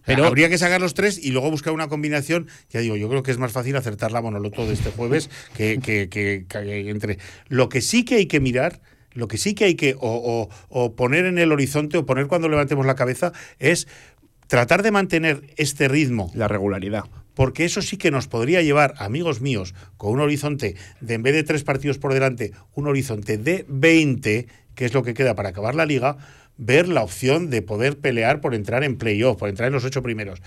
Pero 0.06 0.26
habría 0.26 0.50
que 0.50 0.58
sacar 0.58 0.82
los 0.82 0.96
tres 0.96 1.18
y 1.18 1.32
luego 1.32 1.50
buscar 1.50 1.72
una 1.72 1.88
combinación. 1.88 2.48
Ya 2.72 2.82
digo, 2.82 2.98
yo 2.98 3.08
creo 3.08 3.24
que 3.24 3.32
es 3.32 3.38
más 3.38 3.54
fácil 3.54 3.76
acertar 3.78 4.12
la 4.12 4.22
monoloto 4.22 4.68
de 4.68 4.74
este 4.74 4.90
jueves 4.92 5.30
que, 5.56 5.80
que- 5.82 6.10
que- 6.10 6.46
que 6.50 6.90
entre. 6.90 7.20
Lo 7.48 7.70
que 7.70 7.80
sí 7.80 8.04
que 8.04 8.16
hay 8.16 8.26
que 8.26 8.42
mirar, 8.42 8.82
lo 9.14 9.30
que 9.30 9.38
sí 9.38 9.54
que 9.54 9.64
hay 9.64 9.76
que 9.76 9.94
o, 9.94 10.00
o- 10.02 10.50
o 10.68 10.96
poner 10.96 11.26
en 11.26 11.38
el 11.38 11.54
horizonte 11.54 11.98
o 11.98 12.06
poner 12.06 12.28
cuando 12.28 12.50
levantemos 12.50 12.86
la 12.86 12.96
cabeza 12.96 13.32
es 13.60 13.88
tratar 14.48 14.84
de 14.84 14.92
mantener 14.92 15.54
este 15.56 15.88
ritmo. 15.88 16.32
La 16.36 16.50
regularidad. 16.50 17.04
Porque 17.34 17.66
eso 17.66 17.82
sí 17.82 17.98
que 17.98 18.12
nos 18.12 18.28
podría 18.28 18.62
llevar, 18.62 18.94
amigos 18.98 19.42
míos, 19.42 19.74
con 19.98 20.12
un 20.14 20.20
horizonte 20.20 20.76
de 21.02 21.14
en 21.14 21.24
vez 21.24 21.34
de 21.34 21.44
tres 21.44 21.64
partidos 21.64 21.98
por 21.98 22.14
delante, 22.14 22.52
un 22.74 22.88
horizonte 22.88 23.38
de 23.38 23.66
20, 23.68 24.48
que 24.76 24.86
es 24.86 24.94
lo 24.94 25.04
que 25.04 25.14
queda 25.14 25.36
para 25.36 25.50
acabar 25.50 25.76
la 25.76 25.86
liga, 25.86 26.18
ver 26.58 26.88
la 26.88 27.04
opción 27.04 27.50
de 27.50 27.62
poder 27.62 27.98
pelear 27.98 28.42
por 28.42 28.54
entrar 28.54 28.84
en 28.84 28.98
playoff, 28.98 29.38
por 29.38 29.50
entrar 29.50 29.68
en 29.68 29.74
los 29.74 29.86
ocho 29.86 30.04
primeros. 30.04 30.42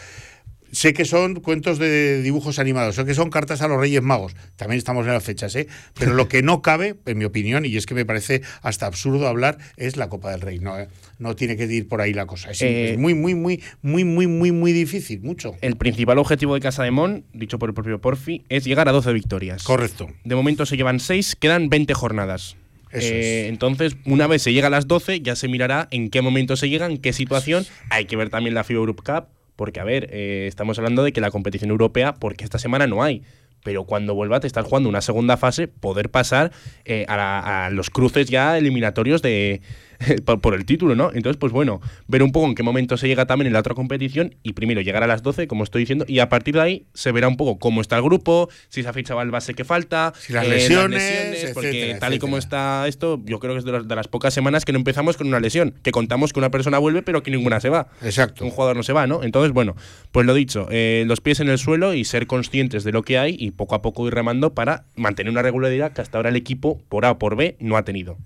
Sé 0.73 0.93
que 0.93 1.05
son 1.05 1.37
cuentos 1.37 1.79
de 1.79 2.23
dibujos 2.23 2.59
animados, 2.59 2.97
sé 2.97 3.05
que 3.05 3.15
son 3.15 3.31
cartas 3.31 3.63
a 3.63 3.69
los 3.69 3.79
Reyes 3.79 4.03
Magos. 4.03 4.35
También 4.57 4.79
estamos 4.79 5.07
en 5.07 5.13
las 5.13 5.25
fechas, 5.25 5.55
¿eh? 5.57 5.69
Pero 5.99 6.15
lo 6.15 6.29
que 6.29 6.43
no 6.43 6.63
cabe, 6.63 6.97
en 7.07 7.19
mi 7.19 7.25
opinión, 7.25 7.65
y 7.65 7.77
es 7.77 7.87
que 7.87 7.95
me 7.95 8.05
parece 8.05 8.43
hasta 8.63 8.87
absurdo 8.87 9.27
hablar, 9.27 9.59
es 9.77 9.97
la 9.97 10.09
Copa 10.09 10.31
del 10.31 10.41
Rey. 10.41 10.59
No, 10.59 10.79
¿eh? 10.79 10.89
no 11.19 11.37
tiene 11.37 11.57
que 11.57 11.65
ir 11.65 11.89
por 11.89 12.01
ahí 12.01 12.13
la 12.13 12.27
cosa. 12.27 12.51
Es, 12.51 12.63
Eh, 12.63 12.93
es 12.93 12.99
muy, 12.99 13.15
muy, 13.15 13.35
muy, 13.35 13.63
muy, 13.83 14.05
muy, 14.05 14.27
muy, 14.27 14.53
muy 14.53 14.73
difícil, 14.73 15.21
mucho. 15.23 15.55
El 15.61 15.77
principal 15.77 16.19
objetivo 16.19 16.55
de 16.55 16.61
Casa 16.61 16.83
de 16.83 16.91
Mon, 16.91 17.25
dicho 17.33 17.59
por 17.59 17.71
el 17.71 17.75
propio 17.75 18.01
Porfi, 18.01 18.45
es 18.49 18.65
llegar 18.65 18.89
a 18.89 18.93
12 18.93 19.13
victorias. 19.13 19.63
Correcto. 19.63 20.09
De 20.25 20.35
momento 20.35 20.67
se 20.67 20.77
llevan 20.77 21.01
6, 21.01 21.37
quedan 21.37 21.69
20 21.69 21.95
jornadas. 21.95 22.57
Eh, 22.93 23.47
Entonces, 23.49 23.97
una 24.05 24.27
vez 24.27 24.43
se 24.43 24.53
llega 24.53 24.69
a 24.69 24.71
las 24.71 24.87
12, 24.87 25.21
ya 25.21 25.37
se 25.37 25.49
mirará 25.49 25.89
en 25.91 26.09
qué 26.09 26.23
momento 26.23 26.57
se 26.57 26.69
llega, 26.69 26.87
en 26.87 26.99
qué 26.99 27.13
situación. 27.13 27.67
Hay 27.91 28.07
que 28.07 28.17
ver 28.17 28.31
también 28.31 28.55
la 28.55 28.65
FIBA 28.65 28.81
Europe 28.81 29.03
Cup, 29.05 29.27
porque, 29.57 29.81
a 29.81 29.85
ver, 29.85 30.09
eh, 30.13 30.47
estamos 30.47 30.79
hablando 30.79 31.03
de 31.03 31.13
que 31.13 31.21
la 31.21 31.31
competición 31.31 31.71
europea, 31.71 32.15
porque 32.15 32.45
esta 32.45 32.59
semana 32.59 32.87
no 32.87 33.03
hay. 33.03 33.23
Pero 33.65 33.85
cuando 33.85 34.15
vuelva 34.15 34.39
te 34.39 34.47
estás 34.47 34.65
jugando 34.65 34.89
una 34.89 35.01
segunda 35.01 35.37
fase, 35.37 35.67
poder 35.67 36.09
pasar 36.11 36.53
eh, 36.85 37.05
a, 37.09 37.17
la- 37.17 37.67
a 37.67 37.71
los 37.71 37.91
cruces 37.91 38.29
ya 38.29 38.57
eliminatorios 38.59 39.23
de 39.23 39.61
por, 40.41 40.55
el 40.55 40.65
título, 40.65 40.95
¿no? 40.95 41.11
Entonces, 41.13 41.37
pues 41.39 41.53
bueno, 41.53 41.81
ver 42.07 42.23
un 42.23 42.33
poco 42.33 42.47
en 42.47 42.55
qué 42.55 42.63
momento 42.63 42.97
se 42.97 43.09
llega 43.09 43.27
también 43.27 43.49
en 43.49 43.53
la 43.53 43.61
otra 43.61 43.75
competición 43.75 44.35
y 44.43 44.53
primero 44.53 44.81
llegar 44.81 45.03
a 45.03 45.07
las 45.07 45.23
12, 45.23 45.47
como 45.47 45.65
estoy 45.65 45.83
diciendo, 45.83 46.05
y 46.09 46.19
a 46.19 46.29
partir 46.29 46.55
de 46.55 46.61
ahí 46.61 46.87
se 46.95 47.13
verá 47.13 47.29
un 47.29 47.37
poco 47.37 47.59
cómo 47.59 47.81
está 47.81 47.97
el 47.97 48.03
grupo, 48.03 48.49
si 48.69 48.83
se 48.83 48.89
ha 48.89 48.93
fichado 48.93 49.21
el 49.23 49.31
base 49.31 49.55
que 49.55 49.65
falta, 49.65 50.13
Si 50.19 50.33
las 50.33 50.47
eh, 50.47 50.49
lesiones, 50.49 51.51
porque 51.55 51.69
etcétera, 51.69 51.99
tal 51.99 52.15
y 52.15 52.19
como 52.19 52.39
está 52.39 52.87
esto, 52.89 53.21
yo 53.25 53.39
creo 53.39 53.55
que 53.55 53.59
es 53.61 53.65
de 53.65 53.73
las, 53.73 53.89
de 53.89 53.97
las 53.97 54.09
pocas 54.09 54.33
semanas 54.35 54.65
que 54.65 54.73
no 54.73 54.79
empezamos 54.79 55.17
con 55.17 55.27
una 55.27 55.41
lesión, 55.41 55.75
que 55.83 55.93
contamos 55.93 56.33
que 56.33 56.39
una 56.39 56.51
persona 56.51 56.79
vuelve 56.79 57.03
pero 57.03 57.23
que 57.23 57.31
ninguna 57.31 57.61
se 57.61 57.69
va. 57.69 57.89
Exacto. 58.03 58.45
Un 58.45 58.51
jugador 58.51 58.77
no 58.77 58.83
se 58.83 58.93
va, 58.93 59.07
¿no? 59.07 59.23
Entonces, 59.23 59.53
bueno, 59.53 59.77
pues 60.13 60.27
lo 60.27 60.35
dicho, 60.35 60.69
eh, 60.71 61.05
los 61.07 61.21
pies 61.21 61.41
en 61.41 61.49
el 61.49 61.59
suelo 61.59 61.95
y 61.95 62.05
ser 62.05 62.27
conscientes 62.27 62.85
de 62.85 62.93
lo 62.93 63.03
que 63.03 63.19
hay 63.19 63.37
y 63.39 63.53
poco 63.53 63.75
a 63.75 63.83
poco 63.83 64.07
ir 64.07 64.15
remando 64.15 64.55
para 64.55 64.85
mantener 64.97 65.31
una 65.31 65.43
regularidad 65.43 65.93
que 65.93 66.01
hasta 66.01 66.19
ahora 66.19 66.31
el 66.31 66.37
equipo, 66.37 66.83
por 66.89 67.05
A 67.05 67.13
o 67.13 67.19
por 67.19 67.37
B, 67.37 67.57
no 67.61 67.77
ha 67.77 67.85
tenido. 67.85 68.19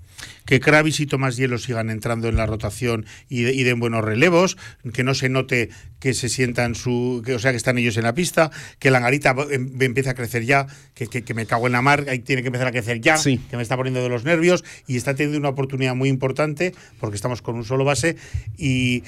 Que 0.51 0.59
Kravis 0.59 0.99
y 0.99 1.07
Tomás 1.07 1.37
Hielo 1.37 1.59
sigan 1.59 1.91
entrando 1.91 2.29
en 2.29 2.35
la 2.37 2.45
rotación 2.45 3.07
y, 3.29 3.43
de- 3.45 3.55
y 3.55 3.63
den 3.63 3.79
buenos 3.79 4.05
relevos, 4.05 4.57
que 4.93 5.05
no 5.05 5.15
se 5.15 5.29
note 5.29 5.71
que 6.01 6.13
se 6.13 6.29
sientan 6.29 6.75
su, 6.75 7.23
que, 7.25 7.35
o 7.35 7.39
sea 7.39 7.53
que 7.53 7.57
están 7.57 7.79
ellos 7.79 7.97
en 7.97 8.03
la 8.03 8.15
pista, 8.15 8.51
que 8.81 8.91
la 8.91 8.99
Angarita 8.99 9.37
em- 9.53 9.81
empiece 9.81 10.11
a 10.11 10.15
crecer 10.15 10.45
ya, 10.45 10.67
que, 10.95 11.07
que- 11.07 11.23
que 11.23 11.35
me 11.35 11.47
cago 11.47 11.69
en 11.69 11.73
la 11.75 11.83
mar, 11.83 12.07
ahí 12.09 12.19
tiene 12.19 12.43
que 12.43 12.49
empezar 12.49 12.67
a 12.67 12.73
crecer 12.73 13.01
ya, 13.01 13.17
que 13.49 13.57
me 13.57 13.63
está 13.63 13.77
poniendo 13.77 14.03
de 14.03 14.09
los 14.09 14.25
nervios 14.25 14.65
y 14.89 14.97
está 14.97 15.15
teniendo 15.15 15.39
una 15.39 15.51
oportunidad 15.51 15.95
muy 15.95 16.09
importante 16.09 16.75
porque 16.99 17.15
estamos 17.15 17.43
con 17.43 17.55
un 17.55 17.65
solo 17.65 17.85
base 17.85 18.17
y 18.59 19.05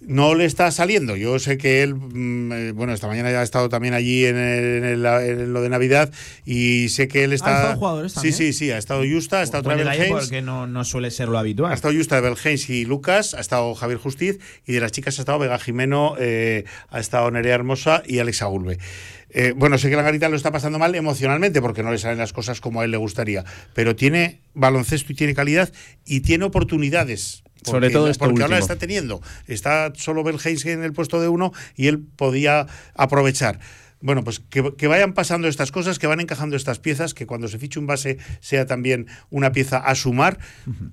no 0.00 0.34
le 0.34 0.44
está 0.44 0.70
saliendo. 0.70 1.16
Yo 1.16 1.38
sé 1.38 1.56
que 1.58 1.82
él, 1.82 1.94
mm, 1.94 2.52
eh, 2.52 2.72
bueno, 2.72 2.92
esta 2.92 3.06
mañana 3.06 3.30
ya 3.30 3.40
ha 3.40 3.42
estado 3.42 3.68
también 3.68 3.94
allí 3.94 4.26
en, 4.26 4.36
el- 4.36 4.64
en 4.64 4.84
el- 4.84 5.06
en 5.06 5.52
lo 5.52 5.62
de 5.62 5.68
Navidad 5.70 6.12
y 6.44 6.88
sé 6.90 7.08
que 7.08 7.24
él 7.24 7.30
¿Han 7.30 7.34
está. 7.34 7.56
estado 7.56 7.76
jugadores 7.78 8.12
sí, 8.12 8.14
también? 8.16 8.34
sí, 8.34 8.52
sí, 8.52 8.70
ha 8.70 8.78
estado 8.78 9.02
Justa, 9.10 9.40
ha 9.40 9.42
estado 9.42 9.62
Buen 9.64 9.78
Travel 9.78 9.92
detalle 9.92 10.10
Haynes. 10.12 10.24
porque 10.26 10.42
no, 10.42 10.66
no 10.66 10.84
suele 10.84 11.10
ser 11.10 11.28
lo 11.28 11.38
habitual. 11.38 11.72
Ha 11.72 11.74
estado 11.74 11.94
Justa 11.94 12.16
de 12.16 12.20
Belgeins 12.22 12.68
y 12.68 12.84
Lucas, 12.84 13.34
ha 13.34 13.40
estado 13.40 13.74
Javier 13.74 13.98
Justiz 13.98 14.38
y 14.66 14.72
de 14.74 14.80
las 14.80 14.92
chicas 14.92 15.18
ha 15.18 15.22
estado 15.22 15.38
Vega 15.38 15.58
Jimeno, 15.58 16.14
eh, 16.18 16.64
ha 16.90 17.00
estado 17.00 17.30
Nerea 17.30 17.54
Hermosa 17.54 18.02
y 18.06 18.18
Alexa 18.18 18.46
Gulbe. 18.46 18.78
Eh, 19.30 19.52
bueno, 19.56 19.76
sé 19.76 19.90
que 19.90 19.96
la 19.96 20.02
Garita 20.02 20.28
lo 20.28 20.36
está 20.36 20.52
pasando 20.52 20.78
mal 20.78 20.94
emocionalmente 20.94 21.60
porque 21.60 21.82
no 21.82 21.90
le 21.90 21.98
salen 21.98 22.18
las 22.18 22.32
cosas 22.32 22.60
como 22.60 22.80
a 22.80 22.84
él 22.84 22.90
le 22.90 22.96
gustaría, 22.96 23.44
pero 23.74 23.96
tiene 23.96 24.40
baloncesto 24.54 25.12
y 25.12 25.16
tiene 25.16 25.34
calidad 25.34 25.72
y 26.06 26.20
tiene 26.20 26.44
oportunidades. 26.44 27.42
Sobre 27.66 27.86
Porque- 27.88 27.92
todo 27.94 28.08
esto 28.08 28.24
porque 28.24 28.42
ahora 28.42 28.58
está 28.58 28.76
teniendo. 28.76 29.20
Está 29.46 29.92
solo 29.96 30.22
Belgeins 30.22 30.64
en 30.66 30.82
el 30.84 30.92
puesto 30.92 31.20
de 31.20 31.28
uno 31.28 31.52
y 31.74 31.88
él 31.88 31.98
podía 32.16 32.66
aprovechar. 32.94 33.58
Bueno, 34.06 34.22
pues 34.22 34.38
que, 34.38 34.72
que 34.76 34.86
vayan 34.86 35.14
pasando 35.14 35.48
estas 35.48 35.72
cosas, 35.72 35.98
que 35.98 36.06
van 36.06 36.20
encajando 36.20 36.54
estas 36.54 36.78
piezas, 36.78 37.12
que 37.12 37.26
cuando 37.26 37.48
se 37.48 37.58
fiche 37.58 37.80
un 37.80 37.88
base 37.88 38.18
sea 38.38 38.64
también 38.64 39.08
una 39.30 39.50
pieza 39.50 39.78
a 39.78 39.96
sumar. 39.96 40.38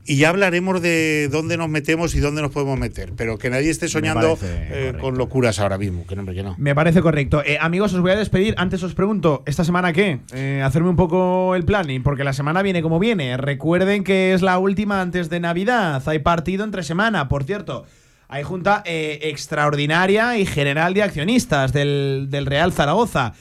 Y 0.04 0.18
ya 0.18 0.30
hablaremos 0.30 0.82
de 0.82 1.30
dónde 1.32 1.56
nos 1.56 1.70
metemos 1.70 2.16
y 2.16 2.20
dónde 2.20 2.42
nos 2.42 2.50
podemos 2.50 2.80
meter. 2.80 3.14
Pero 3.16 3.38
que 3.38 3.52
nadie 3.52 3.70
esté 3.70 3.88
soñando 3.88 4.36
eh, 4.42 4.94
con 5.00 5.16
locuras 5.16 5.60
ahora 5.60 5.78
mismo. 5.78 6.08
Que 6.08 6.16
no, 6.16 6.26
que 6.26 6.42
no. 6.42 6.56
Me 6.58 6.74
parece 6.74 7.02
correcto. 7.02 7.44
Eh, 7.46 7.60
amigos, 7.62 7.94
os 7.94 8.02
voy 8.02 8.10
a 8.10 8.16
despedir. 8.16 8.56
Antes 8.58 8.82
os 8.82 8.96
pregunto, 8.96 9.44
¿esta 9.46 9.64
semana 9.64 9.94
qué? 9.94 10.22
Eh, 10.34 10.64
hacerme 10.66 10.90
un 10.90 10.96
poco 10.96 11.54
el 11.54 11.66
planning, 11.66 12.02
porque 12.02 12.24
la 12.24 12.34
semana 12.34 12.64
viene 12.64 12.82
como 12.82 12.98
viene. 12.98 13.38
Recuerden 13.38 14.04
que 14.04 14.34
es 14.34 14.42
la 14.42 14.58
última 14.58 15.02
antes 15.02 15.30
de 15.30 15.40
Navidad. 15.40 16.02
Hay 16.08 16.18
partido 16.18 16.64
entre 16.64 16.82
semana. 16.82 17.30
Por 17.30 17.44
cierto, 17.44 17.86
hay 18.34 18.42
junta 18.42 18.82
eh, 18.84 19.20
extraordinaria 19.22 20.40
y 20.40 20.48
general 20.48 20.96
de 20.96 21.04
accionistas 21.04 21.72
del, 21.72 22.30
del 22.32 22.48
Real 22.48 22.74
Zaragoza. 22.74 23.34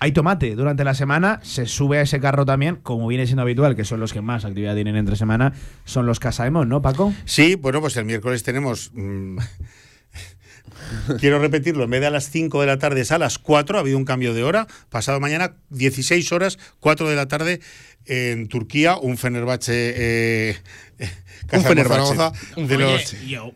Hay 0.00 0.10
tomate 0.10 0.56
durante 0.56 0.82
la 0.82 0.94
semana, 0.94 1.38
se 1.44 1.66
sube 1.66 1.98
a 1.98 2.00
ese 2.00 2.18
carro 2.18 2.44
también, 2.44 2.74
como 2.74 3.06
viene 3.06 3.26
siendo 3.26 3.42
habitual, 3.42 3.76
que 3.76 3.84
son 3.84 4.00
los 4.00 4.12
que 4.12 4.22
más 4.22 4.44
actividad 4.44 4.74
tienen 4.74 4.96
entre 4.96 5.14
semana, 5.14 5.52
son 5.84 6.04
los 6.06 6.18
Casaemon, 6.18 6.68
¿no, 6.68 6.82
Paco? 6.82 7.14
Sí, 7.26 7.54
bueno, 7.54 7.80
pues 7.80 7.96
el 7.96 8.06
miércoles 8.06 8.42
tenemos. 8.42 8.90
mm, 8.92 9.38
Quiero 11.20 11.38
repetirlo, 11.38 11.84
en 11.84 11.90
vez 11.90 12.00
de 12.00 12.08
a 12.08 12.10
las 12.10 12.28
5 12.30 12.60
de 12.60 12.66
la 12.66 12.78
tarde 12.78 13.02
es 13.02 13.12
a 13.12 13.18
las 13.18 13.38
4, 13.38 13.78
ha 13.78 13.80
habido 13.82 13.98
un 13.98 14.04
cambio 14.04 14.34
de 14.34 14.42
hora. 14.42 14.66
Pasado 14.88 15.20
mañana, 15.20 15.54
16 15.68 16.32
horas, 16.32 16.58
4 16.80 17.08
de 17.08 17.14
la 17.14 17.28
tarde 17.28 17.60
en 18.04 18.48
Turquía, 18.48 18.96
un 18.96 19.16
Fenerbahce. 19.16 19.94
Eh, 19.96 20.56
Casa 21.46 21.68
Fenerbahce. 21.68 22.16
Un 22.56 22.66
de 22.66 22.76
Oye, 22.76 22.92
los, 22.92 23.26
yo, 23.28 23.46
eh, 23.46 23.54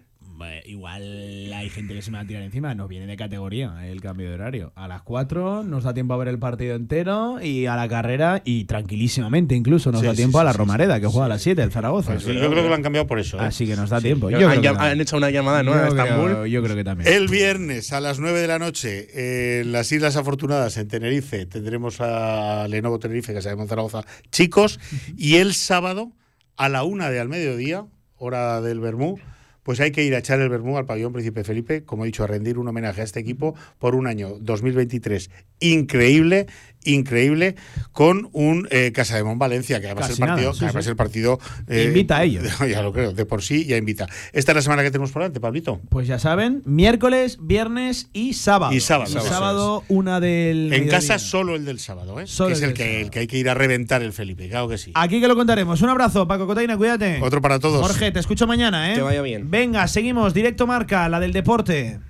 igual 0.66 1.52
hay 1.54 1.68
gente 1.70 1.94
que 1.94 2.02
se 2.02 2.10
me 2.10 2.18
va 2.18 2.24
a 2.24 2.26
tirar 2.26 2.42
encima. 2.42 2.74
Nos 2.74 2.88
viene 2.88 3.06
de 3.06 3.16
categoría 3.16 3.86
el 3.86 4.00
cambio 4.00 4.28
de 4.28 4.34
horario. 4.34 4.72
A 4.76 4.88
las 4.88 5.02
4 5.02 5.62
nos 5.64 5.84
da 5.84 5.94
tiempo 5.94 6.14
a 6.14 6.16
ver 6.16 6.28
el 6.28 6.38
partido 6.38 6.74
entero 6.76 7.40
y 7.42 7.66
a 7.66 7.76
la 7.76 7.88
carrera 7.88 8.42
y 8.44 8.64
tranquilísimamente 8.64 9.54
incluso 9.54 9.90
nos 9.92 10.00
Sí, 10.00 10.06
da 10.06 10.12
sí, 10.12 10.18
tiempo 10.18 10.38
sí, 10.38 10.40
a 10.42 10.44
la 10.44 10.52
sí, 10.52 10.58
Romareda, 10.58 11.00
que 11.00 11.06
juega 11.06 11.26
a 11.26 11.28
las 11.28 11.42
7, 11.42 11.62
el 11.62 11.70
Zaragoza. 11.72 12.12
Pues 12.12 12.24
yo 12.24 12.32
creo 12.50 12.62
que 12.62 12.68
lo 12.68 12.74
han 12.74 12.82
cambiado 12.82 13.06
por 13.06 13.18
eso. 13.18 13.36
¿eh? 13.38 13.40
Así 13.42 13.66
que 13.66 13.76
nos 13.76 13.90
da 13.90 14.00
tiempo. 14.00 14.28
Han 14.28 14.34
creo 14.34 14.60
que 14.78 15.02
hecho 15.02 15.16
una 15.16 15.30
llamada, 15.30 15.62
¿no? 15.62 15.72
A 15.72 15.88
creo- 15.88 15.88
Estambul. 15.88 16.46
yo 16.48 16.62
creo 16.62 16.76
que 16.76 16.84
también. 16.84 17.12
El 17.12 17.28
viernes 17.28 17.92
a 17.92 18.00
las 18.00 18.18
9 18.20 18.40
de 18.40 18.46
la 18.48 18.58
noche 18.58 19.60
en 19.60 19.72
las 19.72 19.90
Islas 19.92 20.16
Afortunadas, 20.16 20.76
en 20.76 20.88
Tenerife, 20.88 21.46
tendremos 21.46 22.00
a 22.00 22.66
Lenovo 22.68 22.98
Tenerife, 22.98 23.32
que 23.34 23.42
sabemos 23.42 23.68
Zaragoza, 23.68 24.02
chicos. 24.30 24.78
Y 25.16 25.36
el 25.36 25.54
sábado 25.54 26.12
a 26.56 26.68
la 26.68 26.84
una 26.84 27.10
de 27.10 27.20
al 27.20 27.28
mediodía, 27.28 27.84
hora 28.16 28.60
del 28.60 28.80
Bermú, 28.80 29.18
pues 29.64 29.80
hay 29.80 29.90
que 29.90 30.04
ir 30.04 30.14
a 30.14 30.18
echar 30.18 30.40
el 30.40 30.48
Bermú 30.48 30.78
al 30.78 30.86
pabellón 30.86 31.12
Príncipe 31.12 31.42
Felipe, 31.42 31.84
como 31.84 32.04
he 32.04 32.06
dicho, 32.06 32.22
a 32.22 32.28
rendir 32.28 32.58
un 32.58 32.68
homenaje 32.68 33.00
a 33.00 33.04
este 33.04 33.18
equipo 33.18 33.56
por 33.80 33.96
un 33.96 34.06
año 34.06 34.36
2023 34.40 35.30
increíble, 35.58 36.46
increíble, 36.84 37.56
con 37.92 38.28
un 38.32 38.68
eh, 38.70 38.92
Casa 38.92 39.16
de 39.16 39.24
Mon 39.24 39.38
Valencia, 39.38 39.80
que 39.80 39.86
además 39.86 40.08
Casi 40.08 40.22
el 40.22 40.28
partido, 40.28 40.48
nada, 40.48 40.52
sí, 40.54 40.58
que 40.60 40.64
además 40.66 40.84
sí. 40.84 40.90
el 40.90 40.96
partido 40.96 41.38
Invita 41.68 42.18
a 42.18 42.24
ellos. 42.24 42.44
Ya 42.68 42.82
lo 42.82 42.92
creo, 42.92 43.12
de 43.12 43.26
por 43.26 43.42
sí 43.42 43.64
ya 43.66 43.76
invita. 43.76 44.06
Esta 44.32 44.52
es 44.52 44.56
la 44.56 44.62
semana 44.62 44.82
que 44.82 44.90
tenemos 44.90 45.12
por 45.12 45.22
delante, 45.22 45.40
Pablito. 45.40 45.80
Pues 45.90 46.08
ya 46.08 46.18
saben, 46.18 46.62
miércoles, 46.64 47.38
viernes 47.40 48.08
y 48.12 48.34
sábado. 48.34 48.72
Y 48.72 48.80
sábado, 48.80 49.10
Y 49.10 49.28
sábado, 49.28 49.84
una 49.88 50.20
del. 50.20 50.64
En 50.64 50.70
mediodía. 50.70 50.92
casa 50.92 51.18
solo 51.18 51.54
el 51.56 51.64
del 51.64 51.78
sábado, 51.78 52.20
¿eh? 52.20 52.26
Solo 52.26 52.48
que 52.48 52.54
es 52.54 52.62
el 52.62 52.70
el 52.70 52.74
que, 52.74 53.00
el 53.00 53.10
que 53.10 53.18
hay 53.20 53.26
que 53.26 53.38
ir 53.38 53.48
a 53.48 53.54
reventar 53.54 54.02
el 54.02 54.12
Felipe, 54.12 54.48
claro 54.48 54.68
que 54.68 54.78
sí. 54.78 54.92
Aquí 54.94 55.20
que 55.20 55.28
lo 55.28 55.36
contaremos. 55.36 55.82
Un 55.82 55.90
abrazo, 55.90 56.26
Paco 56.26 56.46
Cotaina, 56.46 56.76
cuídate. 56.76 57.20
Otro 57.22 57.40
para 57.40 57.58
todos. 57.58 57.80
Jorge, 57.86 58.10
te 58.10 58.20
escucho 58.20 58.46
mañana, 58.46 58.92
¿eh? 58.92 58.96
Que 58.96 59.02
vaya 59.02 59.22
bien. 59.22 59.50
Venga, 59.50 59.86
seguimos. 59.88 60.34
Directo 60.34 60.66
marca, 60.66 61.08
la 61.08 61.20
del 61.20 61.32
deporte. 61.32 62.00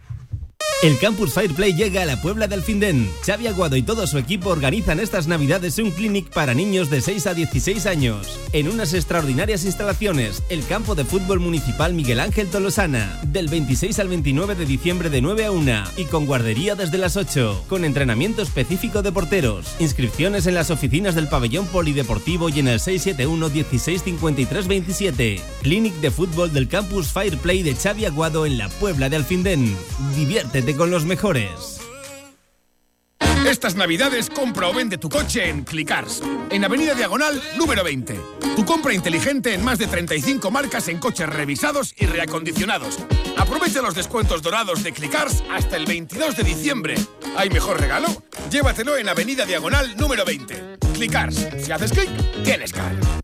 El 0.83 0.99
Campus 0.99 1.33
Fireplay 1.33 1.73
llega 1.73 2.03
a 2.03 2.05
la 2.05 2.21
Puebla 2.21 2.47
del 2.47 2.63
Findén. 2.63 3.11
Xavi 3.25 3.47
Aguado 3.47 3.77
y 3.77 3.83
todo 3.83 4.07
su 4.07 4.19
equipo 4.19 4.51
organizan 4.51 5.01
estas 5.01 5.27
navidades 5.27 5.79
un 5.79 5.91
clinic 5.91 6.29
para 6.29 6.53
niños 6.53 6.91
de 6.91 7.01
6 7.01 7.27
a 7.27 7.33
16 7.33 7.87
años. 7.87 8.39
En 8.53 8.69
unas 8.69 8.93
extraordinarias 8.93 9.65
instalaciones, 9.65 10.43
el 10.51 10.67
campo 10.67 10.95
de 10.95 11.07
fútbol 11.07 11.41
municipal 11.41 11.95
Miguel 11.95 12.21
Ángel 12.21 12.49
Tolosana. 12.49 13.19
Del 13.23 13.49
26 13.49 13.99
al 13.99 14.09
29 14.09 14.57
de 14.57 14.67
diciembre 14.67 15.09
de 15.09 15.23
9 15.23 15.47
a 15.47 15.53
1 15.53 15.85
y 15.97 16.05
con 16.05 16.27
guardería 16.27 16.75
desde 16.75 16.99
las 16.99 17.17
8. 17.17 17.65
Con 17.67 17.87
entrenamiento 17.87 18.43
específico 18.43 19.01
de 19.01 19.13
porteros. 19.13 19.77
Inscripciones 19.79 20.47
en 20.47 20.55
las 20.55 20.71
oficinas 20.71 21.15
del 21.15 21.29
pabellón 21.29 21.67
polideportivo 21.67 22.51
y 22.51 22.59
en 22.59 22.69
el 22.69 22.81
671 22.81 23.49
16 23.49 24.03
53 24.03 24.67
27. 24.67 25.41
Clinic 25.63 25.95
de 25.95 26.11
fútbol 26.11 26.53
del 26.53 26.69
Campus 26.69 27.11
Fireplay 27.11 27.63
de 27.63 27.75
Xavi 27.75 28.05
Aguado 28.05 28.45
en 28.45 28.59
la 28.59 28.69
Puebla 28.69 29.09
de 29.09 29.17
Alfindén. 29.17 29.75
Diviértete 30.15 30.64
con 30.73 30.91
los 30.91 31.05
mejores. 31.05 31.81
Estas 33.47 33.77
navidades 33.77 34.31
compra 34.31 34.69
o 34.69 34.73
vende 34.73 34.97
tu 34.97 35.11
coche 35.11 35.51
en 35.51 35.65
Clicars, 35.65 36.23
en 36.51 36.65
Avenida 36.65 36.95
Diagonal 36.95 37.41
número 37.59 37.85
20. 37.85 38.19
Tu 38.57 38.65
compra 38.65 38.95
inteligente 38.95 39.53
en 39.53 39.63
más 39.63 39.79
de 39.79 39.87
35 39.87 40.51
marcas 40.51 40.89
en 40.89 40.99
coches 40.99 41.29
revisados 41.29 41.95
y 41.99 42.07
reacondicionados. 42.07 42.99
Aprovecha 43.37 43.83
los 43.83 43.95
descuentos 43.95 44.41
dorados 44.41 44.83
de 44.83 44.93
Clicars 44.93 45.45
hasta 45.51 45.77
el 45.77 45.85
22 45.85 46.37
de 46.37 46.45
diciembre. 46.45 46.95
¿Hay 47.37 47.51
mejor 47.51 47.79
regalo? 47.79 48.07
Llévatelo 48.51 48.97
en 48.97 49.09
Avenida 49.09 49.45
Diagonal 49.45 49.95
número 49.97 50.25
20. 50.25 50.79
Clicars, 50.95 51.47
si 51.59 51.71
haces 51.71 51.93
clic, 51.93 52.11
tienes 52.45 52.73
car. 52.73 53.24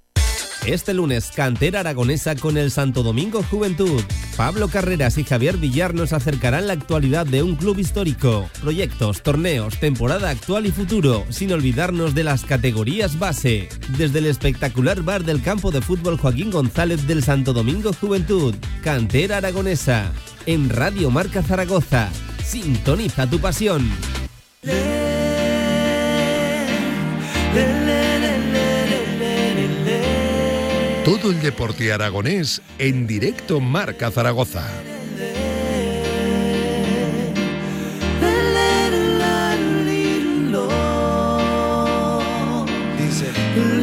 Este 0.65 0.93
lunes, 0.93 1.31
cantera 1.35 1.79
aragonesa 1.79 2.35
con 2.35 2.55
el 2.55 2.69
Santo 2.69 3.01
Domingo 3.01 3.41
Juventud. 3.41 3.99
Pablo 4.37 4.67
Carreras 4.67 5.17
y 5.17 5.23
Javier 5.23 5.57
Villar 5.57 5.95
nos 5.95 6.13
acercarán 6.13 6.67
la 6.67 6.73
actualidad 6.73 7.25
de 7.25 7.41
un 7.41 7.55
club 7.55 7.79
histórico, 7.79 8.47
proyectos, 8.61 9.23
torneos, 9.23 9.79
temporada 9.79 10.29
actual 10.29 10.67
y 10.67 10.71
futuro, 10.71 11.25
sin 11.29 11.51
olvidarnos 11.51 12.13
de 12.13 12.23
las 12.23 12.45
categorías 12.45 13.17
base. 13.17 13.69
Desde 13.97 14.19
el 14.19 14.27
espectacular 14.27 15.01
bar 15.01 15.23
del 15.23 15.41
campo 15.41 15.71
de 15.71 15.81
fútbol 15.81 16.17
Joaquín 16.17 16.51
González 16.51 17.07
del 17.07 17.23
Santo 17.23 17.53
Domingo 17.53 17.91
Juventud, 17.93 18.53
cantera 18.83 19.37
aragonesa. 19.37 20.11
En 20.45 20.69
Radio 20.69 21.09
Marca 21.09 21.41
Zaragoza. 21.41 22.09
Sintoniza 22.45 23.27
tu 23.27 23.39
pasión. 23.39 23.89
Todo 31.11 31.31
el 31.31 31.41
deporte 31.41 31.91
aragonés 31.91 32.61
en 32.79 33.05
directo 33.05 33.59
Marca 33.59 34.09
Zaragoza. 34.11 34.65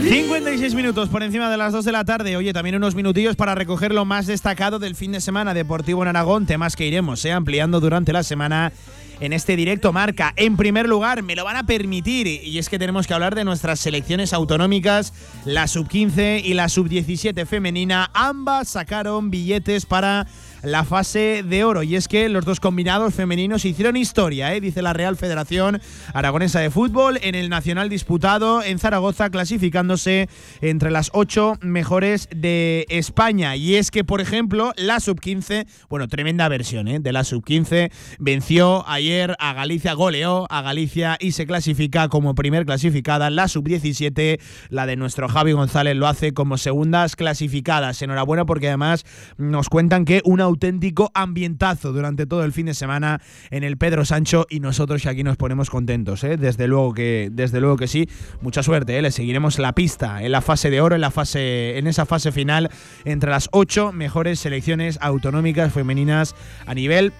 56 0.08 0.74
minutos 0.74 1.10
por 1.10 1.22
encima 1.22 1.50
de 1.50 1.58
las 1.58 1.74
2 1.74 1.84
de 1.84 1.92
la 1.92 2.06
tarde. 2.06 2.34
Oye, 2.38 2.54
también 2.54 2.76
unos 2.76 2.94
minutillos 2.94 3.36
para 3.36 3.54
recoger 3.54 3.92
lo 3.92 4.06
más 4.06 4.26
destacado 4.26 4.78
del 4.78 4.96
fin 4.96 5.12
de 5.12 5.20
semana 5.20 5.52
deportivo 5.52 6.00
en 6.00 6.08
Aragón, 6.08 6.46
temas 6.46 6.76
que 6.76 6.86
iremos 6.86 7.22
eh, 7.26 7.32
ampliando 7.32 7.78
durante 7.80 8.14
la 8.14 8.22
semana 8.22 8.72
en 9.20 9.32
este 9.32 9.56
directo 9.56 9.92
marca. 9.92 10.32
En 10.36 10.56
primer 10.56 10.88
lugar, 10.88 11.22
me 11.22 11.36
lo 11.36 11.44
van 11.44 11.56
a 11.56 11.66
permitir 11.66 12.26
y 12.26 12.58
es 12.58 12.68
que 12.68 12.78
tenemos 12.78 13.06
que 13.06 13.14
hablar 13.14 13.34
de 13.34 13.44
nuestras 13.44 13.80
selecciones 13.80 14.32
autonómicas, 14.32 15.12
la 15.44 15.66
sub-15 15.66 16.42
y 16.44 16.54
la 16.54 16.68
sub-17 16.68 17.46
femenina. 17.46 18.10
Ambas 18.14 18.68
sacaron 18.68 19.30
billetes 19.30 19.86
para 19.86 20.26
la 20.62 20.84
fase 20.84 21.42
de 21.44 21.64
oro. 21.64 21.82
Y 21.82 21.96
es 21.96 22.08
que 22.08 22.28
los 22.28 22.44
dos 22.44 22.60
combinados 22.60 23.14
femeninos 23.14 23.64
hicieron 23.64 23.96
historia, 23.96 24.54
¿eh? 24.54 24.60
dice 24.60 24.82
la 24.82 24.92
Real 24.92 25.16
Federación 25.16 25.80
Aragonesa 26.12 26.60
de 26.60 26.70
Fútbol, 26.70 27.18
en 27.22 27.34
el 27.34 27.48
Nacional 27.48 27.88
disputado 27.88 28.62
en 28.62 28.78
Zaragoza, 28.78 29.30
clasificándose 29.30 30.28
entre 30.60 30.90
las 30.90 31.10
ocho 31.12 31.54
mejores 31.60 32.28
de 32.34 32.86
España. 32.88 33.56
Y 33.56 33.76
es 33.76 33.90
que, 33.90 34.04
por 34.04 34.20
ejemplo, 34.20 34.72
la 34.76 35.00
sub-15, 35.00 35.66
bueno, 35.88 36.08
tremenda 36.08 36.48
versión 36.48 36.88
¿eh? 36.88 37.00
de 37.00 37.12
la 37.12 37.24
sub-15, 37.24 37.90
venció 38.18 38.88
ayer 38.88 39.36
a 39.38 39.52
Galicia, 39.52 39.92
goleó 39.94 40.46
a 40.50 40.62
Galicia 40.62 41.16
y 41.20 41.32
se 41.32 41.46
clasifica 41.46 42.08
como 42.08 42.34
primer 42.34 42.66
clasificada. 42.66 43.30
La 43.30 43.48
sub-17, 43.48 44.40
la 44.70 44.86
de 44.86 44.96
nuestro 44.96 45.28
Javi 45.28 45.52
González, 45.52 45.96
lo 45.96 46.06
hace 46.06 46.32
como 46.32 46.58
segundas 46.58 47.16
clasificadas. 47.16 48.02
Enhorabuena 48.02 48.44
porque 48.44 48.68
además 48.68 49.04
nos 49.36 49.68
cuentan 49.68 50.04
que 50.04 50.20
una 50.24 50.47
auténtico 50.48 51.10
ambientazo 51.14 51.92
durante 51.92 52.26
todo 52.26 52.44
el 52.44 52.52
fin 52.52 52.66
de 52.66 52.74
semana 52.74 53.20
en 53.50 53.62
el 53.62 53.76
Pedro 53.76 54.04
Sancho 54.04 54.46
y 54.50 54.60
nosotros 54.60 55.06
aquí 55.06 55.22
nos 55.22 55.36
ponemos 55.36 55.70
contentos, 55.70 56.24
¿eh? 56.24 56.36
desde 56.36 56.66
luego 56.66 56.94
que 56.94 57.28
desde 57.32 57.60
luego 57.60 57.76
que 57.76 57.86
sí. 57.86 58.08
Mucha 58.40 58.62
suerte, 58.62 58.98
¿eh? 58.98 59.02
le 59.02 59.10
seguiremos 59.10 59.58
la 59.58 59.72
pista 59.74 60.22
en 60.22 60.32
la 60.32 60.40
fase 60.40 60.70
de 60.70 60.80
oro, 60.80 60.94
en 60.94 61.00
la 61.00 61.10
fase 61.10 61.78
en 61.78 61.86
esa 61.86 62.06
fase 62.06 62.32
final 62.32 62.70
entre 63.04 63.30
las 63.30 63.48
ocho 63.52 63.92
mejores 63.92 64.40
selecciones 64.40 64.98
autonómicas 65.00 65.72
femeninas 65.72 66.34
a 66.66 66.74
nivel 66.74 67.12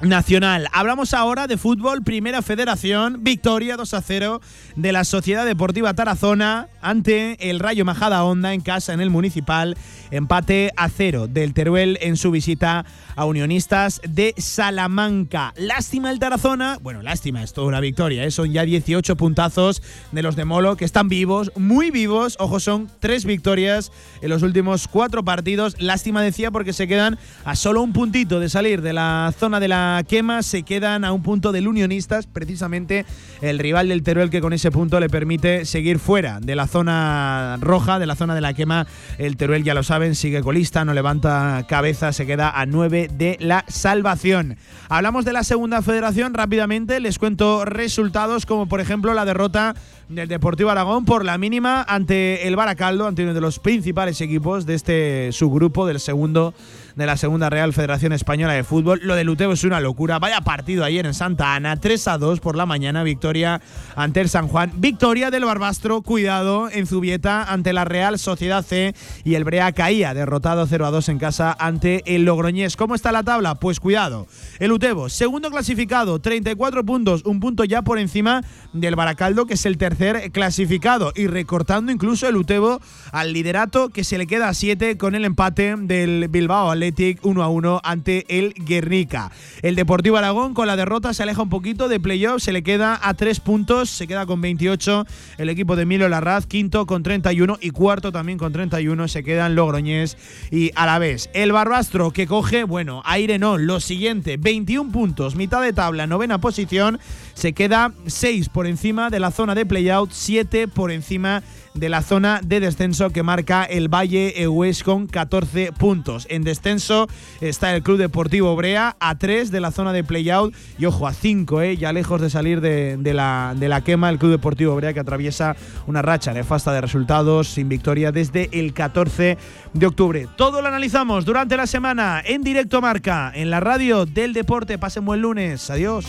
Nacional. 0.00 0.68
Hablamos 0.72 1.12
ahora 1.12 1.46
de 1.46 1.58
fútbol, 1.58 2.02
Primera 2.02 2.40
Federación, 2.42 3.18
victoria 3.22 3.76
2 3.76 3.94
a 3.94 4.00
0 4.00 4.40
de 4.76 4.92
la 4.92 5.04
Sociedad 5.04 5.44
Deportiva 5.44 5.92
Tarazona 5.94 6.68
ante 6.80 7.50
el 7.50 7.60
Rayo 7.60 7.84
Majada 7.84 8.24
Honda 8.24 8.54
en 8.54 8.62
casa 8.62 8.94
en 8.94 9.00
el 9.00 9.10
Municipal, 9.10 9.76
empate 10.10 10.72
a 10.76 10.88
cero 10.88 11.26
del 11.28 11.52
Teruel 11.52 11.98
en 12.00 12.16
su 12.16 12.30
visita 12.30 12.86
a 13.20 13.26
Unionistas 13.26 14.00
de 14.08 14.32
Salamanca. 14.38 15.52
Lástima 15.54 16.10
el 16.10 16.18
Tarazona, 16.18 16.78
bueno, 16.80 17.02
lástima, 17.02 17.42
es 17.42 17.52
toda 17.52 17.66
una 17.66 17.78
victoria, 17.78 18.24
¿eh? 18.24 18.30
son 18.30 18.50
ya 18.50 18.64
18 18.64 19.14
puntazos 19.16 19.82
de 20.10 20.22
los 20.22 20.36
de 20.36 20.46
Molo 20.46 20.76
que 20.76 20.86
están 20.86 21.10
vivos, 21.10 21.52
muy 21.54 21.90
vivos, 21.90 22.36
ojo, 22.40 22.60
son 22.60 22.88
tres 22.98 23.26
victorias 23.26 23.92
en 24.22 24.30
los 24.30 24.42
últimos 24.42 24.88
cuatro 24.88 25.22
partidos. 25.22 25.76
Lástima 25.82 26.22
decía 26.22 26.50
porque 26.50 26.72
se 26.72 26.88
quedan 26.88 27.18
a 27.44 27.56
solo 27.56 27.82
un 27.82 27.92
puntito 27.92 28.40
de 28.40 28.48
salir 28.48 28.80
de 28.80 28.94
la 28.94 29.34
zona 29.38 29.60
de 29.60 29.68
la 29.68 30.02
quema 30.08 30.42
se 30.42 30.62
quedan 30.62 31.04
a 31.04 31.12
un 31.12 31.22
punto 31.22 31.52
del 31.52 31.68
Unionistas, 31.68 32.26
precisamente 32.26 33.04
el 33.42 33.58
rival 33.58 33.88
del 33.88 34.02
Teruel 34.02 34.30
que 34.30 34.40
con 34.40 34.54
ese 34.54 34.70
punto 34.70 34.98
le 34.98 35.10
permite 35.10 35.66
seguir 35.66 35.98
fuera 35.98 36.40
de 36.40 36.56
la 36.56 36.66
zona 36.66 37.58
roja, 37.60 37.98
de 37.98 38.06
la 38.06 38.16
zona 38.16 38.34
de 38.34 38.40
la 38.40 38.54
quema. 38.54 38.86
El 39.18 39.36
Teruel 39.36 39.62
ya 39.62 39.74
lo 39.74 39.82
saben, 39.82 40.14
sigue 40.14 40.40
colista, 40.40 40.86
no 40.86 40.94
levanta 40.94 41.66
cabeza, 41.68 42.14
se 42.14 42.24
queda 42.24 42.58
a 42.58 42.64
9 42.64 43.09
de 43.12 43.36
la 43.40 43.64
salvación. 43.68 44.56
Hablamos 44.88 45.24
de 45.24 45.32
la 45.32 45.44
segunda 45.44 45.82
federación 45.82 46.34
rápidamente, 46.34 47.00
les 47.00 47.18
cuento 47.18 47.64
resultados 47.64 48.46
como 48.46 48.66
por 48.66 48.80
ejemplo 48.80 49.14
la 49.14 49.24
derrota 49.24 49.74
del 50.08 50.28
Deportivo 50.28 50.70
Aragón 50.70 51.04
por 51.04 51.24
la 51.24 51.38
mínima 51.38 51.84
ante 51.86 52.48
el 52.48 52.56
Baracaldo, 52.56 53.06
ante 53.06 53.22
uno 53.22 53.34
de 53.34 53.40
los 53.40 53.58
principales 53.58 54.20
equipos 54.20 54.66
de 54.66 54.74
este 54.74 55.32
subgrupo 55.32 55.86
del 55.86 56.00
segundo 56.00 56.54
de 56.96 57.06
la 57.06 57.16
segunda 57.16 57.50
Real 57.50 57.72
Federación 57.72 58.12
Española 58.12 58.52
de 58.52 58.64
Fútbol. 58.64 59.00
Lo 59.02 59.14
de 59.14 59.24
Luteo 59.24 59.52
es 59.52 59.64
una 59.64 59.80
locura. 59.80 60.18
Vaya 60.18 60.40
partido 60.40 60.84
ayer 60.84 61.06
en 61.06 61.14
Santa 61.14 61.54
Ana, 61.54 61.76
3 61.76 62.08
a 62.08 62.18
2 62.18 62.40
por 62.40 62.56
la 62.56 62.66
mañana, 62.66 63.02
victoria 63.02 63.60
ante 63.96 64.20
el 64.20 64.28
San 64.28 64.48
Juan. 64.48 64.72
Victoria 64.76 65.30
del 65.30 65.44
Barbastro, 65.44 66.02
cuidado, 66.02 66.68
en 66.70 66.86
Zubieta 66.86 67.44
ante 67.44 67.72
la 67.72 67.84
Real 67.84 68.18
Sociedad 68.18 68.64
C 68.64 68.94
y 69.24 69.34
el 69.34 69.44
Brea 69.44 69.72
caía, 69.72 70.14
derrotado 70.14 70.66
0 70.66 70.86
a 70.86 70.90
2 70.90 71.08
en 71.10 71.18
casa 71.18 71.56
ante 71.58 72.02
el 72.06 72.24
Logroñés. 72.24 72.76
¿Cómo 72.76 72.94
está 72.94 73.12
la 73.12 73.22
tabla? 73.22 73.56
Pues 73.56 73.80
cuidado. 73.80 74.26
El 74.58 74.72
Utebo, 74.72 75.08
segundo 75.08 75.50
clasificado, 75.50 76.18
34 76.18 76.84
puntos, 76.84 77.22
un 77.24 77.40
punto 77.40 77.64
ya 77.64 77.82
por 77.82 77.98
encima 77.98 78.42
del 78.72 78.96
Baracaldo, 78.96 79.46
que 79.46 79.54
es 79.54 79.66
el 79.66 79.78
tercer 79.78 80.32
clasificado 80.32 81.12
y 81.14 81.26
recortando 81.26 81.92
incluso 81.92 82.28
el 82.28 82.36
Utebo 82.36 82.80
al 83.12 83.32
liderato 83.32 83.88
que 83.88 84.04
se 84.04 84.18
le 84.18 84.26
queda 84.26 84.48
a 84.48 84.54
7 84.54 84.96
con 84.96 85.14
el 85.14 85.24
empate 85.24 85.76
del 85.76 86.28
Bilbao 86.28 86.70
Athletic 86.80 87.24
1 87.26 87.42
a 87.42 87.48
1 87.48 87.80
ante 87.84 88.24
el 88.38 88.54
Guernica. 88.54 89.30
El 89.60 89.76
Deportivo 89.76 90.16
Aragón 90.16 90.54
con 90.54 90.66
la 90.66 90.76
derrota 90.76 91.12
se 91.12 91.22
aleja 91.22 91.42
un 91.42 91.50
poquito 91.50 91.88
de 91.88 92.00
playoff, 92.00 92.42
se 92.42 92.52
le 92.52 92.62
queda 92.62 92.98
a 93.02 93.12
3 93.12 93.38
puntos, 93.40 93.90
se 93.90 94.06
queda 94.06 94.24
con 94.24 94.40
28 94.40 95.04
el 95.36 95.50
equipo 95.50 95.76
de 95.76 95.84
Milo 95.84 96.08
Larraz, 96.08 96.46
quinto 96.46 96.86
con 96.86 97.02
31 97.02 97.58
y 97.60 97.70
cuarto 97.70 98.12
también 98.12 98.38
con 98.38 98.54
31 98.54 99.08
se 99.08 99.22
quedan 99.22 99.54
Logroñés 99.54 100.16
y 100.50 100.70
Alavés. 100.74 101.28
El 101.34 101.52
Barbastro 101.52 102.12
que 102.12 102.26
coge, 102.26 102.64
bueno, 102.64 103.02
aire 103.04 103.38
no, 103.38 103.58
lo 103.58 103.78
siguiente, 103.80 104.38
21 104.38 104.90
puntos, 104.90 105.36
mitad 105.36 105.60
de 105.60 105.74
tabla, 105.74 106.06
novena 106.06 106.40
posición, 106.40 106.98
se 107.34 107.52
queda 107.52 107.92
6 108.06 108.48
por 108.48 108.66
encima 108.66 109.10
de 109.10 109.20
la 109.20 109.30
zona 109.32 109.54
de 109.54 109.66
playout, 109.66 110.12
7 110.12 110.66
por 110.66 110.90
encima 110.90 111.40
de 111.40 111.59
la 111.74 112.02
zona 112.02 112.40
de 112.44 112.60
descenso 112.60 113.10
que 113.10 113.22
marca 113.22 113.64
el 113.64 113.88
Valle 113.88 114.42
Ehues 114.42 114.82
con 114.82 115.06
14 115.06 115.72
puntos. 115.72 116.26
En 116.28 116.42
descenso 116.42 117.08
está 117.40 117.74
el 117.74 117.82
Club 117.82 117.98
Deportivo 117.98 118.54
Brea 118.56 118.96
a 118.98 119.18
3 119.18 119.50
de 119.50 119.60
la 119.60 119.70
zona 119.70 119.92
de 119.92 120.04
playout 120.04 120.54
y 120.78 120.86
ojo 120.86 121.06
a 121.06 121.12
5, 121.12 121.62
eh, 121.62 121.76
ya 121.76 121.92
lejos 121.92 122.20
de 122.20 122.30
salir 122.30 122.60
de, 122.60 122.96
de, 122.96 123.14
la, 123.14 123.54
de 123.56 123.68
la 123.68 123.82
quema 123.82 124.10
el 124.10 124.18
Club 124.18 124.32
Deportivo 124.32 124.74
Brea 124.76 124.92
que 124.92 125.00
atraviesa 125.00 125.56
una 125.86 126.02
racha 126.02 126.32
nefasta 126.32 126.72
de 126.72 126.80
resultados 126.80 127.48
sin 127.48 127.68
victoria 127.68 128.12
desde 128.12 128.48
el 128.52 128.72
14 128.72 129.38
de 129.72 129.86
octubre. 129.86 130.28
Todo 130.36 130.62
lo 130.62 130.68
analizamos 130.68 131.24
durante 131.24 131.56
la 131.56 131.66
semana 131.66 132.22
en 132.24 132.42
directo 132.42 132.80
marca 132.80 133.32
en 133.34 133.50
la 133.50 133.60
radio 133.60 134.06
del 134.06 134.32
deporte. 134.32 134.78
Pasen 134.78 135.04
buen 135.04 135.22
lunes. 135.22 135.70
Adiós. 135.70 136.06